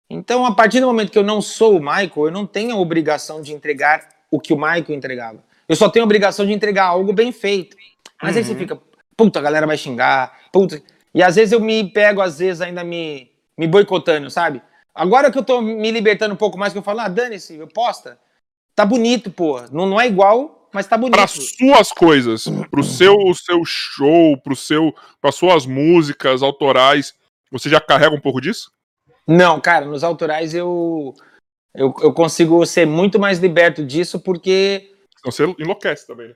Então, 0.09 0.47
a 0.47 0.55
partir 0.55 0.79
do 0.79 0.87
momento 0.87 1.11
que 1.11 1.19
eu 1.19 1.25
não 1.25 1.43
sou 1.43 1.79
o 1.79 1.81
Michael, 1.81 2.27
eu 2.27 2.31
não 2.31 2.47
tenho 2.47 2.77
a 2.77 2.79
obrigação 2.79 3.43
de 3.43 3.53
entregar 3.53 4.09
o 4.31 4.39
que 4.39 4.53
o 4.53 4.57
Michael 4.57 4.93
entregava. 4.93 5.43
Eu 5.73 5.77
só 5.77 5.89
tenho 5.89 6.05
a 6.05 6.07
obrigação 6.07 6.45
de 6.45 6.53
entregar 6.53 6.85
algo 6.85 7.13
bem 7.13 7.33
feito. 7.33 7.77
Mas 8.23 8.33
uhum. 8.33 8.39
aí 8.39 8.45
você 8.45 8.53
uhum. 8.53 8.59
fica, 8.59 8.79
puta, 9.17 9.39
a 9.39 9.43
galera 9.43 9.67
vai 9.67 9.77
xingar, 9.77 10.39
puta. 10.53 10.83
E 11.15 11.23
às 11.23 11.37
vezes 11.37 11.53
eu 11.53 11.61
me 11.61 11.91
pego, 11.91 12.21
às 12.21 12.39
vezes, 12.39 12.61
ainda 12.61 12.85
me, 12.85 13.31
me 13.57 13.67
boicotando, 13.67 14.31
sabe? 14.31 14.63
Agora 14.95 15.31
que 15.31 15.39
eu 15.39 15.45
tô 15.45 15.61
me 15.61 15.91
libertando 15.91 16.35
um 16.35 16.37
pouco 16.37 16.59
mais, 16.59 16.73
que 16.73 16.79
eu 16.79 16.83
falo, 16.83 17.01
ah, 17.01 17.09
dane-se, 17.09 17.59
posta. 17.75 18.19
Tá 18.75 18.85
bonito, 18.85 19.31
pô. 19.31 19.63
Não, 19.71 19.87
não 19.87 20.01
é 20.01 20.07
igual 20.07 20.63
mas 20.73 20.87
tá 20.87 20.97
bonito. 20.97 21.17
Para 21.17 21.27
suas 21.27 21.93
coisas, 21.93 22.45
pro 22.71 22.83
seu, 22.83 23.17
seu 23.35 23.63
show, 23.65 24.37
pro 24.39 24.57
seu, 24.57 24.95
para 25.21 25.31
suas 25.31 25.67
músicas 25.67 26.43
autorais, 26.43 27.15
você 27.51 27.69
já 27.69 27.79
carrega 27.79 28.15
um 28.15 28.21
pouco 28.21 28.41
disso? 28.41 28.73
Não, 29.29 29.61
cara, 29.61 29.85
nos 29.85 30.03
autorais 30.03 30.55
eu, 30.55 31.15
eu, 31.75 31.95
eu 32.01 32.13
consigo 32.13 32.65
ser 32.65 32.87
muito 32.87 33.19
mais 33.19 33.39
liberto 33.39 33.85
disso 33.85 34.19
porque. 34.19 34.89
Você 35.25 35.45
enlouquece 35.59 36.07
também, 36.07 36.29
né? 36.29 36.35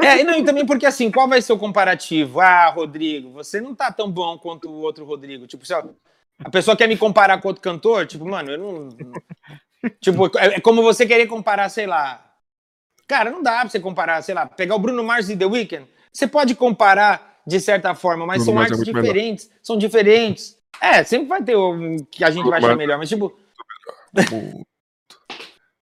É, 0.00 0.20
e, 0.20 0.24
não, 0.24 0.34
e 0.34 0.44
também 0.44 0.66
porque 0.66 0.84
assim, 0.84 1.10
qual 1.10 1.28
vai 1.28 1.40
ser 1.40 1.52
o 1.52 1.58
comparativo? 1.58 2.40
Ah, 2.40 2.68
Rodrigo, 2.70 3.30
você 3.32 3.60
não 3.60 3.74
tá 3.74 3.90
tão 3.92 4.10
bom 4.10 4.36
quanto 4.36 4.68
o 4.68 4.80
outro 4.80 5.04
Rodrigo. 5.04 5.46
Tipo, 5.46 5.64
se 5.64 5.72
a 5.72 6.50
pessoa 6.50 6.76
quer 6.76 6.88
me 6.88 6.96
comparar 6.96 7.40
com 7.40 7.48
outro 7.48 7.62
cantor, 7.62 8.06
tipo, 8.06 8.26
mano, 8.26 8.50
eu 8.50 8.58
não. 8.58 8.88
Tipo, 10.00 10.26
é, 10.36 10.56
é 10.56 10.60
como 10.60 10.82
você 10.82 11.06
querer 11.06 11.26
comparar, 11.28 11.68
sei 11.68 11.86
lá, 11.86 12.26
Cara, 13.06 13.30
não 13.30 13.42
dá 13.42 13.60
pra 13.60 13.68
você 13.68 13.78
comparar, 13.78 14.20
sei 14.22 14.34
lá, 14.34 14.46
pegar 14.46 14.74
o 14.74 14.78
Bruno 14.78 15.02
Mars 15.04 15.28
e 15.28 15.36
The 15.36 15.46
Weeknd. 15.46 15.86
Você 16.12 16.26
pode 16.26 16.54
comparar 16.54 17.40
de 17.46 17.60
certa 17.60 17.94
forma, 17.94 18.26
mas 18.26 18.38
Bruno 18.38 18.46
são 18.46 18.54
Mars 18.54 18.70
é 18.70 18.74
artes 18.74 18.88
é 18.88 18.92
diferentes. 18.92 19.46
Melhor. 19.46 19.60
São 19.62 19.78
diferentes. 19.78 20.58
É, 20.80 21.04
sempre 21.04 21.28
vai 21.28 21.42
ter 21.42 21.54
o 21.54 21.96
que 22.10 22.24
a 22.24 22.30
gente 22.30 22.48
vai 22.48 22.58
achar 22.58 22.76
melhor, 22.76 22.98
mas 22.98 23.08
tipo. 23.08 23.38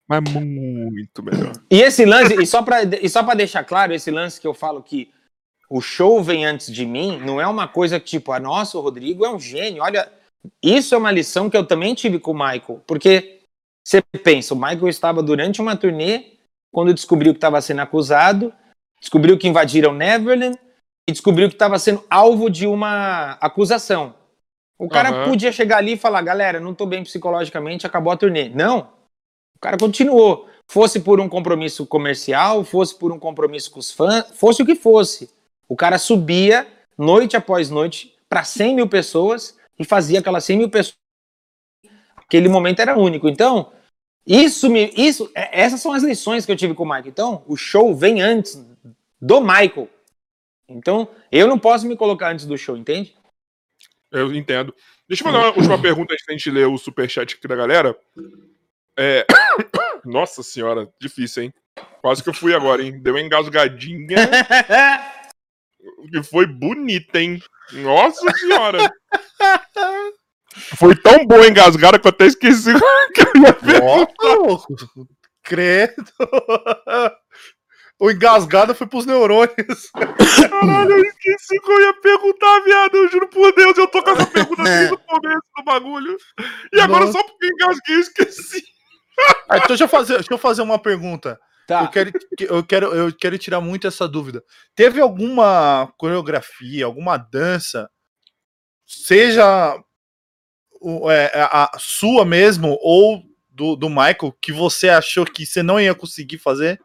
Mas 0.09 0.21
muito 0.23 1.21
melhor. 1.21 1.53
E 1.69 1.81
esse 1.81 2.03
lance, 2.03 2.33
e 2.33 2.45
só, 2.47 2.63
pra, 2.63 2.81
e 2.83 3.07
só 3.07 3.21
pra 3.21 3.35
deixar 3.35 3.63
claro, 3.63 3.93
esse 3.93 4.09
lance 4.09 4.41
que 4.41 4.47
eu 4.47 4.55
falo 4.55 4.81
que 4.81 5.11
o 5.69 5.79
show 5.81 6.23
vem 6.23 6.45
antes 6.45 6.73
de 6.73 6.83
mim, 6.83 7.19
não 7.19 7.39
é 7.39 7.45
uma 7.45 7.67
coisa 7.67 7.99
que, 7.99 8.07
tipo, 8.07 8.31
ah, 8.31 8.39
nossa, 8.39 8.75
o 8.75 8.81
Rodrigo 8.81 9.23
é 9.23 9.29
um 9.29 9.39
gênio. 9.39 9.83
Olha, 9.83 10.11
isso 10.63 10.95
é 10.95 10.97
uma 10.97 11.11
lição 11.11 11.47
que 11.47 11.55
eu 11.55 11.63
também 11.63 11.93
tive 11.93 12.17
com 12.17 12.31
o 12.31 12.33
Michael. 12.33 12.81
Porque 12.87 13.41
você 13.85 14.01
pensa, 14.23 14.55
o 14.55 14.57
Michael 14.57 14.87
estava 14.87 15.21
durante 15.21 15.61
uma 15.61 15.75
turnê 15.75 16.39
quando 16.71 16.93
descobriu 16.93 17.31
que 17.33 17.37
estava 17.37 17.61
sendo 17.61 17.81
acusado, 17.81 18.51
descobriu 18.99 19.37
que 19.37 19.47
invadiram 19.47 19.93
Neverland 19.93 20.57
e 21.07 21.11
descobriu 21.11 21.47
que 21.49 21.55
estava 21.55 21.77
sendo 21.77 22.03
alvo 22.09 22.49
de 22.49 22.65
uma 22.65 23.33
acusação. 23.33 24.15
O 24.77 24.87
cara 24.87 25.11
uhum. 25.11 25.29
podia 25.29 25.51
chegar 25.51 25.77
ali 25.77 25.93
e 25.93 25.97
falar, 25.97 26.21
galera, 26.23 26.59
não 26.59 26.71
estou 26.71 26.87
bem 26.87 27.03
psicologicamente, 27.03 27.85
acabou 27.85 28.11
a 28.11 28.17
turnê. 28.17 28.49
Não. 28.49 28.97
O 29.59 29.61
cara 29.61 29.77
continuou. 29.77 30.49
Fosse 30.67 30.99
por 30.99 31.19
um 31.19 31.27
compromisso 31.27 31.85
comercial, 31.85 32.63
fosse 32.63 32.97
por 32.97 33.11
um 33.11 33.19
compromisso 33.19 33.71
com 33.71 33.79
os 33.79 33.91
fãs, 33.91 34.25
fosse 34.33 34.61
o 34.61 34.65
que 34.65 34.75
fosse. 34.75 35.29
O 35.67 35.75
cara 35.75 35.97
subia 35.97 36.67
noite 36.97 37.35
após 37.35 37.69
noite 37.69 38.15
para 38.29 38.43
100 38.43 38.75
mil 38.75 38.87
pessoas 38.87 39.57
e 39.77 39.83
fazia 39.83 40.19
aquelas 40.19 40.45
100 40.45 40.57
mil 40.57 40.69
pessoas. 40.69 40.97
Aquele 42.15 42.47
momento 42.47 42.79
era 42.79 42.97
único. 42.97 43.27
Então, 43.27 43.71
isso 44.25 44.69
me. 44.69 44.93
Isso, 44.95 45.29
é, 45.35 45.61
essas 45.61 45.81
são 45.81 45.91
as 45.91 46.03
lições 46.03 46.45
que 46.45 46.51
eu 46.51 46.55
tive 46.55 46.75
com 46.75 46.83
o 46.83 46.85
Michael. 46.85 47.07
Então, 47.07 47.43
o 47.47 47.57
show 47.57 47.95
vem 47.95 48.21
antes 48.21 48.63
do 49.19 49.41
Michael. 49.41 49.89
Então, 50.67 51.09
eu 51.31 51.47
não 51.47 51.57
posso 51.57 51.87
me 51.87 51.97
colocar 51.97 52.31
antes 52.31 52.45
do 52.45 52.57
show, 52.57 52.77
entende? 52.77 53.15
Eu 54.11 54.33
entendo. 54.33 54.73
Deixa 55.07 55.23
eu 55.23 55.31
fazer 55.31 55.43
uma 55.43 55.55
última 55.55 55.81
pergunta 55.81 56.13
antes 56.13 56.25
da 56.27 56.33
gente 56.33 56.51
ler 56.51 56.67
o 56.67 56.77
superchat 56.77 57.35
aqui 57.35 57.47
da 57.47 57.55
galera. 57.55 57.97
É... 58.99 59.25
Nossa 60.03 60.43
senhora, 60.43 60.89
difícil, 60.99 61.43
hein? 61.43 61.53
Quase 62.01 62.21
que 62.21 62.27
eu 62.27 62.33
fui 62.33 62.53
agora, 62.53 62.83
hein? 62.83 63.01
Deu 63.01 63.13
uma 63.13 63.21
engasgadinha. 63.21 64.17
que 66.11 66.23
foi 66.23 66.45
bonita, 66.45 67.19
hein? 67.19 67.41
Nossa 67.71 68.29
senhora! 68.37 68.91
Foi 70.77 70.95
tão 70.95 71.25
boa 71.25 71.47
engasgada 71.47 71.97
que 71.97 72.07
eu 72.07 72.09
até 72.09 72.25
esqueci 72.25 72.73
que 73.13 73.21
eu 73.21 73.41
ia 73.41 73.53
perguntar. 73.53 74.65
Credo. 75.43 76.11
O 77.99 78.09
engasgado 78.09 78.73
foi 78.73 78.87
pros 78.87 79.05
neurônios. 79.05 79.91
Caralho, 80.49 80.91
eu 80.91 81.05
esqueci 81.05 81.59
que 81.59 81.71
eu 81.71 81.81
ia 81.81 81.93
perguntar, 82.01 82.59
viado. 82.61 82.95
Eu 82.95 83.09
juro 83.09 83.27
por 83.27 83.53
Deus, 83.53 83.77
eu 83.77 83.87
tô 83.87 84.01
com 84.01 84.09
essa 84.11 84.25
pergunta 84.25 84.63
desde 84.63 84.93
o 84.93 84.99
começo 84.99 85.43
do 85.57 85.63
bagulho. 85.63 86.17
E 86.73 86.79
agora 86.79 87.05
Nossa. 87.05 87.17
só 87.17 87.23
porque 87.23 87.47
engasguei 87.47 87.95
eu 87.95 87.99
esqueci. 87.99 88.78
Ah, 89.47 89.57
então 89.57 89.69
deixa 89.69 89.85
eu, 89.85 89.89
fazer, 89.89 90.15
deixa 90.15 90.33
eu 90.33 90.37
fazer 90.37 90.61
uma 90.61 90.77
pergunta. 90.77 91.39
Tá. 91.67 91.83
Eu, 91.83 91.89
quero, 91.89 92.11
eu, 92.39 92.63
quero, 92.63 92.85
eu 92.95 93.13
quero 93.13 93.37
tirar 93.37 93.61
muito 93.61 93.87
essa 93.87 94.07
dúvida. 94.07 94.43
Teve 94.75 94.99
alguma 94.99 95.91
coreografia, 95.97 96.85
alguma 96.85 97.17
dança, 97.17 97.89
seja 98.85 99.79
é, 101.11 101.31
a 101.35 101.71
sua 101.77 102.25
mesmo 102.25 102.77
ou 102.81 103.23
do, 103.49 103.75
do 103.75 103.89
Michael 103.89 104.35
que 104.41 104.51
você 104.51 104.89
achou 104.89 105.25
que 105.25 105.45
você 105.45 105.61
não 105.61 105.79
ia 105.79 105.93
conseguir 105.93 106.37
fazer? 106.37 106.79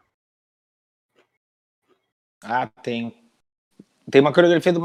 Ah, 2.43 2.67
tem. 2.67 3.15
Tem 4.11 4.21
uma 4.21 4.33
coreografia 4.33 4.73
do 4.73 4.83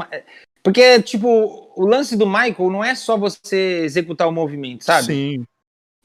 Porque, 0.63 1.01
tipo, 1.03 1.71
o 1.75 1.85
lance 1.85 2.15
do 2.15 2.25
Michael 2.25 2.71
não 2.71 2.83
é 2.83 2.95
só 2.95 3.17
você 3.17 3.81
executar 3.83 4.27
o 4.27 4.31
movimento, 4.31 4.83
sabe? 4.83 5.05
Sim. 5.05 5.47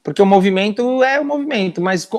Porque 0.07 0.21
o 0.21 0.25
movimento 0.25 1.03
é 1.03 1.19
o 1.19 1.25
movimento, 1.25 1.81
mas 1.81 2.09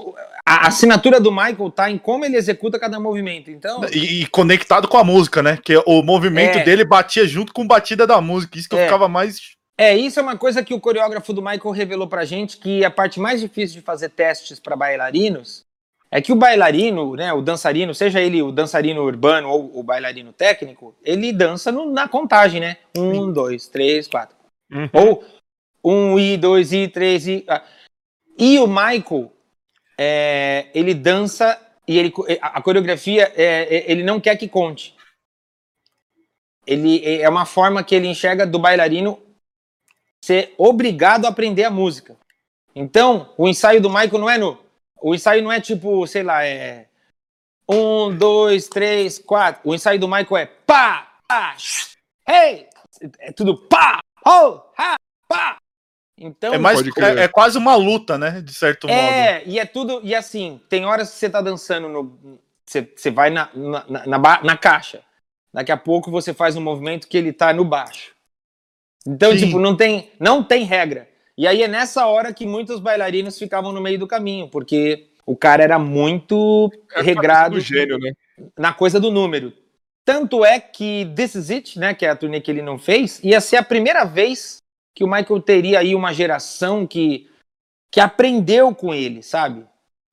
a 0.44 0.68
assinatura 0.68 1.18
do 1.18 1.32
Michael 1.32 1.70
tá 1.70 1.90
em 1.90 1.96
como 1.96 2.22
ele 2.22 2.36
executa 2.36 2.78
cada 2.78 3.00
movimento. 3.00 3.50
Então. 3.50 3.80
E, 3.90 4.20
e 4.20 4.26
conectado 4.26 4.86
com 4.86 4.98
a 4.98 5.02
música, 5.02 5.42
né? 5.42 5.56
Que 5.56 5.74
o 5.86 6.02
movimento 6.02 6.58
é... 6.58 6.64
dele 6.64 6.84
batia 6.84 7.26
junto 7.26 7.50
com 7.50 7.62
a 7.62 7.66
batida 7.66 8.06
da 8.06 8.20
música. 8.20 8.58
Isso 8.58 8.68
que 8.68 8.76
é. 8.76 8.80
eu 8.80 8.84
ficava 8.84 9.08
mais 9.08 9.56
é, 9.78 9.96
isso 9.96 10.20
é 10.20 10.22
uma 10.22 10.36
coisa 10.36 10.62
que 10.62 10.74
o 10.74 10.80
coreógrafo 10.80 11.32
do 11.32 11.40
Michael 11.40 11.70
revelou 11.70 12.06
pra 12.06 12.26
gente, 12.26 12.58
que 12.58 12.84
a 12.84 12.90
parte 12.90 13.18
mais 13.18 13.40
difícil 13.40 13.80
de 13.80 13.86
fazer 13.86 14.10
testes 14.10 14.60
para 14.60 14.76
bailarinos 14.76 15.64
é 16.10 16.20
que 16.20 16.32
o 16.32 16.36
bailarino, 16.36 17.14
né, 17.14 17.32
o 17.32 17.40
dançarino, 17.40 17.94
seja 17.94 18.20
ele 18.20 18.42
o 18.42 18.52
dançarino 18.52 19.02
urbano 19.02 19.48
ou 19.48 19.78
o 19.78 19.82
bailarino 19.82 20.32
técnico, 20.32 20.94
ele 21.02 21.32
dança 21.32 21.72
no, 21.72 21.90
na 21.90 22.06
contagem, 22.06 22.60
né? 22.60 22.76
Um, 22.94 23.32
dois, 23.32 23.66
três, 23.66 24.06
quatro. 24.06 24.36
Uhum. 24.70 24.90
Ou 24.92 25.24
um 25.82 26.18
e 26.18 26.36
dois 26.36 26.72
e 26.72 26.86
três 26.86 27.26
e. 27.26 27.44
Ah. 27.48 27.62
E 28.38 28.58
o 28.58 28.66
Michael, 28.66 29.32
é, 29.98 30.68
ele 30.72 30.94
dança 30.94 31.60
e 31.88 31.98
ele, 31.98 32.12
a 32.40 32.62
coreografia, 32.62 33.32
é, 33.34 33.76
é, 33.76 33.90
ele 33.90 34.04
não 34.04 34.20
quer 34.20 34.36
que 34.36 34.46
conte. 34.46 34.94
Ele 36.66 37.02
é 37.20 37.28
uma 37.28 37.46
forma 37.46 37.82
que 37.82 37.94
ele 37.94 38.06
enxerga 38.06 38.46
do 38.46 38.58
bailarino 38.58 39.20
ser 40.22 40.54
obrigado 40.58 41.24
a 41.24 41.30
aprender 41.30 41.64
a 41.64 41.70
música. 41.70 42.16
Então, 42.74 43.32
o 43.36 43.48
ensaio 43.48 43.80
do 43.80 43.88
Michael 43.88 44.18
não 44.18 44.30
é 44.30 44.38
no. 44.38 44.58
O 45.00 45.14
ensaio 45.14 45.42
não 45.42 45.50
é 45.50 45.60
tipo, 45.60 46.06
sei 46.06 46.22
lá, 46.22 46.44
é. 46.44 46.88
Um, 47.68 48.16
dois, 48.16 48.68
três, 48.68 49.18
quatro. 49.18 49.62
O 49.64 49.74
ensaio 49.74 49.98
do 49.98 50.08
Michael 50.08 50.36
é 50.36 50.46
pá, 50.46 51.18
pá, 51.26 51.56
hey! 52.28 52.68
É 53.20 53.32
tudo 53.32 53.56
pá, 53.68 54.00
oh, 54.26 54.60
ha, 54.76 54.96
pá. 55.28 55.57
Então, 56.20 56.52
é, 56.52 56.58
mais, 56.58 56.80
é, 56.80 57.24
é, 57.24 57.28
quase 57.28 57.56
uma 57.56 57.76
luta, 57.76 58.18
né? 58.18 58.40
De 58.40 58.52
certo 58.52 58.88
é, 58.88 58.94
modo. 58.94 59.12
É, 59.14 59.42
e 59.46 59.58
é 59.58 59.64
tudo. 59.64 60.00
E 60.02 60.14
assim, 60.14 60.60
tem 60.68 60.84
horas 60.84 61.10
que 61.10 61.16
você 61.16 61.30
tá 61.30 61.40
dançando 61.40 61.88
no. 61.88 62.38
Você, 62.66 62.88
você 62.94 63.10
vai 63.10 63.30
na, 63.30 63.48
na, 63.54 64.06
na, 64.06 64.42
na 64.42 64.56
caixa. 64.56 65.00
Daqui 65.52 65.72
a 65.72 65.76
pouco 65.76 66.10
você 66.10 66.34
faz 66.34 66.56
um 66.56 66.60
movimento 66.60 67.08
que 67.08 67.16
ele 67.16 67.32
tá 67.32 67.52
no 67.52 67.64
baixo. 67.64 68.12
Então, 69.06 69.32
Sim. 69.32 69.46
tipo, 69.46 69.58
não 69.58 69.76
tem, 69.76 70.10
não 70.20 70.42
tem 70.42 70.64
regra. 70.64 71.08
E 71.36 71.46
aí 71.46 71.62
é 71.62 71.68
nessa 71.68 72.06
hora 72.06 72.34
que 72.34 72.44
muitos 72.44 72.80
bailarinos 72.80 73.38
ficavam 73.38 73.72
no 73.72 73.80
meio 73.80 73.98
do 73.98 74.06
caminho, 74.06 74.48
porque 74.48 75.08
o 75.24 75.36
cara 75.36 75.62
era 75.62 75.78
muito 75.78 76.70
é 76.94 77.00
regrado 77.00 77.60
gênio, 77.60 77.96
né? 77.98 78.12
na 78.58 78.72
coisa 78.72 78.98
do 78.98 79.10
número. 79.10 79.52
tanto 80.04 80.44
é 80.44 80.58
que 80.58 81.10
This 81.14 81.34
Is 81.34 81.50
It, 81.50 81.78
né, 81.78 81.94
que 81.94 82.06
é 82.06 82.08
a 82.10 82.16
turnê 82.16 82.40
que 82.40 82.50
ele 82.50 82.62
não 82.62 82.78
fez, 82.78 83.20
ia 83.22 83.40
ser 83.40 83.56
a 83.56 83.62
primeira 83.62 84.04
vez 84.04 84.58
que 84.98 85.04
o 85.04 85.08
Michael 85.08 85.40
teria 85.40 85.78
aí 85.78 85.94
uma 85.94 86.12
geração 86.12 86.84
que, 86.84 87.30
que 87.88 88.00
aprendeu 88.00 88.74
com 88.74 88.92
ele, 88.92 89.22
sabe? 89.22 89.64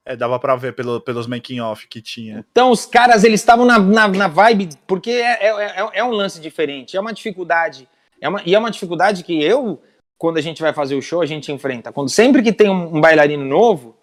É, 0.05 0.15
dava 0.15 0.37
pra 0.37 0.55
ver 0.55 0.75
pelo, 0.75 1.01
pelos 1.01 1.25
making-off 1.25 1.87
que 1.87 2.03
tinha. 2.03 2.45
Então 2.51 2.69
os 2.69 2.85
caras, 2.85 3.23
eles 3.23 3.41
estavam 3.41 3.65
na, 3.65 3.79
na, 3.79 4.07
na, 4.07 4.27
vibe, 4.27 4.69
porque 4.85 5.09
é, 5.09 5.47
é, 5.47 5.47
é, 5.47 5.89
é, 5.91 6.03
um 6.03 6.11
lance 6.11 6.39
diferente, 6.39 6.95
é 6.95 6.99
uma 6.99 7.11
dificuldade, 7.11 7.89
é 8.21 8.29
uma, 8.29 8.43
e 8.45 8.53
é 8.53 8.59
uma 8.59 8.69
dificuldade 8.69 9.23
que 9.23 9.41
eu, 9.41 9.81
quando 10.19 10.37
a 10.37 10.41
gente 10.41 10.61
vai 10.61 10.71
fazer 10.71 10.93
o 10.93 11.01
show, 11.01 11.19
a 11.19 11.25
gente 11.25 11.51
enfrenta. 11.51 11.91
Quando 11.91 12.09
sempre 12.09 12.43
que 12.43 12.53
tem 12.53 12.69
um, 12.69 12.97
um 12.97 13.01
bailarino 13.01 13.43
novo, 13.43 13.97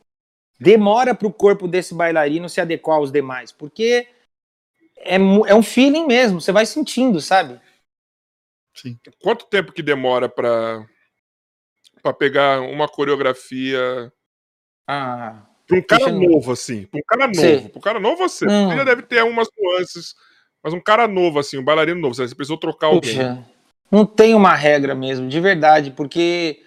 demora 0.58 1.14
para 1.14 1.28
o 1.28 1.32
corpo 1.32 1.68
desse 1.68 1.94
bailarino 1.94 2.48
se 2.48 2.60
adequar 2.60 2.96
aos 2.96 3.12
demais, 3.12 3.52
porque 3.52 4.08
é, 4.98 5.14
é 5.14 5.54
um 5.54 5.62
feeling 5.62 6.08
mesmo, 6.08 6.40
você 6.40 6.50
vai 6.50 6.66
sentindo, 6.66 7.20
sabe? 7.20 7.60
Sim. 8.74 8.98
Quanto 9.20 9.46
tempo 9.46 9.72
que 9.72 9.82
demora 9.82 10.28
para 10.28 10.86
para 12.02 12.12
pegar 12.12 12.60
uma 12.60 12.88
coreografia 12.88 14.12
ah, 14.88 15.42
para 15.66 15.78
um 15.78 15.82
cara 15.82 16.10
novo 16.10 16.52
assim, 16.52 16.86
para 16.86 16.98
um 16.98 17.02
cara 17.06 17.26
novo, 17.28 17.68
para 17.68 17.78
um 17.78 17.82
cara 17.82 18.00
novo 18.00 18.16
você, 18.16 18.46
hum. 18.46 18.76
já 18.76 18.84
deve 18.84 19.02
ter 19.02 19.22
umas 19.22 19.48
nuances, 19.56 20.14
mas 20.62 20.74
um 20.74 20.80
cara 20.80 21.06
novo 21.06 21.38
assim, 21.38 21.58
um 21.58 21.64
bailarino 21.64 22.00
novo, 22.00 22.14
você 22.14 22.34
precisou 22.34 22.58
trocar 22.58 22.88
alguém. 22.88 23.14
Puxa, 23.14 23.46
não 23.90 24.04
tem 24.04 24.34
uma 24.34 24.54
regra 24.54 24.94
mesmo, 24.94 25.28
de 25.28 25.38
verdade, 25.38 25.90
porque 25.92 26.62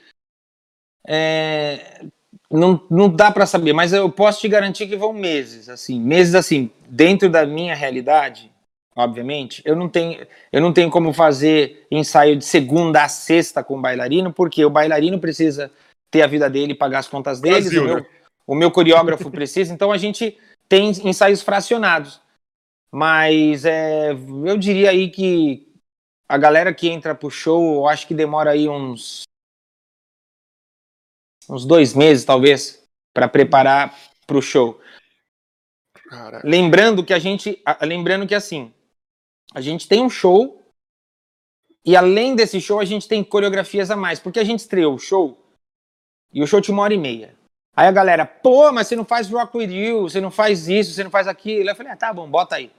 é, 1.07 2.05
não, 2.49 2.85
não 2.89 3.09
dá 3.09 3.31
para 3.31 3.45
saber, 3.45 3.73
mas 3.73 3.93
eu 3.93 4.09
posso 4.11 4.39
te 4.39 4.47
garantir 4.47 4.87
que 4.87 4.95
vão 4.95 5.11
meses, 5.11 5.67
assim, 5.67 5.99
meses 5.99 6.35
assim, 6.35 6.71
dentro 6.87 7.29
da 7.29 7.45
minha 7.45 7.75
realidade, 7.75 8.51
obviamente, 8.95 9.61
eu 9.65 9.75
não 9.75 9.89
tenho, 9.89 10.25
eu 10.51 10.61
não 10.61 10.71
tenho 10.71 10.89
como 10.89 11.13
fazer 11.13 11.85
ensaio 11.91 12.37
de 12.37 12.45
segunda 12.45 13.03
a 13.03 13.09
sexta 13.09 13.63
com 13.63 13.77
o 13.77 13.81
bailarino, 13.81 14.31
porque 14.31 14.63
o 14.63 14.69
bailarino 14.69 15.19
precisa 15.19 15.71
ter 16.09 16.21
a 16.21 16.27
vida 16.27 16.49
dele, 16.49 16.73
pagar 16.73 16.99
as 16.99 17.07
contas 17.07 17.41
dele, 17.41 17.67
o, 17.67 17.83
meu, 17.83 17.95
né? 17.97 18.05
o 18.47 18.55
meu 18.55 18.71
coreógrafo 18.71 19.29
precisa, 19.29 19.73
então 19.73 19.91
a 19.91 19.97
gente 19.97 20.37
tem 20.69 20.89
ensaios 21.03 21.41
fracionados. 21.41 22.21
Mas 22.91 23.65
é, 23.65 24.11
eu 24.11 24.57
diria 24.57 24.91
aí 24.91 25.09
que 25.09 25.67
a 26.29 26.37
galera 26.37 26.73
que 26.73 26.87
entra 26.87 27.13
pro 27.13 27.29
show, 27.29 27.75
eu 27.75 27.87
acho 27.87 28.07
que 28.07 28.13
demora 28.13 28.51
aí 28.51 28.69
uns 28.69 29.23
uns 31.49 31.65
dois 31.65 31.93
meses, 31.93 32.25
talvez, 32.25 32.83
para 33.13 33.27
preparar 33.27 33.95
para 34.25 34.37
o 34.37 34.41
show. 34.41 34.79
Caraca. 36.09 36.47
Lembrando 36.47 37.03
que 37.03 37.13
a 37.13 37.19
gente, 37.19 37.61
lembrando 37.81 38.27
que 38.27 38.33
assim, 38.33 38.73
a 39.53 39.61
gente 39.61 39.87
tem 39.87 40.01
um 40.01 40.09
show 40.09 40.61
e 41.85 41.95
além 41.95 42.35
desse 42.35 42.59
show 42.59 42.79
a 42.79 42.85
gente 42.85 43.07
tem 43.07 43.23
coreografias 43.23 43.91
a 43.91 43.95
mais, 43.95 44.19
porque 44.19 44.39
a 44.39 44.43
gente 44.43 44.59
estreou 44.59 44.95
o 44.95 44.99
show 44.99 45.37
e 46.33 46.41
o 46.41 46.47
show 46.47 46.59
tinha 46.59 46.73
uma 46.73 46.83
hora 46.83 46.93
e 46.93 46.97
meia. 46.97 47.35
Aí 47.75 47.87
a 47.87 47.91
galera, 47.91 48.25
pô, 48.25 48.71
mas 48.71 48.87
você 48.87 48.95
não 48.95 49.03
faz 49.03 49.29
Rock 49.29 49.57
With 49.57 49.71
You, 49.71 50.03
você 50.03 50.21
não 50.21 50.31
faz 50.31 50.67
isso, 50.67 50.93
você 50.93 51.03
não 51.03 51.11
faz 51.11 51.27
aquilo. 51.27 51.69
Eu 51.69 51.75
falei, 51.75 51.91
ah, 51.91 51.97
tá 51.97 52.13
bom, 52.13 52.29
bota 52.29 52.55
aí. 52.55 52.71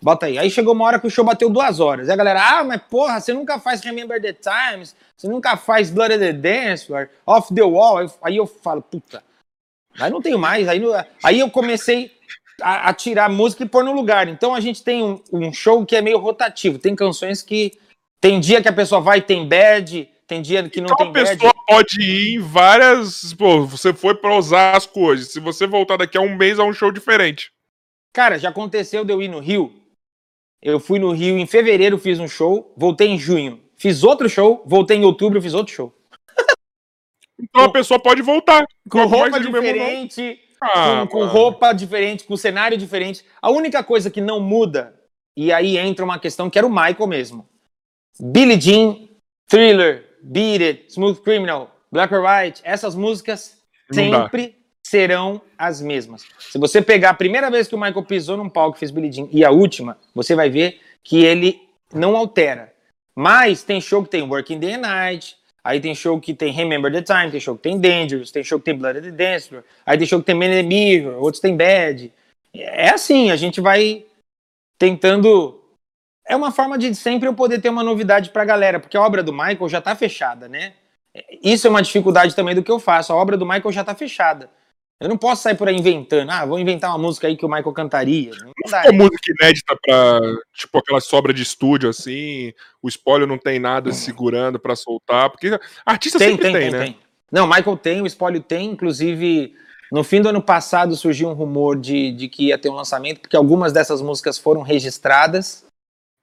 Bota 0.00 0.26
aí. 0.26 0.38
Aí 0.38 0.50
chegou 0.50 0.74
uma 0.74 0.84
hora 0.84 1.00
que 1.00 1.06
o 1.06 1.10
show 1.10 1.24
bateu 1.24 1.50
duas 1.50 1.80
horas. 1.80 2.08
Aí 2.08 2.14
a 2.14 2.16
galera, 2.16 2.58
ah, 2.58 2.64
mas 2.64 2.80
porra, 2.82 3.20
você 3.20 3.32
nunca 3.32 3.58
faz 3.58 3.80
Remember 3.80 4.20
the 4.20 4.32
Times, 4.32 4.94
você 5.16 5.26
nunca 5.26 5.56
faz 5.56 5.90
Blood 5.90 6.14
of 6.14 6.20
the 6.20 6.32
Dance 6.32 6.86
Off 7.26 7.52
the 7.52 7.62
Wall. 7.62 8.10
Aí 8.22 8.36
eu 8.36 8.46
falo, 8.46 8.80
puta, 8.80 9.24
aí 9.98 10.10
não 10.10 10.22
tenho 10.22 10.38
mais. 10.38 10.68
Aí, 10.68 10.80
aí 11.22 11.40
eu 11.40 11.50
comecei 11.50 12.13
a, 12.60 12.90
a, 12.90 12.94
tirar 12.94 13.28
música 13.28 13.64
e 13.64 13.68
pôr 13.68 13.84
no 13.84 13.92
lugar. 13.92 14.28
Então 14.28 14.54
a 14.54 14.60
gente 14.60 14.82
tem 14.82 15.02
um, 15.02 15.22
um, 15.32 15.52
show 15.52 15.84
que 15.84 15.96
é 15.96 16.02
meio 16.02 16.18
rotativo. 16.18 16.78
Tem 16.78 16.94
canções 16.94 17.42
que. 17.42 17.72
Tem 18.20 18.40
dia 18.40 18.62
que 18.62 18.68
a 18.68 18.72
pessoa 18.72 19.02
vai 19.02 19.20
tem 19.20 19.46
bad, 19.46 20.08
tem 20.26 20.40
dia 20.40 20.66
que 20.68 20.80
não 20.80 20.86
então 20.86 20.96
tem 20.96 21.12
bad. 21.12 21.28
A 21.28 21.32
pessoa 21.32 21.54
pode 21.66 22.00
ir 22.00 22.36
em 22.36 22.38
várias. 22.40 23.34
Pô, 23.34 23.66
você 23.66 23.92
foi 23.92 24.14
pra 24.14 24.34
usar 24.36 24.76
as 24.76 24.86
coisas. 24.86 25.28
Se 25.28 25.40
você 25.40 25.66
voltar 25.66 25.98
daqui 25.98 26.16
a 26.16 26.22
um 26.22 26.34
mês, 26.34 26.58
é 26.58 26.62
um 26.62 26.72
show 26.72 26.90
diferente. 26.90 27.52
Cara, 28.12 28.38
já 28.38 28.48
aconteceu 28.48 29.04
de 29.04 29.12
eu 29.12 29.20
ir 29.20 29.28
no 29.28 29.40
Rio 29.40 29.84
eu 30.64 30.80
fui 30.80 30.98
no 30.98 31.12
Rio 31.12 31.38
em 31.38 31.46
fevereiro, 31.46 31.98
fiz 31.98 32.18
um 32.18 32.26
show, 32.26 32.72
voltei 32.74 33.08
em 33.08 33.18
junho, 33.18 33.62
fiz 33.76 34.02
outro 34.02 34.30
show, 34.30 34.62
voltei 34.64 34.96
em 34.96 35.04
outubro, 35.04 35.40
fiz 35.40 35.52
outro 35.52 35.72
show. 35.72 35.94
Então 37.36 37.64
a 37.64 37.68
pessoa 37.70 38.00
pode 38.00 38.22
voltar. 38.22 38.64
Com 38.88 39.04
roupa 39.06 39.40
diferente, 39.40 40.40
ah, 40.64 41.06
com, 41.10 41.18
com 41.18 41.26
roupa 41.26 41.72
diferente, 41.72 42.24
com 42.24 42.36
cenário 42.36 42.76
diferente. 42.76 43.24
A 43.40 43.50
única 43.50 43.82
coisa 43.82 44.10
que 44.10 44.20
não 44.20 44.40
muda, 44.40 44.94
e 45.36 45.52
aí 45.52 45.76
entra 45.76 46.04
uma 46.04 46.18
questão 46.18 46.48
que 46.48 46.58
era 46.58 46.66
o 46.66 46.70
Michael 46.70 47.06
mesmo. 47.06 47.48
Billie 48.20 48.60
Jean, 48.60 49.08
Thriller, 49.48 50.04
Beat 50.22 50.62
It, 50.62 50.84
Smooth 50.88 51.20
Criminal, 51.22 51.74
Black 51.90 52.14
or 52.14 52.24
White, 52.24 52.60
essas 52.64 52.94
músicas 52.94 53.58
sempre 53.92 54.56
serão 54.82 55.40
as 55.58 55.80
mesmas. 55.80 56.24
Se 56.38 56.58
você 56.58 56.80
pegar 56.80 57.10
a 57.10 57.14
primeira 57.14 57.50
vez 57.50 57.66
que 57.66 57.74
o 57.74 57.78
Michael 57.78 58.04
pisou 58.04 58.36
num 58.36 58.48
palco 58.48 58.76
e 58.76 58.80
fez 58.80 58.90
Billie 58.90 59.12
Jean 59.12 59.28
e 59.30 59.44
a 59.44 59.50
última, 59.50 59.98
você 60.14 60.34
vai 60.34 60.48
ver 60.48 60.80
que 61.02 61.24
ele 61.24 61.60
não 61.92 62.16
altera. 62.16 62.72
Mas 63.14 63.62
tem 63.62 63.80
show 63.80 64.02
que 64.02 64.10
tem 64.10 64.22
Working 64.22 64.58
Day 64.58 64.74
and 64.74 64.78
Night, 64.78 65.36
aí 65.64 65.80
tem 65.80 65.94
show 65.94 66.20
que 66.20 66.34
tem 66.34 66.52
Remember 66.52 66.92
the 66.92 67.02
Time, 67.02 67.30
tem 67.30 67.40
show 67.40 67.56
que 67.56 67.62
tem 67.62 67.80
Dangerous, 67.80 68.30
tem 68.30 68.44
show 68.44 68.58
que 68.58 68.66
tem 68.66 68.76
Blood 68.76 68.98
of 68.98 69.10
the 69.10 69.16
Dance 69.16 69.48
Floor, 69.48 69.64
aí 69.86 69.96
tem 69.96 70.06
show 70.06 70.20
que 70.20 70.26
tem 70.26 70.34
Man 70.34 70.50
the 70.50 70.62
Mirror, 70.62 71.14
outros 71.20 71.40
tem 71.40 71.56
Bad. 71.56 72.12
É 72.54 72.90
assim, 72.90 73.30
a 73.30 73.36
gente 73.36 73.60
vai 73.60 74.04
tentando... 74.78 75.60
É 76.26 76.36
uma 76.36 76.52
forma 76.52 76.78
de 76.78 76.94
sempre 76.94 77.28
eu 77.28 77.34
poder 77.34 77.60
ter 77.60 77.68
uma 77.68 77.82
novidade 77.82 78.30
pra 78.30 78.44
galera, 78.44 78.78
porque 78.78 78.96
a 78.96 79.02
obra 79.02 79.22
do 79.22 79.32
Michael 79.32 79.68
já 79.68 79.80
tá 79.80 79.96
fechada, 79.96 80.48
né? 80.48 80.74
Isso 81.42 81.66
é 81.66 81.70
uma 81.70 81.82
dificuldade 81.82 82.34
também 82.34 82.54
do 82.54 82.62
que 82.62 82.70
eu 82.70 82.78
faço. 82.78 83.12
A 83.12 83.16
obra 83.16 83.36
do 83.36 83.46
Michael 83.46 83.72
já 83.72 83.84
tá 83.84 83.94
fechada. 83.94 84.50
Eu 85.04 85.08
não 85.10 85.18
posso 85.18 85.42
sair 85.42 85.54
por 85.54 85.68
aí 85.68 85.76
inventando. 85.76 86.30
Ah, 86.30 86.46
vou 86.46 86.58
inventar 86.58 86.88
uma 86.88 86.96
música 86.96 87.26
aí 87.26 87.36
que 87.36 87.44
o 87.44 87.48
Michael 87.48 87.74
cantaria. 87.74 88.30
Não 88.42 88.70
dá. 88.70 88.84
Uma 88.84 89.04
música 89.04 89.34
inédita 89.38 89.76
pra, 89.82 90.18
tipo, 90.54 90.78
aquela 90.78 90.98
sobra 90.98 91.34
de 91.34 91.42
estúdio, 91.42 91.90
assim. 91.90 92.54
O 92.82 92.88
spoiler 92.88 93.28
não 93.28 93.36
tem 93.36 93.58
nada 93.58 93.92
segurando 93.92 94.58
pra 94.58 94.74
soltar. 94.74 95.28
Porque 95.28 95.60
artista 95.84 96.18
tem, 96.18 96.30
sempre 96.30 96.44
tem, 96.44 96.52
tem, 96.54 96.62
tem 96.62 96.70
né? 96.70 96.84
Tem. 96.86 96.98
Não, 97.30 97.46
Michael 97.46 97.76
tem, 97.76 98.00
o 98.00 98.06
spoiler 98.06 98.42
tem. 98.42 98.70
Inclusive, 98.70 99.54
no 99.92 100.02
fim 100.02 100.22
do 100.22 100.30
ano 100.30 100.40
passado 100.40 100.96
surgiu 100.96 101.28
um 101.28 101.34
rumor 101.34 101.78
de, 101.78 102.10
de 102.10 102.26
que 102.26 102.46
ia 102.46 102.56
ter 102.56 102.70
um 102.70 102.74
lançamento, 102.74 103.20
porque 103.20 103.36
algumas 103.36 103.74
dessas 103.74 104.00
músicas 104.00 104.38
foram 104.38 104.62
registradas. 104.62 105.66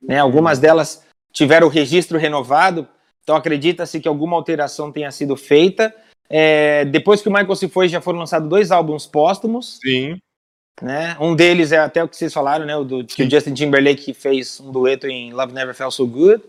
Né? 0.01 0.17
Algumas 0.17 0.57
delas 0.57 1.05
tiveram 1.31 1.67
o 1.67 1.69
registro 1.69 2.17
renovado. 2.17 2.87
Então 3.21 3.35
acredita-se 3.35 3.99
que 3.99 4.07
alguma 4.07 4.35
alteração 4.35 4.91
tenha 4.91 5.11
sido 5.11 5.37
feita. 5.37 5.95
É, 6.33 6.85
depois 6.85 7.21
que 7.21 7.27
o 7.27 7.31
Michael 7.31 7.55
se 7.55 7.67
foi, 7.67 7.89
já 7.89 7.99
foram 7.99 8.19
lançados 8.19 8.47
dois 8.47 8.71
álbuns 8.71 9.05
póstumos. 9.05 9.79
Sim. 9.83 10.17
Né? 10.81 11.17
Um 11.19 11.35
deles 11.35 11.73
é 11.73 11.77
até 11.77 12.01
o 12.01 12.07
que 12.07 12.15
vocês 12.15 12.33
falaram, 12.33 12.65
né? 12.65 12.75
O 12.77 12.85
do, 12.85 13.05
que 13.05 13.23
o 13.23 13.29
Justin 13.29 13.53
Timberlake 13.53 14.13
fez 14.13 14.59
um 14.61 14.71
dueto 14.71 15.07
em 15.07 15.33
Love 15.33 15.53
Never 15.53 15.75
Felt 15.75 15.91
So 15.91 16.07
Good. 16.07 16.41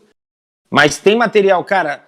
Mas 0.71 0.99
tem 0.99 1.17
material, 1.17 1.63
cara. 1.65 2.07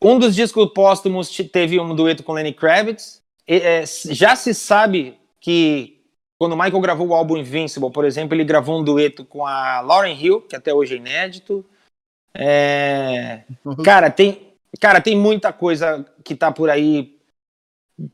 Um 0.00 0.18
dos 0.18 0.36
discos 0.36 0.70
póstumos 0.72 1.28
teve 1.52 1.80
um 1.80 1.94
dueto 1.96 2.22
com 2.22 2.32
Lenny 2.32 2.52
Kravitz. 2.52 3.20
E, 3.48 3.56
é, 3.56 3.84
já 4.10 4.36
se 4.36 4.54
sabe 4.54 5.18
que 5.40 6.00
quando 6.38 6.52
o 6.52 6.56
Michael 6.56 6.80
gravou 6.80 7.08
o 7.08 7.14
álbum 7.14 7.36
Invincible, 7.36 7.90
por 7.90 8.04
exemplo, 8.04 8.36
ele 8.36 8.44
gravou 8.44 8.80
um 8.80 8.84
dueto 8.84 9.24
com 9.24 9.44
a 9.44 9.80
Lauren 9.80 10.14
Hill, 10.14 10.42
que 10.42 10.54
até 10.54 10.72
hoje 10.72 10.94
é 10.94 10.98
inédito. 10.98 11.64
É... 12.34 13.42
Cara, 13.84 14.10
tem, 14.10 14.52
cara, 14.80 15.00
tem 15.00 15.16
muita 15.16 15.52
coisa 15.52 16.06
que 16.22 16.34
tá 16.34 16.52
por 16.52 16.68
aí 16.68 17.15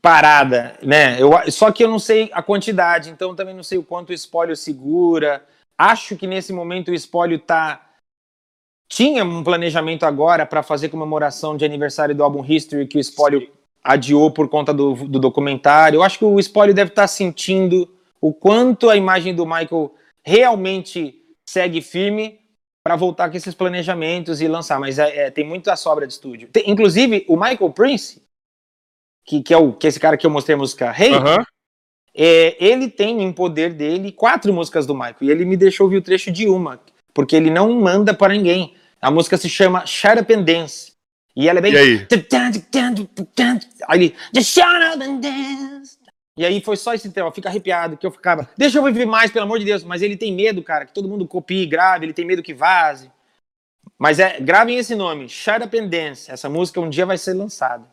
parada, 0.01 0.77
né? 0.81 1.21
Eu, 1.21 1.31
só 1.51 1.71
que 1.71 1.83
eu 1.83 1.89
não 1.89 1.99
sei 1.99 2.29
a 2.33 2.41
quantidade, 2.41 3.09
então 3.09 3.35
também 3.35 3.55
não 3.55 3.63
sei 3.63 3.77
o 3.77 3.83
quanto 3.83 4.09
o 4.09 4.13
espólio 4.13 4.55
segura. 4.55 5.45
Acho 5.77 6.15
que 6.15 6.27
nesse 6.27 6.53
momento 6.53 6.89
o 6.89 6.93
espólio 6.93 7.39
tá 7.39 7.89
tinha 8.87 9.23
um 9.23 9.43
planejamento 9.43 10.05
agora 10.05 10.45
para 10.45 10.61
fazer 10.61 10.89
comemoração 10.89 11.57
de 11.57 11.65
aniversário 11.65 12.13
do 12.13 12.23
álbum 12.23 12.45
History 12.45 12.87
que 12.87 12.97
o 12.97 13.01
espólio 13.01 13.49
adiou 13.83 14.31
por 14.31 14.47
conta 14.47 14.73
do, 14.73 14.93
do 14.93 15.19
documentário. 15.19 15.97
Eu 15.97 16.03
acho 16.03 16.19
que 16.19 16.25
o 16.25 16.39
espólio 16.39 16.73
deve 16.73 16.91
estar 16.91 17.03
tá 17.03 17.07
sentindo 17.07 17.89
o 18.21 18.33
quanto 18.33 18.89
a 18.89 18.95
imagem 18.95 19.35
do 19.35 19.45
Michael 19.45 19.93
realmente 20.23 21.15
segue 21.45 21.81
firme 21.81 22.39
para 22.83 22.95
voltar 22.95 23.29
com 23.29 23.37
esses 23.37 23.53
planejamentos 23.53 24.41
e 24.41 24.47
lançar, 24.47 24.79
mas 24.79 24.99
é, 24.99 25.25
é, 25.25 25.31
tem 25.31 25.45
muita 25.45 25.75
sobra 25.75 26.05
de 26.07 26.13
estúdio. 26.13 26.49
Tem, 26.49 26.69
inclusive, 26.69 27.25
o 27.27 27.35
Michael 27.35 27.71
Prince, 27.71 28.21
que, 29.25 29.41
que 29.41 29.53
é 29.53 29.57
o 29.57 29.73
que 29.73 29.87
é 29.87 29.89
esse 29.89 29.99
cara 29.99 30.17
que 30.17 30.25
eu 30.25 30.29
mostrei 30.29 30.55
a 30.55 30.57
música 30.57 30.93
Hey, 30.97 31.13
uhum. 31.13 31.43
é, 32.15 32.55
ele 32.59 32.89
tem 32.89 33.21
em 33.21 33.31
poder 33.31 33.73
dele 33.73 34.11
quatro 34.11 34.53
músicas 34.53 34.85
do 34.85 34.93
Michael. 34.93 35.15
E 35.21 35.31
ele 35.31 35.45
me 35.45 35.57
deixou 35.57 35.85
ouvir 35.85 35.97
o 35.97 36.01
trecho 36.01 36.31
de 36.31 36.47
uma, 36.47 36.79
porque 37.13 37.35
ele 37.35 37.49
não 37.49 37.71
manda 37.79 38.13
para 38.13 38.33
ninguém. 38.33 38.75
A 39.01 39.11
música 39.11 39.37
se 39.37 39.49
chama 39.49 39.85
Shut 39.85 40.19
Up 40.19 40.33
and 40.33 40.43
Dance. 40.43 40.93
E 41.35 41.49
ela 41.49 41.59
é 41.59 41.61
bem. 41.61 41.73
E 41.73 41.77
aí? 41.77 42.05
Aí 43.87 43.97
ele. 43.97 44.15
Just 44.35 44.53
shut 44.53 44.65
up 44.65 45.03
and 45.03 45.19
dance. 45.19 45.97
E 46.37 46.45
aí 46.45 46.61
foi 46.61 46.75
só 46.75 46.93
esse 46.93 47.11
tema, 47.11 47.31
fica 47.31 47.47
arrepiado, 47.47 47.95
que 47.95 48.07
eu 48.07 48.11
ficava, 48.11 48.49
deixa 48.57 48.79
eu 48.79 48.83
viver 48.83 49.05
mais, 49.05 49.29
pelo 49.29 49.45
amor 49.45 49.59
de 49.59 49.65
Deus, 49.65 49.83
mas 49.83 50.01
ele 50.01 50.17
tem 50.17 50.33
medo, 50.33 50.63
cara, 50.63 50.83
que 50.83 50.91
todo 50.91 51.07
mundo 51.07 51.27
copie 51.27 51.61
e 51.61 51.65
grave, 51.67 52.07
ele 52.07 52.13
tem 52.13 52.25
medo 52.25 52.41
que 52.41 52.55
vaze. 52.55 53.11
Mas 53.99 54.17
é, 54.17 54.39
gravem 54.39 54.77
esse 54.77 54.95
nome, 54.95 55.29
Shut 55.29 55.63
Up 55.63 55.77
and 55.77 55.87
Dance, 55.87 56.31
essa 56.31 56.49
música 56.49 56.81
um 56.81 56.89
dia 56.89 57.05
vai 57.05 57.19
ser 57.19 57.33
lançada. 57.33 57.85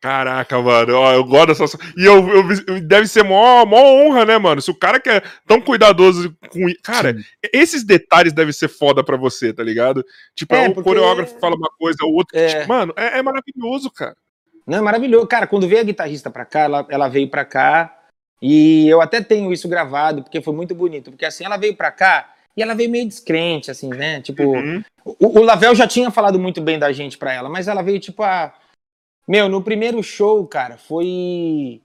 Caraca, 0.00 0.62
mano, 0.62 0.94
ó, 0.94 1.12
eu 1.12 1.24
gosto 1.24 1.48
dessa. 1.48 1.78
E 1.96 2.04
eu, 2.04 2.28
eu, 2.28 2.80
deve 2.80 3.08
ser 3.08 3.24
mó, 3.24 3.66
mó 3.66 3.78
honra, 3.78 4.24
né, 4.24 4.38
mano? 4.38 4.62
Se 4.62 4.70
o 4.70 4.74
cara 4.74 5.00
que 5.00 5.10
é 5.10 5.20
tão 5.44 5.60
cuidadoso 5.60 6.36
com. 6.50 6.66
Cara, 6.84 7.14
Sim. 7.14 7.24
esses 7.52 7.82
detalhes 7.82 8.32
devem 8.32 8.52
ser 8.52 8.68
foda 8.68 9.02
pra 9.02 9.16
você, 9.16 9.52
tá 9.52 9.64
ligado? 9.64 10.04
Tipo, 10.36 10.54
é, 10.54 10.68
o 10.68 10.74
porque... 10.74 10.88
coreógrafo 10.88 11.40
fala 11.40 11.56
uma 11.56 11.70
coisa, 11.76 11.98
o 12.04 12.14
outro. 12.14 12.38
É... 12.38 12.60
Tipo, 12.60 12.68
mano, 12.68 12.94
é, 12.96 13.18
é, 13.18 13.22
maravilhoso, 13.22 13.90
cara. 13.90 14.16
Não, 14.64 14.78
é 14.78 14.80
maravilhoso. 14.80 15.26
Cara, 15.26 15.48
quando 15.48 15.66
veio 15.66 15.80
a 15.80 15.84
guitarrista 15.84 16.30
pra 16.30 16.44
cá, 16.44 16.60
ela, 16.60 16.86
ela 16.88 17.08
veio 17.08 17.28
pra 17.28 17.44
cá. 17.44 17.92
E 18.40 18.88
eu 18.88 19.00
até 19.00 19.20
tenho 19.20 19.52
isso 19.52 19.68
gravado, 19.68 20.22
porque 20.22 20.40
foi 20.40 20.54
muito 20.54 20.76
bonito. 20.76 21.10
Porque 21.10 21.24
assim, 21.24 21.44
ela 21.44 21.56
veio 21.56 21.74
pra 21.74 21.90
cá 21.90 22.34
e 22.56 22.62
ela 22.62 22.74
veio 22.74 22.88
meio 22.88 23.08
descrente, 23.08 23.68
assim, 23.68 23.88
né? 23.88 24.20
Tipo, 24.20 24.44
uhum. 24.44 24.84
o, 25.04 25.40
o 25.40 25.42
Lavel 25.42 25.74
já 25.74 25.88
tinha 25.88 26.08
falado 26.12 26.38
muito 26.38 26.60
bem 26.60 26.78
da 26.78 26.92
gente 26.92 27.18
pra 27.18 27.32
ela, 27.32 27.48
mas 27.48 27.66
ela 27.66 27.82
veio, 27.82 27.98
tipo, 27.98 28.22
a. 28.22 28.44
Ah, 28.44 28.54
meu, 29.28 29.46
no 29.46 29.62
primeiro 29.62 30.02
show, 30.02 30.46
cara, 30.46 30.78
foi. 30.78 31.82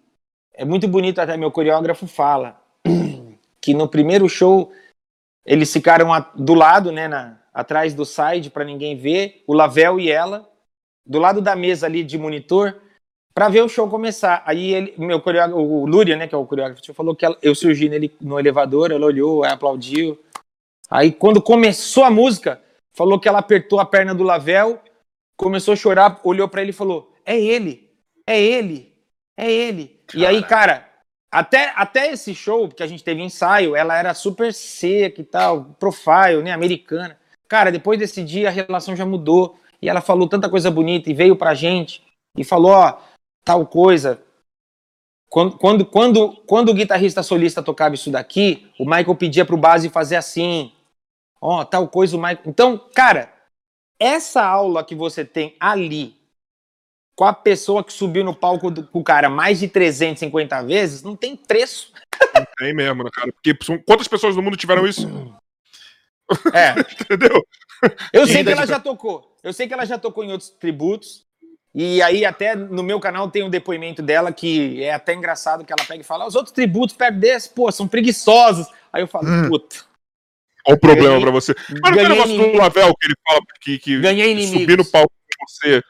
É 0.54 0.64
muito 0.64 0.88
bonito, 0.88 1.20
até 1.20 1.36
meu 1.36 1.52
coreógrafo 1.52 2.08
fala 2.08 2.62
que 3.60 3.74
no 3.74 3.88
primeiro 3.88 4.30
show 4.30 4.72
eles 5.46 5.74
ficaram 5.74 6.08
do 6.36 6.54
lado, 6.54 6.90
né, 6.90 7.08
na, 7.10 7.38
atrás 7.54 7.94
do 7.94 8.06
side 8.06 8.50
para 8.50 8.64
ninguém 8.64 8.96
ver, 8.96 9.44
o 9.46 9.54
Lavel 9.54 10.00
e 10.00 10.10
ela, 10.10 10.50
do 11.06 11.20
lado 11.20 11.42
da 11.42 11.54
mesa 11.54 11.86
ali 11.86 12.02
de 12.02 12.18
monitor, 12.18 12.80
para 13.34 13.50
ver 13.50 13.62
o 13.62 13.68
show 13.68 13.90
começar. 13.90 14.42
Aí 14.46 14.74
ele, 14.74 14.94
meu 14.98 15.20
coreógrafo, 15.20 15.60
o 15.60 15.86
Lúria, 15.86 16.16
né, 16.16 16.28
que 16.28 16.36
é 16.36 16.38
o 16.38 16.46
coreógrafo, 16.46 16.94
falou 16.94 17.14
que 17.14 17.26
ela, 17.26 17.38
eu 17.42 17.54
surgi 17.54 17.90
nele 17.90 18.16
no 18.22 18.40
elevador, 18.40 18.92
ela 18.92 19.06
olhou, 19.06 19.44
aplaudiu. 19.44 20.18
Aí 20.90 21.12
quando 21.12 21.42
começou 21.42 22.06
a 22.06 22.12
música, 22.12 22.62
falou 22.94 23.20
que 23.20 23.28
ela 23.28 23.40
apertou 23.40 23.82
a 23.82 23.86
perna 23.86 24.16
do 24.16 24.24
Lavel, 24.24 24.80
começou 25.36 25.74
a 25.74 25.78
chorar, 25.78 26.22
olhou 26.24 26.48
para 26.48 26.62
ele 26.62 26.70
e 26.70 26.74
falou: 26.74 27.13
é 27.26 27.40
ele, 27.40 27.90
é 28.28 28.42
ele, 28.42 28.94
é 29.38 29.52
ele. 29.52 30.02
E 30.14 30.26
aí, 30.26 30.44
cara, 30.44 30.90
até, 31.32 31.74
até 31.76 32.12
esse 32.12 32.36
show, 32.36 32.70
que 32.70 32.84
a 32.84 32.88
gente 32.88 33.04
teve 33.04 33.22
ensaio, 33.22 33.76
ela 33.76 33.98
era 33.98 34.14
super 34.14 34.54
seca 34.54 35.20
e 35.20 35.24
tal, 35.24 35.66
profile, 35.80 36.44
né, 36.44 36.52
americana. 36.52 37.20
Cara, 37.48 37.72
depois 37.72 37.98
desse 37.98 38.24
dia 38.24 38.50
a 38.50 38.52
relação 38.52 38.96
já 38.96 39.06
mudou 39.06 39.60
e 39.82 39.90
ela 39.90 40.02
falou 40.02 40.30
tanta 40.30 40.50
coisa 40.50 40.70
bonita 40.70 41.10
e 41.10 41.14
veio 41.14 41.36
pra 41.36 41.54
gente 41.54 42.04
e 42.38 42.44
falou, 42.44 42.72
ó, 42.72 43.00
tal 43.44 43.66
coisa. 43.66 44.22
Quando, 45.30 45.58
quando, 45.58 45.86
quando, 45.86 46.36
quando 46.46 46.70
o 46.70 46.74
guitarrista 46.74 47.24
solista 47.24 47.64
tocava 47.64 47.96
isso 47.96 48.12
daqui, 48.12 48.72
o 48.80 48.86
Michael 48.86 49.16
pedia 49.16 49.44
pro 49.44 49.58
base 49.58 49.90
fazer 49.90 50.16
assim. 50.16 50.72
Ó, 51.42 51.66
tal 51.66 51.88
coisa 51.88 52.16
o 52.16 52.20
Michael. 52.20 52.44
Então, 52.46 52.78
cara, 52.94 53.34
essa 54.00 54.46
aula 54.46 54.84
que 54.84 54.94
você 54.94 55.26
tem 55.26 55.56
ali 55.60 56.16
com 57.16 57.26
a 57.26 57.34
pessoa 57.34 57.84
que 57.84 57.94
subiu 57.94 58.24
no 58.24 58.36
palco 58.36 58.72
do, 58.72 58.86
com 58.86 59.00
o 59.00 59.04
cara 59.04 59.30
mais 59.30 59.60
de 59.60 59.68
350 59.68 60.64
vezes, 60.64 61.04
não 61.04 61.16
tem 61.16 61.36
preço. 61.36 61.92
Não 62.34 62.46
tem 62.58 62.74
mesmo, 62.74 63.04
né, 63.04 63.10
cara? 63.14 63.32
Porque 63.32 63.54
quantas 63.86 64.08
pessoas 64.08 64.36
no 64.36 64.42
mundo 64.42 64.58
tiveram 64.58 64.88
isso? 64.88 65.08
É. 66.54 66.74
Entendeu? 67.02 67.46
Eu 68.12 68.26
sei 68.26 68.44
que 68.44 68.52
ela 68.52 68.66
já 68.66 68.80
tocou. 68.80 69.38
Eu 69.44 69.54
sei 69.54 69.68
que 69.68 69.74
ela 69.74 69.86
já 69.86 69.98
tocou 69.98 70.24
em 70.24 70.32
outros 70.32 70.50
tributos. 70.50 71.26
E 71.76 72.02
aí, 72.04 72.24
até 72.24 72.56
no 72.56 72.84
meu 72.84 73.00
canal 73.00 73.30
tem 73.30 73.44
um 73.44 73.50
depoimento 73.50 74.02
dela 74.02 74.32
que 74.32 74.84
é 74.84 74.94
até 74.94 75.14
engraçado 75.14 75.66
que 75.66 75.74
ela 75.74 75.84
pega 75.86 76.02
e 76.02 76.06
fala: 76.06 76.28
os 76.28 76.36
outros 76.36 76.54
tributos 76.54 76.96
perto 76.96 77.18
desse, 77.18 77.50
pô, 77.50 77.72
são 77.72 77.88
preguiçosos. 77.88 78.68
Aí 78.92 79.02
eu 79.02 79.08
falo, 79.08 79.28
hum. 79.28 79.50
puta. 79.50 79.78
Olha 80.66 80.76
o 80.76 80.80
problema 80.80 81.10
ganhei, 81.10 81.22
pra 81.22 81.32
você. 81.32 81.54
Mas 81.82 81.92
o 81.92 82.10
negócio 82.10 82.38
do 82.38 82.58
Lavel 82.58 82.94
que 82.96 83.08
ele 83.08 83.16
fala 83.28 83.42
que, 83.60 83.80
que 83.80 84.00
ganhei 84.00 84.48
subir 84.48 84.78
no 84.78 84.86
palco 84.86 85.12
com 85.12 85.46
você 85.48 85.84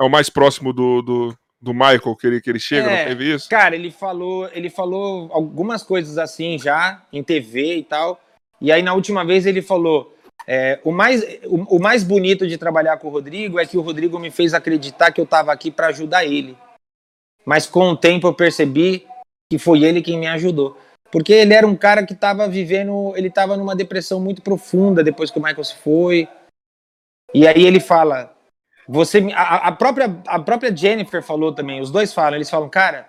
é 0.00 0.04
o 0.04 0.08
mais 0.08 0.28
próximo 0.28 0.72
do, 0.72 1.02
do, 1.02 1.38
do 1.60 1.72
Michael 1.72 2.16
que 2.16 2.26
ele, 2.26 2.40
que 2.40 2.50
ele 2.50 2.58
chega, 2.58 2.90
é, 2.90 2.98
não 2.98 3.08
teve 3.08 3.34
isso? 3.34 3.48
Cara, 3.48 3.74
ele 3.74 3.90
falou, 3.90 4.48
ele 4.52 4.70
falou 4.70 5.30
algumas 5.32 5.82
coisas 5.82 6.18
assim 6.18 6.58
já, 6.58 7.02
em 7.12 7.22
TV 7.22 7.76
e 7.76 7.82
tal. 7.82 8.20
E 8.60 8.70
aí 8.70 8.82
na 8.82 8.94
última 8.94 9.24
vez 9.24 9.46
ele 9.46 9.62
falou. 9.62 10.12
É, 10.48 10.78
o, 10.84 10.92
mais, 10.92 11.24
o, 11.44 11.76
o, 11.76 11.80
mais 11.80 12.04
bonito 12.04 12.46
de 12.46 12.56
trabalhar 12.56 12.98
com 12.98 13.08
o 13.08 13.10
Rodrigo 13.10 13.58
é 13.58 13.66
que 13.66 13.76
o 13.76 13.80
Rodrigo 13.80 14.16
me 14.16 14.30
fez 14.30 14.54
acreditar 14.54 15.10
que 15.10 15.20
eu 15.20 15.24
estava 15.24 15.52
aqui 15.52 15.72
para 15.72 15.88
ajudar 15.88 16.24
ele. 16.24 16.56
Mas 17.44 17.66
com 17.66 17.90
o 17.90 17.96
tempo 17.96 18.28
eu 18.28 18.34
percebi 18.34 19.04
que 19.50 19.58
foi 19.58 19.82
ele 19.82 20.02
quem 20.02 20.18
me 20.18 20.26
ajudou. 20.28 20.78
Porque 21.10 21.32
ele 21.32 21.54
era 21.54 21.66
um 21.66 21.74
cara 21.74 22.04
que 22.04 22.12
estava 22.12 22.46
vivendo, 22.46 23.12
ele 23.16 23.28
estava 23.28 23.56
numa 23.56 23.74
depressão 23.74 24.20
muito 24.20 24.42
profunda 24.42 25.02
depois 25.02 25.30
que 25.30 25.38
o 25.38 25.42
Michael 25.42 25.64
se 25.64 25.76
foi. 25.76 26.28
E 27.34 27.46
aí 27.46 27.64
ele 27.64 27.80
fala: 27.80 28.35
você, 28.88 29.18
a, 29.34 29.68
a, 29.68 29.72
própria, 29.72 30.22
a 30.26 30.38
própria 30.38 30.74
Jennifer 30.74 31.22
falou 31.22 31.52
também, 31.52 31.80
os 31.80 31.90
dois 31.90 32.12
falam, 32.12 32.36
eles 32.36 32.50
falam, 32.50 32.68
cara, 32.68 33.08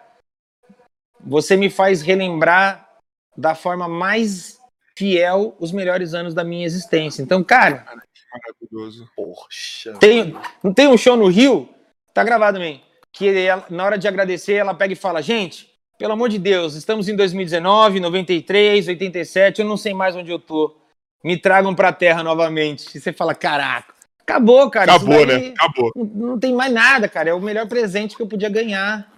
você 1.20 1.56
me 1.56 1.70
faz 1.70 2.02
relembrar 2.02 2.88
da 3.36 3.54
forma 3.54 3.88
mais 3.88 4.58
fiel 4.98 5.56
os 5.60 5.72
melhores 5.72 6.14
anos 6.14 6.34
da 6.34 6.44
minha 6.44 6.66
existência. 6.66 7.22
Então, 7.22 7.44
cara. 7.44 7.86
Maravilhoso. 8.32 9.08
Poxa. 9.16 9.94
Tem, 9.99 10.36
não 10.64 10.74
tem 10.74 10.88
um 10.88 10.98
show 10.98 11.16
no 11.16 11.28
Rio? 11.28 11.70
Tá 12.14 12.24
gravado 12.24 12.58
também. 12.58 12.84
Que 13.12 13.30
ela, 13.38 13.66
na 13.70 13.86
hora 13.86 13.98
de 13.98 14.08
agradecer, 14.08 14.54
ela 14.54 14.74
pega 14.74 14.94
e 14.94 14.95
fala: 14.95 15.22
gente, 15.22 15.72
pelo 15.99 16.14
amor 16.14 16.30
de 16.30 16.40
Deus, 16.40 16.74
estamos 16.74 17.08
em 17.08 17.16
2019, 17.16 17.99
93, 17.99 18.88
87, 18.88 19.62
eu 19.62 19.68
não 19.68 19.78
sei 19.78 19.94
mais 19.94 20.16
onde 20.16 20.32
eu 20.32 20.40
tô. 20.40 20.76
Me 21.24 21.38
tragam 21.38 21.76
pra 21.76 21.94
terra 21.94 22.24
novamente. 22.24 22.98
E 22.98 22.99
você 22.99 23.14
fala: 23.14 23.36
caraca. 23.36 23.97
Acabou, 24.28 24.70
cara. 24.70 24.94
Acabou, 24.94 25.26
né? 25.26 25.54
Acabou. 25.58 25.91
Não, 25.95 26.06
não, 26.06 26.40
tem 26.40 26.54
mais 26.54 26.74
nada, 26.74 27.08
cara. 27.08 27.30
É 27.30 27.34
o 27.34 27.40
melhor 27.40 27.66
presente 27.66 28.16
que 28.16 28.22
eu 28.22 28.28
podia 28.28 28.49
ganhar. 28.49 29.10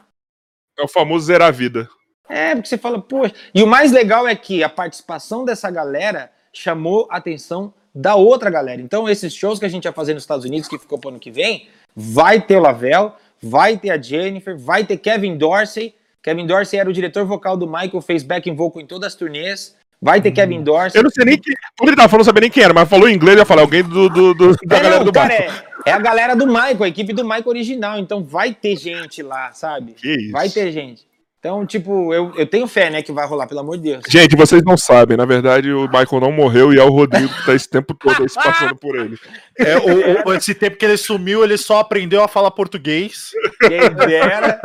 É 0.77 0.83
o 0.83 0.87
famoso 0.87 1.25
zerar 1.25 1.47
a 1.47 1.51
vida. 1.51 1.89
É, 2.29 2.53
porque 2.53 2.69
você 2.69 2.77
fala, 2.77 3.01
poxa. 3.01 3.33
E 3.53 3.63
o 3.63 3.67
mais 3.67 3.91
legal 3.91 4.27
é 4.27 4.35
que 4.35 4.63
a 4.63 4.69
participação 4.69 5.43
dessa 5.43 5.71
galera 5.71 6.31
chamou 6.53 7.07
a 7.09 7.17
atenção 7.17 7.73
da 7.93 8.13
outra 8.13 8.51
galera. 8.51 8.79
Então, 8.79 9.09
esses 9.09 9.33
shows 9.33 9.57
que 9.57 9.65
a 9.65 9.69
gente 9.69 9.85
ia 9.85 9.91
fazer 9.91 10.13
nos 10.13 10.21
Estados 10.21 10.45
Unidos, 10.45 10.69
que 10.69 10.77
ficou 10.77 10.99
pro 10.99 11.09
ano 11.09 11.19
que 11.19 11.31
vem, 11.31 11.67
vai 11.95 12.39
ter 12.39 12.57
o 12.57 12.61
Lavelle, 12.61 13.11
vai 13.41 13.77
ter 13.77 13.89
a 13.89 13.99
Jennifer, 13.99 14.55
vai 14.55 14.85
ter 14.85 14.97
Kevin 14.97 15.37
Dorsey. 15.37 15.95
Kevin 16.21 16.45
Dorsey 16.45 16.79
era 16.79 16.87
o 16.87 16.93
diretor 16.93 17.25
vocal 17.25 17.57
do 17.57 17.65
Michael, 17.65 18.01
fez 18.01 18.21
backing 18.21 18.55
vocal 18.55 18.79
em 18.83 18.85
todas 18.85 19.07
as 19.07 19.15
turnês. 19.15 19.75
Vai 20.01 20.21
ter 20.21 20.31
Kevin 20.31 20.63
Dorsey. 20.63 20.97
Eu 20.97 21.03
não 21.03 21.09
sei 21.09 21.25
nem 21.25 21.37
quem. 21.37 21.53
Quando 21.77 21.89
ele 21.89 21.97
tava 21.97 22.07
falando, 22.07 22.19
não 22.21 22.25
sabia 22.25 22.41
nem 22.41 22.49
quem 22.49 22.63
era, 22.63 22.73
mas 22.73 22.87
falou 22.87 23.09
em 23.09 23.15
inglês, 23.15 23.35
eu 23.35 23.41
ia 23.41 23.45
falar 23.45 23.61
alguém 23.61 23.83
do, 23.83 24.07
do, 24.09 24.33
do 24.33 24.55
da 24.65 24.77
é, 24.77 24.79
galera 24.79 24.97
não, 24.99 25.05
do 25.05 25.11
cara. 25.11 25.33
É, 25.33 25.49
é, 25.85 25.91
a 25.91 25.99
galera 25.99 26.35
do 26.35 26.47
Michael, 26.47 26.83
a 26.83 26.87
equipe 26.87 27.11
do 27.11 27.23
Michael 27.23 27.47
original. 27.47 27.99
Então 27.99 28.23
vai 28.23 28.53
ter 28.53 28.77
gente 28.77 29.21
lá, 29.21 29.51
sabe? 29.51 29.93
Que 29.93 30.09
isso. 30.09 30.31
Vai 30.31 30.49
ter 30.49 30.71
gente. 30.71 31.09
Então, 31.39 31.65
tipo, 31.65 32.13
eu, 32.13 32.33
eu 32.35 32.45
tenho 32.45 32.67
fé, 32.67 32.89
né, 32.89 33.01
que 33.01 33.13
vai 33.13 33.25
rolar, 33.25 33.47
pelo 33.47 33.61
amor 33.61 33.77
de 33.77 33.83
Deus. 33.83 34.03
Gente, 34.09 34.35
vocês 34.35 34.61
não 34.61 34.75
sabem, 34.75 35.15
na 35.15 35.23
verdade, 35.25 35.71
o 35.71 35.83
Michael 35.83 36.19
não 36.19 36.33
morreu 36.33 36.73
e 36.73 36.77
é 36.77 36.83
o 36.83 36.89
Rodrigo 36.89 37.33
que 37.33 37.45
tá 37.45 37.55
esse 37.55 37.69
tempo 37.69 37.93
todo 37.93 38.21
aí 38.21 38.27
se 38.27 38.35
passando 38.35 38.75
por 38.75 38.93
ele. 38.93 39.17
É, 39.57 39.77
o, 39.77 40.27
o, 40.27 40.33
esse 40.33 40.53
tempo 40.53 40.75
que 40.75 40.83
ele 40.83 40.97
sumiu, 40.97 41.41
ele 41.41 41.57
só 41.57 41.79
aprendeu 41.79 42.21
a 42.21 42.27
falar 42.27 42.51
português. 42.51 43.31
Quem 43.61 43.89
dera. 44.05 44.61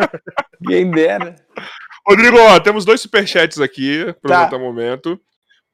Quem 0.67 0.91
dera. 0.91 1.37
Rodrigo, 2.07 2.39
ó, 2.39 2.61
temos 2.61 2.85
dois 2.85 3.01
superchats 3.01 3.59
aqui, 3.61 4.15
para 4.21 4.49
tá. 4.49 4.57
o 4.57 4.61
momento. 4.61 5.19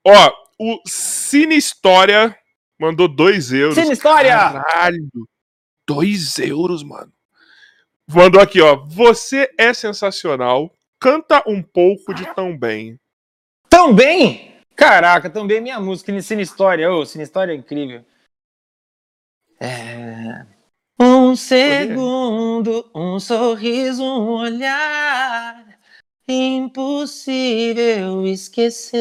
Ó, 0.06 0.32
o 0.58 0.80
Cine 0.86 1.56
História 1.56 2.36
mandou 2.78 3.08
dois 3.08 3.52
euros. 3.52 3.74
Cine 3.74 3.92
História! 3.92 4.36
Caralho! 4.36 5.08
Dois 5.86 6.38
euros, 6.38 6.84
mano. 6.84 7.12
Mandou 8.08 8.40
aqui, 8.40 8.60
ó. 8.60 8.76
Você 8.76 9.52
é 9.58 9.74
sensacional. 9.74 10.72
Canta 11.00 11.42
um 11.46 11.62
pouco 11.62 12.14
de 12.14 12.24
Tão 12.34 12.56
Bem. 12.56 12.98
Tão 13.68 13.92
Bem? 13.92 14.54
Caraca, 14.76 15.28
Tão 15.28 15.46
Bem 15.46 15.56
é 15.56 15.60
minha 15.60 15.80
música. 15.80 16.20
Cine 16.22 16.42
História. 16.42 16.92
Ô, 16.92 17.04
Cine 17.04 17.24
História 17.24 17.52
é 17.52 17.56
incrível. 17.56 18.04
É... 19.60 20.46
Um 20.98 21.34
segundo, 21.34 22.88
um 22.94 23.18
sorriso, 23.18 24.04
um 24.04 24.28
olhar 24.32 25.79
impossível 26.30 28.26
esquecer. 28.26 29.00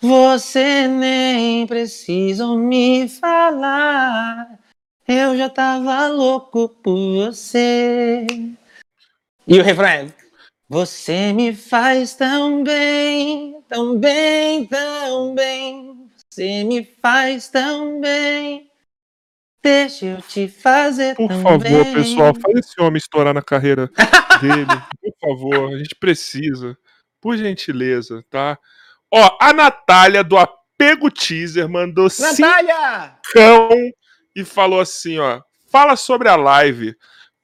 Você 0.00 0.88
nem 0.88 1.64
precisa 1.66 2.46
me 2.56 3.08
falar, 3.08 4.58
eu 5.06 5.36
já 5.36 5.48
tava 5.48 6.08
louco 6.08 6.68
por 6.68 6.96
você. 7.14 8.26
E 9.46 9.60
o 9.60 9.62
refrão 9.62 10.12
Você 10.68 11.32
me 11.32 11.54
faz 11.54 12.14
tão 12.14 12.64
bem, 12.64 13.62
tão 13.68 13.96
bem, 13.98 14.66
tão 14.66 15.34
bem. 15.34 16.10
Você 16.28 16.64
me 16.64 16.82
faz 16.84 17.48
tão 17.48 18.00
bem. 18.00 18.71
Deixa 19.62 20.06
eu 20.06 20.20
te 20.22 20.48
fazer 20.48 21.14
Por 21.14 21.28
também. 21.28 21.42
favor, 21.42 21.94
pessoal, 21.94 22.32
faz 22.34 22.58
esse 22.58 22.80
homem 22.80 22.96
estourar 22.98 23.32
na 23.32 23.42
carreira 23.42 23.88
dele. 24.40 24.66
Por 25.00 25.14
favor, 25.20 25.74
a 25.74 25.78
gente 25.78 25.94
precisa. 25.94 26.76
Por 27.20 27.36
gentileza, 27.36 28.24
tá? 28.28 28.58
Ó, 29.12 29.36
a 29.40 29.52
Natália 29.52 30.24
do 30.24 30.36
Apego 30.36 31.10
Teaser 31.10 31.68
mandou 31.68 32.08
Natália! 32.18 33.14
cincão 33.24 33.68
e 34.34 34.44
falou 34.44 34.80
assim, 34.80 35.18
ó. 35.18 35.40
Fala 35.70 35.94
sobre 35.94 36.28
a 36.28 36.34
live. 36.36 36.94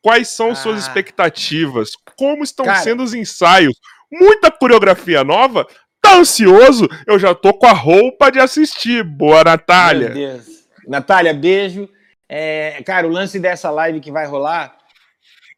Quais 0.02 0.28
são 0.28 0.54
suas 0.54 0.76
Ah. 0.76 0.78
expectativas? 0.78 1.90
Como 2.16 2.42
estão 2.42 2.64
Cara. 2.66 2.78
sendo 2.80 3.02
os 3.02 3.14
ensaios? 3.14 3.74
Muita 4.10 4.50
coreografia 4.50 5.22
nova? 5.22 5.66
Tá 6.00 6.16
ansioso? 6.16 6.88
Eu 7.06 7.18
já 7.18 7.34
tô 7.34 7.52
com 7.54 7.66
a 7.66 7.72
roupa 7.72 8.30
de 8.30 8.38
assistir. 8.40 9.04
Boa, 9.04 9.44
Natália. 9.44 10.08
Meu 10.10 10.14
Deus. 10.32 10.46
Natália, 10.86 11.34
beijo. 11.34 11.88
É, 12.28 12.82
cara, 12.84 13.06
o 13.06 13.10
lance 13.10 13.40
dessa 13.40 13.70
live 13.70 14.00
que 14.00 14.12
vai 14.12 14.26
rolar 14.26 14.76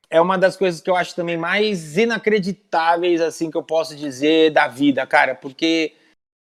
é 0.09 0.21
uma 0.21 0.37
das 0.37 0.57
coisas 0.57 0.81
que 0.81 0.91
eu 0.91 0.97
acho 0.97 1.15
também 1.15 1.37
mais 1.37 1.97
inacreditáveis, 1.97 3.21
assim, 3.21 3.51
que 3.51 3.57
eu 3.57 3.63
posso 3.63 3.97
dizer 3.97 4.51
da 4.51 4.67
vida, 4.67 5.07
cara, 5.07 5.35
porque 5.35 5.95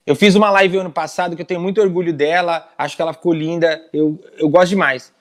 eu 0.06 0.16
fiz 0.16 0.36
uma 0.36 0.50
live 0.50 0.78
ano 0.78 0.92
passado 0.92 1.36
que 1.36 1.42
eu 1.42 1.46
tenho 1.46 1.60
muito 1.60 1.82
orgulho 1.82 2.14
dela, 2.14 2.72
acho 2.78 2.96
que 2.96 3.02
ela 3.02 3.14
ficou 3.14 3.34
linda, 3.34 3.88
eu, 3.94 4.20
eu 4.38 4.50
gosto 4.50 4.70
demais. 4.70 5.14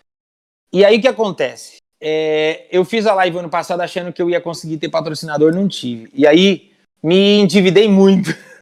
E 0.73 0.85
aí 0.85 0.99
o 0.99 1.01
que 1.01 1.09
acontece? 1.09 1.79
É, 2.01 2.67
eu 2.71 2.85
fiz 2.85 3.07
a 3.07 3.15
live 3.15 3.39
ano 3.39 3.51
passado 3.51 3.81
achando 3.81 4.13
que 4.13 4.23
eu 4.23 4.31
ia 4.31 4.41
conseguir 4.41 4.79
ter 4.79 4.89
patrocinador, 4.89 5.53
não 5.53 5.67
tive. 5.67 6.09
E 6.15 6.27
aí 6.27 6.73
me 7.03 7.39
endividei 7.41 7.89
muito. 7.89 8.31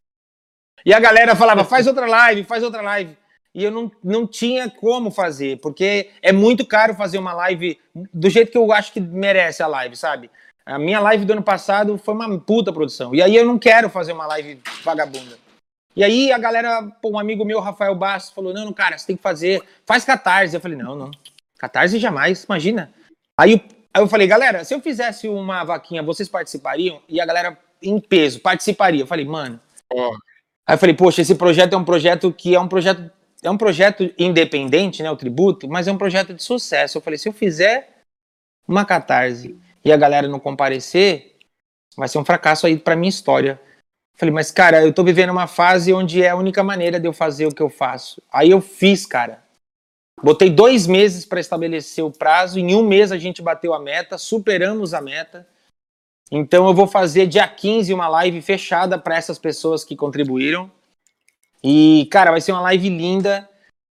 E 0.85 0.95
a 0.95 1.01
galera 1.01 1.35
falava, 1.35 1.65
faz 1.65 1.89
outra 1.89 2.07
live, 2.07 2.45
faz 2.45 2.63
outra 2.63 2.81
live. 2.81 3.19
E 3.57 3.65
eu 3.65 3.71
não, 3.71 3.91
não 4.05 4.27
tinha 4.27 4.69
como 4.69 5.11
fazer, 5.11 5.59
porque 5.61 6.11
é 6.21 6.31
muito 6.31 6.67
caro 6.67 6.95
fazer 6.95 7.17
uma 7.17 7.33
live 7.33 7.79
do 8.13 8.29
jeito 8.29 8.53
que 8.53 8.59
eu 8.59 8.71
acho 8.71 8.93
que 8.93 9.01
merece 9.01 9.63
a 9.63 9.67
live, 9.67 9.97
sabe? 9.97 10.31
A 10.67 10.79
minha 10.79 11.01
live 11.01 11.25
do 11.25 11.33
ano 11.33 11.43
passado 11.43 11.97
foi 11.97 12.13
uma 12.13 12.39
puta 12.39 12.71
produção. 12.71 13.15
E 13.15 13.23
aí 13.23 13.35
eu 13.35 13.47
não 13.47 13.59
quero 13.59 13.89
fazer 13.89 14.13
uma 14.13 14.27
live 14.27 14.61
vagabunda. 14.85 15.39
E 15.97 16.05
aí 16.05 16.31
a 16.31 16.37
galera, 16.37 16.83
pô, 17.01 17.13
um 17.13 17.19
amigo 17.19 17.47
meu, 17.47 17.59
Rafael 17.59 17.95
Bastos, 17.95 18.35
falou: 18.35 18.53
não, 18.53 18.67
não, 18.67 18.75
cara, 18.75 18.99
você 18.99 19.07
tem 19.07 19.17
que 19.17 19.23
fazer, 19.23 19.63
faz 19.87 20.05
catarse. 20.05 20.55
Eu 20.55 20.61
falei: 20.61 20.77
não, 20.77 20.95
não, 20.95 21.11
catarse 21.57 21.99
jamais, 21.99 22.45
imagina. 22.45 22.93
Aí, 23.39 23.53
eu- 23.55 23.61
aí 23.95 24.03
eu 24.03 24.07
falei: 24.07 24.27
galera, 24.27 24.65
se 24.65 24.75
eu 24.75 24.83
fizesse 24.83 25.29
uma 25.29 25.65
vaquinha, 25.65 26.03
vocês 26.03 26.29
participariam? 26.29 27.01
E 27.09 27.23
a 27.23 27.25
galera, 27.25 27.57
em 27.83 27.99
peso, 27.99 28.39
participaria. 28.41 29.01
Eu 29.01 29.07
falei: 29.07 29.25
mano. 29.25 29.59
Ó. 29.91 30.11
Aí 30.67 30.75
eu 30.75 30.79
falei: 30.79 30.95
poxa, 30.95 31.23
esse 31.23 31.35
projeto 31.37 31.73
é 31.73 31.77
um 31.79 31.85
projeto 31.85 32.31
que 32.31 32.55
é 32.55 32.61
um 32.61 32.69
projeto. 32.69 33.11
É 33.43 33.51
um 33.51 33.59
projeto 33.59 34.13
independente, 34.19 35.03
né? 35.03 35.11
O 35.11 35.17
tributo, 35.17 35.69
mas 35.69 35.87
é 35.87 35.93
um 35.93 35.99
projeto 35.99 36.35
de 36.35 36.43
sucesso. 36.43 36.99
Eu 36.99 37.03
falei: 37.03 37.19
se 37.19 37.29
eu 37.29 37.33
fizer 37.33 38.03
uma 38.67 38.85
catarse 38.85 39.57
e 39.85 39.93
a 39.93 39.97
galera 39.97 40.27
não 40.27 40.41
comparecer, 40.41 41.37
vai 41.97 42.09
ser 42.09 42.19
um 42.19 42.25
fracasso 42.25 42.67
aí 42.67 42.79
pra 42.79 42.97
minha 42.97 43.09
história. 43.09 43.61
Falei, 44.17 44.35
mas 44.35 44.51
cara, 44.51 44.83
eu 44.83 44.93
tô 44.93 45.05
vivendo 45.05 45.31
uma 45.31 45.47
fase 45.47 45.93
onde 45.93 46.23
é 46.23 46.31
a 46.31 46.37
única 46.37 46.63
maneira 46.65 46.99
de 46.99 47.07
eu 47.07 47.13
fazer 47.13 47.47
o 47.47 47.55
que 47.55 47.63
eu 47.63 47.69
faço. 47.69 48.23
Aí 48.33 48.51
eu 48.51 48.61
fiz, 48.61 49.05
cara. 49.05 49.45
Botei 50.23 50.49
dois 50.49 50.87
meses 50.87 51.27
para 51.27 51.39
estabelecer 51.39 52.03
o 52.03 52.11
prazo. 52.11 52.59
Em 52.59 52.75
um 52.75 52.83
mês 52.83 53.13
a 53.13 53.19
gente 53.19 53.43
bateu 53.43 53.75
a 53.75 53.79
meta, 53.79 54.17
superamos 54.17 54.95
a 54.95 55.01
meta. 55.03 55.47
Então 56.31 56.67
eu 56.67 56.75
vou 56.75 56.87
fazer 56.87 57.27
dia 57.27 57.47
15 57.47 57.93
uma 57.93 58.09
live 58.09 58.41
fechada 58.41 58.99
para 58.99 59.17
essas 59.17 59.39
pessoas 59.39 59.85
que 59.85 59.95
contribuíram. 59.95 60.71
E, 61.63 62.07
cara, 62.11 62.31
vai 62.31 62.41
ser 62.41 62.53
uma 62.53 62.61
live 62.63 62.89
linda. 62.89 63.49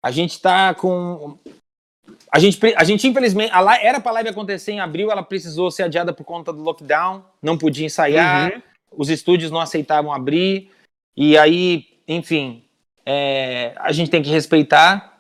A 0.04 0.10
gente 0.10 0.40
tá 0.40 0.74
com. 0.74 1.38
A 2.30 2.38
gente, 2.38 2.58
a 2.76 2.84
gente 2.84 3.06
infelizmente. 3.06 3.52
A 3.52 3.60
li- 3.62 3.84
era 3.84 4.00
pra 4.00 4.12
live 4.12 4.28
acontecer 4.30 4.72
em 4.72 4.80
abril, 4.80 5.10
ela 5.10 5.22
precisou 5.22 5.70
ser 5.70 5.84
adiada 5.84 6.12
por 6.12 6.24
conta 6.24 6.52
do 6.52 6.62
lockdown. 6.62 7.24
Não 7.42 7.56
podia 7.58 7.86
ensaiar 7.86 8.52
Uhum. 8.52 8.62
os 8.92 9.08
estúdios 9.10 9.50
não 9.50 9.60
aceitavam 9.60 10.12
abrir, 10.12 10.70
e 11.16 11.36
aí, 11.38 11.86
enfim, 12.06 12.64
é, 13.06 13.72
a 13.76 13.92
gente 13.92 14.10
tem 14.10 14.22
que 14.22 14.30
respeitar. 14.30 15.10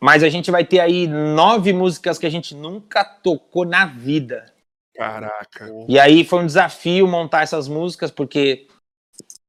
Mas 0.00 0.22
a 0.22 0.28
gente 0.28 0.48
vai 0.48 0.64
ter 0.64 0.78
aí 0.78 1.08
nove 1.08 1.72
músicas 1.72 2.18
que 2.18 2.26
a 2.26 2.30
gente 2.30 2.54
nunca 2.54 3.02
tocou 3.04 3.64
na 3.66 3.84
vida. 3.84 4.52
Caraca. 4.94 5.68
E 5.88 5.98
aí 5.98 6.24
foi 6.24 6.40
um 6.40 6.46
desafio 6.46 7.06
montar 7.08 7.42
essas 7.42 7.66
músicas, 7.66 8.08
porque 8.10 8.68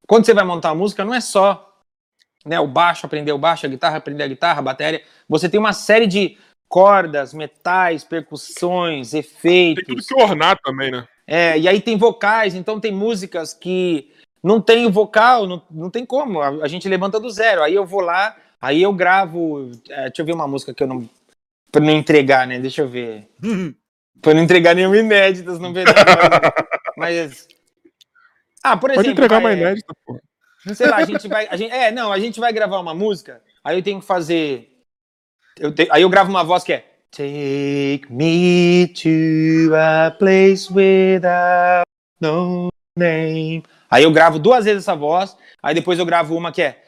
quando 0.08 0.26
você 0.26 0.34
vai 0.34 0.44
montar 0.44 0.70
uma 0.70 0.80
música, 0.82 1.06
não 1.06 1.14
é 1.14 1.22
só 1.22 1.69
né, 2.50 2.60
o 2.60 2.68
baixo, 2.68 3.06
aprender 3.06 3.32
o 3.32 3.38
baixo, 3.38 3.68
a 3.68 3.70
guitarra, 3.70 3.98
aprender 3.98 4.24
a 4.24 4.28
guitarra, 4.28 4.58
a 4.58 4.64
bateria. 4.64 5.04
Você 5.28 5.48
tem 5.48 5.60
uma 5.60 5.72
série 5.72 6.08
de 6.08 6.36
cordas, 6.68 7.32
metais, 7.32 8.04
percussões, 8.04 9.12
Tem 9.12 9.20
efeitos. 9.20 9.84
tudo 9.86 10.04
que 10.04 10.14
ornar 10.16 10.58
também, 10.64 10.90
né? 10.90 11.08
É, 11.28 11.60
e 11.60 11.68
aí 11.68 11.80
tem 11.80 11.96
vocais, 11.96 12.56
então 12.56 12.80
tem 12.80 12.92
músicas 12.92 13.54
que 13.54 14.12
não 14.44 14.60
tem 14.60 14.88
o 14.88 14.92
vocal, 14.92 15.46
não, 15.46 15.62
não 15.70 15.92
tem 15.92 16.04
como, 16.04 16.42
a, 16.42 16.48
a 16.64 16.68
gente 16.68 16.90
levanta 16.90 17.20
do 17.20 17.30
zero. 17.30 17.62
Aí 17.62 17.76
eu 17.76 17.86
vou 17.86 18.02
lá, 18.02 18.36
aí 18.60 18.82
eu 18.82 18.92
gravo. 18.92 19.70
é, 19.88 20.06
deixa 20.06 20.24
eu 20.24 20.26
ver 20.26 20.34
uma 20.34 20.48
música 20.48 20.74
que 20.74 20.82
eu 20.82 20.88
não. 20.88 21.08
Pra 21.72 21.82
não 21.82 21.92
entregar, 21.92 22.48
né? 22.48 22.58
Deixa 22.60 22.82
eu 22.82 22.90
ver. 22.90 23.30
Pra 24.22 24.34
não 24.34 24.42
entregar 24.42 24.76
nenhuma 24.76 24.98
inédita, 24.98 25.58
não 25.60 25.72
ver. 25.72 25.86
Mas. 26.98 27.48
Ah, 28.62 28.76
por 28.76 28.90
exemplo. 28.90 29.06
Pode 29.06 29.12
entregar 29.12 29.40
vai, 29.40 29.54
uma 29.54 29.58
é, 29.58 29.62
inédita, 29.62 29.94
pô. 30.06 30.20
Sei 30.74 30.88
lá, 30.88 30.98
a 30.98 31.06
gente 31.06 31.28
vai. 31.28 31.48
A 31.50 31.56
gente, 31.58 31.72
é, 31.72 31.92
não, 31.92 32.12
a 32.12 32.20
gente 32.20 32.40
vai 32.40 32.52
gravar 32.54 32.80
uma 32.80 32.94
música, 32.94 33.42
aí 33.64 33.78
eu 33.78 33.84
tenho 33.84 34.00
que 34.00 34.06
fazer. 34.06 34.70
Eu 35.58 35.74
te- 35.74 35.88
aí 35.92 36.02
eu 36.02 36.10
gravo 36.10 36.30
uma 36.30 36.44
voz 36.44 36.64
que 36.64 36.74
é. 36.74 36.86
Take 37.12 38.04
me 38.10 38.88
to 38.94 39.74
a 39.76 40.12
place 40.12 40.72
without 40.72 41.84
no 42.22 42.70
name. 42.98 43.64
Aí 43.90 44.04
eu 44.04 44.12
gravo 44.12 44.38
duas 44.38 44.66
vezes 44.66 44.84
essa 44.84 44.96
voz, 44.96 45.36
aí 45.64 45.74
depois 45.74 45.98
eu 45.98 46.06
gravo 46.06 46.36
uma 46.38 46.52
que 46.52 46.62
é. 46.62 46.84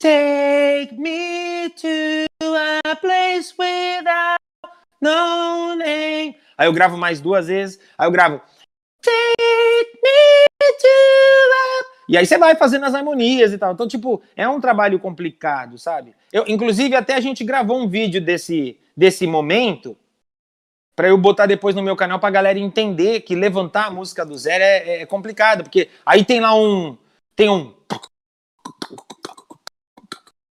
Take 0.00 0.94
me 0.98 1.68
to 1.70 2.26
a 2.86 2.96
place 2.96 3.52
without 3.58 4.38
no 5.02 5.74
name. 5.74 6.36
Aí 6.56 6.66
eu 6.66 6.72
gravo 6.72 6.96
mais 6.96 7.20
duas 7.20 7.46
vezes, 7.48 7.78
aí 7.98 8.06
eu 8.06 8.10
gravo. 8.10 8.40
Take 9.02 9.98
me 10.02 10.72
to 10.80 10.88
a 11.52 11.97
e 12.08 12.16
aí 12.16 12.24
você 12.24 12.38
vai 12.38 12.56
fazendo 12.56 12.86
as 12.86 12.94
harmonias 12.94 13.52
e 13.52 13.58
tal. 13.58 13.72
Então, 13.72 13.86
tipo, 13.86 14.22
é 14.34 14.48
um 14.48 14.60
trabalho 14.60 14.98
complicado, 14.98 15.76
sabe? 15.78 16.14
Eu, 16.32 16.44
inclusive, 16.48 16.96
até 16.96 17.14
a 17.14 17.20
gente 17.20 17.44
gravou 17.44 17.78
um 17.78 17.88
vídeo 17.88 18.20
desse, 18.20 18.78
desse 18.96 19.26
momento 19.26 19.96
para 20.96 21.08
eu 21.08 21.18
botar 21.18 21.46
depois 21.46 21.76
no 21.76 21.82
meu 21.82 21.94
canal 21.94 22.18
pra 22.18 22.30
galera 22.30 22.58
entender 22.58 23.20
que 23.20 23.34
levantar 23.34 23.86
a 23.86 23.90
música 23.90 24.24
do 24.24 24.36
zero 24.36 24.64
é, 24.64 25.02
é 25.02 25.06
complicado, 25.06 25.62
porque 25.62 25.88
aí 26.04 26.24
tem 26.24 26.40
lá 26.40 26.56
um. 26.56 26.96
Tem 27.36 27.48
um. 27.48 27.72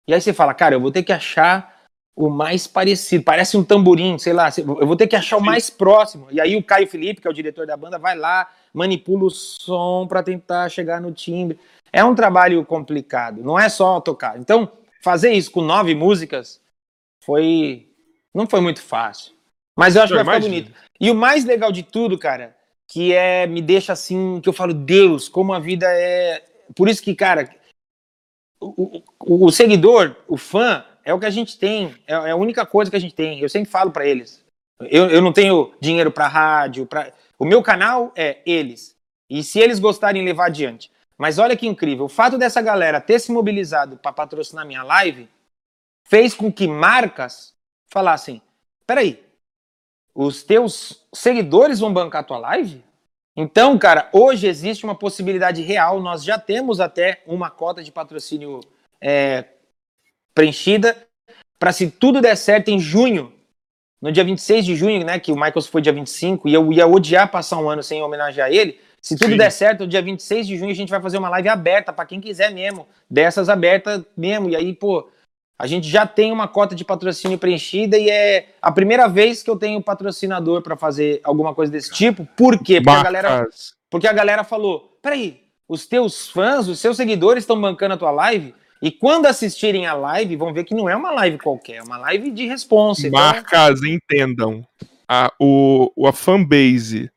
E 0.06 0.12
aí 0.12 0.20
você 0.20 0.34
fala, 0.34 0.52
cara, 0.52 0.74
eu 0.74 0.80
vou 0.80 0.90
ter 0.90 1.02
que 1.02 1.12
achar 1.12 1.74
o 2.16 2.28
mais 2.28 2.66
parecido. 2.66 3.24
Parece 3.24 3.56
um 3.56 3.64
tamborim, 3.64 4.18
sei 4.18 4.32
lá. 4.32 4.48
Eu 4.58 4.86
vou 4.86 4.96
ter 4.96 5.06
que 5.06 5.16
achar 5.16 5.36
o 5.36 5.40
mais 5.40 5.70
próximo. 5.70 6.26
E 6.30 6.40
aí 6.40 6.56
o 6.56 6.62
Caio 6.62 6.86
Felipe, 6.86 7.20
que 7.20 7.26
é 7.26 7.30
o 7.30 7.34
diretor 7.34 7.66
da 7.66 7.76
banda, 7.76 7.98
vai 7.98 8.16
lá, 8.16 8.48
manipula 8.74 9.24
o 9.24 9.30
som 9.30 10.06
para 10.06 10.22
tentar 10.22 10.68
chegar 10.68 11.00
no 11.00 11.12
timbre. 11.12 11.58
É 11.92 12.04
um 12.04 12.14
trabalho 12.14 12.64
complicado, 12.66 13.42
não 13.42 13.58
é 13.58 13.68
só 13.68 14.00
tocar. 14.00 14.38
Então, 14.38 14.70
fazer 15.00 15.32
isso 15.32 15.50
com 15.52 15.62
nove 15.62 15.94
músicas 15.94 16.60
foi. 17.24 17.88
Não 18.34 18.46
foi 18.48 18.60
muito 18.60 18.82
fácil. 18.82 19.32
Mas 19.76 19.94
eu 19.96 20.02
acho 20.02 20.12
Eu 20.12 20.18
que 20.18 20.24
vai 20.24 20.36
ficar 20.36 20.46
imagino. 20.48 20.66
bonito. 20.66 20.84
E 21.00 21.10
o 21.10 21.14
mais 21.14 21.44
legal 21.44 21.70
de 21.70 21.82
tudo, 21.84 22.18
cara, 22.18 22.56
que 22.88 23.12
é. 23.12 23.46
Me 23.46 23.62
deixa 23.62 23.92
assim. 23.92 24.40
Que 24.40 24.48
eu 24.48 24.52
falo, 24.52 24.74
Deus, 24.74 25.28
como 25.28 25.52
a 25.52 25.60
vida 25.60 25.86
é. 25.88 26.44
Por 26.74 26.88
isso 26.88 27.02
que, 27.02 27.14
cara. 27.14 27.48
O, 28.60 29.02
o- 29.20 29.44
o 29.46 29.52
seguidor, 29.52 30.16
o 30.26 30.36
fã, 30.36 30.84
é 31.04 31.12
o 31.12 31.20
que 31.20 31.26
a 31.26 31.30
gente 31.30 31.58
tem. 31.58 31.94
É, 32.06 32.14
é 32.14 32.30
a 32.30 32.36
única 32.36 32.64
coisa 32.66 32.90
que 32.90 32.96
a 32.96 33.00
gente 33.00 33.14
tem. 33.14 33.38
Eu 33.40 33.48
sempre 33.48 33.70
falo 33.70 33.90
pra 33.90 34.06
eles. 34.06 34.42
Eu, 34.80 35.08
eu 35.10 35.22
não 35.22 35.32
tenho 35.32 35.72
dinheiro 35.80 36.10
pra 36.10 36.26
rádio. 36.28 36.86
Pra... 36.86 37.12
O 37.38 37.44
meu 37.44 37.62
canal 37.62 38.12
é 38.16 38.40
eles. 38.46 38.96
E 39.28 39.42
se 39.42 39.58
eles 39.58 39.78
gostarem, 39.78 40.24
levar 40.24 40.46
adiante. 40.46 40.90
Mas 41.16 41.38
olha 41.38 41.56
que 41.56 41.66
incrível. 41.66 42.06
O 42.06 42.08
fato 42.08 42.36
dessa 42.36 42.60
galera 42.60 43.00
ter 43.00 43.18
se 43.18 43.32
mobilizado 43.32 43.96
pra 43.96 44.12
patrocinar 44.12 44.66
minha 44.66 44.82
live 44.82 45.28
fez 46.08 46.34
com 46.34 46.52
que 46.52 46.66
marcas 46.66 47.54
falassem: 47.88 48.42
peraí, 48.86 49.24
os 50.14 50.42
teus 50.42 51.06
seguidores 51.12 51.80
vão 51.80 51.92
bancar 51.92 52.24
tua 52.24 52.38
live? 52.38 52.84
Então, 53.36 53.76
cara, 53.78 54.08
hoje 54.12 54.46
existe 54.46 54.84
uma 54.84 54.94
possibilidade 54.94 55.62
real. 55.62 56.00
Nós 56.00 56.22
já 56.22 56.38
temos 56.38 56.78
até 56.80 57.22
uma 57.26 57.50
cota 57.50 57.82
de 57.82 57.90
patrocínio 57.90 58.60
é, 59.00 59.44
preenchida 60.32 61.08
para 61.58 61.72
se 61.72 61.90
tudo 61.90 62.20
der 62.20 62.36
certo 62.36 62.68
em 62.68 62.78
junho, 62.78 63.32
no 64.04 64.12
dia 64.12 64.22
26 64.22 64.66
de 64.66 64.76
junho, 64.76 65.02
né, 65.02 65.18
que 65.18 65.32
o 65.32 65.34
Michaels 65.34 65.66
foi 65.66 65.80
dia 65.80 65.90
25, 65.90 66.46
e 66.46 66.52
eu 66.52 66.70
ia 66.70 66.86
odiar 66.86 67.30
passar 67.30 67.56
um 67.56 67.70
ano 67.70 67.82
sem 67.82 68.02
homenagear 68.02 68.52
ele. 68.52 68.78
Se 69.00 69.16
tudo 69.16 69.30
Sim. 69.30 69.38
der 69.38 69.50
certo, 69.50 69.80
no 69.80 69.86
dia 69.86 70.02
26 70.02 70.46
de 70.46 70.58
junho 70.58 70.70
a 70.70 70.74
gente 70.74 70.90
vai 70.90 71.00
fazer 71.00 71.16
uma 71.16 71.30
live 71.30 71.48
aberta 71.48 71.90
para 71.90 72.04
quem 72.04 72.20
quiser 72.20 72.52
mesmo, 72.52 72.86
dessas 73.08 73.48
abertas 73.48 74.02
mesmo. 74.14 74.50
E 74.50 74.56
aí, 74.56 74.74
pô, 74.74 75.08
A 75.58 75.66
gente 75.66 75.88
já 75.88 76.06
tem 76.06 76.32
uma 76.32 76.48
cota 76.48 76.74
de 76.74 76.84
patrocínio 76.84 77.38
preenchida 77.38 77.96
e 77.96 78.10
é 78.10 78.48
a 78.60 78.72
primeira 78.72 79.08
vez 79.08 79.42
que 79.42 79.48
eu 79.48 79.56
tenho 79.56 79.80
patrocinador 79.80 80.60
para 80.62 80.76
fazer 80.76 81.20
alguma 81.22 81.54
coisa 81.54 81.72
desse 81.72 81.90
tipo. 81.90 82.28
Por 82.36 82.58
quê? 82.58 82.82
Porque 82.82 82.90
a, 82.90 83.02
galera, 83.02 83.48
porque 83.88 84.06
a 84.06 84.12
galera 84.12 84.44
falou: 84.44 84.98
peraí, 85.00 85.42
os 85.68 85.86
teus 85.86 86.28
fãs, 86.28 86.68
os 86.68 86.80
seus 86.80 86.96
seguidores 86.96 87.44
estão 87.44 87.58
bancando 87.58 87.94
a 87.94 87.96
tua 87.96 88.10
live? 88.10 88.54
E 88.84 88.90
quando 88.90 89.24
assistirem 89.24 89.86
a 89.86 89.94
live, 89.94 90.36
vão 90.36 90.52
ver 90.52 90.64
que 90.64 90.74
não 90.74 90.86
é 90.90 90.94
uma 90.94 91.10
live 91.10 91.38
qualquer, 91.38 91.76
é 91.76 91.82
uma 91.82 91.96
live 91.96 92.30
de 92.30 92.46
responsa. 92.46 93.08
Então 93.08 93.18
Marcas, 93.18 93.80
então... 93.82 93.88
entendam. 93.88 94.68
A, 95.08 95.32
o, 95.40 95.90
a 96.06 96.12
fanbase 96.12 97.10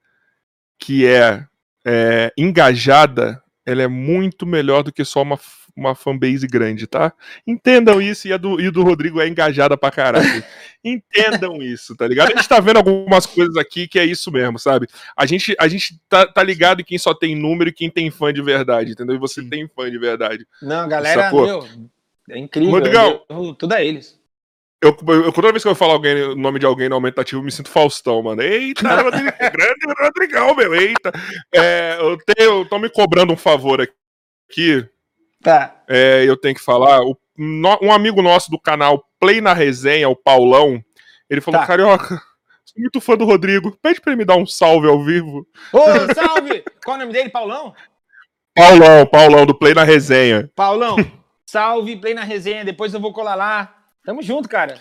que 0.79 1.05
é, 1.05 1.43
é 1.85 2.31
engajada, 2.37 3.43
ela 3.65 3.83
é 3.83 3.87
muito 3.87 4.45
melhor 4.45 4.81
do 4.81 4.93
que 4.93 5.03
só 5.03 5.21
uma 5.21 5.37
uma 5.77 5.93
fanbase 5.93 6.47
grande, 6.47 6.87
tá? 6.87 7.13
Entendam 7.45 8.01
isso, 8.01 8.27
e 8.27 8.33
a 8.33 8.37
do, 8.37 8.59
e 8.59 8.69
do 8.71 8.83
Rodrigo 8.83 9.21
é 9.21 9.27
engajada 9.27 9.77
pra 9.77 9.91
caralho. 9.91 10.43
Entendam 10.83 11.61
isso, 11.61 11.95
tá 11.95 12.07
ligado? 12.07 12.31
A 12.33 12.35
gente 12.35 12.49
tá 12.49 12.59
vendo 12.59 12.77
algumas 12.77 13.25
coisas 13.25 13.55
aqui 13.55 13.87
que 13.87 13.99
é 13.99 14.05
isso 14.05 14.31
mesmo, 14.31 14.57
sabe? 14.57 14.87
A 15.15 15.25
gente, 15.25 15.55
a 15.59 15.67
gente 15.67 15.99
tá, 16.09 16.25
tá 16.25 16.41
ligado 16.41 16.81
em 16.81 16.83
quem 16.83 16.97
só 16.97 17.13
tem 17.13 17.35
número 17.35 17.69
e 17.69 17.73
quem 17.73 17.89
tem 17.89 18.09
fã 18.09 18.33
de 18.33 18.41
verdade, 18.41 18.91
entendeu? 18.91 19.15
E 19.15 19.19
você 19.19 19.41
Sim. 19.41 19.49
tem 19.49 19.67
fã 19.67 19.89
de 19.91 19.99
verdade. 19.99 20.47
Não, 20.61 20.87
galera, 20.87 21.31
meu, 21.31 21.67
é 22.29 22.39
incrível. 22.39 22.71
Rodrigão, 22.71 23.21
eu, 23.29 23.53
tudo 23.53 23.73
é 23.73 23.85
eles. 23.85 24.17
Eu, 24.81 24.95
eu, 25.07 25.31
toda 25.31 25.51
vez 25.51 25.63
que 25.63 25.69
eu 25.69 25.73
falo 25.73 25.93
alguém, 25.93 26.21
o 26.21 26.35
nome 26.35 26.59
de 26.59 26.65
alguém 26.65 26.87
no 26.87 26.95
aumentativo, 26.95 27.41
eu 27.41 27.45
me 27.45 27.51
sinto 27.51 27.69
Faustão, 27.69 28.21
mano. 28.21 28.41
Eita, 28.41 28.83
grande 29.51 29.85
Rodrigão, 29.99 30.55
meu, 30.55 30.75
eita. 30.75 31.11
É, 31.53 31.97
eu 31.99 32.17
tenho, 32.17 32.63
tô 32.65 32.77
me 32.77 32.89
cobrando 32.89 33.33
um 33.33 33.37
favor 33.37 33.81
aqui, 33.81 34.87
Tá. 35.41 35.75
É, 35.87 36.23
eu 36.25 36.35
tenho 36.35 36.55
que 36.55 36.61
falar. 36.61 37.01
O, 37.01 37.17
no, 37.37 37.77
um 37.81 37.91
amigo 37.91 38.21
nosso 38.21 38.49
do 38.49 38.59
canal 38.59 39.03
Play 39.19 39.41
na 39.41 39.53
Resenha, 39.53 40.09
o 40.09 40.15
Paulão, 40.15 40.83
ele 41.29 41.41
falou: 41.41 41.59
tá. 41.61 41.67
Carioca, 41.67 42.21
sou 42.65 42.79
muito 42.81 43.01
fã 43.01 43.15
do 43.15 43.25
Rodrigo. 43.25 43.77
Pede 43.81 44.01
pra 44.01 44.11
ele 44.11 44.19
me 44.19 44.25
dar 44.25 44.35
um 44.35 44.45
salve 44.45 44.87
ao 44.87 45.03
vivo. 45.03 45.47
Ô, 45.71 45.81
salve! 46.13 46.63
Qual 46.83 46.97
o 46.97 46.99
nome 46.99 47.13
dele, 47.13 47.29
Paulão? 47.29 47.73
Paulão, 48.55 49.05
Paulão, 49.05 49.45
do 49.45 49.53
Play 49.53 49.75
na 49.75 49.83
Resenha. 49.83 50.49
Paulão, 50.55 50.95
salve, 51.45 51.97
Play 51.97 52.13
na 52.13 52.23
Resenha. 52.23 52.65
Depois 52.65 52.93
eu 52.93 52.99
vou 52.99 53.13
colar 53.13 53.35
lá. 53.35 53.75
Tamo 54.03 54.23
junto, 54.23 54.49
cara. 54.49 54.79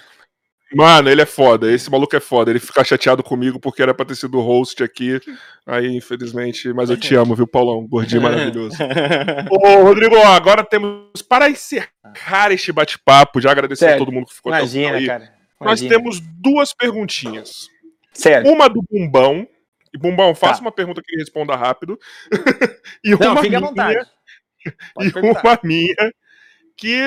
Mano, 0.75 1.09
ele 1.09 1.23
é 1.23 1.27
foda. 1.27 1.71
Esse 1.71 1.91
maluco 1.91 2.17
é 2.17 2.21
foda. 2.21 2.51
Ele 2.51 2.59
fica 2.59 2.83
chateado 2.83 3.23
comigo 3.23 3.61
porque 3.61 3.83
era 3.83 3.95
pra 3.95 4.05
ter 4.05 4.17
sido 4.17 4.41
host 4.41 4.83
aqui. 4.83 5.21
Aí, 5.65 5.97
infelizmente. 5.97 6.73
Mas 6.73 6.91
eu 6.91 6.97
te 6.97 7.15
amo, 7.15 7.35
viu, 7.35 7.47
Paulão? 7.47 7.87
Gordinho 7.87 8.23
maravilhoso. 8.23 8.77
Ô, 9.51 9.83
Rodrigo, 9.83 10.17
agora 10.17 10.65
temos. 10.65 11.23
Para 11.23 11.49
encerrar 11.49 12.51
este 12.51 12.73
bate-papo, 12.73 13.41
já 13.41 13.53
agradecer 13.53 13.87
a 13.87 13.99
todo 13.99 14.11
mundo 14.11 14.27
que 14.27 14.35
ficou 14.35 14.53
Imagina, 14.53 14.97
aí, 14.97 15.07
cara. 15.07 15.33
Imagina. 15.61 15.61
Nós 15.61 15.81
temos 15.81 16.21
duas 16.21 16.75
perguntinhas. 16.75 17.69
Certo. 18.13 18.51
Uma 18.51 18.69
do 18.69 18.83
Bumbão. 18.91 19.47
E 19.95 19.99
Bumbão, 19.99 20.35
faça 20.35 20.57
tá. 20.57 20.61
uma 20.63 20.73
pergunta 20.73 21.01
que 21.03 21.15
ele 21.15 21.23
responda 21.23 21.55
rápido. 21.55 21.99
e 23.05 23.11
Não, 23.11 23.33
uma 23.33 23.37
fique 23.37 23.49
minha, 23.49 23.59
à 23.59 23.69
vontade. 23.69 24.07
e 25.01 25.11
perguntar. 25.13 25.43
uma 25.43 25.61
minha 25.63 26.13
que 26.77 27.01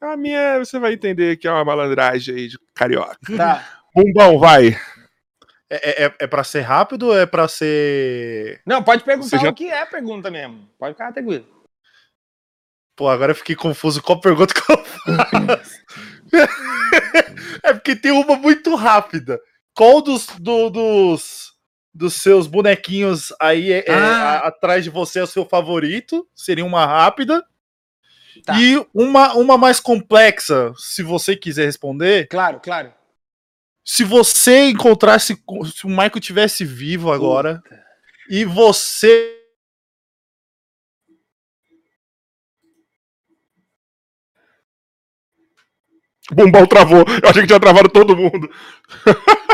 a 0.00 0.16
minha, 0.16 0.58
você 0.58 0.78
vai 0.78 0.94
entender 0.94 1.36
que 1.36 1.46
é 1.46 1.50
uma 1.50 1.64
malandragem 1.64 2.34
aí 2.34 2.48
de 2.48 2.58
carioca. 2.74 3.18
Tá. 3.36 3.64
Bumbão, 3.94 4.38
vai. 4.38 4.76
É, 5.68 6.04
é, 6.04 6.14
é 6.20 6.26
pra 6.26 6.42
ser 6.42 6.62
rápido 6.62 7.08
ou 7.08 7.18
é 7.18 7.26
pra 7.26 7.46
ser. 7.46 8.60
Não, 8.66 8.82
pode 8.82 9.04
perguntar 9.04 9.38
já... 9.38 9.48
o 9.48 9.54
que 9.54 9.66
é 9.66 9.82
a 9.82 9.86
pergunta 9.86 10.30
mesmo. 10.30 10.68
Pode 10.78 10.94
ficar 10.94 11.12
tranquilo. 11.12 11.46
Pô, 12.96 13.08
agora 13.08 13.32
eu 13.32 13.36
fiquei 13.36 13.54
confuso 13.54 14.02
qual 14.02 14.20
pergunta 14.20 14.52
que 14.52 14.72
eu 14.72 14.84
faço. 14.84 15.80
é 17.64 17.72
porque 17.72 17.96
tem 17.96 18.10
uma 18.10 18.36
muito 18.36 18.74
rápida. 18.74 19.40
Qual 19.74 20.02
dos, 20.02 20.26
do, 20.38 20.68
dos, 20.70 21.52
dos 21.94 22.14
seus 22.14 22.46
bonequinhos 22.46 23.32
aí 23.40 23.72
é, 23.72 23.84
é 23.86 23.94
ah. 23.94 24.40
a, 24.40 24.48
atrás 24.48 24.84
de 24.84 24.90
você 24.90 25.20
é 25.20 25.22
o 25.22 25.26
seu 25.26 25.46
favorito? 25.46 26.28
Seria 26.34 26.64
uma 26.64 26.84
rápida. 26.84 27.44
Tá. 28.44 28.58
E 28.60 28.84
uma, 28.94 29.34
uma 29.34 29.58
mais 29.58 29.80
complexa, 29.80 30.72
se 30.76 31.02
você 31.02 31.36
quiser 31.36 31.66
responder. 31.66 32.26
Claro, 32.28 32.60
claro. 32.60 32.92
Se 33.84 34.04
você 34.04 34.68
encontrasse. 34.70 35.36
Se 35.74 35.84
o 35.84 35.88
Michael 35.88 36.20
tivesse 36.20 36.64
vivo 36.64 37.12
agora. 37.12 37.60
Puta. 37.62 37.80
E 38.30 38.44
você. 38.44 39.36
Bombal 46.32 46.66
travou. 46.68 47.04
Eu 47.22 47.28
achei 47.28 47.42
que 47.42 47.48
tinha 47.48 47.58
travado 47.58 47.88
todo 47.88 48.16
mundo. 48.16 48.48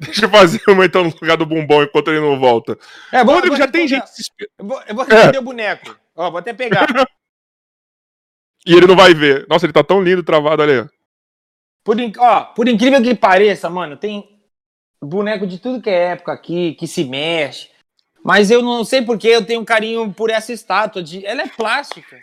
Deixa 0.00 0.24
eu 0.24 0.30
fazer 0.30 0.60
uma 0.66 0.84
então 0.84 1.04
no 1.04 1.10
lugar 1.10 1.36
do 1.36 1.46
Bombom 1.46 1.84
enquanto 1.84 2.08
ele 2.08 2.20
não 2.20 2.38
volta. 2.38 2.76
É, 3.12 3.22
bom, 3.22 3.34
Rodrigo, 3.34 3.54
já 3.56 3.68
tem 3.68 3.86
gente. 3.86 4.04
Eu 4.58 4.66
vou, 4.66 4.82
eu 4.88 4.94
vou 4.94 5.04
responder 5.04 5.36
é. 5.36 5.40
o 5.40 5.44
boneco. 5.44 5.96
Ó, 6.16 6.30
vou 6.30 6.38
até 6.38 6.52
pegar. 6.52 6.86
E 8.68 8.74
ele 8.74 8.86
não 8.86 8.94
vai 8.94 9.14
ver. 9.14 9.46
Nossa, 9.48 9.64
ele 9.64 9.72
tá 9.72 9.82
tão 9.82 10.02
lindo 10.02 10.22
travado 10.22 10.62
ali. 10.62 10.86
Por, 11.82 11.96
ó, 12.18 12.40
por 12.42 12.68
incrível 12.68 13.02
que 13.02 13.14
pareça, 13.14 13.70
mano, 13.70 13.96
tem 13.96 14.28
boneco 15.02 15.46
de 15.46 15.58
tudo 15.58 15.80
que 15.80 15.88
é 15.88 16.08
época 16.12 16.32
aqui, 16.32 16.74
que 16.74 16.86
se 16.86 17.02
mexe. 17.02 17.70
Mas 18.22 18.50
eu 18.50 18.60
não 18.60 18.84
sei 18.84 19.00
porque 19.00 19.26
eu 19.26 19.42
tenho 19.42 19.62
um 19.62 19.64
carinho 19.64 20.12
por 20.12 20.28
essa 20.28 20.52
estátua. 20.52 21.02
De... 21.02 21.24
Ela 21.24 21.44
é 21.44 21.48
plástica. 21.48 22.18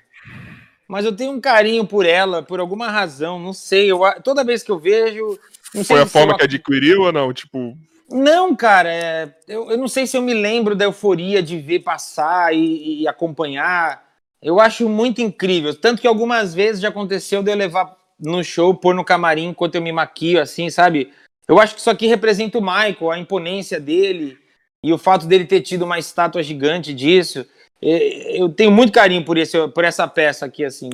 Mas 0.88 1.04
eu 1.04 1.16
tenho 1.16 1.32
um 1.32 1.42
carinho 1.42 1.84
por 1.84 2.06
ela, 2.06 2.44
por 2.44 2.60
alguma 2.60 2.90
razão. 2.90 3.40
Não 3.40 3.54
sei. 3.54 3.92
Eu... 3.92 4.02
Toda 4.24 4.44
vez 4.44 4.62
que 4.62 4.70
eu 4.70 4.78
vejo. 4.78 5.40
Foi 5.84 6.02
a 6.02 6.06
forma 6.06 6.34
uma... 6.34 6.38
que 6.38 6.44
adquiriu 6.44 7.02
ou 7.02 7.12
não? 7.12 7.34
Tipo. 7.34 7.76
Não, 8.08 8.56
cara, 8.56 8.94
é... 8.94 9.36
eu, 9.48 9.72
eu 9.72 9.78
não 9.80 9.88
sei 9.88 10.06
se 10.06 10.16
eu 10.16 10.22
me 10.22 10.36
lembro 10.36 10.76
da 10.76 10.86
euforia 10.86 11.42
de 11.42 11.58
ver 11.58 11.80
passar 11.80 12.54
e, 12.54 13.02
e 13.02 13.08
acompanhar. 13.08 14.05
Eu 14.46 14.60
acho 14.60 14.88
muito 14.88 15.24
incrível. 15.24 15.74
Tanto 15.74 16.00
que 16.00 16.08
algumas 16.08 16.54
vezes 16.54 16.80
já 16.80 16.90
aconteceu 16.90 17.42
de 17.42 17.50
eu 17.50 17.56
levar 17.56 17.98
no 18.20 18.44
show, 18.44 18.76
pôr 18.76 18.94
no 18.94 19.04
camarim 19.04 19.48
enquanto 19.48 19.74
eu 19.74 19.82
me 19.82 19.92
maquio, 19.92 20.40
assim, 20.40 20.70
sabe? 20.70 21.12
Eu 21.48 21.60
acho 21.60 21.74
que 21.74 21.80
isso 21.80 21.90
aqui 21.90 22.06
representa 22.06 22.60
o 22.60 22.62
Michael, 22.62 23.12
a 23.12 23.18
imponência 23.18 23.80
dele 23.80 24.38
e 24.84 24.94
o 24.94 25.00
fato 25.00 25.26
dele 25.26 25.46
ter 25.46 25.62
tido 25.62 25.82
uma 25.82 25.98
estátua 25.98 26.44
gigante 26.44 26.94
disso. 26.94 27.44
Eu 27.82 28.48
tenho 28.48 28.70
muito 28.70 28.94
carinho 28.94 29.26
por, 29.26 29.36
esse, 29.36 29.68
por 29.70 29.84
essa 29.84 30.08
peça 30.08 30.46
aqui, 30.46 30.64
assim. 30.64 30.92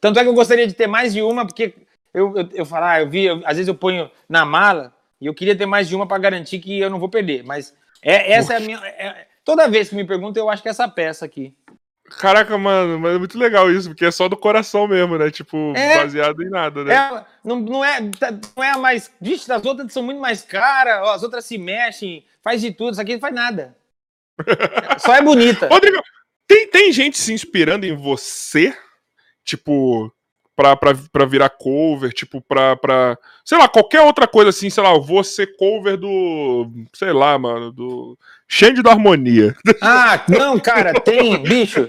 Tanto 0.00 0.18
é 0.18 0.22
que 0.22 0.28
eu 0.30 0.34
gostaria 0.34 0.66
de 0.66 0.72
ter 0.72 0.86
mais 0.86 1.12
de 1.12 1.20
uma, 1.20 1.46
porque 1.46 1.74
eu, 2.14 2.34
eu, 2.34 2.48
eu 2.54 2.64
falar, 2.64 2.92
ah, 2.92 3.00
eu 3.02 3.10
vi, 3.10 3.24
eu, 3.24 3.42
às 3.44 3.58
vezes 3.58 3.68
eu 3.68 3.74
ponho 3.74 4.10
na 4.26 4.46
mala 4.46 4.94
e 5.20 5.26
eu 5.26 5.34
queria 5.34 5.54
ter 5.54 5.66
mais 5.66 5.90
de 5.90 5.94
uma 5.94 6.06
para 6.06 6.16
garantir 6.16 6.58
que 6.58 6.80
eu 6.80 6.88
não 6.88 6.98
vou 6.98 7.10
perder. 7.10 7.44
Mas 7.44 7.74
é, 8.02 8.32
essa 8.32 8.54
é 8.54 8.56
a 8.56 8.60
minha. 8.60 8.78
É, 8.78 9.26
toda 9.44 9.68
vez 9.68 9.90
que 9.90 9.94
me 9.94 10.06
perguntam, 10.06 10.42
eu 10.42 10.48
acho 10.48 10.62
que 10.62 10.68
é 10.68 10.70
essa 10.70 10.88
peça 10.88 11.26
aqui. 11.26 11.54
Caraca, 12.10 12.56
mano, 12.58 12.98
mas 13.00 13.14
é 13.14 13.18
muito 13.18 13.38
legal 13.38 13.70
isso, 13.70 13.88
porque 13.88 14.04
é 14.04 14.10
só 14.10 14.28
do 14.28 14.36
coração 14.36 14.86
mesmo, 14.86 15.16
né? 15.16 15.30
Tipo, 15.30 15.72
é, 15.74 15.96
baseado 15.96 16.42
em 16.42 16.50
nada, 16.50 16.84
né? 16.84 16.94
É, 16.94 17.24
não, 17.42 17.60
não, 17.60 17.84
é, 17.84 17.98
não 18.00 18.62
é 18.62 18.70
a 18.70 18.78
mais. 18.78 19.10
Vixe, 19.20 19.50
as 19.50 19.64
outras 19.64 19.92
são 19.92 20.02
muito 20.02 20.20
mais 20.20 20.42
caras, 20.42 21.08
as 21.08 21.22
outras 21.22 21.44
se 21.46 21.56
mexem, 21.56 22.24
faz 22.42 22.60
de 22.60 22.72
tudo, 22.72 22.92
isso 22.92 23.00
aqui 23.00 23.14
não 23.14 23.20
faz 23.20 23.34
nada. 23.34 23.76
só 24.98 25.14
é 25.14 25.22
bonita. 25.22 25.66
Rodrigo, 25.68 26.02
tem, 26.46 26.68
tem 26.68 26.92
gente 26.92 27.18
se 27.18 27.32
inspirando 27.32 27.86
em 27.86 27.96
você? 27.96 28.76
Tipo, 29.42 30.12
pra, 30.56 30.76
pra, 30.76 30.94
pra 31.12 31.24
virar 31.26 31.50
cover, 31.50 32.12
tipo, 32.12 32.40
pra, 32.40 32.76
pra. 32.76 33.18
Sei 33.44 33.58
lá, 33.58 33.68
qualquer 33.68 34.00
outra 34.02 34.26
coisa 34.26 34.50
assim, 34.50 34.70
sei 34.70 34.82
lá, 34.82 34.92
eu 34.92 35.02
vou 35.02 35.22
ser 35.22 35.56
cover 35.56 35.96
do. 35.96 36.70
Sei 36.92 37.12
lá, 37.12 37.38
mano, 37.38 37.72
do. 37.72 38.18
Xande 38.48 38.82
da 38.82 38.90
Harmonia. 38.90 39.54
Ah, 39.82 40.24
não, 40.28 40.58
cara, 40.58 40.94
tem, 41.00 41.42
bicho. 41.42 41.88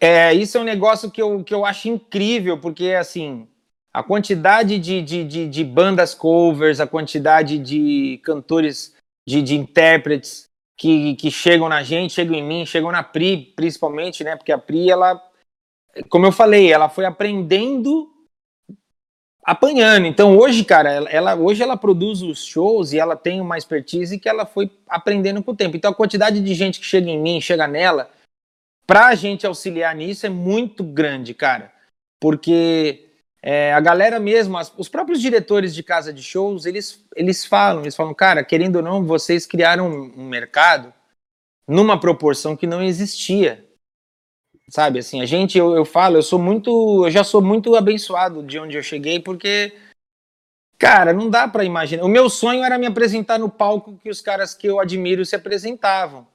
É, 0.00 0.32
isso 0.32 0.56
é 0.56 0.60
um 0.60 0.64
negócio 0.64 1.10
que 1.10 1.20
eu, 1.20 1.42
que 1.42 1.54
eu 1.54 1.64
acho 1.64 1.88
incrível, 1.88 2.58
porque 2.58 2.90
assim. 2.90 3.48
A 3.92 4.02
quantidade 4.02 4.76
de, 4.76 5.00
de, 5.00 5.22
de, 5.22 5.48
de 5.48 5.62
bandas 5.62 6.14
covers, 6.14 6.80
a 6.80 6.86
quantidade 6.86 7.60
de 7.60 8.20
cantores, 8.24 8.92
de, 9.24 9.40
de 9.40 9.54
intérpretes 9.54 10.48
que, 10.76 11.14
que 11.14 11.30
chegam 11.30 11.68
na 11.68 11.80
gente, 11.84 12.12
chegam 12.12 12.34
em 12.34 12.42
mim, 12.42 12.66
chegam 12.66 12.90
na 12.90 13.04
Pri, 13.04 13.52
principalmente, 13.54 14.24
né? 14.24 14.34
Porque 14.34 14.50
a 14.50 14.58
Pri, 14.58 14.90
ela 14.90 15.22
como 16.08 16.26
eu 16.26 16.32
falei, 16.32 16.72
ela 16.72 16.88
foi 16.88 17.04
aprendendo 17.04 18.10
apanhando. 19.44 20.06
Então 20.06 20.36
hoje, 20.36 20.64
cara, 20.64 20.90
ela, 21.10 21.34
hoje 21.36 21.62
ela 21.62 21.76
produz 21.76 22.22
os 22.22 22.44
shows 22.44 22.92
e 22.92 22.98
ela 22.98 23.14
tem 23.14 23.40
uma 23.40 23.58
expertise 23.58 24.18
que 24.18 24.28
ela 24.28 24.46
foi 24.46 24.70
aprendendo 24.88 25.42
com 25.42 25.52
o 25.52 25.56
tempo. 25.56 25.76
Então 25.76 25.90
a 25.90 25.94
quantidade 25.94 26.40
de 26.40 26.54
gente 26.54 26.80
que 26.80 26.86
chega 26.86 27.10
em 27.10 27.20
mim, 27.20 27.40
chega 27.40 27.68
nela, 27.68 28.10
pra 28.86 29.14
gente 29.14 29.46
auxiliar 29.46 29.94
nisso 29.94 30.26
é 30.26 30.30
muito 30.30 30.82
grande, 30.82 31.34
cara. 31.34 31.72
Porque 32.20 33.06
é, 33.42 33.74
a 33.74 33.80
galera 33.80 34.18
mesmo, 34.18 34.56
as, 34.56 34.72
os 34.78 34.88
próprios 34.88 35.20
diretores 35.20 35.74
de 35.74 35.82
casa 35.82 36.12
de 36.12 36.22
shows, 36.22 36.64
eles, 36.64 37.04
eles 37.14 37.44
falam, 37.44 37.82
eles 37.82 37.94
falam, 37.94 38.14
cara, 38.14 38.42
querendo 38.42 38.76
ou 38.76 38.82
não, 38.82 39.04
vocês 39.04 39.44
criaram 39.44 39.88
um, 39.88 40.22
um 40.22 40.26
mercado 40.26 40.92
numa 41.68 42.00
proporção 42.00 42.56
que 42.56 42.66
não 42.66 42.82
existia 42.82 43.64
sabe? 44.74 44.98
Assim, 44.98 45.22
a 45.22 45.24
gente, 45.24 45.56
eu, 45.56 45.76
eu 45.76 45.84
falo, 45.84 46.16
eu 46.16 46.22
sou 46.22 46.36
muito, 46.36 47.06
eu 47.06 47.10
já 47.10 47.22
sou 47.22 47.40
muito 47.40 47.76
abençoado 47.76 48.42
de 48.42 48.58
onde 48.58 48.76
eu 48.76 48.82
cheguei, 48.82 49.20
porque, 49.20 49.72
cara, 50.76 51.12
não 51.12 51.30
dá 51.30 51.46
para 51.46 51.62
imaginar. 51.62 52.02
O 52.02 52.08
meu 52.08 52.28
sonho 52.28 52.64
era 52.64 52.76
me 52.76 52.84
apresentar 52.84 53.38
no 53.38 53.48
palco 53.48 53.96
que 54.02 54.10
os 54.10 54.20
caras 54.20 54.52
que 54.52 54.66
eu 54.66 54.80
admiro 54.80 55.24
se 55.24 55.36
apresentavam. 55.36 56.26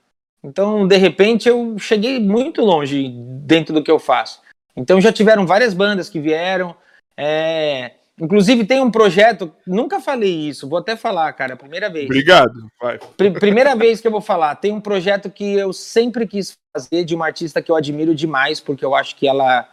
Então, 0.41 0.87
de 0.87 0.95
repente, 0.95 1.49
eu 1.49 1.77
cheguei 1.77 2.17
muito 2.17 2.61
longe 2.61 3.09
dentro 3.09 3.73
do 3.73 3.83
que 3.83 3.91
eu 3.91 3.99
faço. 3.99 4.41
Então, 4.73 5.01
já 5.01 5.11
tiveram 5.11 5.45
várias 5.45 5.73
bandas 5.73 6.07
que 6.07 6.21
vieram. 6.21 6.73
É... 7.17 7.95
Inclusive, 8.19 8.65
tem 8.65 8.81
um 8.81 8.91
projeto, 8.91 9.53
nunca 9.65 10.01
falei 10.01 10.49
isso, 10.49 10.67
vou 10.67 10.79
até 10.79 10.95
falar, 10.95 11.31
cara, 11.33 11.55
primeira 11.55 11.89
vez. 11.89 12.05
Obrigado. 12.05 12.67
Vai. 12.81 12.97
Pr 12.97 13.31
primeira 13.39 13.75
vez 13.75 14.01
que 14.01 14.07
eu 14.07 14.11
vou 14.11 14.21
falar. 14.21 14.55
Tem 14.55 14.73
um 14.73 14.81
projeto 14.81 15.29
que 15.29 15.53
eu 15.53 15.71
sempre 15.71 16.27
quis 16.27 16.57
fazer 16.75 17.05
de 17.05 17.15
uma 17.15 17.25
artista 17.25 17.61
que 17.61 17.71
eu 17.71 17.75
admiro 17.75 18.13
demais, 18.13 18.59
porque 18.59 18.83
eu 18.83 18.93
acho 18.93 19.15
que 19.15 19.27
ela, 19.27 19.69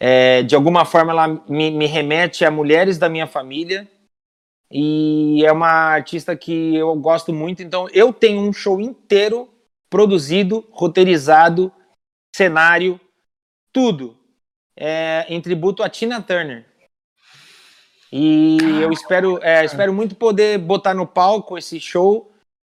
é, 0.00 0.42
de 0.42 0.56
alguma 0.56 0.84
forma, 0.84 1.12
ela 1.12 1.28
me, 1.48 1.70
me 1.70 1.86
remete 1.86 2.44
a 2.44 2.50
mulheres 2.50 2.98
da 2.98 3.08
minha 3.08 3.26
família. 3.26 3.88
E 4.70 5.44
é 5.44 5.52
uma 5.52 5.68
artista 5.68 6.34
que 6.34 6.74
eu 6.74 6.96
gosto 6.96 7.32
muito, 7.32 7.62
então 7.62 7.86
eu 7.92 8.12
tenho 8.12 8.40
um 8.40 8.52
show 8.52 8.80
inteiro 8.80 9.48
produzido, 9.88 10.66
roteirizado, 10.72 11.70
cenário, 12.34 12.98
tudo, 13.72 14.16
é, 14.76 15.24
em 15.28 15.40
tributo 15.40 15.82
a 15.84 15.88
Tina 15.88 16.20
Turner. 16.20 16.66
E 18.16 18.58
eu 18.80 18.92
espero, 18.92 19.40
é, 19.42 19.64
espero 19.64 19.92
muito 19.92 20.14
poder 20.14 20.56
botar 20.56 20.94
no 20.94 21.04
palco 21.04 21.58
esse 21.58 21.80
show, 21.80 22.30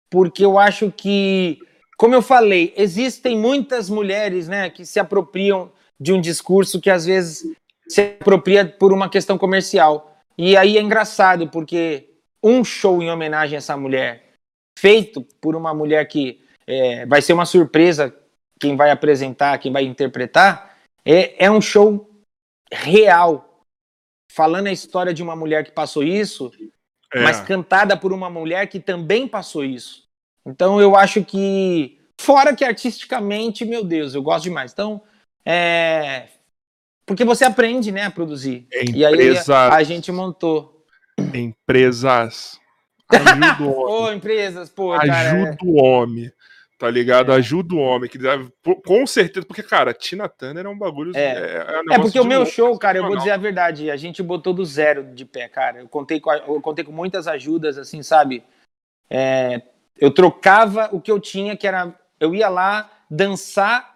porque 0.10 0.45
eu 0.45 0.57
acho 0.57 0.90
que, 0.90 1.60
como 1.98 2.16
eu 2.16 2.22
falei, 2.22 2.74
existem 2.78 3.38
muitas 3.38 3.90
mulheres 3.90 4.48
né, 4.48 4.70
que 4.70 4.86
se 4.86 4.98
apropriam 4.98 5.70
de 5.99 6.14
um 6.14 6.22
discurso 6.22 6.80
que 6.80 6.90
às 6.90 7.06
vezes 7.06 7.53
se 7.86 8.16
apropria 8.22 8.66
por 8.66 8.94
uma 8.94 9.10
questão 9.10 9.38
comercial. 9.38 10.18
E 10.38 10.56
aí 10.56 10.78
é 10.78 10.82
engraçado, 10.82 11.49
porque 11.49 12.12
um 12.41 12.64
show 12.64 13.03
em 13.03 13.12
homenagem 13.12 13.57
a 13.57 13.60
essa 13.60 13.76
mulher, 13.76 14.36
feito 14.80 15.22
por 15.41 15.53
uma 15.53 15.74
mulher 15.74 16.07
que 16.07 16.41
é, 16.66 17.06
vai 17.06 17.22
ser 17.22 17.34
uma 17.34 17.45
surpresa 17.45 18.16
quem 18.57 18.78
vai 18.78 18.90
apresentar, 18.90 19.57
quem 19.57 19.74
vai 19.74 19.84
interpretar, 19.84 20.78
é, 21.03 21.44
é 21.44 21.52
um 21.52 21.60
show 21.60 22.10
real, 22.72 23.55
falando 24.36 24.68
a 24.68 24.72
história 24.72 25.14
de 25.14 25.24
uma 25.24 25.34
mulher 25.34 25.64
que 25.64 25.72
passou 25.72 26.03
isso, 26.03 26.52
é. 27.14 27.24
mas 27.24 27.40
cantada 27.40 27.95
por 27.95 28.12
uma 28.12 28.30
mulher 28.30 28.68
que 28.68 28.82
também 28.82 29.26
passou 29.30 29.64
isso. 29.64 30.03
Então 30.45 30.82
eu 30.82 30.94
acho 30.94 31.24
que, 31.24 31.98
fora 32.20 32.53
que 32.53 32.66
artisticamente, 32.66 33.64
meu 33.64 33.82
Deus, 33.82 34.14
eu 34.14 34.22
gosto 34.22 34.44
demais. 34.44 34.74
Então, 34.74 35.02
é. 35.45 36.28
Porque 37.06 37.24
você 37.24 37.45
aprende, 37.45 37.91
né, 37.91 38.03
a 38.03 38.12
produzir. 38.12 38.68
Empresas. 38.74 38.95
E 38.95 39.06
aí 39.06 39.38
a, 39.38 39.76
a 39.76 39.84
gente 39.84 40.12
montou. 40.12 40.84
Empresas. 41.34 42.60
Ajuda 43.10 43.64
o 43.64 43.72
homem. 43.80 43.94
Ô, 43.94 44.12
empresas, 44.12 44.70
pô, 44.70 44.91
Ajuda 44.94 45.14
cara, 45.14 45.57
o 45.64 45.76
homem. 45.82 46.32
Tá 46.86 46.91
ligado? 46.91 47.32
É. 47.32 47.36
Ajuda 47.38 47.74
o 47.74 47.80
homem. 47.80 48.07
Que 48.07 48.20
deve, 48.20 48.52
com 48.86 49.07
certeza, 49.07 49.44
porque, 49.44 49.64
cara, 49.64 49.91
Tina 49.91 50.30
Turner 50.30 50.68
é 50.68 50.70
um 50.70 50.78
bagulho. 50.78 51.18
É, 51.18 51.32
é, 51.32 51.82
um 51.82 51.94
é 51.94 51.98
porque 51.98 52.20
o 52.20 52.24
meu 52.24 52.41
louco, 52.41 52.53
show, 52.53 52.78
cara, 52.78 52.99
eu 52.99 53.07
vou 53.07 53.18
dizer 53.18 53.32
a 53.32 53.38
verdade, 53.38 53.90
a 53.90 53.98
gente 53.98 54.22
botou 54.22 54.53
do 54.53 54.64
zero 54.64 55.03
de 55.03 55.26
pé, 55.26 55.49
cara. 55.49 55.80
Eu 55.80 55.88
contei 55.88 56.20
com, 56.20 56.32
eu 56.32 56.62
contei 56.62 56.86
com 56.86 56.91
muitas 56.91 57.28
ajudas, 57.28 57.80
assim, 57.80 58.03
sabe? 58.03 58.44
É, 59.10 59.64
eu 59.99 60.12
trocava 60.12 60.90
o 60.91 61.02
que 61.02 61.12
eu 61.12 61.20
tinha, 61.20 61.57
que 61.57 61.66
era. 61.66 61.91
Eu 62.20 62.36
ia 62.36 62.49
lá 62.49 62.88
dançar 63.10 63.95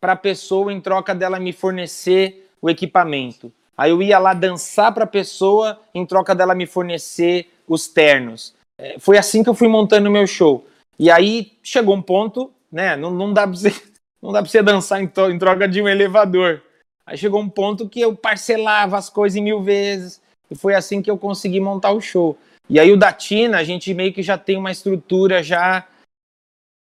pra 0.00 0.16
pessoa 0.16 0.72
em 0.72 0.80
troca 0.80 1.14
dela 1.14 1.38
me 1.38 1.52
fornecer 1.52 2.50
o 2.62 2.70
equipamento. 2.70 3.52
Aí 3.76 3.90
eu 3.90 4.00
ia 4.00 4.18
lá 4.18 4.32
dançar 4.32 4.94
pra 4.94 5.06
pessoa 5.06 5.78
em 5.94 6.06
troca 6.06 6.34
dela 6.34 6.54
me 6.54 6.66
fornecer 6.66 7.52
os 7.68 7.86
ternos. 7.86 8.54
É, 8.78 8.98
foi 8.98 9.18
assim 9.18 9.42
que 9.42 9.50
eu 9.50 9.54
fui 9.54 9.68
montando 9.68 10.08
o 10.08 10.12
meu 10.12 10.26
show. 10.26 10.66
E 10.98 11.10
aí 11.10 11.58
chegou 11.62 11.94
um 11.94 12.02
ponto, 12.02 12.52
né? 12.70 12.96
Não, 12.96 13.10
não 13.10 13.32
dá 13.32 13.46
pra 13.46 13.56
você, 13.56 13.70
não 14.20 14.32
dá 14.32 14.42
pra 14.42 14.50
você 14.50 14.62
dançar 14.62 15.02
em, 15.02 15.06
to, 15.06 15.30
em 15.30 15.38
troca 15.38 15.68
de 15.68 15.80
um 15.80 15.88
elevador. 15.88 16.62
Aí 17.06 17.16
chegou 17.16 17.40
um 17.40 17.48
ponto 17.48 17.88
que 17.88 18.00
eu 18.00 18.14
parcelava 18.16 18.98
as 18.98 19.08
coisas 19.08 19.36
em 19.36 19.42
mil 19.42 19.62
vezes. 19.62 20.20
E 20.50 20.54
foi 20.54 20.74
assim 20.74 21.00
que 21.00 21.10
eu 21.10 21.18
consegui 21.18 21.60
montar 21.60 21.92
o 21.92 22.00
show. 22.00 22.36
E 22.68 22.78
aí 22.78 22.90
o 22.92 22.96
da 22.96 23.12
Tina, 23.12 23.58
a 23.58 23.64
gente 23.64 23.92
meio 23.94 24.12
que 24.12 24.22
já 24.22 24.36
tem 24.36 24.56
uma 24.56 24.70
estrutura 24.70 25.42
já 25.42 25.86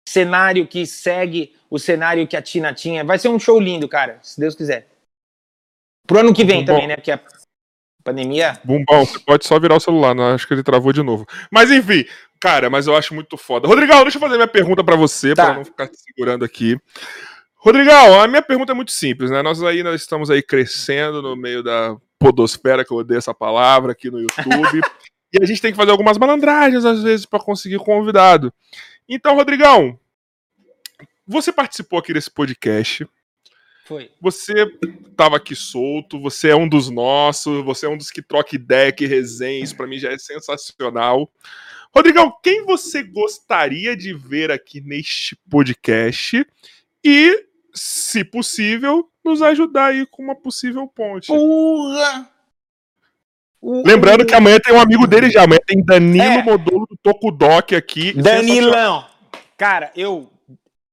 cenário 0.07 0.67
que 0.67 0.85
segue 0.85 1.53
o 1.69 1.79
cenário 1.79 2.27
que 2.27 2.37
a 2.37 2.41
Tina 2.41 2.73
tinha. 2.73 3.03
Vai 3.03 3.19
ser 3.19 3.27
um 3.29 3.39
show 3.39 3.59
lindo, 3.59 3.87
cara, 3.89 4.19
se 4.21 4.39
Deus 4.39 4.55
quiser. 4.55 4.87
Pro 6.07 6.19
ano 6.19 6.33
que 6.33 6.45
vem 6.45 6.63
Bom, 6.63 6.73
também, 6.73 6.87
né? 6.87 6.95
Porque 6.95 7.11
a 7.11 7.19
pandemia. 8.05 8.57
Bumbão, 8.63 9.05
você 9.05 9.19
pode 9.19 9.45
só 9.45 9.59
virar 9.59 9.75
o 9.75 9.79
celular, 9.81 10.15
não 10.15 10.33
acho 10.33 10.47
que 10.47 10.53
ele 10.53 10.63
travou 10.63 10.93
de 10.93 11.03
novo. 11.03 11.25
Mas 11.51 11.69
enfim, 11.71 12.05
Cara, 12.45 12.69
mas 12.69 12.85
eu 12.85 12.95
acho 12.95 13.15
muito 13.15 13.37
foda. 13.37 13.67
Rodrigão, 13.67 14.03
deixa 14.03 14.17
eu 14.17 14.21
fazer 14.21 14.35
minha 14.35 14.47
pergunta 14.47 14.83
para 14.83 14.95
você, 14.95 15.33
tá. 15.33 15.45
para 15.45 15.55
não 15.55 15.65
ficar 15.65 15.87
te 15.87 15.97
segurando 15.97 16.45
aqui. 16.45 16.77
Rodrigão, 17.55 18.21
a 18.21 18.27
minha 18.27 18.41
pergunta 18.41 18.71
é 18.71 18.75
muito 18.75 18.91
simples, 18.91 19.31
né? 19.31 19.41
Nós 19.41 19.63
aí 19.63 19.81
nós 19.81 19.99
estamos 19.99 20.29
aí 20.29 20.43
crescendo 20.43 21.23
no 21.23 21.35
meio 21.35 21.63
da 21.63 21.97
podosfera, 22.19 22.85
que 22.85 22.91
eu 22.91 22.97
odeio 22.97 23.17
essa 23.17 23.33
palavra 23.33 23.93
aqui 23.93 24.11
no 24.11 24.19
YouTube. 24.19 24.81
e 25.33 25.41
a 25.41 25.45
gente 25.47 25.59
tem 25.59 25.71
que 25.71 25.77
fazer 25.77 25.89
algumas 25.89 26.19
malandragens 26.19 26.85
às 26.85 27.01
vezes 27.01 27.25
para 27.25 27.39
conseguir 27.39 27.79
convidado. 27.79 28.53
Então, 29.09 29.33
Rodrigão, 29.33 29.99
você 31.25 31.51
participou 31.51 31.97
aqui 31.97 32.13
desse 32.13 32.29
podcast. 32.29 33.07
Foi. 33.85 34.09
Você 34.19 34.53
estava 35.07 35.37
aqui 35.37 35.55
solto, 35.55 36.19
você 36.19 36.49
é 36.49 36.55
um 36.55 36.67
dos 36.67 36.89
nossos, 36.89 37.63
você 37.63 37.85
é 37.85 37.89
um 37.89 37.97
dos 37.97 38.09
que 38.09 38.21
troca 38.21 38.55
ideia, 38.55 38.91
que 38.91 39.05
resenha, 39.05 39.63
isso 39.63 39.77
para 39.77 39.85
mim 39.85 39.99
já 39.99 40.11
é 40.11 40.17
sensacional. 40.17 41.31
Rodrigão, 41.95 42.35
quem 42.43 42.65
você 42.65 43.03
gostaria 43.03 43.95
de 43.95 44.11
ver 44.11 44.51
aqui 44.51 44.81
neste 44.81 45.35
podcast? 45.49 46.45
E, 47.03 47.45
se 47.73 48.25
possível, 48.25 49.07
nos 49.23 49.43
ajudar 49.43 49.91
aí 49.91 50.05
com 50.07 50.23
uma 50.23 50.35
possível 50.35 50.87
ponte. 50.87 51.27
Porra! 51.27 52.29
Lembrando 53.61 54.25
que 54.25 54.33
amanhã 54.33 54.59
tem 54.59 54.73
um 54.73 54.81
amigo 54.81 55.05
dele 55.05 55.29
já, 55.29 55.43
amanhã 55.43 55.59
tem 55.65 55.83
Danilo 55.83 56.23
é. 56.23 56.43
Modolo 56.43 56.87
do 56.89 56.97
Tokudok 56.97 57.75
aqui. 57.75 58.13
Danilão! 58.13 59.05
Cara, 59.55 59.91
eu. 59.95 60.29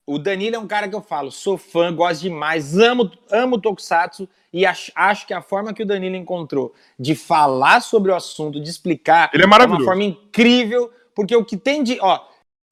O 0.06 0.18
Danilo 0.18 0.56
é 0.56 0.58
um 0.58 0.66
cara 0.66 0.88
que 0.88 0.94
eu 0.94 1.00
falo, 1.00 1.30
sou 1.30 1.56
fã, 1.56 1.94
gosto 1.94 2.22
demais, 2.22 2.76
amo, 2.76 3.10
amo 3.30 3.60
Tokusatsu 3.60 4.28
e 4.52 4.66
acho, 4.66 4.90
acho 4.94 5.26
que 5.26 5.32
a 5.32 5.40
forma 5.40 5.72
que 5.72 5.82
o 5.82 5.86
Danilo 5.86 6.16
encontrou 6.16 6.74
de 6.98 7.14
falar 7.14 7.80
sobre 7.80 8.10
o 8.10 8.14
assunto, 8.14 8.60
de 8.60 8.68
explicar, 8.68 9.30
Ele 9.32 9.44
é, 9.44 9.46
maravilhoso. 9.46 9.82
é 9.82 9.84
uma 9.84 9.90
forma 9.92 10.04
incrível, 10.04 10.90
porque 11.14 11.36
o 11.36 11.44
que 11.44 11.56
tem 11.56 11.84
de. 11.84 11.98
Ó, 12.00 12.20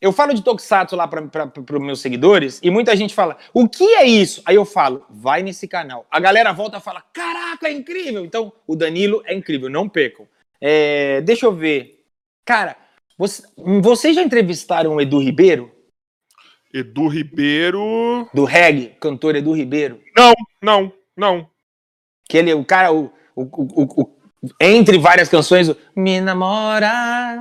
eu 0.01 0.12
falo 0.12 0.35
de 0.35 0.43
Tokusatsu 0.43 0.97
lá 0.97 1.07
para 1.07 1.23
os 1.23 1.81
meus 1.81 2.01
seguidores 2.01 2.59
e 2.62 2.70
muita 2.70 2.97
gente 2.97 3.15
fala: 3.15 3.36
o 3.55 3.69
que 3.69 3.85
é 3.94 4.05
isso? 4.05 4.43
Aí 4.44 4.57
eu 4.57 4.65
falo: 4.65 5.05
vai 5.09 5.43
nesse 5.43 5.69
canal. 5.69 6.07
A 6.11 6.19
galera 6.19 6.52
volta 6.52 6.78
e 6.78 6.81
fala: 6.81 7.02
caraca, 7.12 7.69
é 7.69 7.73
incrível. 7.73 8.24
Então, 8.24 8.52
o 8.66 8.74
Danilo 8.74 9.23
é 9.24 9.35
incrível, 9.35 9.70
não 9.70 9.89
percam. 9.89 10.27
É, 10.61 11.20
deixa 11.20 11.47
eu 11.47 11.52
ver. 11.52 12.05
Cara, 12.44 12.77
você, 13.16 13.43
vocês 13.81 14.16
já 14.16 14.23
entrevistaram 14.23 14.97
o 14.97 15.01
Edu 15.01 15.19
Ribeiro? 15.19 15.70
Edu 16.73 17.09
Ribeiro. 17.09 18.29
Do 18.33 18.45
reggae, 18.45 18.97
cantor 19.01 19.37
Edu 19.37 19.53
Ribeiro? 19.53 20.01
Não, 20.17 20.35
não, 20.63 20.93
não. 21.17 21.51
Que 22.29 22.39
ele, 22.39 22.55
o 22.55 22.65
cara, 22.65 22.93
o, 22.93 23.13
o, 23.35 23.43
o, 23.43 24.03
o 24.03 24.21
entre 24.61 24.99
várias 24.99 25.29
canções, 25.29 25.69
o 25.69 25.77
Me 25.95 26.21
Namora. 26.21 27.37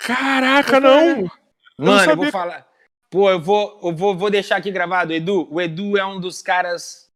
Caraca, 0.00 0.78
não! 0.78 1.16
Mano, 1.16 1.30
não 1.78 2.04
eu 2.04 2.16
vou 2.16 2.30
falar. 2.30 2.66
Pô, 3.10 3.30
eu 3.30 3.40
vou, 3.40 3.80
eu 3.82 3.94
vou, 3.94 4.16
vou 4.16 4.30
deixar 4.30 4.56
aqui 4.56 4.70
gravado, 4.70 5.12
Edu. 5.12 5.48
O 5.50 5.60
Edu 5.60 5.96
é 5.96 6.04
um 6.04 6.20
dos 6.20 6.42
caras 6.42 7.10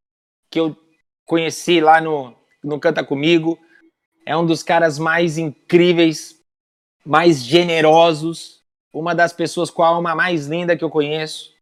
que 0.51 0.59
eu 0.59 0.77
conheci 1.25 1.81
lá 1.81 2.01
no, 2.01 2.35
no 2.63 2.81
Canta 2.81 3.05
Comigo. 3.05 3.59
É 4.27 4.37
um 4.37 4.47
dos 4.47 4.63
caras 4.63 4.99
mais 4.99 5.39
incríveis, 5.39 6.41
mais 7.05 7.43
generosos. 7.43 8.60
Uma 8.93 9.15
das 9.15 9.33
pessoas 9.33 9.71
com 9.71 9.83
a 9.83 9.89
alma 9.89 10.15
mais 10.15 10.47
linda 10.47 10.77
que 10.77 10.85
eu 10.85 10.91
conheço. 10.91 11.55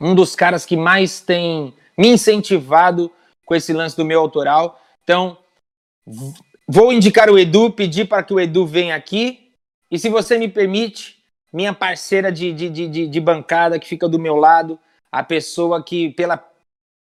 Um 0.00 0.14
dos 0.14 0.34
caras 0.34 0.64
que 0.64 0.76
mais 0.76 1.20
tem 1.20 1.74
me 1.96 2.08
incentivado 2.08 3.10
com 3.44 3.54
esse 3.54 3.72
lance 3.72 3.96
do 3.96 4.04
meu 4.04 4.20
autoral. 4.20 4.80
Então, 5.04 5.36
vou 6.66 6.92
indicar 6.92 7.30
o 7.30 7.38
Edu, 7.38 7.70
pedir 7.70 8.06
para 8.08 8.22
que 8.22 8.32
o 8.32 8.40
Edu 8.40 8.66
venha 8.66 8.94
aqui. 8.96 9.52
E 9.90 9.98
se 9.98 10.08
você 10.08 10.38
me 10.38 10.48
permite, 10.48 11.22
minha 11.52 11.74
parceira 11.74 12.32
de, 12.32 12.52
de, 12.52 12.70
de, 12.70 13.06
de, 13.06 13.20
bancada 13.20 13.78
que 13.78 13.86
fica 13.86 14.08
do 14.08 14.18
meu 14.18 14.36
lado, 14.36 14.78
a 15.10 15.22
pessoa 15.22 15.84
que, 15.84 16.10
pela 16.10 16.42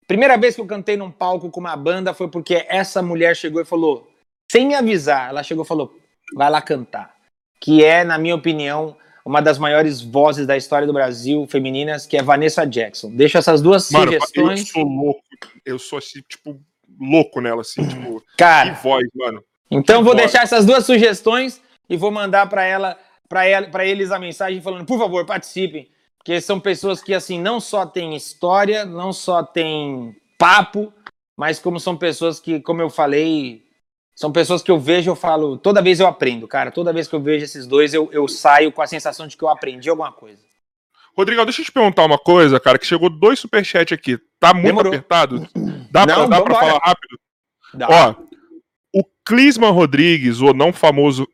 primeira 0.07 0.37
vez 0.37 0.55
que 0.55 0.61
eu 0.61 0.65
cantei 0.65 0.97
num 0.97 1.11
palco 1.11 1.51
com 1.51 1.59
uma 1.59 1.77
banda, 1.77 2.15
foi 2.15 2.27
porque 2.27 2.65
essa 2.67 3.01
mulher 3.01 3.35
chegou 3.35 3.61
e 3.61 3.65
falou, 3.65 4.09
sem 4.51 4.67
me 4.67 4.73
avisar, 4.73 5.29
ela 5.29 5.43
chegou 5.43 5.63
e 5.63 5.67
falou: 5.67 5.95
vai 6.33 6.49
lá 6.49 6.61
cantar. 6.61 7.15
Que 7.61 7.83
é, 7.83 8.03
na 8.03 8.17
minha 8.17 8.35
opinião, 8.35 8.97
uma 9.25 9.41
das 9.41 9.57
maiores 9.57 10.01
vozes 10.01 10.47
da 10.47 10.55
história 10.57 10.87
do 10.87 10.93
Brasil, 10.93 11.45
femininas, 11.47 12.05
que 12.05 12.17
é 12.17 12.23
Vanessa 12.23 12.65
Jackson. 12.65 13.11
Deixa 13.15 13.37
essas 13.39 13.61
duas 13.61 13.89
Mano, 13.91 14.05
sugestões. 14.11 14.59
eu 14.61 14.65
sou 14.65 14.83
louco. 14.83 15.23
Eu 15.65 15.79
sou 15.79 15.99
assim, 15.99 16.21
tipo, 16.27 16.59
louco 16.99 17.41
nela, 17.41 17.61
assim, 17.61 17.87
tipo, 17.87 18.23
Cara, 18.37 18.75
que 18.75 18.83
voz, 18.83 19.05
mano. 19.15 19.43
então 19.69 19.99
que 19.99 20.03
vou 20.03 20.13
voz. 20.13 20.17
deixar 20.25 20.43
essas 20.43 20.65
duas 20.65 20.85
sugestões 20.85 21.61
e 21.89 21.95
vou 21.95 22.11
mandar 22.11 22.47
para 22.49 22.63
ela, 22.63 22.97
para 23.27 23.45
ela, 23.45 23.67
para 23.67 23.85
eles 23.85 24.11
a 24.11 24.19
mensagem 24.19 24.61
falando, 24.61 24.85
por 24.85 24.97
favor, 24.99 25.25
participem, 25.25 25.89
porque 26.17 26.41
são 26.41 26.59
pessoas 26.59 27.01
que 27.01 27.13
assim 27.13 27.39
não 27.39 27.59
só 27.59 27.85
têm 27.85 28.15
história, 28.15 28.85
não 28.85 29.13
só 29.13 29.43
têm 29.43 30.15
papo, 30.37 30.91
mas 31.37 31.59
como 31.59 31.79
são 31.79 31.95
pessoas 31.95 32.39
que, 32.39 32.59
como 32.59 32.81
eu 32.81 32.89
falei, 32.89 33.63
são 34.19 34.33
pessoas 34.33 34.61
que 34.61 34.69
eu 34.69 34.77
vejo, 34.77 35.09
eu 35.09 35.15
falo, 35.15 35.57
toda 35.57 35.81
vez 35.81 35.97
eu 36.01 36.05
aprendo, 36.05 36.45
cara. 36.45 36.71
Toda 36.71 36.91
vez 36.91 37.07
que 37.07 37.15
eu 37.15 37.21
vejo 37.21 37.45
esses 37.45 37.65
dois, 37.65 37.93
eu, 37.93 38.09
eu 38.11 38.27
saio 38.27 38.69
com 38.69 38.81
a 38.81 38.85
sensação 38.85 39.25
de 39.25 39.37
que 39.37 39.43
eu 39.45 39.47
aprendi 39.47 39.89
alguma 39.89 40.11
coisa. 40.11 40.41
Rodrigo, 41.15 41.41
deixa 41.45 41.61
eu 41.61 41.65
te 41.65 41.71
perguntar 41.71 42.03
uma 42.03 42.17
coisa, 42.17 42.59
cara, 42.59 42.77
que 42.77 42.85
chegou 42.85 43.09
dois 43.09 43.39
superchats 43.39 43.97
aqui. 43.97 44.19
Tá 44.37 44.53
muito 44.53 44.65
Demorou. 44.65 44.91
apertado? 44.91 45.47
Dá, 45.89 46.05
pra, 46.05 46.17
Não, 46.17 46.27
dá 46.27 46.41
pra 46.41 46.53
falar 46.53 46.79
rápido? 46.83 47.19
Dá. 47.73 47.87
Ó, 47.89 48.15
o 48.93 49.05
Clisman 49.25 49.71
Rodrigues, 49.71 50.41
o 50.41 50.51
não 50.51 50.73
famoso 50.73 51.25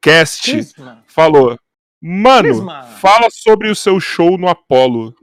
cast, 0.00 0.68
falou: 1.08 1.58
Mano, 2.00 2.48
Clisman. 2.48 2.82
fala 3.00 3.26
sobre 3.28 3.68
o 3.68 3.74
seu 3.74 3.98
show 3.98 4.38
no 4.38 4.48
Apollo. 4.48 5.16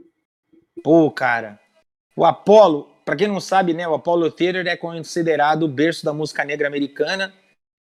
Pô, 0.84 1.10
cara. 1.10 1.58
O 2.14 2.22
Apollo, 2.26 2.90
pra 3.08 3.16
quem 3.16 3.26
não 3.26 3.40
sabe, 3.40 3.72
né, 3.72 3.88
o 3.88 3.94
Apollo 3.94 4.30
Theater 4.30 4.66
é 4.66 4.76
considerado 4.76 5.62
o 5.62 5.68
berço 5.68 6.04
da 6.04 6.12
música 6.12 6.44
negra 6.44 6.68
americana. 6.68 7.32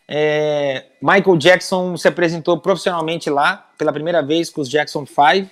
É, 0.06 0.84
Michael 1.00 1.38
Jackson 1.38 1.96
se 1.96 2.06
apresentou 2.06 2.60
profissionalmente 2.60 3.30
lá 3.30 3.72
pela 3.78 3.90
primeira 3.90 4.20
vez 4.20 4.50
com 4.50 4.60
os 4.60 4.68
Jackson 4.68 5.06
5. 5.06 5.50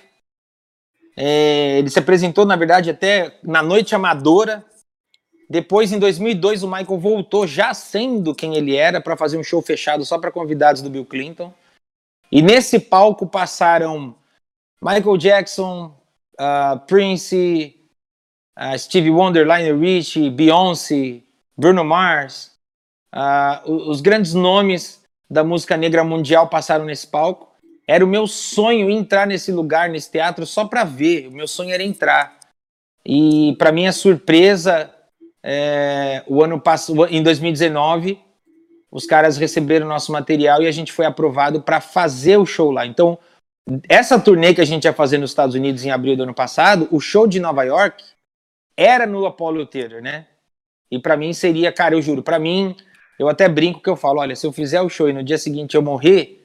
É, 1.16 1.78
ele 1.78 1.88
se 1.88 1.98
apresentou, 1.98 2.44
na 2.44 2.54
verdade, 2.54 2.90
até 2.90 3.38
na 3.42 3.62
noite 3.62 3.94
amadora. 3.94 4.62
Depois, 5.48 5.90
em 5.90 5.98
2002, 5.98 6.62
o 6.62 6.68
Michael 6.68 6.98
voltou 6.98 7.46
já 7.46 7.72
sendo 7.72 8.34
quem 8.34 8.56
ele 8.56 8.76
era 8.76 9.00
para 9.00 9.16
fazer 9.16 9.38
um 9.38 9.42
show 9.42 9.62
fechado 9.62 10.04
só 10.04 10.18
para 10.18 10.30
convidados 10.30 10.82
do 10.82 10.90
Bill 10.90 11.06
Clinton. 11.06 11.50
E 12.30 12.42
nesse 12.42 12.78
palco 12.78 13.26
passaram 13.26 14.14
Michael 14.82 15.16
Jackson, 15.16 15.98
uh, 16.38 16.78
Prince, 16.86 17.75
uh, 18.58 18.78
Stevie 18.78 19.10
Wonder, 19.10 19.44
Lionel 19.44 19.78
Richie, 19.78 20.30
Beyoncé, 20.30 21.22
Bruno 21.56 21.84
Mars. 21.84 22.52
Uh, 23.14 23.70
os 23.88 24.00
grandes 24.00 24.34
nomes 24.34 25.02
da 25.28 25.42
música 25.42 25.76
negra 25.76 26.04
mundial 26.04 26.48
passaram 26.48 26.84
nesse 26.84 27.06
palco. 27.06 27.48
Era 27.86 28.04
o 28.04 28.08
meu 28.08 28.26
sonho 28.26 28.90
entrar 28.90 29.26
nesse 29.26 29.52
lugar, 29.52 29.88
nesse 29.88 30.10
teatro, 30.10 30.44
só 30.44 30.64
para 30.64 30.84
ver. 30.84 31.28
O 31.28 31.32
meu 31.32 31.46
sonho 31.46 31.70
era 31.70 31.82
entrar. 31.82 32.36
E 33.04 33.54
para 33.58 33.70
minha 33.70 33.92
surpresa, 33.92 34.90
é, 35.42 36.24
o 36.26 36.42
ano 36.42 36.60
passado, 36.60 37.06
em 37.06 37.22
2019, 37.22 38.18
os 38.90 39.06
caras 39.06 39.36
receberam 39.36 39.86
nosso 39.86 40.10
material 40.10 40.62
e 40.62 40.66
a 40.66 40.72
gente 40.72 40.92
foi 40.92 41.06
aprovado 41.06 41.62
para 41.62 41.80
fazer 41.80 42.36
o 42.36 42.46
show 42.46 42.72
lá. 42.72 42.84
Então, 42.84 43.16
essa 43.88 44.18
turnê 44.18 44.54
que 44.54 44.60
a 44.60 44.64
gente 44.64 44.84
ia 44.84 44.92
fazer 44.92 45.18
nos 45.18 45.30
Estados 45.30 45.54
Unidos 45.54 45.84
em 45.84 45.90
abril 45.90 46.16
do 46.16 46.24
ano 46.24 46.34
passado, 46.34 46.88
o 46.90 46.98
show 46.98 47.26
de 47.26 47.38
Nova 47.38 47.62
York 47.62 48.02
era 48.76 49.06
no 49.06 49.26
Apollo 49.26 49.66
Theater, 49.66 50.02
né? 50.02 50.26
E 50.90 50.98
pra 50.98 51.16
mim 51.16 51.32
seria, 51.32 51.72
cara, 51.72 51.94
eu 51.94 52.02
juro, 52.02 52.22
pra 52.22 52.38
mim, 52.38 52.76
eu 53.18 53.28
até 53.28 53.48
brinco 53.48 53.80
que 53.82 53.88
eu 53.88 53.96
falo, 53.96 54.20
olha, 54.20 54.36
se 54.36 54.46
eu 54.46 54.52
fizer 54.52 54.80
o 54.80 54.88
show 54.88 55.08
e 55.08 55.12
no 55.12 55.22
dia 55.24 55.38
seguinte 55.38 55.74
eu 55.74 55.82
morrer, 55.82 56.44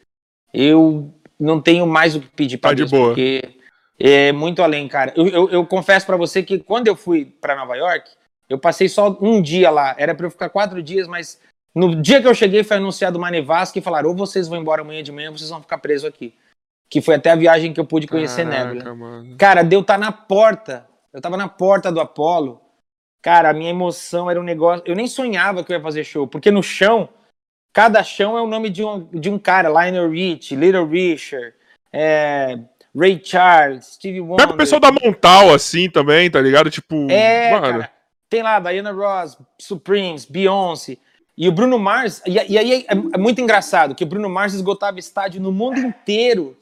eu 0.53 1.13
não 1.39 1.61
tenho 1.61 1.85
mais 1.85 2.15
o 2.15 2.21
que 2.21 2.27
pedir 2.29 2.57
pra 2.57 2.71
Tá 2.71 2.73
de 2.75 2.81
Deus, 2.81 2.91
boa. 2.91 3.07
porque 3.09 3.55
é 3.99 4.31
muito 4.31 4.61
além, 4.63 4.87
cara. 4.87 5.13
Eu, 5.15 5.27
eu, 5.27 5.49
eu 5.49 5.65
confesso 5.65 6.05
pra 6.05 6.17
você 6.17 6.41
que 6.41 6.59
quando 6.59 6.87
eu 6.87 6.95
fui 6.95 7.25
pra 7.25 7.55
Nova 7.55 7.75
York, 7.75 8.09
eu 8.49 8.57
passei 8.57 8.89
só 8.89 9.15
um 9.21 9.41
dia 9.41 9.69
lá, 9.69 9.95
era 9.97 10.15
pra 10.15 10.25
eu 10.25 10.31
ficar 10.31 10.49
quatro 10.49 10.81
dias, 10.81 11.07
mas 11.07 11.39
no 11.73 12.01
dia 12.01 12.21
que 12.21 12.27
eu 12.27 12.33
cheguei 12.35 12.63
foi 12.63 12.77
anunciado 12.77 13.17
uma 13.17 13.31
nevasca 13.31 13.77
e 13.79 13.81
falaram, 13.81 14.09
ou 14.09 14.15
vocês 14.15 14.47
vão 14.47 14.59
embora 14.59 14.81
amanhã 14.81 15.01
de 15.03 15.11
manhã, 15.11 15.29
ou 15.29 15.37
vocês 15.37 15.49
vão 15.49 15.61
ficar 15.61 15.77
presos 15.77 16.05
aqui. 16.05 16.33
Que 16.89 16.99
foi 16.99 17.15
até 17.15 17.31
a 17.31 17.35
viagem 17.35 17.71
que 17.71 17.79
eu 17.79 17.85
pude 17.85 18.07
conhecer 18.07 18.43
Caraca, 18.45 18.73
Nebula. 18.73 18.95
mano. 18.95 19.35
Cara, 19.37 19.63
deu 19.63 19.81
tá 19.81 19.97
na 19.97 20.11
porta. 20.11 20.85
Eu 21.13 21.21
tava 21.21 21.37
na 21.37 21.47
porta 21.47 21.91
do 21.91 21.99
Apollo. 21.99 22.61
Cara, 23.21 23.49
a 23.49 23.53
minha 23.53 23.69
emoção 23.69 24.29
era 24.29 24.39
um 24.39 24.43
negócio. 24.43 24.83
Eu 24.85 24.95
nem 24.95 25.07
sonhava 25.07 25.63
que 25.63 25.71
eu 25.71 25.77
ia 25.77 25.83
fazer 25.83 26.03
show, 26.03 26.27
porque 26.27 26.49
no 26.49 26.63
chão, 26.63 27.09
cada 27.73 28.03
chão 28.03 28.37
é 28.37 28.41
o 28.41 28.47
nome 28.47 28.69
de 28.69 28.83
um, 28.83 29.05
de 29.11 29.29
um 29.29 29.37
cara: 29.37 29.69
Lionel 29.69 30.09
Rich, 30.09 30.55
Little 30.55 30.87
Richard, 30.87 31.53
é, 31.93 32.57
Ray 32.95 33.21
Charles, 33.23 33.85
Stevie 33.93 34.21
Wonder. 34.21 34.45
Pega 34.45 34.53
o 34.53 34.57
pessoal 34.57 34.81
da 34.81 34.91
Montal, 34.91 35.53
assim, 35.53 35.89
também, 35.89 36.31
tá 36.31 36.41
ligado? 36.41 36.69
Tipo, 36.69 37.09
É, 37.09 37.59
cara. 37.59 37.91
Tem 38.29 38.41
lá 38.41 38.59
Diana 38.59 38.91
Ross, 38.91 39.37
Supremes, 39.59 40.25
Beyoncé. 40.25 40.97
E 41.37 41.47
o 41.47 41.51
Bruno 41.51 41.77
Mars. 41.77 42.21
E, 42.25 42.31
e 42.31 42.57
aí 42.57 42.85
é, 42.87 42.93
é 42.93 43.17
muito 43.17 43.41
engraçado 43.41 43.93
que 43.93 44.03
o 44.03 44.07
Bruno 44.07 44.29
Mars 44.29 44.53
esgotava 44.53 44.99
estádio 44.99 45.41
no 45.41 45.51
mundo 45.51 45.79
inteiro. 45.79 46.57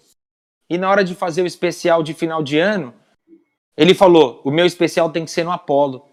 E 0.69 0.77
na 0.77 0.89
hora 0.89 1.03
de 1.03 1.15
fazer 1.15 1.41
o 1.41 1.47
especial 1.47 2.03
de 2.03 2.13
final 2.13 2.43
de 2.43 2.59
ano, 2.59 2.93
ele 3.79 3.93
falou: 3.93 4.41
o 4.43 4.51
meu 4.51 4.65
especial 4.65 5.09
tem 5.09 5.23
que 5.23 5.31
ser 5.31 5.45
no 5.45 5.53
Apollo. 5.53 6.05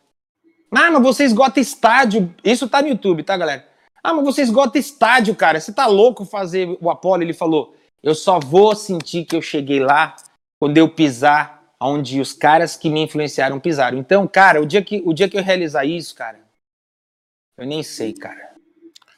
Ah, 0.70 0.88
mas 0.88 1.02
você 1.02 1.24
esgota 1.24 1.58
estádio. 1.58 2.32
Isso 2.44 2.68
tá 2.68 2.80
no 2.80 2.86
YouTube, 2.86 3.24
tá, 3.24 3.36
galera? 3.36 3.66
Ah, 4.04 4.14
mas 4.14 4.24
você 4.24 4.42
esgota 4.42 4.78
estádio, 4.78 5.34
cara. 5.34 5.58
Você 5.58 5.72
tá 5.72 5.84
louco 5.86 6.24
fazer 6.24 6.78
o 6.80 6.88
Apollo? 6.88 7.24
Ele 7.24 7.32
falou: 7.32 7.74
eu 8.04 8.14
só 8.14 8.38
vou 8.38 8.76
sentir 8.76 9.24
que 9.24 9.34
eu 9.34 9.42
cheguei 9.42 9.80
lá 9.80 10.14
quando 10.60 10.78
eu 10.78 10.88
pisar 10.88 11.74
onde 11.80 12.20
os 12.20 12.32
caras 12.32 12.76
que 12.76 12.88
me 12.88 13.02
influenciaram 13.02 13.58
pisaram. 13.58 13.98
Então, 13.98 14.28
cara, 14.28 14.62
o 14.62 14.66
dia 14.66 14.80
que, 14.80 15.02
o 15.04 15.12
dia 15.12 15.28
que 15.28 15.36
eu 15.36 15.42
realizar 15.42 15.84
isso, 15.84 16.14
cara, 16.14 16.38
eu 17.58 17.66
nem 17.66 17.82
sei, 17.82 18.12
cara. 18.12 18.54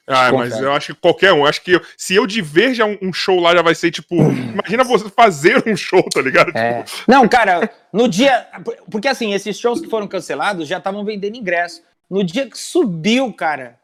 Ah, 0.09 0.32
mas 0.32 0.59
eu 0.59 0.72
acho 0.72 0.94
que 0.94 1.01
qualquer 1.01 1.32
um. 1.32 1.44
Acho 1.44 1.62
que 1.62 1.72
eu- 1.72 1.82
se 1.97 2.14
eu 2.14 2.26
de 2.26 2.40
ver 2.40 2.74
já 2.74 2.85
um, 2.86 2.97
um 3.02 3.12
show 3.12 3.39
lá 3.39 3.55
já 3.55 3.62
vai 3.62 3.74
ser 3.74 3.90
tipo. 3.90 4.16
imagina 4.16 4.85
você 4.85 5.09
fazer 5.10 5.62
um 5.66 5.76
show, 5.76 6.02
tá 6.05 6.20
ligado? 6.22 6.56
É. 6.56 6.85
Não, 7.06 7.28
cara, 7.28 7.70
no 7.93 8.09
dia. 8.09 8.47
Porque 8.90 9.09
assim, 9.09 9.35
esses 9.35 9.59
shows 9.59 9.80
que 9.80 9.89
foram 9.89 10.06
cancelados 10.09 10.66
já 10.66 10.78
estavam 10.78 11.05
vendendo 11.05 11.36
ingresso. 11.36 11.82
No 12.10 12.24
dia 12.24 12.48
que 12.48 12.56
subiu, 12.59 13.32
cara, 13.32 13.78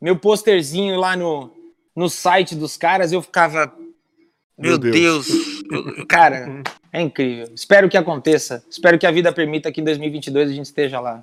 meu 0.00 0.16
posterzinho 0.16 0.96
lá 0.98 1.16
no, 1.16 1.52
no 1.96 2.08
site 2.08 2.54
dos 2.54 2.76
caras, 2.76 3.10
eu 3.12 3.20
ficava. 3.20 3.72
Meu, 4.60 4.72
Meu 4.72 4.78
Deus. 4.78 4.94
Deus. 5.28 5.28
Eu- 5.70 6.06
cara, 6.06 6.62
é 6.92 7.00
incrível. 7.00 7.46
Espero 7.54 7.88
que 7.88 7.96
aconteça. 7.96 8.62
Espero 8.70 8.98
que 8.98 9.06
a 9.06 9.10
vida 9.10 9.32
permita 9.32 9.70
que 9.72 9.80
em 9.80 9.84
2022 9.84 10.50
a 10.50 10.52
gente 10.52 10.66
esteja 10.66 11.00
lá. 11.00 11.22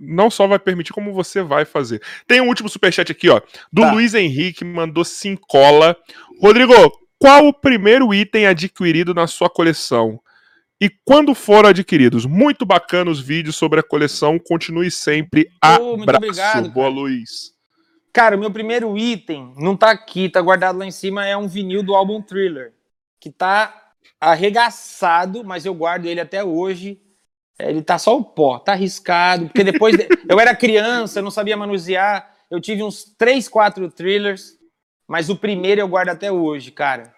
Não 0.00 0.30
só 0.30 0.46
vai 0.46 0.58
permitir, 0.58 0.92
como 0.92 1.12
você 1.12 1.42
vai 1.42 1.64
fazer. 1.64 2.00
Tem 2.26 2.40
um 2.40 2.48
último 2.48 2.68
superchat 2.68 3.10
aqui, 3.10 3.28
ó. 3.28 3.40
Do 3.72 3.82
Tá. 3.82 3.92
Luiz 3.92 4.14
Henrique, 4.14 4.64
mandou 4.64 5.04
cincola. 5.04 5.96
Rodrigo, 6.40 6.72
qual 7.18 7.46
o 7.46 7.52
primeiro 7.52 8.12
item 8.14 8.46
adquirido 8.46 9.12
na 9.14 9.26
sua 9.26 9.48
coleção? 9.50 10.20
E 10.80 10.90
quando 11.06 11.34
foram 11.34 11.70
adquiridos? 11.70 12.26
Muito 12.26 12.66
bacana 12.66 13.10
os 13.10 13.18
vídeos 13.18 13.56
sobre 13.56 13.80
a 13.80 13.82
coleção. 13.82 14.38
Continue 14.38 14.90
sempre. 14.90 15.48
Oh, 15.80 15.96
muito 15.96 16.02
Abraço. 16.10 16.24
obrigado, 16.26 16.70
Boa. 16.70 16.88
Luiz. 16.88 17.56
Cara, 18.12 18.36
o 18.36 18.38
meu 18.40 18.50
primeiro 18.50 18.96
item 18.96 19.52
não 19.58 19.76
tá 19.76 19.90
aqui, 19.90 20.28
tá 20.28 20.40
guardado 20.40 20.78
lá 20.78 20.86
em 20.86 20.90
cima, 20.90 21.26
é 21.26 21.36
um 21.36 21.46
vinil 21.48 21.82
do 21.82 21.94
álbum 21.94 22.20
Thriller, 22.22 22.72
que 23.20 23.30
tá 23.30 23.92
arregaçado, 24.20 25.44
mas 25.44 25.64
eu 25.66 25.74
guardo 25.74 26.06
ele 26.06 26.20
até 26.20 26.42
hoje. 26.44 27.00
É, 27.58 27.70
Ele 27.70 27.82
tá 27.82 27.98
só 27.98 28.16
o 28.16 28.22
pó, 28.24 28.58
tá 28.58 28.72
arriscado, 28.72 29.46
porque 29.46 29.64
depois 29.64 29.96
de- 29.96 30.06
eu 30.28 30.38
era 30.38 30.54
criança, 30.54 31.18
eu 31.18 31.22
não 31.22 31.30
sabia 31.30 31.56
manusear, 31.56 32.30
eu 32.50 32.60
tive 32.60 32.82
uns 32.82 33.04
3, 33.16 33.48
4 33.48 33.90
thrillers, 33.90 34.58
mas 35.08 35.30
o 35.30 35.36
primeiro 35.36 35.80
eu 35.80 35.88
guardo 35.88 36.10
até 36.10 36.30
hoje, 36.30 36.70
cara. 36.70 37.14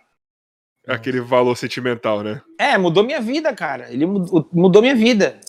Aquele 0.86 1.20
valor 1.20 1.56
sentimental, 1.56 2.22
né? 2.22 2.40
É, 2.58 2.78
mudou 2.78 3.04
minha 3.04 3.20
vida, 3.20 3.52
cara. 3.52 3.92
Ele 3.92 4.06
mudou, 4.06 4.48
mudou 4.52 4.80
minha 4.80 4.94
vida. 4.94 5.40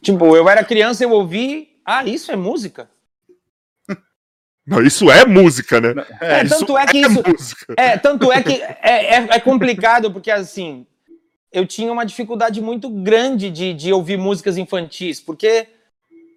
Tipo, 0.00 0.34
eu 0.34 0.48
era 0.48 0.64
criança, 0.64 1.04
eu 1.04 1.10
ouvi, 1.10 1.80
ah, 1.84 2.04
isso 2.04 2.32
é 2.32 2.36
música? 2.36 2.90
Não, 4.66 4.82
isso 4.82 5.10
é 5.10 5.24
música, 5.24 5.80
né? 5.80 5.94
É, 6.20 6.44
tanto 6.44 6.78
é 6.78 6.86
que 6.86 6.98
isso, 6.98 7.22
música. 7.26 7.74
É, 7.76 7.96
tanto 7.96 8.32
é 8.32 8.42
que 8.42 8.62
é, 8.62 9.14
é, 9.14 9.26
é 9.30 9.40
complicado, 9.40 10.12
porque 10.12 10.30
assim, 10.30 10.86
eu 11.52 11.66
tinha 11.66 11.92
uma 11.92 12.04
dificuldade 12.04 12.60
muito 12.60 12.88
grande 12.88 13.50
de, 13.50 13.74
de 13.74 13.92
ouvir 13.92 14.16
músicas 14.16 14.56
infantis, 14.56 15.20
porque 15.20 15.66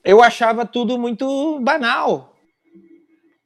eu 0.03 0.21
achava 0.21 0.65
tudo 0.65 0.97
muito 0.97 1.59
banal. 1.59 2.33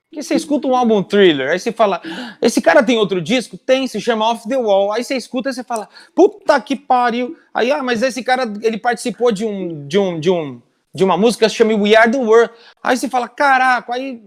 Porque 0.09 0.23
você 0.23 0.35
escuta 0.35 0.67
um 0.67 0.75
álbum 0.75 1.03
thriller, 1.03 1.51
aí 1.51 1.59
você 1.59 1.71
fala, 1.71 2.01
esse 2.41 2.61
cara 2.61 2.81
tem 2.81 2.97
outro 2.97 3.21
disco? 3.21 3.57
Tem, 3.57 3.87
se 3.87 3.99
chama 3.99 4.31
Off 4.31 4.47
the 4.47 4.55
Wall. 4.55 4.93
Aí 4.93 5.03
você 5.03 5.17
escuta 5.17 5.49
e 5.49 5.53
você 5.53 5.63
fala, 5.63 5.89
puta 6.15 6.59
que 6.61 6.77
pariu. 6.77 7.37
Aí, 7.53 7.71
ah, 7.71 7.83
mas 7.83 8.01
esse 8.01 8.23
cara, 8.23 8.43
ele 8.61 8.77
participou 8.77 9.33
de 9.33 9.45
um, 9.45 9.85
de 9.85 9.99
um, 9.99 10.19
de 10.19 10.31
um, 10.31 10.61
de 10.95 11.03
uma 11.03 11.17
música 11.17 11.45
que 11.45 11.49
se 11.49 11.57
chama 11.57 11.75
We 11.75 11.95
Are 11.95 12.09
the 12.09 12.17
World. 12.17 12.53
Aí 12.81 12.95
você 12.95 13.09
fala, 13.09 13.27
caraca, 13.27 13.93
aí 13.93 14.23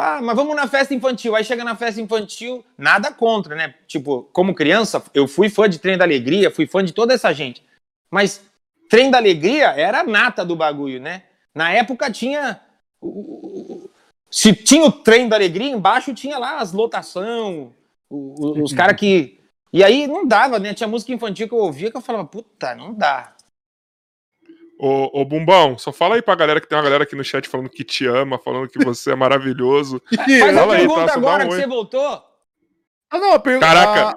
Ah, 0.00 0.22
mas 0.22 0.36
vamos 0.36 0.54
na 0.54 0.68
festa 0.68 0.94
infantil. 0.94 1.34
Aí 1.34 1.42
chega 1.42 1.64
na 1.64 1.74
festa 1.74 2.00
infantil, 2.00 2.64
nada 2.78 3.12
contra, 3.12 3.56
né? 3.56 3.74
Tipo, 3.88 4.28
como 4.32 4.54
criança, 4.54 5.02
eu 5.12 5.26
fui 5.26 5.50
fã 5.50 5.68
de 5.68 5.80
Trem 5.80 5.98
da 5.98 6.04
Alegria, 6.04 6.52
fui 6.52 6.68
fã 6.68 6.84
de 6.84 6.92
toda 6.92 7.14
essa 7.14 7.32
gente. 7.32 7.64
Mas 8.08 8.40
Trem 8.88 9.10
da 9.10 9.18
Alegria 9.18 9.70
era 9.70 10.02
a 10.02 10.04
nata 10.04 10.44
do 10.44 10.54
bagulho, 10.54 11.00
né? 11.00 11.24
Na 11.52 11.72
época 11.72 12.12
tinha. 12.12 12.60
Se 14.30 14.54
tinha 14.54 14.84
o 14.84 14.92
Trem 14.92 15.28
da 15.28 15.34
Alegria, 15.34 15.68
embaixo 15.68 16.14
tinha 16.14 16.38
lá 16.38 16.58
as 16.60 16.70
lotação, 16.70 17.74
os 18.08 18.72
caras 18.72 18.96
que. 18.96 19.40
E 19.72 19.82
aí 19.82 20.06
não 20.06 20.24
dava, 20.24 20.60
né? 20.60 20.74
Tinha 20.74 20.86
música 20.86 21.12
infantil 21.12 21.48
que 21.48 21.54
eu 21.54 21.58
ouvia 21.58 21.90
que 21.90 21.96
eu 21.96 22.00
falava, 22.00 22.24
puta, 22.24 22.72
não 22.72 22.94
dá. 22.94 23.34
Ô, 24.78 25.20
ô, 25.20 25.24
Bumbão, 25.24 25.76
só 25.76 25.92
fala 25.92 26.14
aí 26.14 26.22
pra 26.22 26.36
galera 26.36 26.60
que 26.60 26.68
tem 26.68 26.78
uma 26.78 26.84
galera 26.84 27.02
aqui 27.02 27.16
no 27.16 27.24
chat 27.24 27.48
falando 27.48 27.68
que 27.68 27.82
te 27.82 28.06
ama, 28.06 28.38
falando 28.38 28.68
que 28.68 28.78
você 28.78 29.10
é 29.10 29.16
maravilhoso. 29.16 30.00
Faz 30.14 30.56
a 30.56 30.66
pergunta 30.68 31.00
aí, 31.00 31.06
tá, 31.06 31.14
agora 31.14 31.44
um 31.44 31.48
que 31.48 31.56
você 31.56 31.66
voltou. 31.66 32.22
Ah, 33.10 33.18
não, 33.18 33.32
a 33.32 33.38
pergunta. 33.40 33.66
Caraca! 33.66 34.16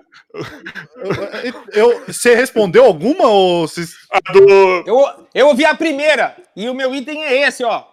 Eu, 1.43 1.63
eu, 1.73 2.03
você 2.05 2.35
respondeu 2.35 2.85
alguma 2.85 3.27
ou. 3.27 3.67
Você... 3.67 3.85
Do... 4.31 4.83
Eu, 4.85 5.27
eu 5.33 5.47
ouvi 5.47 5.65
a 5.65 5.73
primeira, 5.73 6.35
e 6.55 6.69
o 6.69 6.75
meu 6.75 6.93
item 6.93 7.23
é 7.23 7.47
esse, 7.47 7.63
ó. 7.63 7.85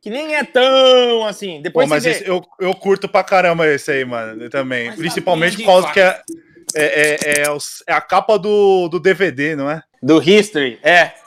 Que 0.00 0.08
nem 0.08 0.36
é 0.36 0.44
tão 0.44 1.24
assim. 1.24 1.62
Depois 1.62 1.88
Pô, 1.88 1.94
mas 1.94 2.06
esse, 2.06 2.28
eu, 2.28 2.44
eu 2.60 2.74
curto 2.74 3.08
pra 3.08 3.24
caramba 3.24 3.66
esse 3.66 3.90
aí, 3.90 4.04
mano. 4.04 4.48
Também. 4.50 4.88
Mas 4.88 4.96
Principalmente 4.96 5.56
por 5.56 5.64
causa 5.64 5.92
que 5.92 5.98
é, 5.98 6.22
é, 6.76 6.84
é, 6.84 7.42
é, 7.42 7.56
é 7.88 7.92
a 7.92 8.00
capa 8.00 8.38
do, 8.38 8.88
do 8.88 9.00
DVD, 9.00 9.56
não 9.56 9.68
é? 9.68 9.82
Do 10.02 10.22
History, 10.22 10.78
é. 10.82 11.23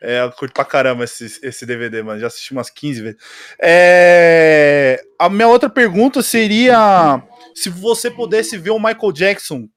É, 0.00 0.20
eu 0.22 0.30
curto 0.32 0.52
pra 0.52 0.64
caramba 0.64 1.04
esse, 1.04 1.40
esse 1.42 1.66
DVD, 1.66 2.02
mano. 2.02 2.20
Já 2.20 2.28
assisti 2.28 2.52
umas 2.52 2.70
15 2.70 3.02
vezes. 3.02 3.18
É... 3.60 5.02
A 5.18 5.28
minha 5.28 5.48
outra 5.48 5.68
pergunta 5.68 6.22
seria: 6.22 7.22
se 7.54 7.68
você 7.68 8.10
pudesse 8.10 8.56
ver 8.56 8.70
o 8.70 8.78
Michael 8.78 9.12
Jackson, 9.12 9.68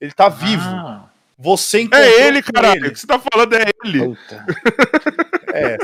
ele 0.00 0.12
tá 0.12 0.28
vivo. 0.28 0.64
Ah. 0.64 1.10
Você 1.38 1.88
É 1.92 2.26
ele, 2.26 2.42
cara. 2.42 2.72
O 2.72 2.92
que 2.92 2.98
você 2.98 3.06
tá 3.06 3.18
falando 3.18 3.54
é 3.54 3.64
ele. 3.84 4.04
Puta. 4.04 4.46
é. 5.52 5.76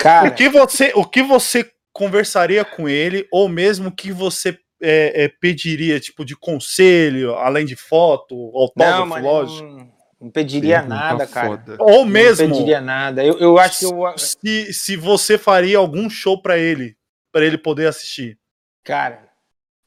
Cara. 0.00 0.28
O 0.28 0.34
que, 0.34 0.48
você, 0.48 0.92
o 0.94 1.04
que 1.04 1.22
você 1.22 1.70
conversaria 1.92 2.64
com 2.64 2.88
ele, 2.88 3.26
ou 3.32 3.48
mesmo 3.48 3.90
que 3.90 4.12
você 4.12 4.58
é, 4.82 5.24
é, 5.24 5.28
pediria, 5.28 5.98
tipo, 5.98 6.24
de 6.24 6.36
conselho, 6.36 7.34
além 7.36 7.64
de 7.64 7.74
foto, 7.74 8.34
autógrafo, 8.54 9.06
Não, 9.06 9.22
lógico? 9.22 9.95
Não 10.20 10.30
pediria 10.30 10.82
Sim, 10.82 10.88
nada, 10.88 11.26
cara. 11.26 11.48
Foda. 11.48 11.76
Ou 11.78 12.04
mesmo. 12.04 12.48
Não 12.48 12.54
pediria 12.54 12.80
nada. 12.80 13.24
Eu, 13.24 13.38
eu 13.38 13.58
acho 13.58 13.78
que 13.80 13.84
eu. 13.84 14.18
Se, 14.18 14.72
se 14.72 14.96
você 14.96 15.36
faria 15.36 15.78
algum 15.78 16.08
show 16.08 16.40
para 16.40 16.58
ele, 16.58 16.96
para 17.30 17.44
ele 17.44 17.58
poder 17.58 17.86
assistir. 17.86 18.38
Cara, 18.82 19.28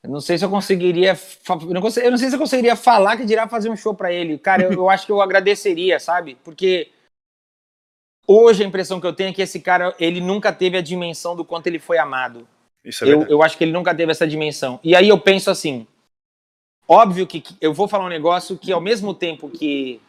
eu 0.04 0.10
não 0.10 0.22
sei 0.22 0.38
se 0.38 0.46
eu 0.46 0.50
conseguiria. 0.50 1.18
Eu 1.48 1.74
não, 1.74 1.82
eu 1.82 2.12
não 2.12 2.18
sei 2.18 2.30
se 2.30 2.36
eu 2.36 2.40
conseguiria 2.40 2.76
falar 2.76 3.18
que 3.18 3.26
dirá 3.26 3.48
fazer 3.48 3.70
um 3.70 3.76
show 3.76 3.94
para 3.94 4.14
ele. 4.14 4.38
Cara, 4.38 4.64
eu, 4.64 4.72
eu 4.72 4.90
acho 4.90 5.06
que 5.06 5.12
eu 5.12 5.22
agradeceria, 5.22 6.00
sabe? 6.00 6.38
Porque 6.44 6.92
hoje 8.28 8.64
a 8.64 8.68
impressão 8.68 9.02
que 9.02 9.08
eu 9.08 9.14
tenho 9.14 9.32
é 9.32 9.34
que 9.34 9.42
esse 9.42 9.60
cara, 9.60 9.96
ele 10.00 10.22
nunca 10.22 10.54
teve 10.54 10.78
a 10.78 10.82
dimensão 10.82 11.36
do 11.36 11.44
quanto 11.44 11.66
ele 11.68 11.80
foi 11.80 11.98
amado. 11.98 12.48
Isso 12.86 13.04
é 13.04 13.08
eu, 13.10 13.24
eu 13.24 13.42
acho 13.42 13.58
que 13.58 13.64
ele 13.64 13.74
nunca 13.74 13.96
teve 13.96 14.12
essa 14.12 14.28
dimensão. 14.28 14.80
E 14.84 14.96
aí 14.96 15.10
eu 15.10 15.20
penso 15.20 15.50
assim. 15.50 15.88
Óbvio 16.88 17.28
que 17.28 17.44
eu 17.62 17.72
vou 17.72 17.88
falar 17.88 18.06
um 18.06 18.10
negócio 18.10 18.58
que 18.58 18.72
ao 18.72 18.82
mesmo 18.82 19.14
tempo 19.14 19.48
que 19.48 20.02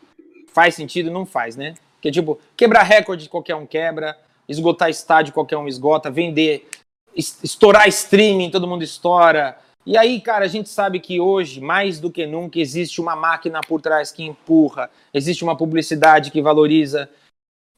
faz 0.53 0.75
sentido, 0.75 1.11
não 1.11 1.27
faz, 1.27 1.57
né? 1.57 1.75
Que 2.01 2.11
tipo, 2.11 2.39
quebrar 2.57 2.83
recorde 2.83 3.29
qualquer 3.29 3.55
um 3.55 3.67
quebra, 3.67 4.17
esgotar 4.49 4.89
estádio 4.89 5.33
qualquer 5.33 5.57
um 5.57 5.69
esgota, 5.69 6.11
vender, 6.11 6.69
estourar 7.15 7.89
streaming, 7.89 8.51
todo 8.51 8.67
mundo 8.67 8.83
estoura. 8.83 9.59
E 9.85 9.97
aí, 9.97 10.21
cara, 10.21 10.45
a 10.45 10.49
gente 10.49 10.69
sabe 10.69 11.01
que 11.01 11.21
hoje, 11.21 11.61
mais 11.61 11.99
do 11.99 12.11
que 12.11 12.27
nunca, 12.27 12.59
existe 12.59 13.01
uma 13.01 13.17
máquina 13.17 13.61
por 13.67 13.81
trás 13.81 14.13
que 14.13 14.23
empurra, 14.23 14.91
existe 15.13 15.43
uma 15.43 15.57
publicidade 15.57 16.31
que 16.31 16.43
valoriza. 16.43 17.09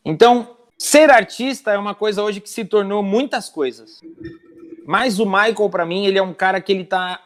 Então, 0.05 0.57
ser 0.77 1.11
artista 1.11 1.71
é 1.71 1.79
uma 1.79 1.95
coisa 1.95 2.23
hoje 2.23 2.41
que 2.41 2.51
se 2.51 2.65
tornou 2.65 3.03
muitas 3.03 3.49
coisas. 3.49 4.01
Mas 4.85 5.19
o 5.21 5.25
Michael, 5.25 5.71
para 5.71 5.87
mim, 5.87 6.07
ele 6.07 6.19
é 6.19 6.23
um 6.23 6.35
cara 6.35 6.61
que 6.61 6.73
ele 6.73 6.85
tá. 6.85 7.21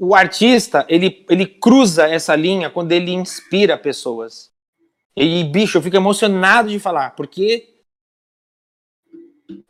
O 0.00 0.14
artista, 0.14 0.84
ele, 0.88 1.24
ele 1.28 1.46
cruza 1.46 2.08
essa 2.08 2.34
linha 2.34 2.70
quando 2.70 2.92
ele 2.92 3.12
inspira 3.12 3.78
pessoas. 3.78 4.51
E, 5.16 5.44
bicho, 5.44 5.78
eu 5.78 5.82
fico 5.82 5.96
emocionado 5.96 6.68
de 6.68 6.78
falar, 6.78 7.10
porque 7.10 7.72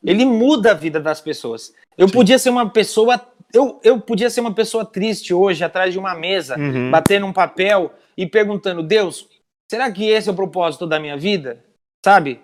ele 0.03 0.25
muda 0.25 0.73
a 0.73 0.75
vida 0.75 1.01
das 1.01 1.21
pessoas. 1.21 1.75
Eu 1.97 2.09
Sim. 2.09 2.15
podia 2.15 2.39
ser 2.39 2.51
uma 2.51 2.69
pessoa. 2.69 3.21
Eu, 3.53 3.81
eu 3.83 4.01
podia 4.01 4.31
ser 4.31 4.41
uma 4.41 4.55
pessoa 4.55 4.85
triste 4.85 5.35
hoje, 5.35 5.63
atrás 5.63 5.93
de 5.93 5.99
uma 5.99 6.15
mesa, 6.15 6.59
uhum. 6.59 6.91
batendo 6.91 7.27
um 7.27 7.33
papel 7.33 7.93
e 8.17 8.27
perguntando: 8.27 8.83
Deus, 8.83 9.29
será 9.71 9.91
que 9.91 10.09
esse 10.09 10.29
é 10.29 10.33
o 10.33 10.37
propósito 10.37 10.87
da 10.87 10.99
minha 10.99 11.17
vida? 11.17 11.65
Sabe? 12.05 12.41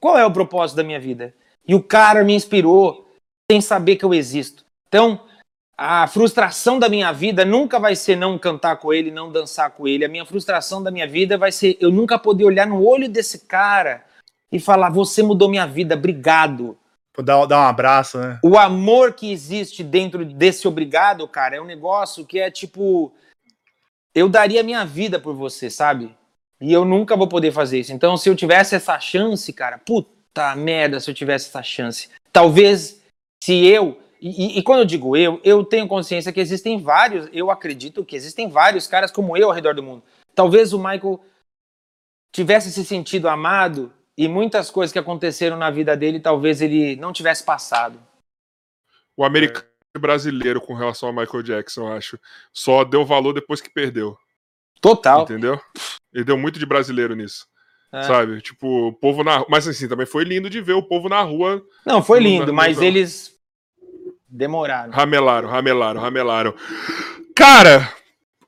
Qual 0.00 0.18
é 0.18 0.24
o 0.24 0.32
propósito 0.32 0.76
da 0.76 0.84
minha 0.84 1.00
vida? 1.00 1.34
E 1.66 1.74
o 1.74 1.82
cara 1.82 2.22
me 2.22 2.34
inspirou 2.34 3.08
sem 3.50 3.60
saber 3.60 3.96
que 3.96 4.04
eu 4.04 4.14
existo. 4.14 4.64
Então, 4.88 5.25
a 5.78 6.06
frustração 6.06 6.78
da 6.78 6.88
minha 6.88 7.12
vida 7.12 7.44
nunca 7.44 7.78
vai 7.78 7.94
ser 7.94 8.16
não 8.16 8.38
cantar 8.38 8.76
com 8.76 8.94
ele, 8.94 9.10
não 9.10 9.30
dançar 9.30 9.70
com 9.70 9.86
ele. 9.86 10.04
A 10.04 10.08
minha 10.08 10.24
frustração 10.24 10.82
da 10.82 10.90
minha 10.90 11.06
vida 11.06 11.36
vai 11.36 11.52
ser 11.52 11.76
eu 11.80 11.90
nunca 11.90 12.18
poder 12.18 12.44
olhar 12.44 12.66
no 12.66 12.82
olho 12.82 13.08
desse 13.08 13.40
cara 13.40 14.02
e 14.50 14.58
falar: 14.58 14.88
Você 14.90 15.22
mudou 15.22 15.50
minha 15.50 15.66
vida, 15.66 15.94
obrigado. 15.94 16.78
Dar, 17.18 17.46
dar 17.46 17.60
um 17.60 17.68
abraço, 17.68 18.18
né? 18.18 18.38
O 18.42 18.58
amor 18.58 19.14
que 19.14 19.32
existe 19.32 19.82
dentro 19.82 20.24
desse 20.24 20.68
obrigado, 20.68 21.26
cara, 21.26 21.56
é 21.56 21.60
um 21.60 21.66
negócio 21.66 22.24
que 22.24 22.38
é 22.38 22.50
tipo. 22.50 23.12
Eu 24.14 24.30
daria 24.30 24.62
minha 24.62 24.84
vida 24.84 25.20
por 25.20 25.34
você, 25.34 25.68
sabe? 25.68 26.14
E 26.58 26.72
eu 26.72 26.86
nunca 26.86 27.16
vou 27.16 27.28
poder 27.28 27.52
fazer 27.52 27.80
isso. 27.80 27.92
Então, 27.92 28.16
se 28.16 28.30
eu 28.30 28.36
tivesse 28.36 28.74
essa 28.74 28.98
chance, 28.98 29.52
cara, 29.52 29.76
puta 29.76 30.54
merda, 30.56 31.00
se 31.00 31.10
eu 31.10 31.14
tivesse 31.14 31.48
essa 31.48 31.62
chance. 31.62 32.08
Talvez 32.32 33.02
se 33.44 33.66
eu 33.66 33.98
e, 34.20 34.58
e, 34.58 34.62
quando 34.62 34.80
eu 34.80 34.84
digo 34.84 35.16
eu, 35.16 35.40
eu 35.44 35.64
tenho 35.64 35.86
consciência 35.88 36.32
que 36.32 36.40
existem 36.40 36.80
vários, 36.80 37.28
eu 37.32 37.50
acredito 37.50 38.04
que 38.04 38.16
existem 38.16 38.48
vários 38.48 38.86
caras 38.86 39.10
como 39.10 39.36
eu 39.36 39.48
ao 39.48 39.54
redor 39.54 39.74
do 39.74 39.82
mundo. 39.82 40.02
Talvez 40.34 40.72
o 40.72 40.78
Michael 40.78 41.20
tivesse 42.32 42.70
se 42.70 42.84
sentido 42.84 43.28
amado 43.28 43.92
e 44.16 44.28
muitas 44.28 44.70
coisas 44.70 44.92
que 44.92 44.98
aconteceram 44.98 45.56
na 45.56 45.70
vida 45.70 45.96
dele, 45.96 46.20
talvez 46.20 46.60
ele 46.60 46.96
não 46.96 47.12
tivesse 47.12 47.44
passado. 47.44 47.98
O 49.16 49.24
americano 49.24 49.66
é. 49.94 49.98
brasileiro 49.98 50.60
com 50.60 50.74
relação 50.74 51.08
a 51.08 51.12
Michael 51.12 51.42
Jackson, 51.42 51.88
eu 51.88 51.92
acho, 51.92 52.18
só 52.52 52.84
deu 52.84 53.04
valor 53.04 53.32
depois 53.32 53.60
que 53.60 53.70
perdeu. 53.70 54.16
Total. 54.80 55.22
Entendeu? 55.22 55.60
Ele 56.12 56.24
deu 56.24 56.36
muito 56.36 56.58
de 56.58 56.66
brasileiro 56.66 57.14
nisso. 57.14 57.46
É. 57.92 58.02
Sabe? 58.02 58.40
Tipo, 58.40 58.88
o 58.88 58.92
povo 58.92 59.22
na 59.22 59.44
Mas 59.48 59.66
assim, 59.66 59.88
também 59.88 60.06
foi 60.06 60.24
lindo 60.24 60.50
de 60.50 60.60
ver 60.60 60.74
o 60.74 60.82
povo 60.82 61.08
na 61.08 61.22
rua. 61.22 61.62
Não, 61.84 62.02
foi 62.02 62.20
lindo, 62.20 62.52
mas 62.52 62.80
eles 62.80 63.35
Demoraram. 64.28 64.92
Ramelaram, 64.92 65.48
ramelaram, 65.48 66.00
ramelaram. 66.00 66.54
Cara, 67.34 67.92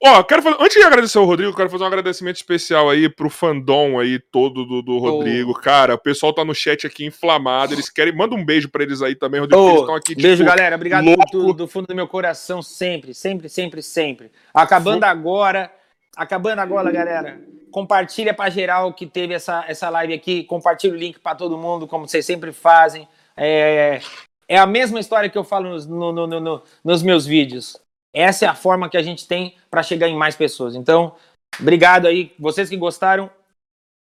ó, 0.03 0.23
quero 0.25 0.43
fazer. 0.43 0.57
Antes 0.61 0.77
de 0.77 0.83
agradecer 0.83 1.19
o 1.19 1.25
Rodrigo, 1.25 1.55
quero 1.55 1.71
fazer 1.71 1.85
um 1.85 1.87
agradecimento 1.87 2.37
especial 2.37 2.91
aí 2.91 3.09
pro 3.09 3.31
fandom 3.31 3.99
aí 3.99 4.19
todo 4.19 4.65
do, 4.65 4.83
do 4.83 4.99
Rodrigo. 4.99 5.53
Oh. 5.53 5.61
Cara, 5.61 5.95
o 5.95 5.99
pessoal 5.99 6.33
tá 6.33 6.45
no 6.45 6.55
chat 6.55 6.87
aqui 6.87 7.05
inflamado. 7.05 7.75
Eles 7.75 7.89
querem. 7.89 8.15
Manda 8.15 8.35
um 8.35 8.45
beijo 8.45 8.69
pra 8.69 8.83
eles 8.83 9.03
aí 9.03 9.15
também, 9.15 9.41
Rodrigo. 9.41 9.63
Oh, 9.63 9.69
eles 9.69 9.81
estão 9.81 9.95
aqui, 9.95 10.15
beijo, 10.15 10.43
tipo, 10.43 10.49
galera. 10.49 10.75
Obrigado 10.75 11.05
do, 11.31 11.53
do, 11.53 11.69
fundo 11.69 11.87
do 11.87 11.95
meu 11.95 12.09
coração, 12.09 12.61
sempre, 12.61 13.15
sempre, 13.15 13.49
sempre, 13.49 13.83
sempre. 13.83 14.33
Acabando 14.53 15.05
agora. 15.05 15.71
Acabando 16.17 16.59
agora, 16.59 16.91
galera. 16.91 17.41
Compartilha 17.71 18.35
pra 18.35 18.51
geral 18.51 18.93
que 18.93 19.07
teve 19.07 19.35
essa, 19.35 19.65
essa 19.69 19.89
live 19.91 20.13
aqui. 20.13 20.43
Compartilha 20.43 20.93
o 20.93 20.97
link 20.97 21.21
pra 21.21 21.37
todo 21.37 21.57
mundo, 21.57 21.87
como 21.87 22.09
vocês 22.09 22.27
sempre 22.27 22.53
fazem. 22.53 23.07
É, 23.37 24.01
é 24.49 24.59
a 24.59 24.67
mesma 24.67 24.99
história 24.99 25.29
que 25.29 25.37
eu 25.37 25.45
falo 25.45 25.69
nos, 25.69 25.87
no, 25.87 26.11
no, 26.11 26.27
no, 26.27 26.63
nos 26.83 27.03
meus 27.03 27.27
vídeos. 27.27 27.77
Essa 28.15 28.47
é 28.47 28.49
a 28.49 28.55
forma 28.55 28.89
que 28.89 28.97
a 28.97 29.03
gente 29.03 29.29
tem 29.29 29.55
para 29.71 29.83
chegar 29.83 30.09
em 30.09 30.17
mais 30.17 30.35
pessoas. 30.35 30.75
Então, 30.75 31.15
obrigado 31.61 32.07
aí. 32.07 32.33
Vocês 32.39 32.71
que 32.71 32.77
gostaram, 32.77 33.31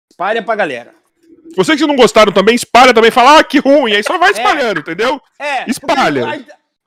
espalha 0.09 0.41
pra 0.41 0.55
galera. 0.55 0.93
Vocês 1.55 1.79
que 1.79 1.85
não 1.85 1.95
gostaram 1.95 2.31
também, 2.31 2.55
espalha 2.55 2.93
também. 2.93 3.11
Fala, 3.11 3.39
ah, 3.39 3.43
que 3.43 3.59
ruim. 3.59 3.93
Aí 3.93 4.03
só 4.03 4.17
vai 4.17 4.29
é. 4.29 4.31
espalhando, 4.31 4.77
é, 4.77 4.81
entendeu? 4.81 5.21
É. 5.37 5.69
Espalha. 5.69 6.45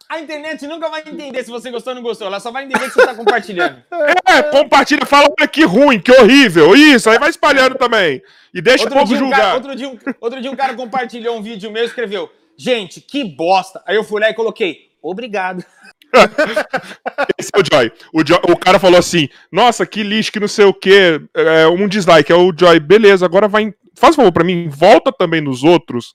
A, 0.09 0.21
internet 0.21 0.67
nunca 0.67 0.89
vai 0.89 1.01
entender 1.01 1.43
se 1.43 1.51
você 1.51 1.71
gostou 1.71 1.93
ou 1.93 1.95
não 1.97 2.03
gostou. 2.03 2.27
Ela 2.27 2.39
só 2.39 2.51
vai 2.51 2.65
entender 2.65 2.85
que 2.85 2.95
você 2.95 3.07
tá 3.07 3.15
compartilhando. 3.15 3.83
É, 4.27 4.43
compartilha. 4.45 5.05
Fala, 5.05 5.29
olha 5.39 5.49
que 5.49 5.65
ruim, 5.65 6.01
que 6.01 6.13
horrível. 6.13 6.75
Isso, 6.75 7.11
aí 7.11 7.19
vai 7.19 7.31
espalhando 7.31 7.77
também. 7.77 8.23
E 8.55 8.61
deixa 8.61 8.85
outro 8.85 8.99
o 8.99 9.01
povo 9.01 9.17
julgar. 9.17 9.39
Um 9.39 9.43
cara, 9.43 9.55
outro, 9.55 9.77
dia, 9.77 9.89
um, 9.89 9.99
outro 10.21 10.41
dia 10.41 10.51
um 10.51 10.57
cara 10.57 10.75
compartilhou 10.75 11.37
um 11.37 11.43
vídeo 11.43 11.71
meu 11.71 11.83
e 11.83 11.87
escreveu 11.87 12.31
Gente, 12.57 13.01
que 13.01 13.25
bosta. 13.25 13.83
Aí 13.87 13.97
eu 13.97 14.05
fui 14.05 14.21
lá 14.21 14.31
e 14.31 14.35
coloquei, 14.35 14.91
obrigado. 15.01 15.65
Esse 17.39 17.51
é 17.55 17.59
o 17.59 17.65
Joy. 17.65 17.93
o 18.13 18.27
Joy. 18.27 18.41
O 18.51 18.57
cara 18.57 18.79
falou 18.79 18.99
assim: 18.99 19.29
Nossa, 19.51 19.87
que 19.87 20.03
lixo, 20.03 20.31
que 20.31 20.41
não 20.41 20.49
sei 20.49 20.67
o 20.67 20.75
que. 20.75 21.21
É, 21.35 21.67
um 21.67 21.89
dislike. 21.89 22.31
É 22.31 22.37
o 22.37 22.53
Joy, 22.57 22.79
beleza, 22.81 23.25
agora 23.25 23.49
vai. 23.49 23.73
Faz 23.97 24.15
um 24.15 24.17
favor 24.17 24.33
pra 24.33 24.45
mim, 24.45 24.69
volta 24.69 25.13
também 25.13 25.41
nos 25.41 25.63
outros 25.63 26.15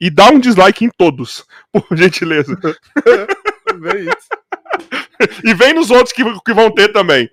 e 0.00 0.08
dá 0.08 0.30
um 0.30 0.40
dislike 0.40 0.84
em 0.84 0.90
todos, 0.90 1.44
por 1.72 1.96
gentileza. 1.96 2.56
É 3.82 4.00
isso. 4.00 5.40
e 5.44 5.54
vem 5.54 5.72
nos 5.72 5.92
outros 5.92 6.12
que, 6.12 6.24
que 6.40 6.52
vão 6.52 6.72
ter 6.72 6.88
também. 6.88 7.30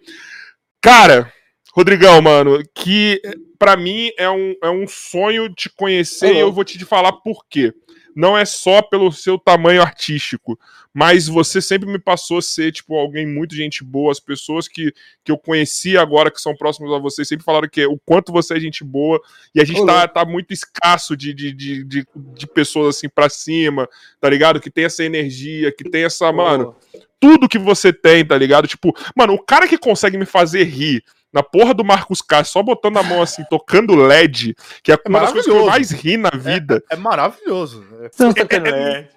Cara, 0.80 1.34
Rodrigão, 1.73 2.22
mano, 2.22 2.61
que 2.76 3.19
pra 3.57 3.76
mim 3.76 4.11
é 4.19 4.30
um, 4.30 4.53
é 4.64 4.69
um 4.69 4.88
sonho 4.88 5.51
te 5.51 5.68
conhecer 5.68 6.35
e 6.35 6.39
eu 6.39 6.53
vou 6.53 6.64
te 6.64 6.85
falar 6.85 7.11
por 7.11 7.43
quê. 7.49 7.73
Não 8.18 8.35
é 8.35 8.45
só 8.45 8.81
pelo 8.81 9.11
seu 9.11 9.38
tamanho 9.38 9.80
artístico, 9.80 10.60
mas 10.91 11.27
você 11.27 11.61
sempre 11.61 11.88
me 11.88 11.99
passou 11.99 12.39
a 12.39 12.41
ser, 12.41 12.72
tipo, 12.72 12.95
alguém 12.95 13.27
muito 13.27 13.53
gente 13.53 13.84
boa. 13.84 14.11
As 14.11 14.19
pessoas 14.19 14.68
que, 14.68 14.91
que 15.23 15.31
eu 15.31 15.38
conheci 15.38 15.95
agora, 15.95 16.31
que 16.31 16.41
são 16.41 16.56
próximas 16.56 16.91
a 16.91 16.98
você, 16.98 17.23
sempre 17.23 17.45
falaram 17.45 17.69
que 17.69 17.85
o 17.85 17.99
quanto 18.03 18.31
você 18.31 18.56
é 18.56 18.60
gente 18.60 18.84
boa. 18.84 19.22
E 19.53 19.61
a 19.61 19.64
gente 19.64 19.85
tá, 19.85 20.07
tá 20.07 20.26
muito 20.26 20.52
escasso 20.52 21.15
de, 21.15 21.31
de, 21.31 21.52
de, 21.52 21.84
de, 21.84 22.07
de 22.34 22.48
pessoas 22.48 22.95
assim 22.95 23.07
pra 23.07 23.30
cima, 23.30 23.88
tá 24.19 24.27
ligado? 24.27 24.60
Que 24.60 24.72
tem 24.72 24.85
essa 24.85 25.03
energia, 25.03 25.72
que 25.72 25.88
tem 25.88 26.03
essa, 26.03 26.31
mano, 26.31 26.76
tudo 27.19 27.48
que 27.48 27.60
você 27.60 27.94
tem, 27.94 28.26
tá 28.26 28.35
ligado? 28.35 28.68
Tipo, 28.68 28.98
mano, 29.15 29.34
o 29.34 29.44
cara 29.44 29.68
que 29.68 29.77
consegue 29.77 30.18
me 30.18 30.26
fazer 30.26 30.64
rir 30.64 31.03
na 31.32 31.44
porra 31.44 31.74
do 31.74 31.84
Marcos 31.84 32.22
Castro, 32.22 32.54
só 32.54 32.64
botando 32.64 32.98
a 32.98 33.04
mão 33.04 33.22
assim, 33.22 33.44
tocando 33.49 33.95
LED, 33.95 34.56
que 34.82 34.91
é, 34.91 34.98
uma 35.08 35.20
das 35.20 35.32
coisas 35.32 35.52
que 35.52 35.58
eu 35.58 35.66
mais 35.66 35.91
ri 35.91 36.18
na 36.18 36.32
vida. 36.32 36.84
É, 36.90 36.95
é 36.95 36.98
maravilhoso. 36.98 37.86
Estamos 38.04 38.36
tocando 38.36 38.70
LED. 38.70 39.10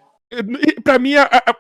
Pra 0.85 0.99
mim, 0.99 1.16
a, 1.16 1.24
a, 1.24 1.57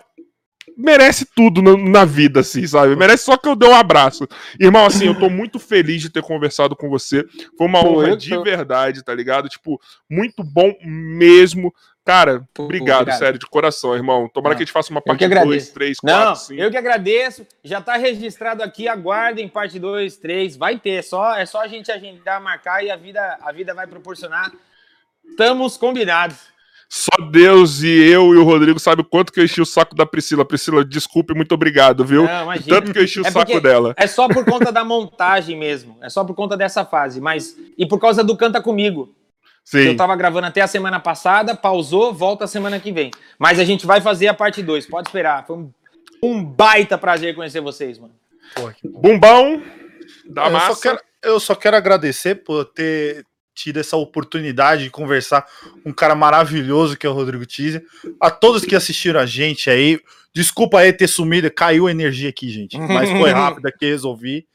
merece 0.76 1.26
tudo 1.34 1.60
na, 1.62 1.76
na, 1.76 2.04
vida, 2.04 2.40
assim, 2.40 2.66
sabe? 2.66 2.96
Merece 2.96 3.24
só 3.24 3.36
que 3.36 3.48
eu 3.48 3.56
dê 3.56 3.66
um 3.66 3.74
abraço. 3.74 4.26
Irmão, 4.58 4.86
assim, 4.86 5.06
eu 5.06 5.18
tô 5.18 5.28
muito 5.30 5.58
feliz 5.58 6.00
de 6.00 6.10
ter 6.10 6.22
conversado 6.22 6.74
com 6.74 6.88
você. 6.88 7.24
Foi 7.56 7.66
uma 7.66 7.84
honra 7.84 8.16
de 8.16 8.36
verdade, 8.42 9.04
tá 9.04 9.14
ligado? 9.14 9.48
Tipo, 9.48 9.80
muito 10.08 10.42
bom 10.42 10.72
mesmo. 10.84 11.72
Cara, 12.04 12.42
obrigado, 12.58 13.02
obrigado, 13.02 13.18
sério, 13.18 13.38
de 13.38 13.46
coração, 13.46 13.94
irmão. 13.94 14.28
Tomara 14.28 14.54
que 14.54 14.62
a 14.62 14.64
gente 14.64 14.72
faça 14.72 14.90
uma 14.90 15.02
parte 15.02 15.28
2, 15.28 15.68
3, 15.68 16.00
4, 16.00 16.24
Não, 16.24 16.34
5. 16.34 16.60
Eu 16.60 16.70
que 16.70 16.76
agradeço. 16.76 17.46
Já 17.62 17.80
tá 17.80 17.96
registrado 17.96 18.62
aqui, 18.62 18.88
aguardem 18.88 19.48
parte 19.48 19.78
2, 19.78 20.16
3. 20.16 20.56
Vai 20.56 20.78
ter, 20.78 21.04
só, 21.04 21.36
é 21.36 21.44
só 21.44 21.60
a 21.60 21.68
gente 21.68 21.92
agendar, 21.92 22.42
marcar 22.42 22.82
e 22.84 22.90
a 22.90 22.96
vida, 22.96 23.38
a 23.42 23.52
vida 23.52 23.74
vai 23.74 23.86
proporcionar. 23.86 24.50
Estamos 25.28 25.76
combinados. 25.76 26.50
Só 26.92 27.24
Deus 27.30 27.82
e 27.82 27.88
eu 27.88 28.34
e 28.34 28.36
o 28.36 28.42
Rodrigo 28.42 28.80
sabem 28.80 29.04
o 29.04 29.08
quanto 29.08 29.32
que 29.32 29.38
eu 29.38 29.44
enchi 29.44 29.60
o 29.60 29.66
saco 29.66 29.94
da 29.94 30.04
Priscila. 30.04 30.44
Priscila, 30.44 30.84
desculpe, 30.84 31.32
muito 31.32 31.54
obrigado, 31.54 32.04
viu? 32.04 32.24
Não, 32.24 32.52
Tanto 32.62 32.92
que 32.92 32.98
eu 32.98 33.04
enchi 33.04 33.20
o 33.20 33.26
é 33.26 33.30
saco 33.30 33.60
dela. 33.60 33.94
É 33.96 34.08
só 34.08 34.26
por 34.26 34.44
conta 34.44 34.72
da 34.72 34.82
montagem 34.82 35.56
mesmo. 35.56 35.96
É 36.02 36.08
só 36.08 36.24
por 36.24 36.34
conta 36.34 36.56
dessa 36.56 36.84
fase. 36.84 37.20
Mas. 37.20 37.56
E 37.78 37.86
por 37.86 38.00
causa 38.00 38.24
do 38.24 38.36
Canta 38.36 38.60
Comigo. 38.60 39.14
Sim. 39.70 39.82
Eu 39.82 39.96
tava 39.96 40.16
gravando 40.16 40.48
até 40.48 40.60
a 40.60 40.66
semana 40.66 40.98
passada, 40.98 41.54
pausou, 41.54 42.12
volta 42.12 42.44
a 42.44 42.48
semana 42.48 42.80
que 42.80 42.90
vem. 42.90 43.12
Mas 43.38 43.60
a 43.60 43.64
gente 43.64 43.86
vai 43.86 44.00
fazer 44.00 44.26
a 44.26 44.34
parte 44.34 44.64
2, 44.64 44.84
pode 44.86 45.08
esperar. 45.08 45.46
Foi 45.46 45.58
um, 45.58 45.72
um, 46.20 46.44
baita 46.44 46.98
prazer 46.98 47.36
conhecer 47.36 47.60
vocês, 47.60 47.96
mano. 47.96 48.12
Bumbão 48.82 49.62
da 50.28 50.46
eu 50.46 50.50
massa. 50.50 50.74
Só 50.74 50.80
quero, 50.80 51.00
eu 51.22 51.38
só 51.38 51.54
quero 51.54 51.76
agradecer 51.76 52.42
por 52.42 52.64
ter 52.64 53.24
tido 53.54 53.78
essa 53.78 53.96
oportunidade 53.96 54.82
de 54.82 54.90
conversar 54.90 55.46
com 55.84 55.90
um 55.90 55.92
cara 55.92 56.16
maravilhoso 56.16 56.96
que 56.96 57.06
é 57.06 57.10
o 57.10 57.12
Rodrigo 57.12 57.46
Teaser. 57.46 57.84
A 58.20 58.28
todos 58.28 58.64
que 58.64 58.74
assistiram 58.74 59.20
a 59.20 59.26
gente 59.26 59.70
aí, 59.70 60.00
desculpa 60.34 60.80
aí 60.80 60.92
ter 60.92 61.06
sumido, 61.06 61.48
caiu 61.48 61.86
a 61.86 61.92
energia 61.92 62.28
aqui, 62.28 62.48
gente, 62.48 62.76
mas 62.76 63.08
foi 63.08 63.30
rápido 63.30 63.66
aqui, 63.66 63.86
resolvi. 63.86 64.48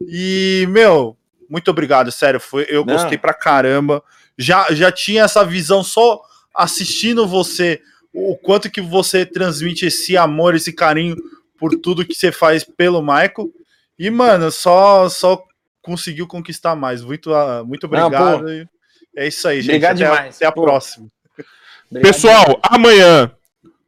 E, 0.00 0.66
meu, 0.70 1.14
muito 1.46 1.70
obrigado, 1.70 2.10
sério, 2.10 2.40
foi, 2.40 2.64
eu 2.70 2.86
Não. 2.86 2.94
gostei 2.94 3.18
pra 3.18 3.34
caramba. 3.34 4.02
Já, 4.42 4.66
já 4.72 4.90
tinha 4.92 5.24
essa 5.24 5.44
visão 5.44 5.82
só 5.82 6.20
assistindo 6.54 7.26
você, 7.26 7.80
o 8.12 8.36
quanto 8.36 8.70
que 8.70 8.80
você 8.80 9.24
transmite 9.24 9.86
esse 9.86 10.16
amor, 10.16 10.54
esse 10.54 10.72
carinho 10.72 11.16
por 11.58 11.78
tudo 11.78 12.04
que 12.04 12.14
você 12.14 12.32
faz 12.32 12.64
pelo 12.64 13.00
Michael. 13.00 13.50
E, 13.98 14.10
mano, 14.10 14.50
só, 14.50 15.08
só 15.08 15.42
conseguiu 15.80 16.26
conquistar 16.26 16.74
mais. 16.74 17.02
Muito, 17.02 17.30
uh, 17.32 17.64
muito 17.64 17.86
obrigado. 17.86 18.42
Não, 18.42 18.68
é 19.16 19.28
isso 19.28 19.46
aí, 19.46 19.60
gente. 19.60 19.70
Obrigado 19.70 19.96
até, 19.96 20.04
demais. 20.04 20.36
Até 20.36 20.46
a 20.46 20.52
pô. 20.52 20.62
próxima. 20.62 21.08
Pessoal, 22.02 22.44
demais. 22.44 22.60
amanhã, 22.64 23.32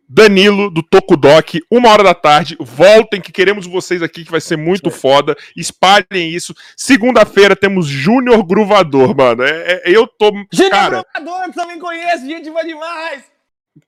Danilo 0.08 0.70
do 0.70 0.82
Tokudok, 0.82 1.62
uma 1.70 1.90
hora 1.90 2.02
da 2.02 2.14
tarde. 2.14 2.56
Voltem, 2.60 3.20
que 3.20 3.32
queremos 3.32 3.66
vocês 3.66 4.02
aqui, 4.02 4.24
que 4.24 4.30
vai 4.30 4.40
ser 4.40 4.56
muito 4.56 4.90
Sim. 4.90 4.98
foda. 4.98 5.36
Espalhem 5.56 6.28
isso. 6.28 6.54
Segunda-feira 6.76 7.56
temos 7.56 7.86
Júnior 7.86 8.44
Gruvador, 8.44 9.16
mano. 9.16 9.42
É, 9.42 9.82
é, 9.82 9.82
eu 9.86 10.06
tô. 10.06 10.30
Júnior 10.52 11.04
Gruvador, 11.14 11.44
que 11.44 11.52
também 11.52 11.78
conheço, 11.78 12.26
gente 12.26 12.50
boa 12.50 12.64
demais. 12.64 13.34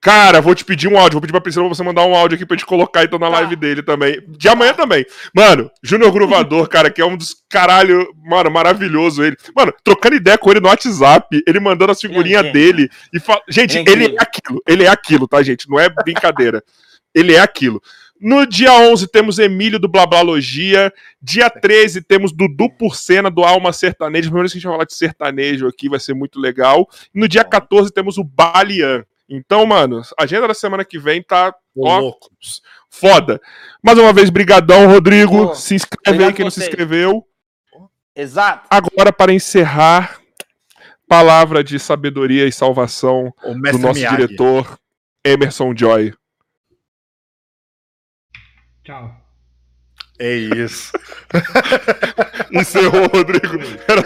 Cara, 0.01 0.41
vou 0.41 0.53
te 0.53 0.65
pedir 0.65 0.89
um 0.89 0.99
áudio, 0.99 1.13
vou 1.13 1.21
pedir 1.21 1.33
pra 1.33 1.41
Priscila 1.41 1.65
pra 1.67 1.75
você 1.75 1.83
mandar 1.85 2.05
um 2.05 2.15
áudio 2.15 2.35
aqui 2.35 2.45
pra 2.45 2.57
gente 2.57 2.67
colocar 2.67 3.05
então 3.05 3.21
na 3.21 3.31
tá. 3.31 3.35
live 3.35 3.55
dele 3.55 3.85
também. 3.85 4.21
De 4.27 4.49
amanhã 4.49 4.75
também. 4.75 5.07
Mano, 5.33 5.71
Júnior 5.81 6.11
Gruvador, 6.11 6.67
cara, 6.69 6.91
que 6.91 7.01
é 7.01 7.07
um 7.07 7.17
dos 7.17 7.37
caralho, 7.49 8.13
mano, 8.25 8.51
maravilhoso 8.51 9.23
ele. 9.23 9.37
Mano, 9.55 9.73
trocando 9.85 10.17
ideia 10.17 10.37
com 10.37 10.51
ele 10.51 10.59
no 10.59 10.69
WhatsApp, 10.69 11.41
ele 11.47 11.61
mandando 11.61 11.93
as 11.93 12.01
figurinhas 12.01 12.53
dele 12.53 12.91
e 13.13 13.21
fala. 13.21 13.41
Gente, 13.49 13.79
ele 13.79 13.89
é, 13.89 13.93
ele 13.93 14.17
é 14.19 14.25
aquilo, 14.47 14.63
ele 14.67 14.85
é 14.85 14.89
aquilo, 14.89 15.29
tá, 15.29 15.43
gente? 15.43 15.69
Não 15.69 15.79
é 15.79 15.89
brincadeira. 15.89 16.63
ele 17.15 17.35
é 17.35 17.41
aquilo. 17.41 17.83
No 18.21 18.47
dia 18.47 18.73
11 18.73 19.09
temos 19.09 19.39
Emílio 19.39 19.79
do 19.79 19.89
Blablalogia. 19.89 20.93
Dia 21.21 21.51
13 21.51 22.03
temos 22.03 22.33
Dudu 22.33 22.71
Porcena 22.71 23.31
do 23.31 23.43
Alma 23.43 23.73
Sertaneja. 23.73 24.29
Primeiro 24.29 24.49
que 24.49 24.53
a 24.53 24.57
gente 24.57 24.65
vai 24.65 24.75
falar 24.75 24.85
de 24.85 24.95
sertanejo 24.95 25.67
aqui, 25.67 25.89
vai 25.89 26.01
ser 26.01 26.15
muito 26.15 26.41
legal. 26.41 26.89
No 27.13 27.29
dia 27.29 27.45
14 27.45 27.91
temos 27.93 28.17
o 28.17 28.25
Balian. 28.25 29.05
Então, 29.29 29.67
mano, 29.67 30.03
a 30.19 30.23
agenda 30.23 30.47
da 30.49 30.55
semana 30.55 30.85
que 30.85 30.99
vem 30.99 31.23
tá 31.23 31.55
ó, 31.77 31.99
louco. 31.99 32.31
foda. 32.89 33.41
Mais 33.83 33.99
uma 33.99 34.13
vez, 34.13 34.31
brigadão, 34.31 34.87
Rodrigo. 34.87 35.55
se 35.55 35.75
inscreve 35.75 36.25
aí 36.25 36.33
quem 36.33 36.45
não 36.45 36.51
se 36.51 36.61
inscreveu. 36.61 37.27
Exato. 38.15 38.67
Agora, 38.71 39.13
para 39.13 39.33
encerrar, 39.33 40.21
palavra 41.09 41.63
de 41.63 41.79
sabedoria 41.79 42.47
e 42.47 42.53
salvação 42.53 43.33
do 43.43 43.79
nosso 43.79 43.95
Miyagi. 44.01 44.17
diretor, 44.17 44.79
Emerson 45.25 45.75
Joy. 45.77 46.13
Tchau. 48.85 49.15
É 50.19 50.35
isso. 50.35 50.93
Encerrou, 52.53 53.07
Rodrigo. 53.09 53.59
Era 53.89 54.03